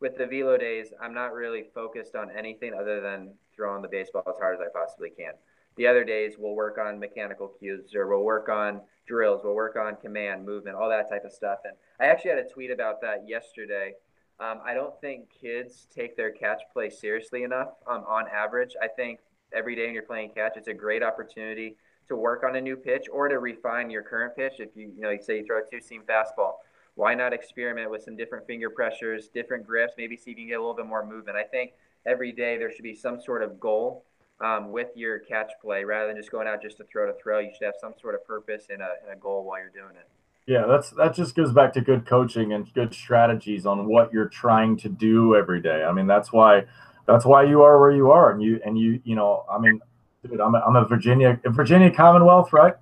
with 0.00 0.18
the 0.18 0.26
velo 0.26 0.56
days, 0.56 0.92
I'm 1.00 1.14
not 1.14 1.32
really 1.32 1.62
focused 1.74 2.16
on 2.16 2.28
anything 2.36 2.74
other 2.74 3.00
than 3.00 3.34
throwing 3.54 3.82
the 3.82 3.88
baseball 3.88 4.24
as 4.28 4.36
hard 4.36 4.56
as 4.56 4.60
I 4.60 4.66
possibly 4.76 5.10
can. 5.10 5.34
The 5.76 5.86
other 5.86 6.02
days, 6.02 6.34
we'll 6.38 6.56
work 6.56 6.78
on 6.78 6.98
mechanical 6.98 7.46
cues 7.46 7.94
or 7.94 8.08
we'll 8.08 8.24
work 8.24 8.48
on 8.48 8.80
drills, 9.06 9.42
we'll 9.44 9.54
work 9.54 9.76
on 9.76 9.94
command, 9.96 10.44
movement, 10.44 10.76
all 10.76 10.88
that 10.88 11.08
type 11.08 11.24
of 11.24 11.32
stuff. 11.32 11.60
And 11.64 11.74
I 12.00 12.06
actually 12.06 12.30
had 12.30 12.40
a 12.40 12.48
tweet 12.48 12.72
about 12.72 13.00
that 13.02 13.28
yesterday. 13.28 13.94
Um, 14.40 14.60
I 14.64 14.74
don't 14.74 15.00
think 15.00 15.28
kids 15.40 15.86
take 15.94 16.16
their 16.16 16.32
catch 16.32 16.62
play 16.72 16.90
seriously 16.90 17.44
enough 17.44 17.68
um, 17.86 18.02
on 18.08 18.24
average. 18.28 18.74
I 18.82 18.88
think 18.88 19.20
every 19.54 19.74
day 19.74 19.86
when 19.86 19.94
you're 19.94 20.02
playing 20.02 20.30
catch, 20.34 20.52
it's 20.56 20.68
a 20.68 20.74
great 20.74 21.02
opportunity 21.02 21.76
to 22.08 22.16
work 22.16 22.44
on 22.44 22.56
a 22.56 22.60
new 22.60 22.76
pitch 22.76 23.06
or 23.12 23.28
to 23.28 23.38
refine 23.38 23.90
your 23.90 24.02
current 24.02 24.36
pitch. 24.36 24.54
If 24.58 24.70
you, 24.74 24.92
you 24.94 25.00
know, 25.00 25.16
say 25.20 25.38
you 25.38 25.46
throw 25.46 25.58
a 25.58 25.62
two 25.70 25.80
seam 25.80 26.02
fastball, 26.02 26.54
why 26.94 27.14
not 27.14 27.32
experiment 27.32 27.90
with 27.90 28.02
some 28.02 28.16
different 28.16 28.46
finger 28.46 28.68
pressures, 28.68 29.28
different 29.28 29.66
grips, 29.66 29.94
maybe 29.96 30.16
see 30.16 30.32
if 30.32 30.38
you 30.38 30.44
can 30.44 30.48
get 30.48 30.54
a 30.58 30.60
little 30.60 30.74
bit 30.74 30.86
more 30.86 31.04
movement. 31.06 31.36
I 31.36 31.44
think 31.44 31.72
every 32.06 32.32
day 32.32 32.58
there 32.58 32.70
should 32.70 32.82
be 32.82 32.94
some 32.94 33.20
sort 33.20 33.42
of 33.42 33.58
goal 33.58 34.04
um, 34.40 34.72
with 34.72 34.88
your 34.94 35.20
catch 35.20 35.52
play 35.62 35.84
rather 35.84 36.08
than 36.08 36.16
just 36.16 36.30
going 36.30 36.48
out 36.48 36.60
just 36.60 36.76
to 36.78 36.84
throw 36.84 37.06
to 37.06 37.14
throw. 37.22 37.38
You 37.38 37.50
should 37.56 37.64
have 37.64 37.74
some 37.80 37.94
sort 38.00 38.14
of 38.14 38.26
purpose 38.26 38.66
and 38.70 38.82
a, 38.82 38.94
and 39.02 39.12
a 39.12 39.16
goal 39.16 39.44
while 39.44 39.58
you're 39.58 39.70
doing 39.70 39.96
it. 39.96 40.08
Yeah, 40.46 40.66
that's 40.66 40.90
that 40.90 41.14
just 41.14 41.36
goes 41.36 41.52
back 41.52 41.72
to 41.74 41.80
good 41.80 42.04
coaching 42.04 42.52
and 42.52 42.72
good 42.74 42.92
strategies 42.92 43.64
on 43.64 43.86
what 43.86 44.12
you're 44.12 44.28
trying 44.28 44.76
to 44.78 44.88
do 44.88 45.36
every 45.36 45.62
day. 45.62 45.84
I 45.84 45.92
mean, 45.92 46.08
that's 46.08 46.32
why 46.32 46.64
that's 47.06 47.24
why 47.24 47.42
you 47.44 47.62
are 47.62 47.80
where 47.80 47.90
you 47.90 48.10
are, 48.10 48.30
and 48.30 48.42
you 48.42 48.60
and 48.64 48.78
you 48.78 49.00
you 49.04 49.14
know, 49.14 49.44
I 49.50 49.58
mean, 49.58 49.80
dude, 50.22 50.40
I'm 50.40 50.54
a, 50.54 50.58
I'm 50.60 50.76
a 50.76 50.84
Virginia 50.84 51.40
Virginia 51.46 51.90
Commonwealth, 51.90 52.52
right? 52.52 52.74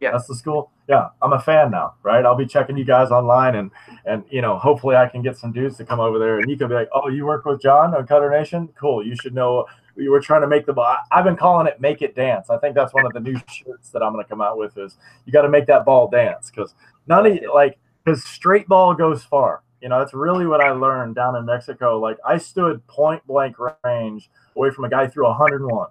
Yeah, 0.00 0.12
that's 0.12 0.26
the 0.26 0.34
school. 0.34 0.70
Yeah, 0.88 1.08
I'm 1.22 1.32
a 1.32 1.40
fan 1.40 1.70
now, 1.70 1.94
right? 2.02 2.24
I'll 2.26 2.36
be 2.36 2.46
checking 2.46 2.76
you 2.76 2.84
guys 2.84 3.10
online, 3.10 3.54
and 3.54 3.70
and 4.04 4.24
you 4.28 4.42
know, 4.42 4.58
hopefully, 4.58 4.96
I 4.96 5.08
can 5.08 5.22
get 5.22 5.38
some 5.38 5.52
dudes 5.52 5.76
to 5.78 5.84
come 5.84 6.00
over 6.00 6.18
there, 6.18 6.38
and 6.38 6.50
you 6.50 6.56
can 6.56 6.68
be 6.68 6.74
like, 6.74 6.88
oh, 6.92 7.08
you 7.08 7.24
work 7.24 7.44
with 7.44 7.62
John 7.62 7.94
on 7.94 8.06
Cutter 8.06 8.30
Nation? 8.30 8.68
Cool. 8.78 9.06
You 9.06 9.16
should 9.16 9.34
know. 9.34 9.66
We 9.94 10.08
were 10.08 10.20
trying 10.20 10.40
to 10.40 10.46
make 10.46 10.64
the 10.64 10.72
ball. 10.72 10.96
I've 11.10 11.24
been 11.24 11.36
calling 11.36 11.66
it 11.66 11.80
"Make 11.80 12.00
It 12.00 12.14
Dance." 12.14 12.48
I 12.48 12.56
think 12.56 12.74
that's 12.74 12.94
one 12.94 13.04
of 13.04 13.12
the 13.12 13.20
new 13.20 13.36
shirts 13.46 13.90
that 13.90 14.02
I'm 14.02 14.12
going 14.12 14.24
to 14.24 14.28
come 14.28 14.40
out 14.40 14.56
with. 14.56 14.76
Is 14.78 14.96
you 15.26 15.32
got 15.32 15.42
to 15.42 15.50
make 15.50 15.66
that 15.66 15.84
ball 15.84 16.08
dance 16.08 16.50
because 16.50 16.74
none 17.06 17.26
of 17.26 17.38
like 17.54 17.78
because 18.04 18.24
straight 18.24 18.66
ball 18.68 18.94
goes 18.94 19.22
far 19.22 19.62
you 19.82 19.88
know, 19.88 19.98
that's 19.98 20.14
really 20.14 20.46
what 20.46 20.60
I 20.60 20.70
learned 20.70 21.16
down 21.16 21.34
in 21.34 21.44
Mexico. 21.44 21.98
Like 21.98 22.18
I 22.24 22.38
stood 22.38 22.86
point 22.86 23.26
blank 23.26 23.56
range 23.84 24.30
away 24.56 24.70
from 24.70 24.84
a 24.84 24.88
guy 24.88 25.06
who 25.06 25.10
threw 25.10 25.26
101, 25.26 25.88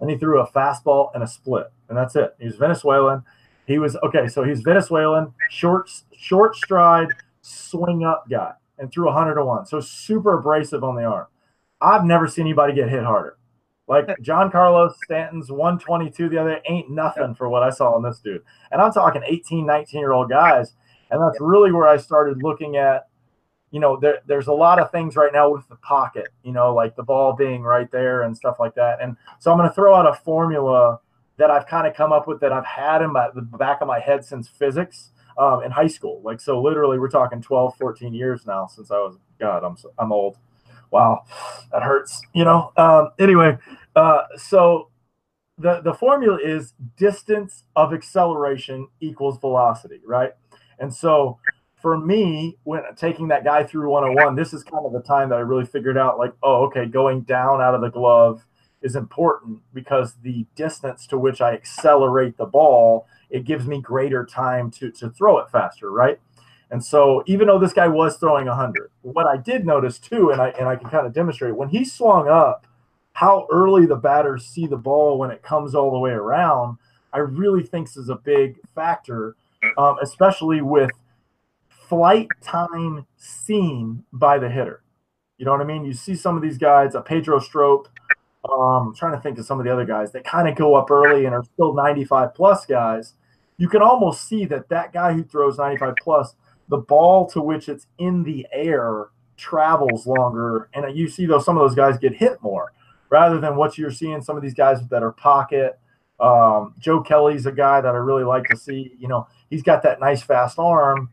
and 0.00 0.10
he 0.10 0.16
threw 0.16 0.40
a 0.40 0.46
fastball 0.46 1.10
and 1.14 1.22
a 1.22 1.26
split, 1.26 1.70
and 1.88 1.96
that's 1.96 2.16
it. 2.16 2.34
He 2.40 2.46
was 2.46 2.56
Venezuelan. 2.56 3.22
He 3.66 3.78
was 3.78 3.96
okay. 3.96 4.28
So 4.28 4.44
he's 4.44 4.62
Venezuelan, 4.62 5.34
short 5.50 5.90
short 6.16 6.56
stride, 6.56 7.08
swing 7.42 8.02
up 8.02 8.24
guy, 8.30 8.54
and 8.78 8.90
threw 8.90 9.04
101. 9.06 9.66
So 9.66 9.78
super 9.80 10.38
abrasive 10.38 10.82
on 10.82 10.96
the 10.96 11.04
arm. 11.04 11.26
I've 11.82 12.04
never 12.04 12.26
seen 12.26 12.46
anybody 12.46 12.72
get 12.72 12.88
hit 12.88 13.04
harder. 13.04 13.36
Like 13.86 14.06
Giancarlo 14.22 14.90
Stanton's 15.04 15.50
122 15.50 16.30
the 16.30 16.38
other 16.38 16.60
ain't 16.66 16.90
nothing 16.90 17.34
for 17.34 17.50
what 17.50 17.62
I 17.62 17.68
saw 17.68 17.94
in 17.98 18.02
this 18.02 18.20
dude. 18.20 18.42
And 18.72 18.80
I'm 18.80 18.92
talking 18.92 19.22
18, 19.22 19.66
19 19.66 20.00
year 20.00 20.12
old 20.12 20.30
guys. 20.30 20.72
And 21.10 21.22
that's 21.22 21.40
really 21.40 21.70
where 21.70 21.86
I 21.86 21.98
started 21.98 22.42
looking 22.42 22.76
at 22.76 23.06
you 23.74 23.80
know, 23.80 23.98
there, 24.00 24.20
there's 24.28 24.46
a 24.46 24.52
lot 24.52 24.78
of 24.78 24.92
things 24.92 25.16
right 25.16 25.32
now 25.32 25.50
with 25.50 25.68
the 25.68 25.74
pocket, 25.74 26.28
you 26.44 26.52
know, 26.52 26.72
like 26.72 26.94
the 26.94 27.02
ball 27.02 27.32
being 27.32 27.60
right 27.60 27.90
there 27.90 28.22
and 28.22 28.36
stuff 28.36 28.60
like 28.60 28.72
that. 28.76 29.02
And 29.02 29.16
so 29.40 29.50
I'm 29.50 29.58
going 29.58 29.68
to 29.68 29.74
throw 29.74 29.96
out 29.96 30.06
a 30.06 30.14
formula 30.14 31.00
that 31.38 31.50
I've 31.50 31.66
kind 31.66 31.84
of 31.84 31.92
come 31.92 32.12
up 32.12 32.28
with 32.28 32.38
that 32.38 32.52
I've 32.52 32.64
had 32.64 33.02
in 33.02 33.12
my, 33.12 33.30
the 33.34 33.42
back 33.42 33.80
of 33.80 33.88
my 33.88 33.98
head 33.98 34.24
since 34.24 34.46
physics 34.46 35.10
um, 35.38 35.64
in 35.64 35.72
high 35.72 35.88
school. 35.88 36.22
Like, 36.22 36.40
so 36.40 36.62
literally 36.62 37.00
we're 37.00 37.10
talking 37.10 37.42
12, 37.42 37.74
14 37.76 38.14
years 38.14 38.46
now 38.46 38.68
since 38.68 38.92
I 38.92 38.98
was, 38.98 39.18
God, 39.40 39.64
I'm, 39.64 39.76
so, 39.76 39.92
I'm 39.98 40.12
old. 40.12 40.36
Wow. 40.92 41.24
That 41.72 41.82
hurts, 41.82 42.22
you 42.32 42.44
know? 42.44 42.70
Um, 42.76 43.08
anyway, 43.18 43.58
uh, 43.96 44.22
so 44.36 44.90
the, 45.58 45.80
the 45.80 45.94
formula 45.94 46.38
is 46.40 46.74
distance 46.96 47.64
of 47.74 47.92
acceleration 47.92 48.86
equals 49.00 49.40
velocity, 49.40 50.00
right? 50.06 50.30
And 50.78 50.94
so 50.94 51.40
for 51.84 51.98
me, 51.98 52.56
when 52.64 52.80
taking 52.96 53.28
that 53.28 53.44
guy 53.44 53.62
through 53.62 53.90
101, 53.90 54.34
this 54.36 54.54
is 54.54 54.64
kind 54.64 54.86
of 54.86 54.94
the 54.94 55.02
time 55.02 55.28
that 55.28 55.34
I 55.34 55.40
really 55.40 55.66
figured 55.66 55.98
out, 55.98 56.18
like, 56.18 56.32
oh, 56.42 56.64
okay, 56.64 56.86
going 56.86 57.20
down 57.24 57.60
out 57.60 57.74
of 57.74 57.82
the 57.82 57.90
glove 57.90 58.42
is 58.80 58.96
important 58.96 59.60
because 59.74 60.14
the 60.22 60.46
distance 60.56 61.06
to 61.08 61.18
which 61.18 61.42
I 61.42 61.52
accelerate 61.52 62.38
the 62.38 62.46
ball, 62.46 63.06
it 63.28 63.44
gives 63.44 63.66
me 63.66 63.82
greater 63.82 64.24
time 64.24 64.70
to 64.78 64.90
to 64.92 65.10
throw 65.10 65.36
it 65.40 65.50
faster, 65.50 65.90
right? 65.90 66.18
And 66.70 66.82
so, 66.82 67.22
even 67.26 67.48
though 67.48 67.58
this 67.58 67.74
guy 67.74 67.88
was 67.88 68.16
throwing 68.16 68.46
100, 68.46 68.90
what 69.02 69.26
I 69.26 69.36
did 69.36 69.66
notice 69.66 69.98
too, 69.98 70.30
and 70.30 70.40
I 70.40 70.54
and 70.58 70.66
I 70.66 70.76
can 70.76 70.88
kind 70.88 71.06
of 71.06 71.12
demonstrate 71.12 71.54
when 71.54 71.68
he 71.68 71.84
swung 71.84 72.28
up, 72.28 72.66
how 73.12 73.46
early 73.52 73.84
the 73.84 73.96
batters 73.96 74.46
see 74.46 74.66
the 74.66 74.78
ball 74.78 75.18
when 75.18 75.30
it 75.30 75.42
comes 75.42 75.74
all 75.74 75.90
the 75.90 75.98
way 75.98 76.12
around, 76.12 76.78
I 77.12 77.18
really 77.18 77.62
think 77.62 77.88
this 77.88 77.98
is 77.98 78.08
a 78.08 78.16
big 78.16 78.56
factor, 78.74 79.36
um, 79.76 79.98
especially 80.00 80.62
with 80.62 80.90
flight 81.88 82.28
time 82.40 83.06
seen 83.16 84.04
by 84.12 84.38
the 84.38 84.48
hitter. 84.48 84.82
You 85.38 85.44
know 85.44 85.52
what 85.52 85.60
I 85.60 85.64
mean? 85.64 85.84
You 85.84 85.92
see 85.92 86.14
some 86.14 86.36
of 86.36 86.42
these 86.42 86.58
guys, 86.58 86.94
a 86.94 87.00
Pedro 87.00 87.40
Strop. 87.40 87.88
Um, 88.48 88.88
I'm 88.88 88.94
trying 88.94 89.12
to 89.12 89.20
think 89.20 89.38
of 89.38 89.46
some 89.46 89.58
of 89.58 89.64
the 89.64 89.72
other 89.72 89.84
guys 89.84 90.12
that 90.12 90.24
kind 90.24 90.48
of 90.48 90.54
go 90.54 90.74
up 90.74 90.90
early 90.90 91.24
and 91.24 91.34
are 91.34 91.44
still 91.44 91.74
95 91.74 92.34
plus 92.34 92.66
guys. 92.66 93.14
You 93.56 93.68
can 93.68 93.82
almost 93.82 94.28
see 94.28 94.44
that 94.46 94.68
that 94.68 94.92
guy 94.92 95.12
who 95.12 95.24
throws 95.24 95.58
95 95.58 95.94
plus, 96.02 96.34
the 96.68 96.76
ball 96.76 97.26
to 97.30 97.40
which 97.40 97.68
it's 97.68 97.86
in 97.98 98.22
the 98.24 98.46
air 98.52 99.08
travels 99.36 100.06
longer, 100.06 100.68
and 100.74 100.96
you 100.96 101.08
see 101.08 101.26
those 101.26 101.44
some 101.44 101.56
of 101.56 101.62
those 101.62 101.74
guys 101.74 101.98
get 101.98 102.14
hit 102.14 102.40
more 102.42 102.72
rather 103.10 103.40
than 103.40 103.56
what 103.56 103.78
you're 103.78 103.90
seeing 103.90 104.22
some 104.22 104.36
of 104.36 104.42
these 104.42 104.54
guys 104.54 104.78
that 104.88 105.02
are 105.02 105.12
pocket. 105.12 105.78
Um, 106.20 106.74
Joe 106.78 107.00
Kelly's 107.00 107.46
a 107.46 107.52
guy 107.52 107.80
that 107.80 107.94
I 107.94 107.98
really 107.98 108.24
like 108.24 108.44
to 108.48 108.56
see. 108.56 108.94
You 108.98 109.08
know, 109.08 109.26
he's 109.50 109.62
got 109.62 109.82
that 109.82 110.00
nice 110.00 110.22
fast 110.22 110.58
arm 110.58 111.10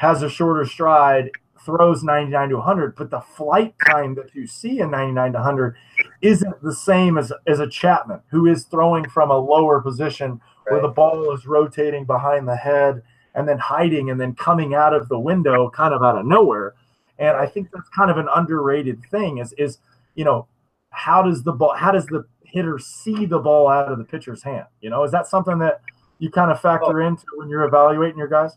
has 0.00 0.22
a 0.22 0.30
shorter 0.30 0.64
stride, 0.64 1.30
throws 1.62 2.02
99 2.02 2.48
to 2.48 2.56
100, 2.56 2.96
but 2.96 3.10
the 3.10 3.20
flight 3.20 3.74
time 3.86 4.14
that 4.14 4.34
you 4.34 4.46
see 4.46 4.80
in 4.80 4.90
99 4.90 5.32
to 5.32 5.38
100 5.38 5.76
isn't 6.22 6.62
the 6.62 6.74
same 6.74 7.18
as, 7.18 7.30
as 7.46 7.60
a 7.60 7.68
Chapman 7.68 8.20
who 8.30 8.46
is 8.46 8.64
throwing 8.64 9.06
from 9.10 9.30
a 9.30 9.36
lower 9.36 9.78
position 9.78 10.30
right. 10.30 10.40
where 10.72 10.80
the 10.80 10.88
ball 10.88 11.30
is 11.34 11.44
rotating 11.44 12.06
behind 12.06 12.48
the 12.48 12.56
head 12.56 13.02
and 13.34 13.46
then 13.46 13.58
hiding 13.58 14.08
and 14.08 14.18
then 14.18 14.34
coming 14.34 14.74
out 14.74 14.94
of 14.94 15.06
the 15.10 15.20
window 15.20 15.68
kind 15.68 15.92
of 15.92 16.02
out 16.02 16.16
of 16.16 16.24
nowhere. 16.24 16.74
And 17.18 17.36
I 17.36 17.44
think 17.44 17.68
that's 17.70 17.90
kind 17.90 18.10
of 18.10 18.16
an 18.16 18.28
underrated 18.34 19.02
thing 19.10 19.36
is 19.36 19.52
is 19.58 19.78
you 20.14 20.24
know 20.24 20.48
how 20.88 21.22
does 21.22 21.42
the 21.42 21.52
ball 21.52 21.74
how 21.76 21.92
does 21.92 22.06
the 22.06 22.24
hitter 22.42 22.78
see 22.78 23.26
the 23.26 23.38
ball 23.38 23.68
out 23.68 23.92
of 23.92 23.98
the 23.98 24.04
pitcher's 24.04 24.42
hand? 24.42 24.64
You 24.80 24.88
know, 24.88 25.04
is 25.04 25.12
that 25.12 25.26
something 25.26 25.58
that 25.58 25.82
you 26.18 26.30
kind 26.30 26.50
of 26.50 26.58
factor 26.58 27.02
into 27.02 27.26
when 27.36 27.50
you're 27.50 27.64
evaluating 27.64 28.16
your 28.16 28.28
guys? 28.28 28.56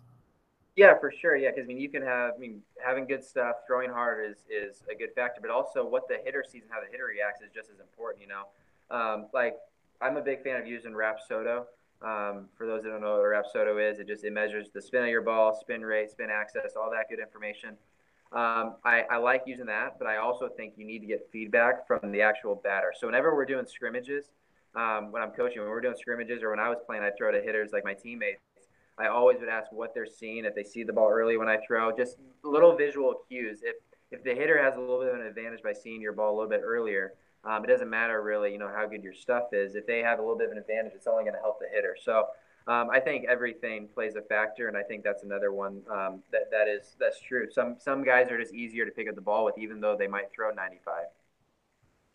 Yeah, 0.76 0.97
for 0.99 1.11
sure. 1.11 1.36
Yeah, 1.36 1.51
because 1.51 1.65
I 1.65 1.67
mean, 1.67 1.78
you 1.80 1.89
can 1.89 2.01
have, 2.01 2.32
I 2.36 2.39
mean, 2.39 2.61
having 2.84 3.05
good 3.05 3.24
stuff, 3.24 3.57
throwing 3.67 3.91
hard 3.91 4.26
is 4.30 4.38
is 4.49 4.82
a 4.91 4.95
good 4.95 5.13
factor, 5.15 5.39
but 5.41 5.51
also 5.51 5.86
what 5.86 6.07
the 6.07 6.17
hitter 6.24 6.43
sees 6.47 6.63
and 6.63 6.71
how 6.71 6.82
the 6.82 6.88
hitter 6.91 7.05
reacts 7.05 7.41
is 7.41 7.49
just 7.53 7.69
as 7.69 7.80
important. 7.80 8.21
You 8.24 8.30
know, 8.30 8.45
um, 8.89 9.28
like 9.34 9.55
I'm 10.01 10.17
a 10.17 10.21
big 10.21 10.43
fan 10.43 10.59
of 10.59 10.67
using 10.67 10.93
Rapsodo 10.93 11.65
Um, 12.01 12.49
for 12.57 12.67
those 12.67 12.84
that 12.84 12.89
don't 12.89 13.01
know 13.01 13.13
what 13.13 13.21
a 13.21 13.30
Rapsodo 13.30 13.80
is, 13.91 13.99
it 13.99 14.07
just 14.07 14.24
it 14.26 14.34
measures 14.34 14.69
the 14.74 14.82
spin 14.82 15.03
of 15.03 15.09
your 15.09 15.21
ball, 15.21 15.57
spin 15.59 15.84
rate, 15.86 16.11
spin 16.11 16.30
axis, 16.30 16.74
all 16.76 16.91
that 16.91 17.07
good 17.09 17.19
information. 17.19 17.78
Um, 18.34 18.76
I, 18.84 19.03
I, 19.11 19.17
like 19.17 19.43
using 19.45 19.67
that, 19.67 19.99
but 19.99 20.07
I 20.07 20.17
also 20.17 20.49
think 20.49 20.74
you 20.76 20.86
need 20.86 20.99
to 20.99 21.05
get 21.05 21.30
feedback 21.32 21.86
from 21.88 22.11
the 22.11 22.21
actual 22.24 22.55
batter. 22.55 22.91
So 22.99 23.05
whenever 23.07 23.36
we're 23.36 23.45
doing 23.45 23.67
scrimmages, 23.67 24.32
um, 24.76 25.11
when 25.11 25.21
I'm 25.21 25.30
coaching, 25.32 25.61
when 25.61 25.69
we're 25.69 25.82
doing 25.82 25.95
scrimmages, 25.97 26.41
or 26.41 26.49
when 26.49 26.59
I 26.59 26.67
was 26.67 26.80
playing, 26.86 27.03
I 27.03 27.11
throw 27.15 27.32
to 27.32 27.39
hitters 27.39 27.71
like 27.71 27.86
my 27.86 27.93
teammates. 27.93 28.41
I 28.98 29.08
always 29.08 29.39
would 29.39 29.50
ask 29.50 29.72
what 29.72 29.94
they're 29.94 30.06
seeing 30.06 30.46
if 30.46 30.56
they 30.56 30.64
see 30.64 30.84
the 30.84 30.94
ball 30.94 31.10
early 31.10 31.38
when 31.38 31.50
I 31.50 31.58
throw, 31.66 31.96
just 31.96 32.18
little 32.44 32.76
visual 32.76 33.16
cues. 33.28 33.62
If 33.64 33.76
if 34.12 34.24
the 34.24 34.36
hitter 34.36 34.62
has 34.62 34.76
a 34.76 34.80
little 34.80 35.00
bit 35.00 35.10
of 35.14 35.20
an 35.20 35.26
advantage 35.26 35.64
by 35.64 35.74
seeing 35.74 36.00
your 36.00 36.14
ball 36.14 36.32
a 36.32 36.36
little 36.36 36.50
bit 36.50 36.62
earlier, 36.64 37.14
um, 37.44 37.64
it 37.64 37.68
doesn't 37.68 37.89
matter 37.89 38.22
really, 38.22 38.52
you 38.52 38.60
know, 38.60 38.70
how 38.74 38.86
good 38.88 39.04
your 39.04 39.14
stuff 39.14 39.46
is. 39.52 39.74
If 39.74 39.88
they 39.88 40.00
have 40.00 40.20
a 40.20 40.22
little 40.22 40.38
bit 40.38 40.48
of 40.48 40.52
an 40.52 40.60
advantage, 40.60 40.94
it's 40.94 41.08
only 41.08 41.24
going 41.24 41.34
to 41.34 41.41
help 41.41 41.60
the 41.60 41.66
hitter. 41.74 41.98
So 42.00 42.28
um, 42.68 42.89
I 42.91 43.00
think 43.00 43.26
everything 43.28 43.89
plays 43.94 44.16
a 44.16 44.22
factor, 44.22 44.70
and 44.70 44.78
I 44.78 44.84
think 44.84 45.04
that's 45.04 45.24
another 45.24 45.52
one 45.52 45.82
um, 45.91 46.24
that 46.32 46.50
that 46.52 46.68
is 46.70 46.96
that's 47.00 47.20
true. 47.20 47.50
Some 47.52 47.76
some 47.80 48.04
guys 48.04 48.30
are 48.30 48.39
just 48.39 48.54
easier 48.54 48.86
to 48.86 48.91
pick 48.91 49.10
up 49.10 49.16
the 49.16 49.22
ball 49.22 49.44
with, 49.44 49.58
even 49.58 49.82
though 49.82 49.98
they 49.98 50.08
might 50.08 50.32
throw 50.34 50.52
95. 50.52 51.06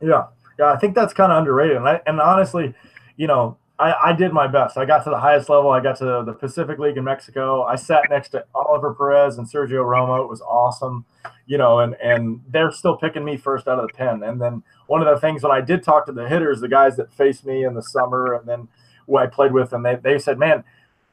Yeah, 0.00 0.26
yeah, 0.58 0.72
I 0.72 0.76
think 0.76 0.94
that's 0.94 1.12
kind 1.12 1.32
of 1.32 1.38
underrated, 1.38 1.76
and, 1.76 1.88
I, 1.88 2.00
and 2.06 2.20
honestly, 2.20 2.74
you 3.16 3.26
know, 3.26 3.58
I, 3.78 3.94
I 4.06 4.12
did 4.12 4.32
my 4.32 4.48
best. 4.48 4.76
I 4.76 4.84
got 4.84 5.04
to 5.04 5.10
the 5.10 5.18
highest 5.18 5.48
level. 5.48 5.70
I 5.70 5.80
got 5.80 5.96
to 5.98 6.22
the 6.26 6.32
Pacific 6.32 6.78
League 6.78 6.96
in 6.96 7.04
Mexico. 7.04 7.62
I 7.62 7.76
sat 7.76 8.02
next 8.10 8.30
to 8.30 8.44
Oliver 8.54 8.92
Perez 8.92 9.38
and 9.38 9.48
Sergio 9.48 9.84
Romo. 9.84 10.22
It 10.22 10.28
was 10.28 10.40
awesome, 10.40 11.04
you 11.46 11.58
know, 11.58 11.78
and 11.78 11.94
and 12.02 12.40
they're 12.48 12.72
still 12.72 12.96
picking 12.96 13.24
me 13.24 13.36
first 13.36 13.68
out 13.68 13.78
of 13.78 13.86
the 13.86 13.94
pen. 13.94 14.22
And 14.24 14.40
then 14.40 14.64
one 14.88 15.00
of 15.00 15.06
the 15.06 15.20
things 15.20 15.42
when 15.42 15.52
I 15.52 15.60
did 15.60 15.84
talk 15.84 16.06
to 16.06 16.12
the 16.12 16.28
hitters, 16.28 16.60
the 16.60 16.68
guys 16.68 16.96
that 16.96 17.12
faced 17.12 17.46
me 17.46 17.64
in 17.64 17.74
the 17.74 17.82
summer, 17.82 18.34
and 18.34 18.48
then 18.48 18.68
who 19.06 19.16
I 19.16 19.26
played 19.26 19.52
with, 19.52 19.72
and 19.72 19.84
they 19.84 19.94
they 19.94 20.18
said, 20.18 20.38
man, 20.38 20.64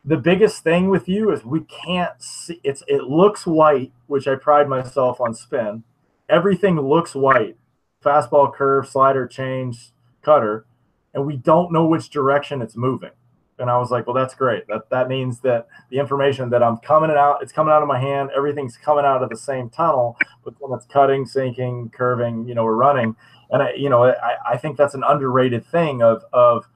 the 0.03 0.17
biggest 0.17 0.63
thing 0.63 0.89
with 0.89 1.07
you 1.07 1.31
is 1.31 1.45
we 1.45 1.61
can't 1.61 2.19
see. 2.19 2.59
It's 2.63 2.83
it 2.87 3.03
looks 3.03 3.45
white, 3.45 3.91
which 4.07 4.27
I 4.27 4.35
pride 4.35 4.67
myself 4.67 5.21
on 5.21 5.35
spin. 5.35 5.83
Everything 6.27 6.79
looks 6.79 7.13
white. 7.13 7.57
Fastball, 8.03 8.51
curve, 8.51 8.87
slider, 8.87 9.27
change, 9.27 9.91
cutter 10.23 10.65
and 11.15 11.25
we 11.25 11.37
don't 11.37 11.71
know 11.71 11.87
which 11.87 12.09
direction 12.09 12.61
it's 12.61 12.77
moving. 12.77 13.11
And 13.57 13.69
I 13.69 13.77
was 13.77 13.89
like, 13.89 14.05
well, 14.05 14.13
that's 14.13 14.35
great. 14.35 14.67
That 14.67 14.89
that 14.89 15.07
means 15.07 15.39
that 15.39 15.67
the 15.89 15.97
information 15.97 16.49
that 16.49 16.61
I'm 16.61 16.77
coming 16.77 17.09
out, 17.11 17.41
it's 17.41 17.53
coming 17.53 17.71
out 17.71 17.81
of 17.81 17.87
my 17.87 17.99
hand. 17.99 18.29
Everything's 18.35 18.75
coming 18.77 19.05
out 19.05 19.23
of 19.23 19.29
the 19.29 19.37
same 19.37 19.69
tunnel, 19.69 20.17
but 20.43 20.55
when 20.59 20.77
it's 20.77 20.85
cutting, 20.85 21.25
sinking, 21.25 21.89
curving, 21.91 22.47
you 22.47 22.53
know, 22.53 22.65
we're 22.65 22.75
running. 22.75 23.15
And 23.49 23.63
I, 23.63 23.73
you 23.73 23.89
know, 23.89 24.03
I, 24.03 24.35
I 24.45 24.57
think 24.57 24.77
that's 24.77 24.93
an 24.93 25.03
underrated 25.07 25.65
thing 25.65 26.03
of 26.03 26.25
of 26.33 26.67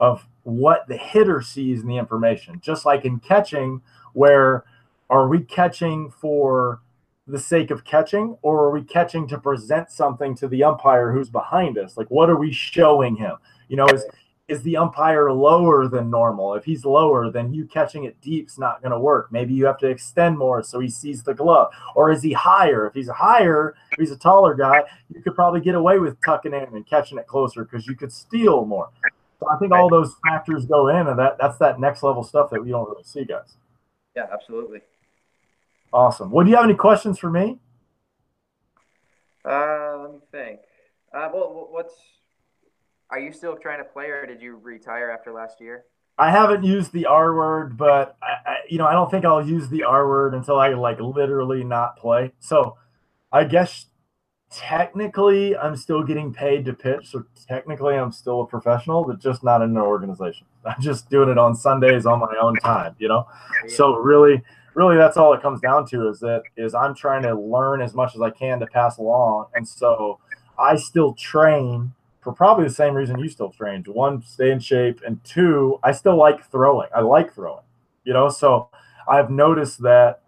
of 0.00 0.26
what 0.44 0.88
the 0.88 0.96
hitter 0.96 1.42
sees 1.42 1.82
in 1.82 1.86
the 1.86 1.98
information. 1.98 2.60
Just 2.62 2.86
like 2.86 3.04
in 3.04 3.20
catching, 3.20 3.82
where 4.14 4.64
are 5.10 5.28
we 5.28 5.40
catching 5.40 6.10
for 6.10 6.80
the 7.26 7.38
sake 7.38 7.70
of 7.70 7.84
catching, 7.84 8.38
or 8.42 8.64
are 8.64 8.70
we 8.70 8.82
catching 8.82 9.28
to 9.28 9.38
present 9.38 9.90
something 9.90 10.34
to 10.36 10.48
the 10.48 10.64
umpire 10.64 11.12
who's 11.12 11.28
behind 11.28 11.78
us? 11.78 11.96
Like, 11.96 12.10
what 12.10 12.30
are 12.30 12.36
we 12.36 12.52
showing 12.52 13.16
him? 13.16 13.36
You 13.68 13.76
know, 13.76 13.86
is 13.86 14.04
is 14.48 14.62
the 14.62 14.76
umpire 14.76 15.32
lower 15.32 15.88
than 15.88 16.10
normal? 16.10 16.54
If 16.54 16.64
he's 16.64 16.84
lower, 16.84 17.30
then 17.30 17.54
you 17.54 17.64
catching 17.64 18.04
it 18.04 18.20
deep's 18.20 18.58
not 18.58 18.82
going 18.82 18.92
to 18.92 18.98
work. 18.98 19.32
Maybe 19.32 19.54
you 19.54 19.64
have 19.66 19.78
to 19.78 19.88
extend 19.88 20.36
more 20.36 20.62
so 20.62 20.80
he 20.80 20.90
sees 20.90 21.22
the 21.22 21.32
glove. 21.32 21.72
Or 21.94 22.10
is 22.10 22.22
he 22.22 22.32
higher? 22.32 22.86
If 22.86 22.94
he's 22.94 23.08
higher, 23.08 23.74
if 23.92 23.98
he's 23.98 24.10
a 24.10 24.18
taller 24.18 24.54
guy, 24.54 24.82
you 25.08 25.22
could 25.22 25.34
probably 25.34 25.60
get 25.60 25.74
away 25.74 25.98
with 25.98 26.20
tucking 26.24 26.52
in 26.52 26.74
and 26.74 26.86
catching 26.86 27.18
it 27.18 27.26
closer 27.26 27.64
because 27.64 27.86
you 27.86 27.94
could 27.94 28.12
steal 28.12 28.66
more. 28.66 28.90
So 29.40 29.48
I 29.48 29.56
think 29.58 29.72
all 29.72 29.88
those 29.88 30.14
factors 30.24 30.66
go 30.66 30.88
in, 30.88 31.08
and 31.08 31.18
that 31.18 31.36
that's 31.40 31.58
that 31.58 31.80
next 31.80 32.02
level 32.02 32.22
stuff 32.22 32.50
that 32.50 32.62
we 32.62 32.70
don't 32.70 32.88
really 32.88 33.02
see, 33.04 33.24
guys. 33.24 33.56
Yeah, 34.14 34.26
absolutely. 34.32 34.82
Awesome. 35.92 36.30
Well, 36.30 36.44
do 36.44 36.50
you 36.50 36.56
have 36.56 36.64
any 36.64 36.74
questions 36.74 37.18
for 37.18 37.30
me? 37.30 37.58
Uh, 39.44 39.98
let 39.98 40.12
me 40.12 40.18
think. 40.30 40.60
Uh, 41.12 41.28
well, 41.32 41.68
what's 41.70 41.94
are 43.12 43.20
you 43.20 43.30
still 43.30 43.56
trying 43.56 43.78
to 43.78 43.84
play, 43.84 44.06
or 44.06 44.24
did 44.26 44.40
you 44.40 44.56
retire 44.56 45.10
after 45.10 45.32
last 45.32 45.60
year? 45.60 45.84
I 46.18 46.30
haven't 46.30 46.64
used 46.64 46.92
the 46.92 47.06
R 47.06 47.34
word, 47.34 47.76
but 47.76 48.16
I, 48.22 48.50
I, 48.50 48.56
you 48.68 48.78
know, 48.78 48.86
I 48.86 48.92
don't 48.92 49.10
think 49.10 49.26
I'll 49.26 49.46
use 49.46 49.68
the 49.68 49.84
R 49.84 50.08
word 50.08 50.34
until 50.34 50.58
I 50.58 50.70
like 50.70 50.98
literally 50.98 51.62
not 51.62 51.98
play. 51.98 52.32
So, 52.40 52.78
I 53.30 53.44
guess 53.44 53.86
technically 54.50 55.56
I'm 55.56 55.76
still 55.76 56.02
getting 56.02 56.32
paid 56.32 56.64
to 56.66 56.72
pitch. 56.72 57.10
So 57.10 57.24
technically 57.48 57.96
I'm 57.96 58.12
still 58.12 58.42
a 58.42 58.46
professional, 58.46 59.04
but 59.04 59.18
just 59.18 59.42
not 59.42 59.62
in 59.62 59.70
an 59.70 59.78
organization. 59.78 60.46
I'm 60.64 60.80
just 60.80 61.10
doing 61.10 61.28
it 61.28 61.38
on 61.38 61.54
Sundays 61.54 62.06
on 62.06 62.20
my 62.20 62.34
own 62.40 62.56
time, 62.56 62.94
you 62.98 63.08
know. 63.08 63.26
Yeah. 63.66 63.74
So 63.74 63.96
really, 63.96 64.42
really, 64.74 64.96
that's 64.96 65.18
all 65.18 65.34
it 65.34 65.42
comes 65.42 65.60
down 65.60 65.86
to 65.88 66.08
is 66.08 66.20
that 66.20 66.42
is 66.56 66.74
I'm 66.74 66.94
trying 66.94 67.22
to 67.24 67.34
learn 67.34 67.82
as 67.82 67.94
much 67.94 68.14
as 68.14 68.22
I 68.22 68.30
can 68.30 68.60
to 68.60 68.66
pass 68.66 68.96
along, 68.98 69.46
and 69.54 69.68
so 69.68 70.18
I 70.58 70.76
still 70.76 71.14
train 71.14 71.92
for 72.22 72.32
probably 72.32 72.64
the 72.64 72.72
same 72.72 72.94
reason 72.94 73.18
you 73.18 73.28
still 73.28 73.50
train. 73.50 73.84
One, 73.86 74.22
stay 74.22 74.52
in 74.52 74.60
shape, 74.60 75.00
and 75.04 75.22
two, 75.24 75.78
I 75.82 75.92
still 75.92 76.16
like 76.16 76.48
throwing. 76.50 76.88
I 76.94 77.00
like 77.00 77.34
throwing, 77.34 77.64
you 78.04 78.12
know. 78.12 78.28
So 78.28 78.70
I've 79.08 79.28
noticed 79.28 79.82
that 79.82 80.22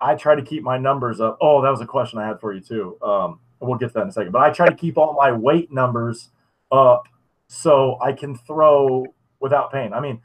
I 0.00 0.14
try 0.14 0.34
to 0.34 0.42
keep 0.42 0.62
my 0.62 0.78
numbers 0.78 1.20
up. 1.20 1.36
Oh, 1.40 1.60
that 1.62 1.70
was 1.70 1.82
a 1.82 1.86
question 1.86 2.18
I 2.18 2.26
had 2.26 2.40
for 2.40 2.54
you 2.54 2.60
too. 2.60 2.96
Um, 3.02 3.40
we'll 3.60 3.78
get 3.78 3.88
to 3.88 3.94
that 3.94 4.02
in 4.02 4.08
a 4.08 4.12
second. 4.12 4.32
But 4.32 4.42
I 4.42 4.50
try 4.50 4.68
to 4.68 4.74
keep 4.74 4.96
all 4.96 5.12
my 5.12 5.30
weight 5.30 5.70
numbers 5.70 6.30
up 6.72 7.04
so 7.46 7.98
I 8.00 8.12
can 8.12 8.34
throw 8.34 9.04
without 9.40 9.70
pain. 9.70 9.92
I 9.92 10.00
mean, 10.00 10.22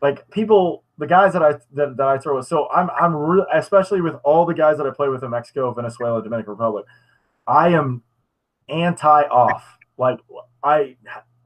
like 0.00 0.28
people, 0.30 0.84
the 0.96 1.06
guys 1.06 1.34
that 1.34 1.42
I 1.42 1.52
that, 1.74 1.98
that 1.98 2.06
I 2.06 2.16
throw 2.16 2.36
with. 2.36 2.46
So 2.46 2.66
I'm 2.70 2.88
I'm 2.98 3.14
re- 3.14 3.46
especially 3.52 4.00
with 4.00 4.14
all 4.24 4.46
the 4.46 4.54
guys 4.54 4.78
that 4.78 4.86
I 4.86 4.90
play 4.90 5.08
with 5.08 5.22
in 5.22 5.30
Mexico, 5.30 5.70
Venezuela, 5.74 6.22
Dominican 6.22 6.52
Republic. 6.52 6.86
I 7.46 7.68
am 7.68 8.02
anti 8.70 9.22
off 9.24 9.76
like 10.00 10.18
I 10.64 10.96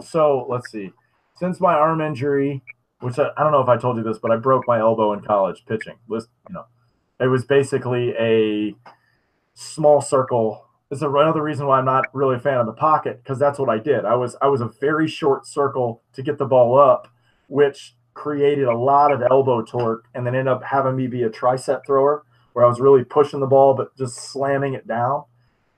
so 0.01 0.47
let's 0.49 0.71
see. 0.71 0.93
Since 1.37 1.61
my 1.61 1.75
arm 1.75 2.01
injury, 2.01 2.63
which 3.01 3.19
I, 3.19 3.31
I 3.37 3.43
don't 3.43 3.53
know 3.53 3.61
if 3.61 3.69
I 3.69 3.77
told 3.77 3.97
you 3.97 4.05
this, 4.05 4.19
but 4.19 4.31
I 4.31 4.37
broke 4.37 4.67
my 4.67 4.79
elbow 4.79 5.13
in 5.13 5.21
college 5.21 5.65
pitching. 5.67 5.97
Was 6.09 6.29
you 6.49 6.55
know, 6.55 6.67
it 7.21 7.27
was 7.27 7.45
basically 7.45 8.15
a 8.19 8.75
small 9.55 10.01
circle. 10.01 10.67
This 10.89 10.99
is 10.99 11.03
another 11.03 11.43
reason 11.43 11.67
why 11.67 11.79
I'm 11.79 11.85
not 11.85 12.05
really 12.15 12.37
a 12.37 12.41
fan 12.41 12.59
of 12.59 12.67
the 12.67 12.73
pocket 12.73 13.23
because 13.23 13.39
that's 13.39 13.59
what 13.59 13.69
I 13.69 13.79
did. 13.79 14.05
I 14.05 14.15
was 14.15 14.37
I 14.41 14.47
was 14.47 14.61
a 14.61 14.71
very 14.81 15.09
short 15.09 15.47
circle 15.47 16.03
to 16.15 16.23
get 16.23 16.39
the 16.39 16.47
ball 16.47 16.79
up, 16.79 17.09
which 17.49 17.97
created 18.15 18.69
a 18.69 18.79
lot 18.79 19.11
of 19.11 19.21
elbow 19.21 19.63
torque, 19.63 20.07
and 20.15 20.25
then 20.25 20.37
ended 20.37 20.53
up 20.53 20.63
having 20.63 20.95
me 20.95 21.09
be 21.09 21.25
a 21.25 21.31
tricep 21.31 21.85
thrower 21.85 22.25
where 22.53 22.65
I 22.65 22.69
was 22.69 22.79
really 22.79 23.03
pushing 23.03 23.41
the 23.41 23.49
ball 23.49 23.75
but 23.75 23.97
just 23.97 24.15
slamming 24.15 24.75
it 24.75 24.87
down 24.87 25.25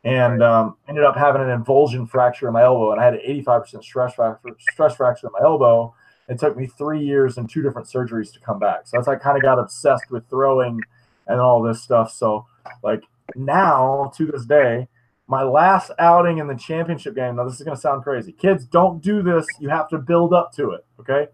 and 0.06 0.40
um, 0.40 0.76
ended 0.88 1.02
up 1.02 1.16
having 1.16 1.42
an 1.42 1.48
avulsion 1.48 2.08
fracture 2.08 2.46
in 2.46 2.52
my 2.52 2.62
elbow, 2.62 2.92
and 2.92 3.00
I 3.00 3.04
had 3.04 3.14
an 3.14 3.20
85% 3.26 3.82
stress 3.82 4.14
fracture, 4.14 4.56
stress 4.72 4.94
fracture 4.94 5.26
in 5.26 5.32
my 5.32 5.44
elbow. 5.44 5.92
It 6.28 6.38
took 6.38 6.56
me 6.56 6.68
three 6.68 7.04
years 7.04 7.38
and 7.38 7.50
two 7.50 7.60
different 7.60 7.88
surgeries 7.88 8.32
to 8.34 8.40
come 8.40 8.60
back. 8.60 8.86
So 8.86 8.96
that's 8.96 9.08
I 9.08 9.16
kind 9.16 9.36
of 9.36 9.42
got 9.42 9.58
obsessed 9.58 10.04
with 10.10 10.28
throwing 10.30 10.80
and 11.26 11.40
all 11.40 11.60
this 11.60 11.82
stuff. 11.82 12.12
So 12.12 12.46
like 12.84 13.02
now 13.34 14.12
to 14.16 14.26
this 14.26 14.46
day, 14.46 14.86
my 15.26 15.42
last 15.42 15.90
outing 15.98 16.38
in 16.38 16.46
the 16.46 16.54
championship 16.54 17.16
game. 17.16 17.34
Now 17.34 17.44
this 17.44 17.54
is 17.54 17.62
going 17.62 17.76
to 17.76 17.80
sound 17.80 18.04
crazy. 18.04 18.30
Kids, 18.30 18.64
don't 18.64 19.02
do 19.02 19.22
this. 19.22 19.44
You 19.58 19.70
have 19.70 19.88
to 19.88 19.98
build 19.98 20.32
up 20.32 20.52
to 20.52 20.70
it. 20.70 20.84
Okay. 21.00 21.26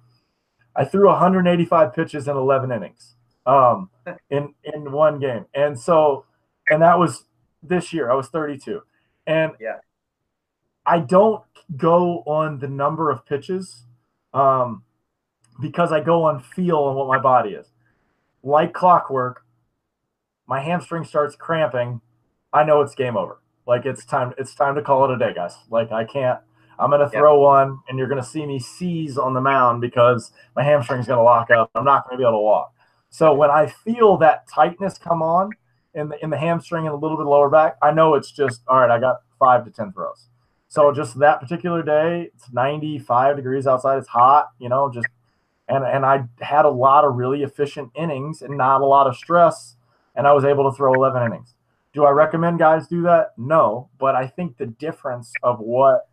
I 0.75 0.87
threw 0.87 1.09
185 1.09 1.93
pitches 1.93 2.27
in 2.27 2.37
11 2.37 2.73
innings 2.73 3.17
um, 3.45 3.91
in 4.31 4.55
in 4.65 4.93
one 4.93 5.19
game, 5.19 5.45
and 5.55 5.79
so 5.79 6.25
and 6.71 6.81
that 6.81 6.99
was 6.99 7.25
this 7.63 7.93
year. 7.93 8.11
I 8.11 8.15
was 8.15 8.29
32. 8.29 8.83
And 9.27 9.53
yeah. 9.61 9.77
I 10.85 10.99
don't 10.99 11.43
go 11.77 12.23
on 12.27 12.59
the 12.59 12.69
number 12.69 13.11
of 13.11 13.25
pitches 13.25 13.85
um, 14.35 14.83
because 15.61 15.93
I 15.93 16.01
go 16.01 16.25
on 16.25 16.41
feel 16.41 16.89
and 16.89 16.97
what 16.97 17.09
my 17.09 17.19
body 17.19 17.51
is. 17.51 17.67
Like 18.43 18.73
clockwork, 18.73 19.45
my 20.47 20.61
hamstring 20.61 21.05
starts 21.05 21.37
cramping. 21.37 22.01
I 22.53 22.65
know 22.65 22.81
it's 22.81 22.95
game 22.95 23.17
over. 23.17 23.39
Like 23.67 23.87
it's 23.87 24.05
time. 24.05 24.35
It's 24.39 24.55
time 24.55 24.75
to 24.75 24.83
call 24.83 25.05
it 25.05 25.15
a 25.15 25.19
day, 25.19 25.33
guys. 25.33 25.55
Like 25.71 25.93
I 25.93 26.05
can't. 26.05 26.41
I'm 26.79 26.91
gonna 26.91 27.09
throw 27.09 27.39
one, 27.39 27.79
and 27.89 27.97
you're 27.97 28.09
gonna 28.09 28.25
see 28.25 28.45
me 28.45 28.59
seize 28.59 29.17
on 29.17 29.35
the 29.35 29.41
mound 29.41 29.81
because 29.81 30.33
my 30.57 30.65
hamstring's 30.65 31.07
gonna 31.07 31.23
lock 31.23 31.51
up. 31.51 31.71
I'm 31.77 31.85
not 31.85 32.05
gonna 32.05 32.19
be 32.19 32.25
able 32.25 32.33
to 32.33 32.39
walk. 32.39 32.75
So 33.11 33.33
when 33.35 33.51
I 33.51 33.67
feel 33.67 34.17
that 34.19 34.49
tightness 34.49 34.99
come 34.99 35.23
on, 35.23 35.51
in 35.95 36.09
the 36.09 36.23
in 36.23 36.31
the 36.31 36.39
hamstring 36.39 36.87
and 36.87 36.95
a 36.95 36.99
little 36.99 37.17
bit 37.17 37.27
lower 37.27 37.51
back, 37.51 37.77
I 37.83 37.91
know 37.93 38.15
it's 38.15 38.31
just 38.31 38.63
all 38.69 38.81
right. 38.81 38.91
I 38.91 38.99
got 38.99 39.23
five 39.39 39.65
to 39.65 39.71
ten 39.71 39.93
throws. 39.93 40.29
So 40.69 40.91
just 40.93 41.19
that 41.19 41.41
particular 41.41 41.83
day, 41.83 42.31
it's 42.35 42.51
95 42.51 43.37
degrees 43.37 43.67
outside. 43.67 43.99
It's 43.99 44.09
hot, 44.09 44.49
you 44.59 44.71
know. 44.71 44.91
Just 44.91 45.07
and 45.69 45.85
and 45.85 46.07
I 46.07 46.25
had 46.41 46.65
a 46.65 46.71
lot 46.71 47.05
of 47.05 47.17
really 47.17 47.43
efficient 47.43 47.91
innings 47.95 48.41
and 48.41 48.57
not 48.57 48.81
a 48.81 48.87
lot 48.87 49.07
of 49.07 49.17
stress, 49.17 49.77
and 50.15 50.27
I 50.27 50.33
was 50.33 50.45
able 50.45 50.71
to 50.71 50.77
throw 50.77 50.95
11 50.95 51.23
innings. 51.23 51.55
Do 51.93 52.05
I 52.05 52.11
recommend 52.11 52.59
guys 52.59 52.89
do 52.89 53.03
that? 53.03 53.33
No, 53.37 53.91
but 53.99 54.15
I 54.15 54.27
think 54.27 54.57
the 54.57 54.67
difference 54.67 55.33
of 55.43 55.59
what 55.61 56.09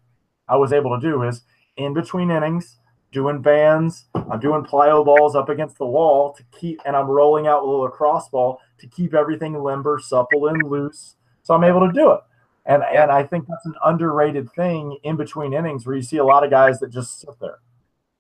I 0.48 0.58
was 0.58 0.74
able 0.74 1.00
to 1.00 1.02
do 1.02 1.24
is 1.24 1.44
in 1.78 1.94
between 1.94 2.30
innings, 2.30 2.78
doing 3.12 3.42
bands, 3.42 4.06
I'm 4.14 4.40
doing 4.40 4.64
plyo 4.64 5.04
balls 5.04 5.36
up 5.36 5.50
against 5.50 5.78
the 5.78 5.86
wall 5.86 6.34
to 6.34 6.44
keep, 6.58 6.80
and 6.86 6.96
I'm 6.96 7.08
rolling 7.08 7.48
out 7.48 7.64
with 7.66 7.74
a 7.74 7.78
lacrosse 7.78 8.30
ball 8.30 8.62
to 8.80 8.88
keep 8.88 9.14
everything 9.14 9.62
limber, 9.62 10.00
supple, 10.00 10.48
and 10.48 10.70
loose. 10.70 11.16
So 11.44 11.54
I'm 11.54 11.64
able 11.64 11.86
to 11.88 11.92
do 11.92 12.12
it. 12.12 12.22
And, 12.66 12.84
and 12.84 13.10
I 13.10 13.24
think 13.24 13.48
that's 13.48 13.66
an 13.66 13.74
underrated 13.84 14.52
thing 14.54 14.98
in 15.04 15.16
between 15.16 15.54
innings 15.54 15.86
where 15.86 15.96
you 15.96 16.04
see 16.04 16.18
a 16.18 16.24
lot 16.24 16.44
of 16.44 16.52
guys 16.52 16.80
that 16.80 16.92
just 16.92 17.20
sit 17.20 17.40
there 17.42 17.60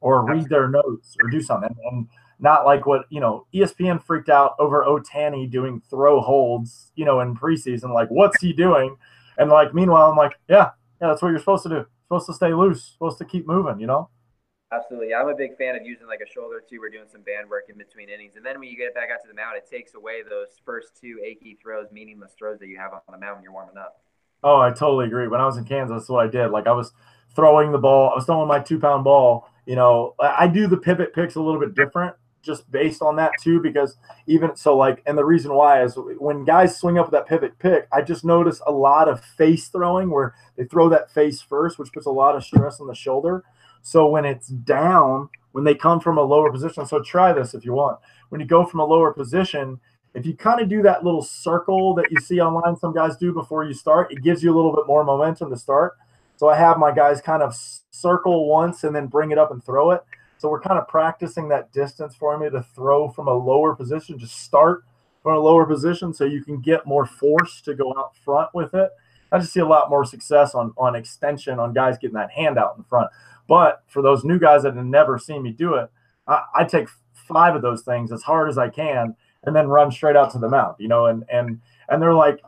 or 0.02 0.26
read 0.26 0.50
their 0.50 0.68
notes 0.68 1.16
or 1.22 1.30
do 1.30 1.42
something. 1.42 1.76
And 1.92 2.08
not 2.40 2.66
like 2.66 2.86
what, 2.86 3.06
you 3.10 3.20
know, 3.20 3.46
ESPN 3.54 4.02
freaked 4.04 4.30
out 4.30 4.56
over 4.60 4.84
Ohtani 4.84 5.50
doing 5.50 5.82
throw 5.90 6.22
holds, 6.22 6.92
you 6.96 7.06
know, 7.06 7.20
in 7.20 7.36
preseason. 7.36 7.94
Like, 7.94 8.08
what's 8.10 8.42
he 8.42 8.54
doing? 8.54 8.96
And 9.38 9.50
like, 9.50 9.74
meanwhile, 9.74 10.10
I'm 10.10 10.18
like, 10.18 10.34
yeah, 10.48 10.72
yeah, 11.02 11.10
that's 11.10 11.22
what 11.22 11.30
you're 11.30 11.40
supposed 11.40 11.64
to 11.64 11.70
do. 11.70 11.86
Supposed 12.06 12.28
to 12.28 12.34
stay 12.34 12.54
loose, 12.54 12.84
supposed 12.84 13.18
to 13.20 13.26
keep 13.26 13.46
moving, 13.46 13.80
you 13.80 13.88
know? 13.88 14.10
Absolutely. 14.72 15.16
I'm 15.16 15.28
a 15.28 15.36
big 15.36 15.58
fan 15.58 15.76
of 15.76 15.84
using 15.84 16.06
like 16.06 16.20
a 16.22 16.32
shoulder 16.32 16.62
too. 16.68 16.80
We're 16.80 16.90
doing 16.90 17.08
some 17.12 17.22
band 17.22 17.50
work 17.50 17.66
in 17.70 17.78
between 17.78 18.10
innings. 18.10 18.36
And 18.36 18.46
then 18.46 18.60
when 18.60 18.70
you 18.70 18.78
get 18.78 18.94
back 18.94 19.10
out 19.12 19.20
to 19.24 19.28
the 19.28 19.34
mound, 19.34 19.58
it 19.58 19.68
takes 19.70 19.96
away 19.96 20.22
those 20.22 20.62
first 20.64 20.90
two 21.00 21.20
achy 21.26 21.58
throws, 21.62 21.88
meaningless 21.92 22.34
throws 22.38 22.60
that 22.60 22.68
you 22.68 22.78
have 22.78 22.94
on 22.94 23.02
the 23.10 23.18
mound 23.18 23.38
when 23.38 23.44
you're 23.44 23.54
warming 23.54 23.78
up. 23.78 24.02
Oh, 24.44 24.60
I 24.60 24.70
totally 24.70 25.08
agree. 25.08 25.28
When 25.28 25.42
I 25.42 25.46
was 25.46 25.58
in 25.58 25.66
Kansas, 25.66 26.02
that's 26.02 26.10
what 26.10 26.26
I 26.26 26.30
did. 26.30 26.52
Like 26.52 26.68
I 26.68 26.72
was 26.72 26.92
throwing 27.36 27.72
the 27.72 27.80
ball, 27.80 28.12
I 28.12 28.16
was 28.16 28.26
throwing 28.26 28.48
my 28.48 28.60
two 28.60 28.80
pound 28.80 29.04
ball. 29.04 29.50
You 29.66 29.76
know, 29.76 30.16
I 30.20 30.48
do 30.48 30.68
the 30.68 30.78
pivot 30.78 31.14
picks 31.14 31.36
a 31.36 31.42
little 31.42 31.60
bit 31.60 31.76
different 31.76 32.16
just 32.42 32.72
based 32.72 33.02
on 33.02 33.16
that 33.18 33.32
too, 33.42 33.60
because 33.60 33.98
even 34.28 34.56
so, 34.56 34.76
like, 34.78 35.02
and 35.06 35.18
the 35.18 35.26
reason 35.26 35.54
why 35.54 35.84
is 35.84 35.98
when 36.18 36.46
guys 36.46 36.78
swing 36.78 36.98
up 36.98 37.08
with 37.08 37.12
that 37.12 37.28
pivot 37.28 37.58
pick, 37.60 37.88
I 37.92 38.02
just 38.02 38.24
notice 38.24 38.62
a 38.66 38.72
lot 38.72 39.10
of 39.10 39.24
face 39.24 39.68
throwing 39.68 40.10
where 40.10 40.36
they 40.56 40.64
throw 40.64 40.90
that 40.90 41.12
face 41.12 41.42
first, 41.42 41.78
which 41.78 41.92
puts 41.92 42.06
a 42.06 42.12
lot 42.12 42.36
of 42.36 42.44
stress 42.44 42.80
on 42.80 42.88
the 42.88 42.96
shoulder. 42.96 43.44
So 43.82 44.08
when 44.08 44.26
it's 44.26 44.48
down, 44.48 45.30
when 45.52 45.64
they 45.64 45.76
come 45.76 46.00
from 46.00 46.18
a 46.18 46.24
lower 46.24 46.52
position, 46.52 46.86
so 46.86 47.02
try 47.02 47.34
this 47.34 47.54
if 47.54 47.66
you 47.66 47.74
want. 47.74 48.00
When 48.30 48.42
you 48.42 48.48
go 48.48 48.66
from 48.66 48.80
a 48.80 48.86
lower 48.86 49.14
position, 49.14 49.80
if 50.14 50.26
you 50.26 50.36
kind 50.36 50.62
of 50.62 50.70
do 50.70 50.82
that 50.84 51.04
little 51.04 51.22
circle 51.22 51.94
that 51.96 52.12
you 52.12 52.20
see 52.20 52.40
online, 52.40 52.78
some 52.78 52.94
guys 52.94 53.16
do 53.18 53.34
before 53.34 53.64
you 53.64 53.74
start, 53.74 54.12
it 54.12 54.24
gives 54.24 54.44
you 54.44 54.54
a 54.54 54.56
little 54.56 54.76
bit 54.76 54.88
more 54.88 55.04
momentum 55.04 55.50
to 55.50 55.58
start. 55.58 55.98
So 56.38 56.48
I 56.48 56.58
have 56.58 56.78
my 56.78 56.92
guys 56.92 57.22
kind 57.22 57.44
of 57.44 57.56
circle 57.92 58.48
once 58.48 58.84
and 58.84 58.96
then 58.96 59.08
bring 59.08 59.32
it 59.32 59.38
up 59.38 59.52
and 59.52 59.64
throw 59.64 59.92
it. 59.92 60.04
So 60.38 60.50
we're 60.50 60.62
kind 60.62 60.80
of 60.80 60.88
practicing 60.88 61.50
that 61.50 61.74
distance 61.74 62.16
for 62.16 62.38
me 62.38 62.50
to 62.50 62.64
throw 62.64 63.10
from 63.10 63.28
a 63.28 63.34
lower 63.34 63.76
position, 63.76 64.18
just 64.18 64.42
start 64.42 64.84
from 65.22 65.36
a 65.36 65.40
lower 65.40 65.66
position 65.66 66.14
so 66.14 66.24
you 66.24 66.44
can 66.44 66.62
get 66.62 66.86
more 66.86 67.06
force 67.06 67.62
to 67.62 67.76
go 67.76 67.94
out 67.98 68.16
front 68.24 68.50
with 68.54 68.74
it. 68.74 68.90
I 69.32 69.40
just 69.40 69.54
see 69.54 69.60
a 69.60 69.66
lot 69.66 69.90
more 69.90 70.06
success 70.06 70.56
on 70.56 70.74
on 70.78 70.96
extension 70.96 71.60
on 71.60 71.74
guys 71.74 71.98
getting 71.98 72.16
that 72.16 72.32
hand 72.32 72.58
out 72.58 72.76
in 72.78 72.84
front. 72.84 73.12
But 73.50 73.84
for 73.88 74.04
those 74.04 74.24
new 74.24 74.38
guys 74.40 74.62
that 74.62 74.76
have 74.76 74.86
never 74.86 75.18
seen 75.18 75.42
me 75.42 75.52
do 75.52 75.74
it, 75.74 75.90
I, 76.28 76.44
I 76.56 76.64
take 76.64 76.88
five 77.14 77.56
of 77.56 77.64
those 77.64 77.82
things 77.82 78.12
as 78.12 78.22
hard 78.22 78.48
as 78.48 78.60
I 78.60 78.70
can 78.70 79.16
and 79.44 79.56
then 79.56 79.68
run 79.68 79.92
straight 79.92 80.16
out 80.16 80.32
to 80.34 80.40
the 80.40 80.48
mound, 80.48 80.76
you 80.80 80.88
know, 80.88 81.08
and 81.08 81.26
and 81.32 81.60
and 81.90 82.02
they're 82.02 82.14
like, 82.14 82.40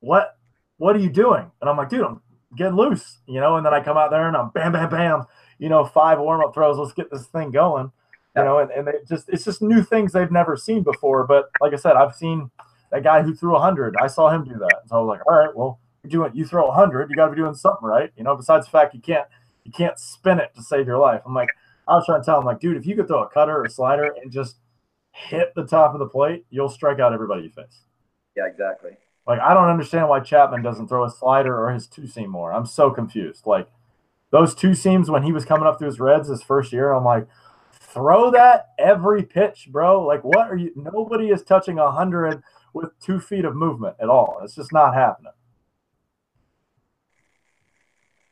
What 0.00 0.38
what 0.78 0.96
are 0.96 1.00
you 1.00 1.10
doing? 1.10 1.50
And 1.60 1.68
I'm 1.68 1.76
like, 1.76 1.90
dude, 1.90 2.06
I'm 2.06 2.22
getting 2.56 2.76
loose, 2.76 3.18
you 3.26 3.38
know, 3.38 3.56
and 3.56 3.66
then 3.66 3.74
I 3.74 3.82
come 3.82 3.98
out 3.98 4.10
there 4.10 4.26
and 4.26 4.36
I'm 4.36 4.48
bam, 4.48 4.72
bam, 4.72 4.88
bam, 4.88 5.24
you 5.58 5.68
know, 5.68 5.84
five 5.84 6.18
warm-up 6.18 6.54
throws, 6.54 6.78
let's 6.78 6.94
get 6.94 7.10
this 7.10 7.26
thing 7.26 7.50
going. 7.50 7.92
You 8.36 8.44
know, 8.44 8.58
and, 8.60 8.70
and 8.70 8.86
they 8.86 8.92
just 9.08 9.28
it's 9.28 9.44
just 9.44 9.60
new 9.60 9.82
things 9.82 10.12
they've 10.12 10.30
never 10.30 10.56
seen 10.56 10.82
before. 10.82 11.26
But 11.26 11.50
like 11.60 11.74
I 11.74 11.76
said, 11.76 11.96
I've 11.96 12.14
seen 12.14 12.50
that 12.92 13.02
guy 13.02 13.20
who 13.22 13.34
threw 13.34 13.58
hundred. 13.58 13.94
I 14.00 14.06
saw 14.06 14.30
him 14.30 14.44
do 14.44 14.54
that. 14.54 14.82
So 14.86 14.96
I 14.96 15.00
was 15.00 15.08
like, 15.08 15.26
all 15.26 15.34
right, 15.34 15.54
well, 15.54 15.80
you're 16.02 16.10
doing 16.10 16.30
you 16.34 16.46
throw 16.46 16.70
hundred, 16.70 17.10
you 17.10 17.16
gotta 17.16 17.32
be 17.32 17.36
doing 17.36 17.54
something 17.54 17.86
right. 17.86 18.10
You 18.16 18.24
know, 18.24 18.36
besides 18.36 18.66
the 18.66 18.70
fact 18.70 18.94
you 18.94 19.00
can't 19.00 19.26
you 19.64 19.72
can't 19.72 19.98
spin 19.98 20.38
it 20.38 20.54
to 20.54 20.62
save 20.62 20.86
your 20.86 20.98
life. 20.98 21.22
I'm 21.26 21.34
like, 21.34 21.50
I 21.86 21.94
was 21.94 22.06
trying 22.06 22.22
to 22.22 22.24
tell 22.24 22.38
him, 22.38 22.46
like, 22.46 22.60
dude, 22.60 22.76
if 22.76 22.86
you 22.86 22.96
could 22.96 23.08
throw 23.08 23.22
a 23.22 23.28
cutter 23.28 23.56
or 23.56 23.64
a 23.64 23.70
slider 23.70 24.14
and 24.22 24.30
just 24.30 24.56
hit 25.12 25.52
the 25.54 25.66
top 25.66 25.92
of 25.94 25.98
the 25.98 26.06
plate, 26.06 26.46
you'll 26.50 26.68
strike 26.68 27.00
out 27.00 27.12
everybody 27.12 27.42
you 27.42 27.50
face. 27.50 27.82
Yeah, 28.36 28.46
exactly. 28.46 28.92
Like 29.26 29.40
I 29.40 29.54
don't 29.54 29.68
understand 29.68 30.08
why 30.08 30.20
Chapman 30.20 30.62
doesn't 30.62 30.88
throw 30.88 31.04
a 31.04 31.10
slider 31.10 31.56
or 31.56 31.72
his 31.72 31.86
two 31.86 32.06
seam 32.06 32.30
more. 32.30 32.52
I'm 32.52 32.66
so 32.66 32.90
confused. 32.90 33.46
Like 33.46 33.68
those 34.30 34.54
two 34.54 34.74
seams 34.74 35.10
when 35.10 35.22
he 35.22 35.32
was 35.32 35.44
coming 35.44 35.66
up 35.66 35.78
through 35.78 35.88
his 35.88 36.00
reds 36.00 36.28
his 36.28 36.42
first 36.42 36.72
year, 36.72 36.92
I'm 36.92 37.04
like, 37.04 37.28
throw 37.72 38.30
that 38.30 38.70
every 38.78 39.22
pitch, 39.22 39.68
bro. 39.70 40.04
Like 40.04 40.24
what 40.24 40.48
are 40.48 40.56
you? 40.56 40.72
Nobody 40.74 41.28
is 41.28 41.42
touching 41.42 41.78
a 41.78 41.90
hundred 41.90 42.42
with 42.72 42.98
two 43.00 43.20
feet 43.20 43.44
of 43.44 43.54
movement 43.54 43.96
at 44.00 44.08
all. 44.08 44.40
It's 44.42 44.54
just 44.54 44.72
not 44.72 44.94
happening. 44.94 45.32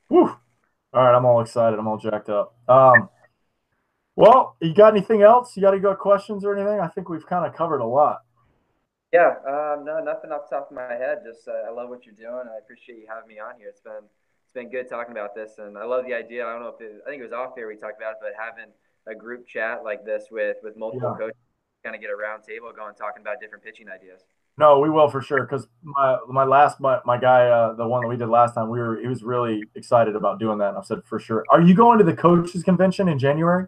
Whew. 0.09 0.37
All 0.93 1.05
right, 1.05 1.15
I'm 1.15 1.25
all 1.25 1.41
excited. 1.41 1.79
I'm 1.79 1.87
all 1.87 1.99
jacked 1.99 2.31
up. 2.31 2.55
Um, 2.67 3.09
well, 4.17 4.57
you 4.61 4.75
got 4.75 4.97
anything 4.97 5.23
else? 5.23 5.57
You 5.57 5.63
got 5.63 5.75
any 5.75 5.81
good 5.81 5.99
questions 5.99 6.45
or 6.45 6.57
anything? 6.57 6.81
I 6.81 6.89
think 6.89 7.09
we've 7.09 7.27
kind 7.27 7.47
of 7.47 7.55
covered 7.55 7.81
a 7.81 7.87
lot. 7.87 8.23
Yeah, 9.13 9.35
um, 9.47 9.85
no, 9.85 10.01
nothing 10.05 10.33
off 10.33 10.49
the 10.51 10.57
top 10.57 10.71
of 10.71 10.77
my 10.77 10.93
head. 10.93 11.19
Just 11.25 11.47
uh, 11.49 11.69
I 11.69 11.71
love 11.71 11.89
what 11.89 12.05
you're 12.05 12.15
doing. 12.15 12.49
I 12.49 12.59
appreciate 12.59 12.99
you 12.99 13.07
having 13.09 13.29
me 13.29 13.39
on 13.39 13.57
here. 13.59 13.69
It's 13.69 13.81
been 13.81 14.05
it's 14.45 14.53
been 14.53 14.71
good 14.71 14.89
talking 14.89 15.13
about 15.13 15.35
this, 15.35 15.57
and 15.59 15.79
I 15.79 15.85
love 15.85 16.05
the 16.05 16.15
idea. 16.15 16.47
I 16.47 16.53
don't 16.53 16.63
know 16.63 16.75
if 16.75 16.81
it, 16.81 17.01
I 17.07 17.11
think 17.11 17.21
it 17.21 17.25
was 17.25 17.33
off 17.33 17.53
here 17.55 17.69
we 17.69 17.77
talked 17.77 18.01
about 18.01 18.13
it, 18.13 18.19
but 18.21 18.33
having 18.37 18.73
a 19.07 19.15
group 19.15 19.47
chat 19.47 19.85
like 19.85 20.05
this 20.05 20.29
with 20.31 20.57
with 20.63 20.77
multiple 20.77 21.17
yeah. 21.17 21.27
coaches, 21.27 21.41
kind 21.85 21.95
of 21.95 22.01
get 22.01 22.11
a 22.11 22.17
round 22.17 22.45
table 22.45 22.73
going, 22.75 22.95
talking 22.95 23.23
about 23.23 23.41
different 23.41 23.65
pitching 23.65 23.89
ideas. 23.89 24.25
No, 24.59 24.81
we 24.81 24.91
will 24.91 25.09
for 25.09 25.23
sure. 25.23 25.43
Because 25.43 25.69
my 25.85 26.19
my 26.29 26.45
last 26.45 26.81
my, 26.81 26.99
my 27.07 27.17
guy, 27.17 27.47
uh, 27.47 27.75
the 27.75 27.87
one 27.87 28.03
that 28.03 28.09
we 28.09 28.17
did 28.17 28.29
last 28.29 28.55
time, 28.55 28.69
we 28.69 28.81
were 28.81 28.99
he 29.01 29.07
was 29.07 29.23
really 29.23 29.63
excited 29.77 30.17
about 30.17 30.41
doing 30.41 30.59
that. 30.59 30.71
And 30.71 30.79
I 30.79 30.83
said 30.83 31.03
for 31.05 31.21
sure. 31.21 31.45
Are 31.49 31.63
you 31.63 31.75
going 31.75 31.99
to 31.99 32.05
the 32.05 32.13
coaches 32.13 32.65
convention 32.65 33.09
in 33.09 33.19
January? 33.19 33.67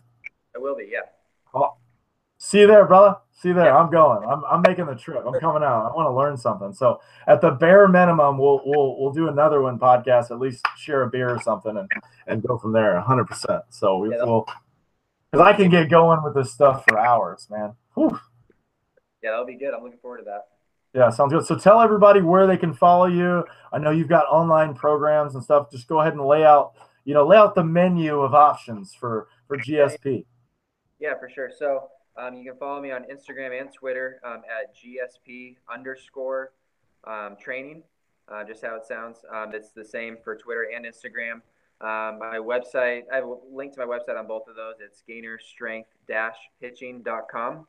I 0.54 0.58
will 0.58 0.76
be, 0.76 0.88
yeah. 0.90 1.02
Oh, 1.54 1.76
see 2.38 2.60
you 2.60 2.66
there, 2.66 2.84
brother. 2.86 3.18
See 3.32 3.48
you 3.48 3.54
there. 3.54 3.66
Yeah. 3.66 3.76
I'm 3.78 3.90
going. 3.90 4.28
I'm, 4.28 4.42
I'm 4.50 4.62
making 4.66 4.86
the 4.86 4.96
trip. 4.96 5.24
I'm 5.24 5.38
coming 5.38 5.62
out. 5.62 5.86
I 5.86 5.94
want 5.94 6.06
to 6.08 6.12
learn 6.12 6.36
something. 6.36 6.72
So 6.72 7.00
at 7.28 7.40
the 7.40 7.52
bare 7.52 7.86
minimum, 7.86 8.36
we'll 8.36 8.60
we'll 8.66 9.00
we'll 9.00 9.12
do 9.12 9.28
another 9.28 9.62
one 9.62 9.78
podcast. 9.78 10.32
At 10.32 10.40
least 10.40 10.66
share 10.76 11.02
a 11.02 11.08
beer 11.08 11.30
or 11.30 11.40
something, 11.40 11.76
and 11.76 11.88
and 12.26 12.42
go 12.42 12.58
from 12.58 12.72
there. 12.72 12.94
100. 12.94 13.26
percent 13.26 13.62
So 13.70 13.98
we 13.98 14.10
yeah, 14.10 14.24
will. 14.24 14.46
Because 15.30 15.46
I 15.46 15.52
can 15.52 15.70
get 15.70 15.88
going 15.88 16.20
with 16.24 16.34
this 16.34 16.50
stuff 16.50 16.84
for 16.88 16.98
hours, 16.98 17.46
man. 17.48 17.74
Whew. 17.94 18.18
Yeah, 19.22 19.30
that'll 19.30 19.46
be 19.46 19.54
good. 19.54 19.72
I'm 19.72 19.84
looking 19.84 20.00
forward 20.00 20.18
to 20.18 20.24
that. 20.24 20.48
Yeah, 20.92 21.10
sounds 21.10 21.32
good. 21.32 21.46
So 21.46 21.56
tell 21.56 21.80
everybody 21.80 22.20
where 22.20 22.46
they 22.46 22.56
can 22.56 22.74
follow 22.74 23.06
you. 23.06 23.44
I 23.72 23.78
know 23.78 23.90
you've 23.90 24.08
got 24.08 24.26
online 24.26 24.74
programs 24.74 25.34
and 25.34 25.44
stuff. 25.44 25.70
Just 25.70 25.86
go 25.86 26.00
ahead 26.00 26.14
and 26.14 26.26
lay 26.26 26.44
out, 26.44 26.72
you 27.04 27.14
know, 27.14 27.24
lay 27.26 27.36
out 27.36 27.54
the 27.54 27.62
menu 27.62 28.20
of 28.20 28.34
options 28.34 28.92
for 28.94 29.28
for 29.46 29.56
GSP. 29.56 30.24
Yeah, 30.98 31.16
for 31.18 31.28
sure. 31.28 31.50
So 31.56 31.88
um, 32.16 32.34
you 32.34 32.44
can 32.44 32.58
follow 32.58 32.82
me 32.82 32.90
on 32.90 33.04
Instagram 33.04 33.56
and 33.58 33.72
Twitter 33.72 34.20
um, 34.24 34.42
at 34.50 34.74
GSP 34.76 35.56
underscore 35.72 36.52
um, 37.04 37.36
training, 37.40 37.84
uh, 38.28 38.42
just 38.44 38.64
how 38.64 38.74
it 38.76 38.84
sounds. 38.86 39.18
Um, 39.32 39.54
it's 39.54 39.70
the 39.70 39.84
same 39.84 40.18
for 40.22 40.36
Twitter 40.36 40.66
and 40.74 40.84
Instagram. 40.84 41.40
Um, 41.82 42.18
my 42.18 42.36
website, 42.36 43.04
I 43.10 43.16
have 43.16 43.24
a 43.24 43.36
link 43.50 43.72
to 43.74 43.80
my 43.80 43.86
website 43.86 44.18
on 44.18 44.26
both 44.26 44.46
of 44.48 44.56
those. 44.56 44.74
It's 44.80 45.02
gaynorstrength-pitching.com. 45.08 47.66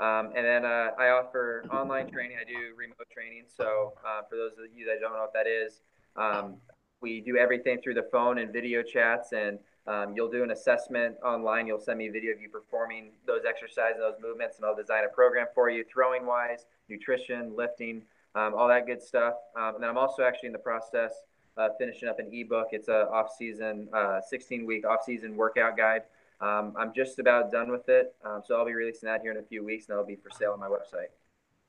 Um, 0.00 0.32
and 0.34 0.46
then 0.46 0.64
uh, 0.64 0.92
I 0.98 1.10
offer 1.10 1.64
online 1.70 2.10
training. 2.10 2.38
I 2.40 2.48
do 2.48 2.74
remote 2.76 3.08
training. 3.12 3.44
So 3.54 3.92
uh, 4.04 4.22
for 4.28 4.36
those 4.36 4.52
of 4.52 4.74
you 4.74 4.86
that 4.86 5.00
don't 5.00 5.12
know 5.12 5.20
what 5.20 5.34
that 5.34 5.46
is, 5.46 5.80
we 7.02 7.20
do 7.20 7.36
everything 7.36 7.80
through 7.82 7.94
the 7.94 8.08
phone 8.10 8.38
and 8.38 8.52
video 8.52 8.82
chats 8.82 9.32
and 9.32 9.58
um, 9.86 10.12
you'll 10.14 10.30
do 10.30 10.42
an 10.42 10.50
assessment 10.50 11.16
online. 11.24 11.66
You'll 11.66 11.80
send 11.80 11.98
me 11.98 12.08
a 12.08 12.12
video 12.12 12.32
of 12.32 12.40
you 12.40 12.48
performing 12.48 13.12
those 13.26 13.40
exercises, 13.48 13.98
those 13.98 14.20
movements, 14.22 14.56
and 14.56 14.66
I'll 14.66 14.76
design 14.76 15.04
a 15.04 15.08
program 15.08 15.46
for 15.54 15.70
you, 15.70 15.84
throwing 15.90 16.26
wise, 16.26 16.66
nutrition, 16.88 17.56
lifting, 17.56 18.02
um, 18.34 18.54
all 18.54 18.68
that 18.68 18.86
good 18.86 19.02
stuff. 19.02 19.34
Um, 19.56 19.76
and 19.76 19.82
then 19.82 19.90
I'm 19.90 19.98
also 19.98 20.22
actually 20.22 20.48
in 20.48 20.52
the 20.52 20.58
process 20.58 21.12
finishing 21.78 22.08
up 22.08 22.18
an 22.18 22.30
ebook. 22.32 22.68
It's 22.72 22.88
a 22.88 23.08
off-season, 23.10 23.88
uh, 23.92 24.20
16-week 24.32 24.86
off-season 24.86 25.36
workout 25.36 25.76
guide. 25.76 26.02
Um, 26.40 26.74
I'm 26.78 26.92
just 26.94 27.18
about 27.18 27.52
done 27.52 27.70
with 27.70 27.88
it, 27.88 28.14
um, 28.24 28.42
so 28.46 28.56
I'll 28.56 28.64
be 28.64 28.72
releasing 28.72 29.08
that 29.08 29.20
here 29.20 29.30
in 29.30 29.36
a 29.36 29.42
few 29.42 29.64
weeks, 29.64 29.86
and 29.86 29.92
that'll 29.92 30.06
be 30.06 30.16
for 30.16 30.30
sale 30.30 30.52
on 30.52 30.60
my 30.60 30.68
website. 30.68 31.08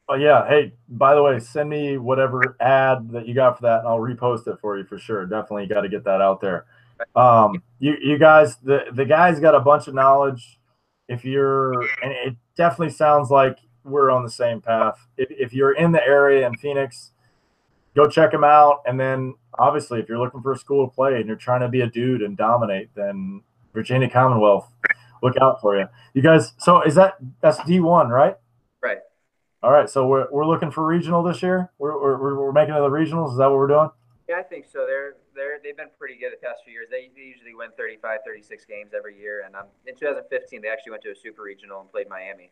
Oh 0.08 0.16
yeah. 0.16 0.48
Hey, 0.48 0.74
by 0.90 1.16
the 1.16 1.24
way, 1.24 1.40
send 1.40 1.70
me 1.70 1.98
whatever 1.98 2.56
ad 2.60 3.12
that 3.12 3.28
you 3.28 3.34
got 3.34 3.58
for 3.58 3.64
that, 3.64 3.80
and 3.80 3.88
I'll 3.88 4.00
repost 4.00 4.48
it 4.48 4.58
for 4.60 4.78
you 4.78 4.84
for 4.84 4.98
sure. 4.98 5.26
Definitely 5.26 5.68
got 5.68 5.82
to 5.82 5.90
get 5.90 6.04
that 6.06 6.22
out 6.22 6.42
there. 6.42 6.66
Um, 7.16 7.64
you, 7.80 7.96
you 8.02 8.18
guys, 8.18 8.58
the, 8.58 8.86
the 8.94 9.06
guy's 9.06 9.40
got 9.40 9.56
a 9.56 9.60
bunch 9.60 9.88
of 9.88 9.94
knowledge. 9.94 10.60
If 11.08 11.26
you're, 11.26 11.82
and 12.02 12.12
it 12.12 12.36
definitely 12.56 12.94
sounds 12.94 13.30
like 13.30 13.58
we're 13.84 14.12
on 14.12 14.24
the 14.24 14.30
same 14.30 14.62
path. 14.62 15.08
If, 15.18 15.30
if 15.32 15.54
you're 15.54 15.74
in 15.74 15.92
the 15.92 16.06
area 16.06 16.46
in 16.46 16.56
Phoenix, 16.58 17.12
go 17.96 18.08
check 18.08 18.34
him 18.34 18.44
out. 18.44 18.82
And 18.86 19.00
then 19.00 19.36
obviously, 19.58 20.00
if 20.00 20.08
you're 20.08 20.20
looking 20.20 20.42
for 20.42 20.54
a 20.54 20.58
school 20.58 20.88
to 20.88 20.94
play 20.94 21.16
and 21.16 21.26
you're 21.26 21.36
trying 21.36 21.62
to 21.62 21.70
be 21.70 21.82
a 21.82 21.88
dude 21.88 22.22
and 22.22 22.38
dominate, 22.38 22.90
then 22.96 23.42
Virginia 23.74 24.10
Commonwealth, 24.10 24.70
look 25.24 25.36
out 25.42 25.62
for 25.62 25.78
you. 25.78 25.88
You 26.14 26.22
guys, 26.22 26.54
so 26.58 26.82
is 26.82 26.96
that 26.96 27.16
that's 27.42 27.58
D1, 27.60 28.10
right? 28.10 28.36
Right. 28.82 29.00
All 29.64 29.72
right. 29.72 29.90
So 29.90 30.08
we're, 30.08 30.28
we're 30.32 30.46
looking 30.46 30.72
for 30.72 30.86
regional 30.86 31.24
this 31.24 31.42
year. 31.42 31.72
We're, 31.78 32.00
we're, 32.00 32.36
we're 32.36 32.52
making 32.52 32.74
it 32.74 32.80
the 32.80 32.90
regionals. 32.90 33.32
Is 33.32 33.38
that 33.38 33.48
what 33.48 33.58
we're 33.58 33.68
doing? 33.68 33.90
Yeah, 34.28 34.38
I 34.38 34.44
think 34.44 34.66
so. 34.72 34.86
They're 34.86 35.16
they're 35.36 35.60
they've 35.62 35.76
been 35.76 35.90
pretty 36.00 36.16
good 36.16 36.32
the 36.32 36.46
past 36.46 36.62
few 36.64 36.74
years. 36.74 36.88
They, 36.90 37.12
they 37.16 37.22
usually 37.22 37.54
win 37.54 37.70
35, 37.78 38.20
36 38.26 38.66
games 38.66 38.92
every 38.96 39.20
year. 39.20 39.44
And 39.46 39.56
um, 39.56 39.66
in 39.86 39.96
2015, 39.96 40.62
they 40.62 40.70
actually 40.70 40.92
went 40.92 41.04
to 41.04 41.12
a 41.12 41.16
super 41.16 41.44
regional 41.44 41.82
and 41.82 41.92
played 41.92 42.08
Miami. 42.10 42.52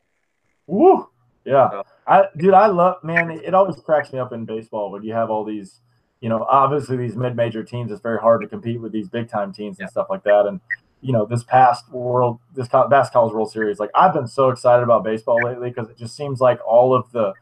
Woo! 0.67 1.07
Yeah, 1.45 1.69
so, 1.71 1.83
I 2.05 2.25
dude, 2.37 2.53
I 2.53 2.67
love 2.67 3.03
man. 3.03 3.31
It 3.31 3.53
always 3.53 3.77
cracks 3.77 4.11
me 4.11 4.19
up 4.19 4.33
in 4.33 4.43
baseball 4.43 4.91
when 4.91 5.03
you 5.03 5.13
have 5.13 5.29
all 5.29 5.45
these, 5.45 5.79
you 6.19 6.27
know, 6.27 6.45
obviously 6.49 6.97
these 6.97 7.15
mid-major 7.15 7.63
teams. 7.63 7.91
It's 7.91 8.01
very 8.01 8.19
hard 8.19 8.41
to 8.41 8.47
compete 8.47 8.81
with 8.81 8.91
these 8.91 9.07
big-time 9.07 9.53
teams 9.53 9.79
and 9.79 9.87
yeah. 9.87 9.91
stuff 9.91 10.07
like 10.09 10.23
that. 10.23 10.47
And 10.47 10.59
you 11.01 11.13
know, 11.13 11.25
this 11.25 11.43
past 11.43 11.89
world, 11.91 12.39
this 12.53 12.67
past 12.67 13.13
college 13.13 13.33
World 13.33 13.51
Series, 13.51 13.79
like 13.79 13.91
I've 13.95 14.13
been 14.13 14.27
so 14.27 14.49
excited 14.49 14.83
about 14.83 15.03
baseball 15.03 15.37
lately 15.43 15.69
because 15.69 15.89
it 15.89 15.97
just 15.97 16.15
seems 16.15 16.41
like 16.41 16.59
all 16.67 16.93
of 16.93 17.11
the 17.11 17.33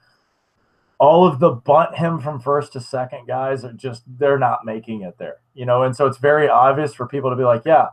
all 1.00 1.28
of 1.28 1.40
the 1.40 1.52
bunt 1.52 1.96
him 1.96 2.20
from 2.20 2.40
first 2.40 2.74
to 2.74 2.82
second 2.82 3.28
guys 3.28 3.64
are 3.64 3.74
just 3.74 4.04
they're 4.18 4.40
not 4.40 4.66
making 4.66 5.02
it 5.02 5.16
there 5.18 5.38
you 5.58 5.66
know? 5.66 5.84
And 5.84 5.96
so 5.96 6.06
it's 6.06 6.20
very 6.20 6.48
obvious 6.48 6.94
for 6.94 7.08
people 7.08 7.30
to 7.30 7.36
be 7.36 7.44
like 7.44 7.64
yeah 7.66 7.88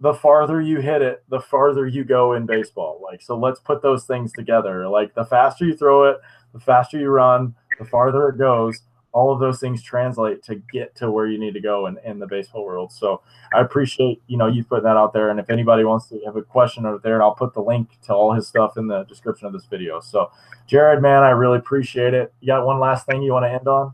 the 0.00 0.14
farther 0.14 0.60
you 0.60 0.80
hit 0.80 1.02
it 1.02 1.22
the 1.28 1.40
farther 1.40 1.86
you 1.86 2.04
go 2.04 2.34
in 2.34 2.46
baseball. 2.46 3.00
Like 3.02 3.22
so 3.22 3.38
let's 3.38 3.60
put 3.60 3.82
those 3.82 4.04
things 4.04 4.32
together. 4.32 4.88
Like 4.88 5.14
the 5.14 5.24
faster 5.24 5.64
you 5.64 5.76
throw 5.76 6.10
it 6.10 6.18
the 6.52 6.60
faster 6.60 6.98
you 6.98 7.08
run 7.08 7.54
the 7.78 7.84
farther 7.84 8.28
it 8.28 8.38
goes 8.38 8.82
all 9.12 9.32
of 9.32 9.40
those 9.40 9.60
things 9.60 9.82
translate 9.82 10.42
to 10.44 10.56
get 10.72 10.94
to 10.96 11.10
where 11.10 11.26
you 11.26 11.38
need 11.38 11.54
to 11.54 11.60
go 11.60 11.86
in, 11.86 11.98
in 12.04 12.18
the 12.18 12.26
baseball 12.26 12.64
world. 12.64 12.92
So 12.92 13.22
I 13.54 13.60
appreciate, 13.60 14.22
you 14.26 14.36
know, 14.36 14.46
you 14.46 14.64
putting 14.64 14.84
that 14.84 14.96
out 14.96 15.12
there. 15.12 15.30
And 15.30 15.40
if 15.40 15.50
anybody 15.50 15.84
wants 15.84 16.08
to 16.08 16.20
have 16.24 16.36
a 16.36 16.42
question 16.42 16.86
over 16.86 16.98
there, 17.02 17.14
and 17.14 17.22
I'll 17.22 17.34
put 17.34 17.54
the 17.54 17.62
link 17.62 17.88
to 18.06 18.14
all 18.14 18.32
his 18.32 18.46
stuff 18.46 18.76
in 18.76 18.86
the 18.86 19.04
description 19.04 19.46
of 19.46 19.52
this 19.52 19.66
video. 19.66 20.00
So 20.00 20.30
Jared, 20.66 21.02
man, 21.02 21.22
I 21.22 21.30
really 21.30 21.58
appreciate 21.58 22.14
it. 22.14 22.32
You 22.40 22.48
got 22.48 22.64
one 22.64 22.78
last 22.78 23.06
thing 23.06 23.22
you 23.22 23.32
want 23.32 23.44
to 23.44 23.50
end 23.50 23.66
on? 23.66 23.92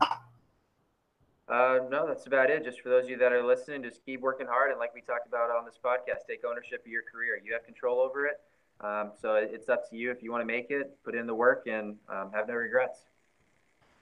Uh, 1.49 1.79
no, 1.89 2.05
that's 2.05 2.27
about 2.27 2.49
it. 2.49 2.63
Just 2.63 2.81
for 2.81 2.89
those 2.89 3.05
of 3.05 3.09
you 3.09 3.17
that 3.17 3.31
are 3.31 3.43
listening, 3.43 3.81
just 3.81 4.05
keep 4.05 4.19
working 4.19 4.47
hard. 4.47 4.71
And 4.71 4.79
like 4.79 4.93
we 4.93 5.01
talked 5.01 5.27
about 5.27 5.49
on 5.49 5.65
this 5.65 5.79
podcast, 5.83 6.27
take 6.27 6.43
ownership 6.45 6.81
of 6.85 6.91
your 6.91 7.03
career. 7.03 7.39
You 7.43 7.53
have 7.53 7.63
control 7.63 7.99
over 7.99 8.27
it. 8.27 8.41
Um, 8.81 9.11
so 9.19 9.35
it's 9.35 9.69
up 9.69 9.89
to 9.89 9.95
you 9.95 10.11
if 10.11 10.21
you 10.21 10.31
want 10.31 10.41
to 10.41 10.45
make 10.45 10.67
it, 10.69 10.97
put 11.03 11.15
in 11.15 11.25
the 11.25 11.33
work, 11.33 11.65
and 11.65 11.95
um, 12.09 12.31
have 12.33 12.47
no 12.47 12.53
regrets. 12.53 12.99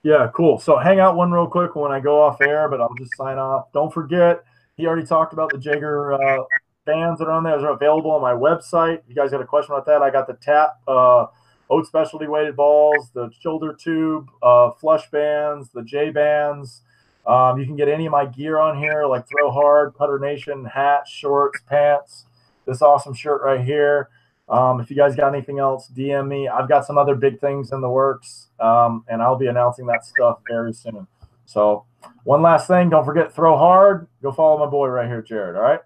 Yeah, 0.06 0.30
cool. 0.32 0.60
So 0.60 0.78
hang 0.78 1.00
out 1.00 1.16
one 1.16 1.32
real 1.32 1.48
quick 1.48 1.74
when 1.74 1.90
I 1.90 1.98
go 1.98 2.22
off 2.22 2.40
air, 2.40 2.68
but 2.68 2.80
I'll 2.80 2.94
just 2.94 3.16
sign 3.16 3.38
off. 3.38 3.72
Don't 3.72 3.92
forget, 3.92 4.44
he 4.76 4.86
already 4.86 5.04
talked 5.04 5.32
about 5.32 5.50
the 5.50 5.58
Jaeger 5.58 6.12
uh, 6.12 6.44
bands 6.84 7.18
that 7.18 7.24
are 7.24 7.32
on 7.32 7.42
there. 7.42 7.58
They're 7.58 7.72
available 7.72 8.12
on 8.12 8.22
my 8.22 8.30
website. 8.30 8.98
If 8.98 9.08
you 9.08 9.16
guys 9.16 9.32
got 9.32 9.40
a 9.40 9.44
question 9.44 9.74
about 9.74 9.84
that, 9.86 10.02
I 10.02 10.10
got 10.10 10.28
the 10.28 10.34
tap 10.34 10.78
uh, 10.86 11.26
oat 11.70 11.88
specialty 11.88 12.28
weighted 12.28 12.54
balls, 12.54 13.10
the 13.14 13.32
shoulder 13.40 13.72
tube, 13.74 14.28
uh, 14.44 14.70
flush 14.70 15.10
bands, 15.10 15.70
the 15.70 15.82
J 15.82 16.10
bands. 16.10 16.82
Um, 17.26 17.58
you 17.58 17.66
can 17.66 17.74
get 17.74 17.88
any 17.88 18.06
of 18.06 18.12
my 18.12 18.26
gear 18.26 18.60
on 18.60 18.78
here, 18.78 19.06
like 19.06 19.26
Throw 19.26 19.50
Hard, 19.50 19.94
Cutter 19.98 20.20
Nation, 20.20 20.66
hats, 20.66 21.10
shorts, 21.10 21.58
pants. 21.68 22.26
This 22.64 22.80
awesome 22.80 23.12
shirt 23.12 23.42
right 23.42 23.60
here. 23.60 24.10
Um, 24.48 24.80
if 24.80 24.90
you 24.90 24.96
guys 24.96 25.16
got 25.16 25.34
anything 25.34 25.58
else, 25.58 25.90
DM 25.94 26.28
me. 26.28 26.48
I've 26.48 26.68
got 26.68 26.86
some 26.86 26.98
other 26.98 27.14
big 27.14 27.40
things 27.40 27.72
in 27.72 27.80
the 27.80 27.88
works, 27.88 28.48
um, 28.60 29.04
and 29.08 29.20
I'll 29.20 29.36
be 29.36 29.48
announcing 29.48 29.86
that 29.86 30.04
stuff 30.04 30.38
very 30.48 30.72
soon. 30.72 31.06
So, 31.46 31.84
one 32.24 32.42
last 32.42 32.68
thing, 32.68 32.90
don't 32.90 33.04
forget 33.04 33.34
throw 33.34 33.56
hard. 33.56 34.06
Go 34.22 34.32
follow 34.32 34.58
my 34.64 34.70
boy 34.70 34.88
right 34.88 35.08
here, 35.08 35.22
Jared. 35.22 35.56
All 35.56 35.62
right. 35.62 35.80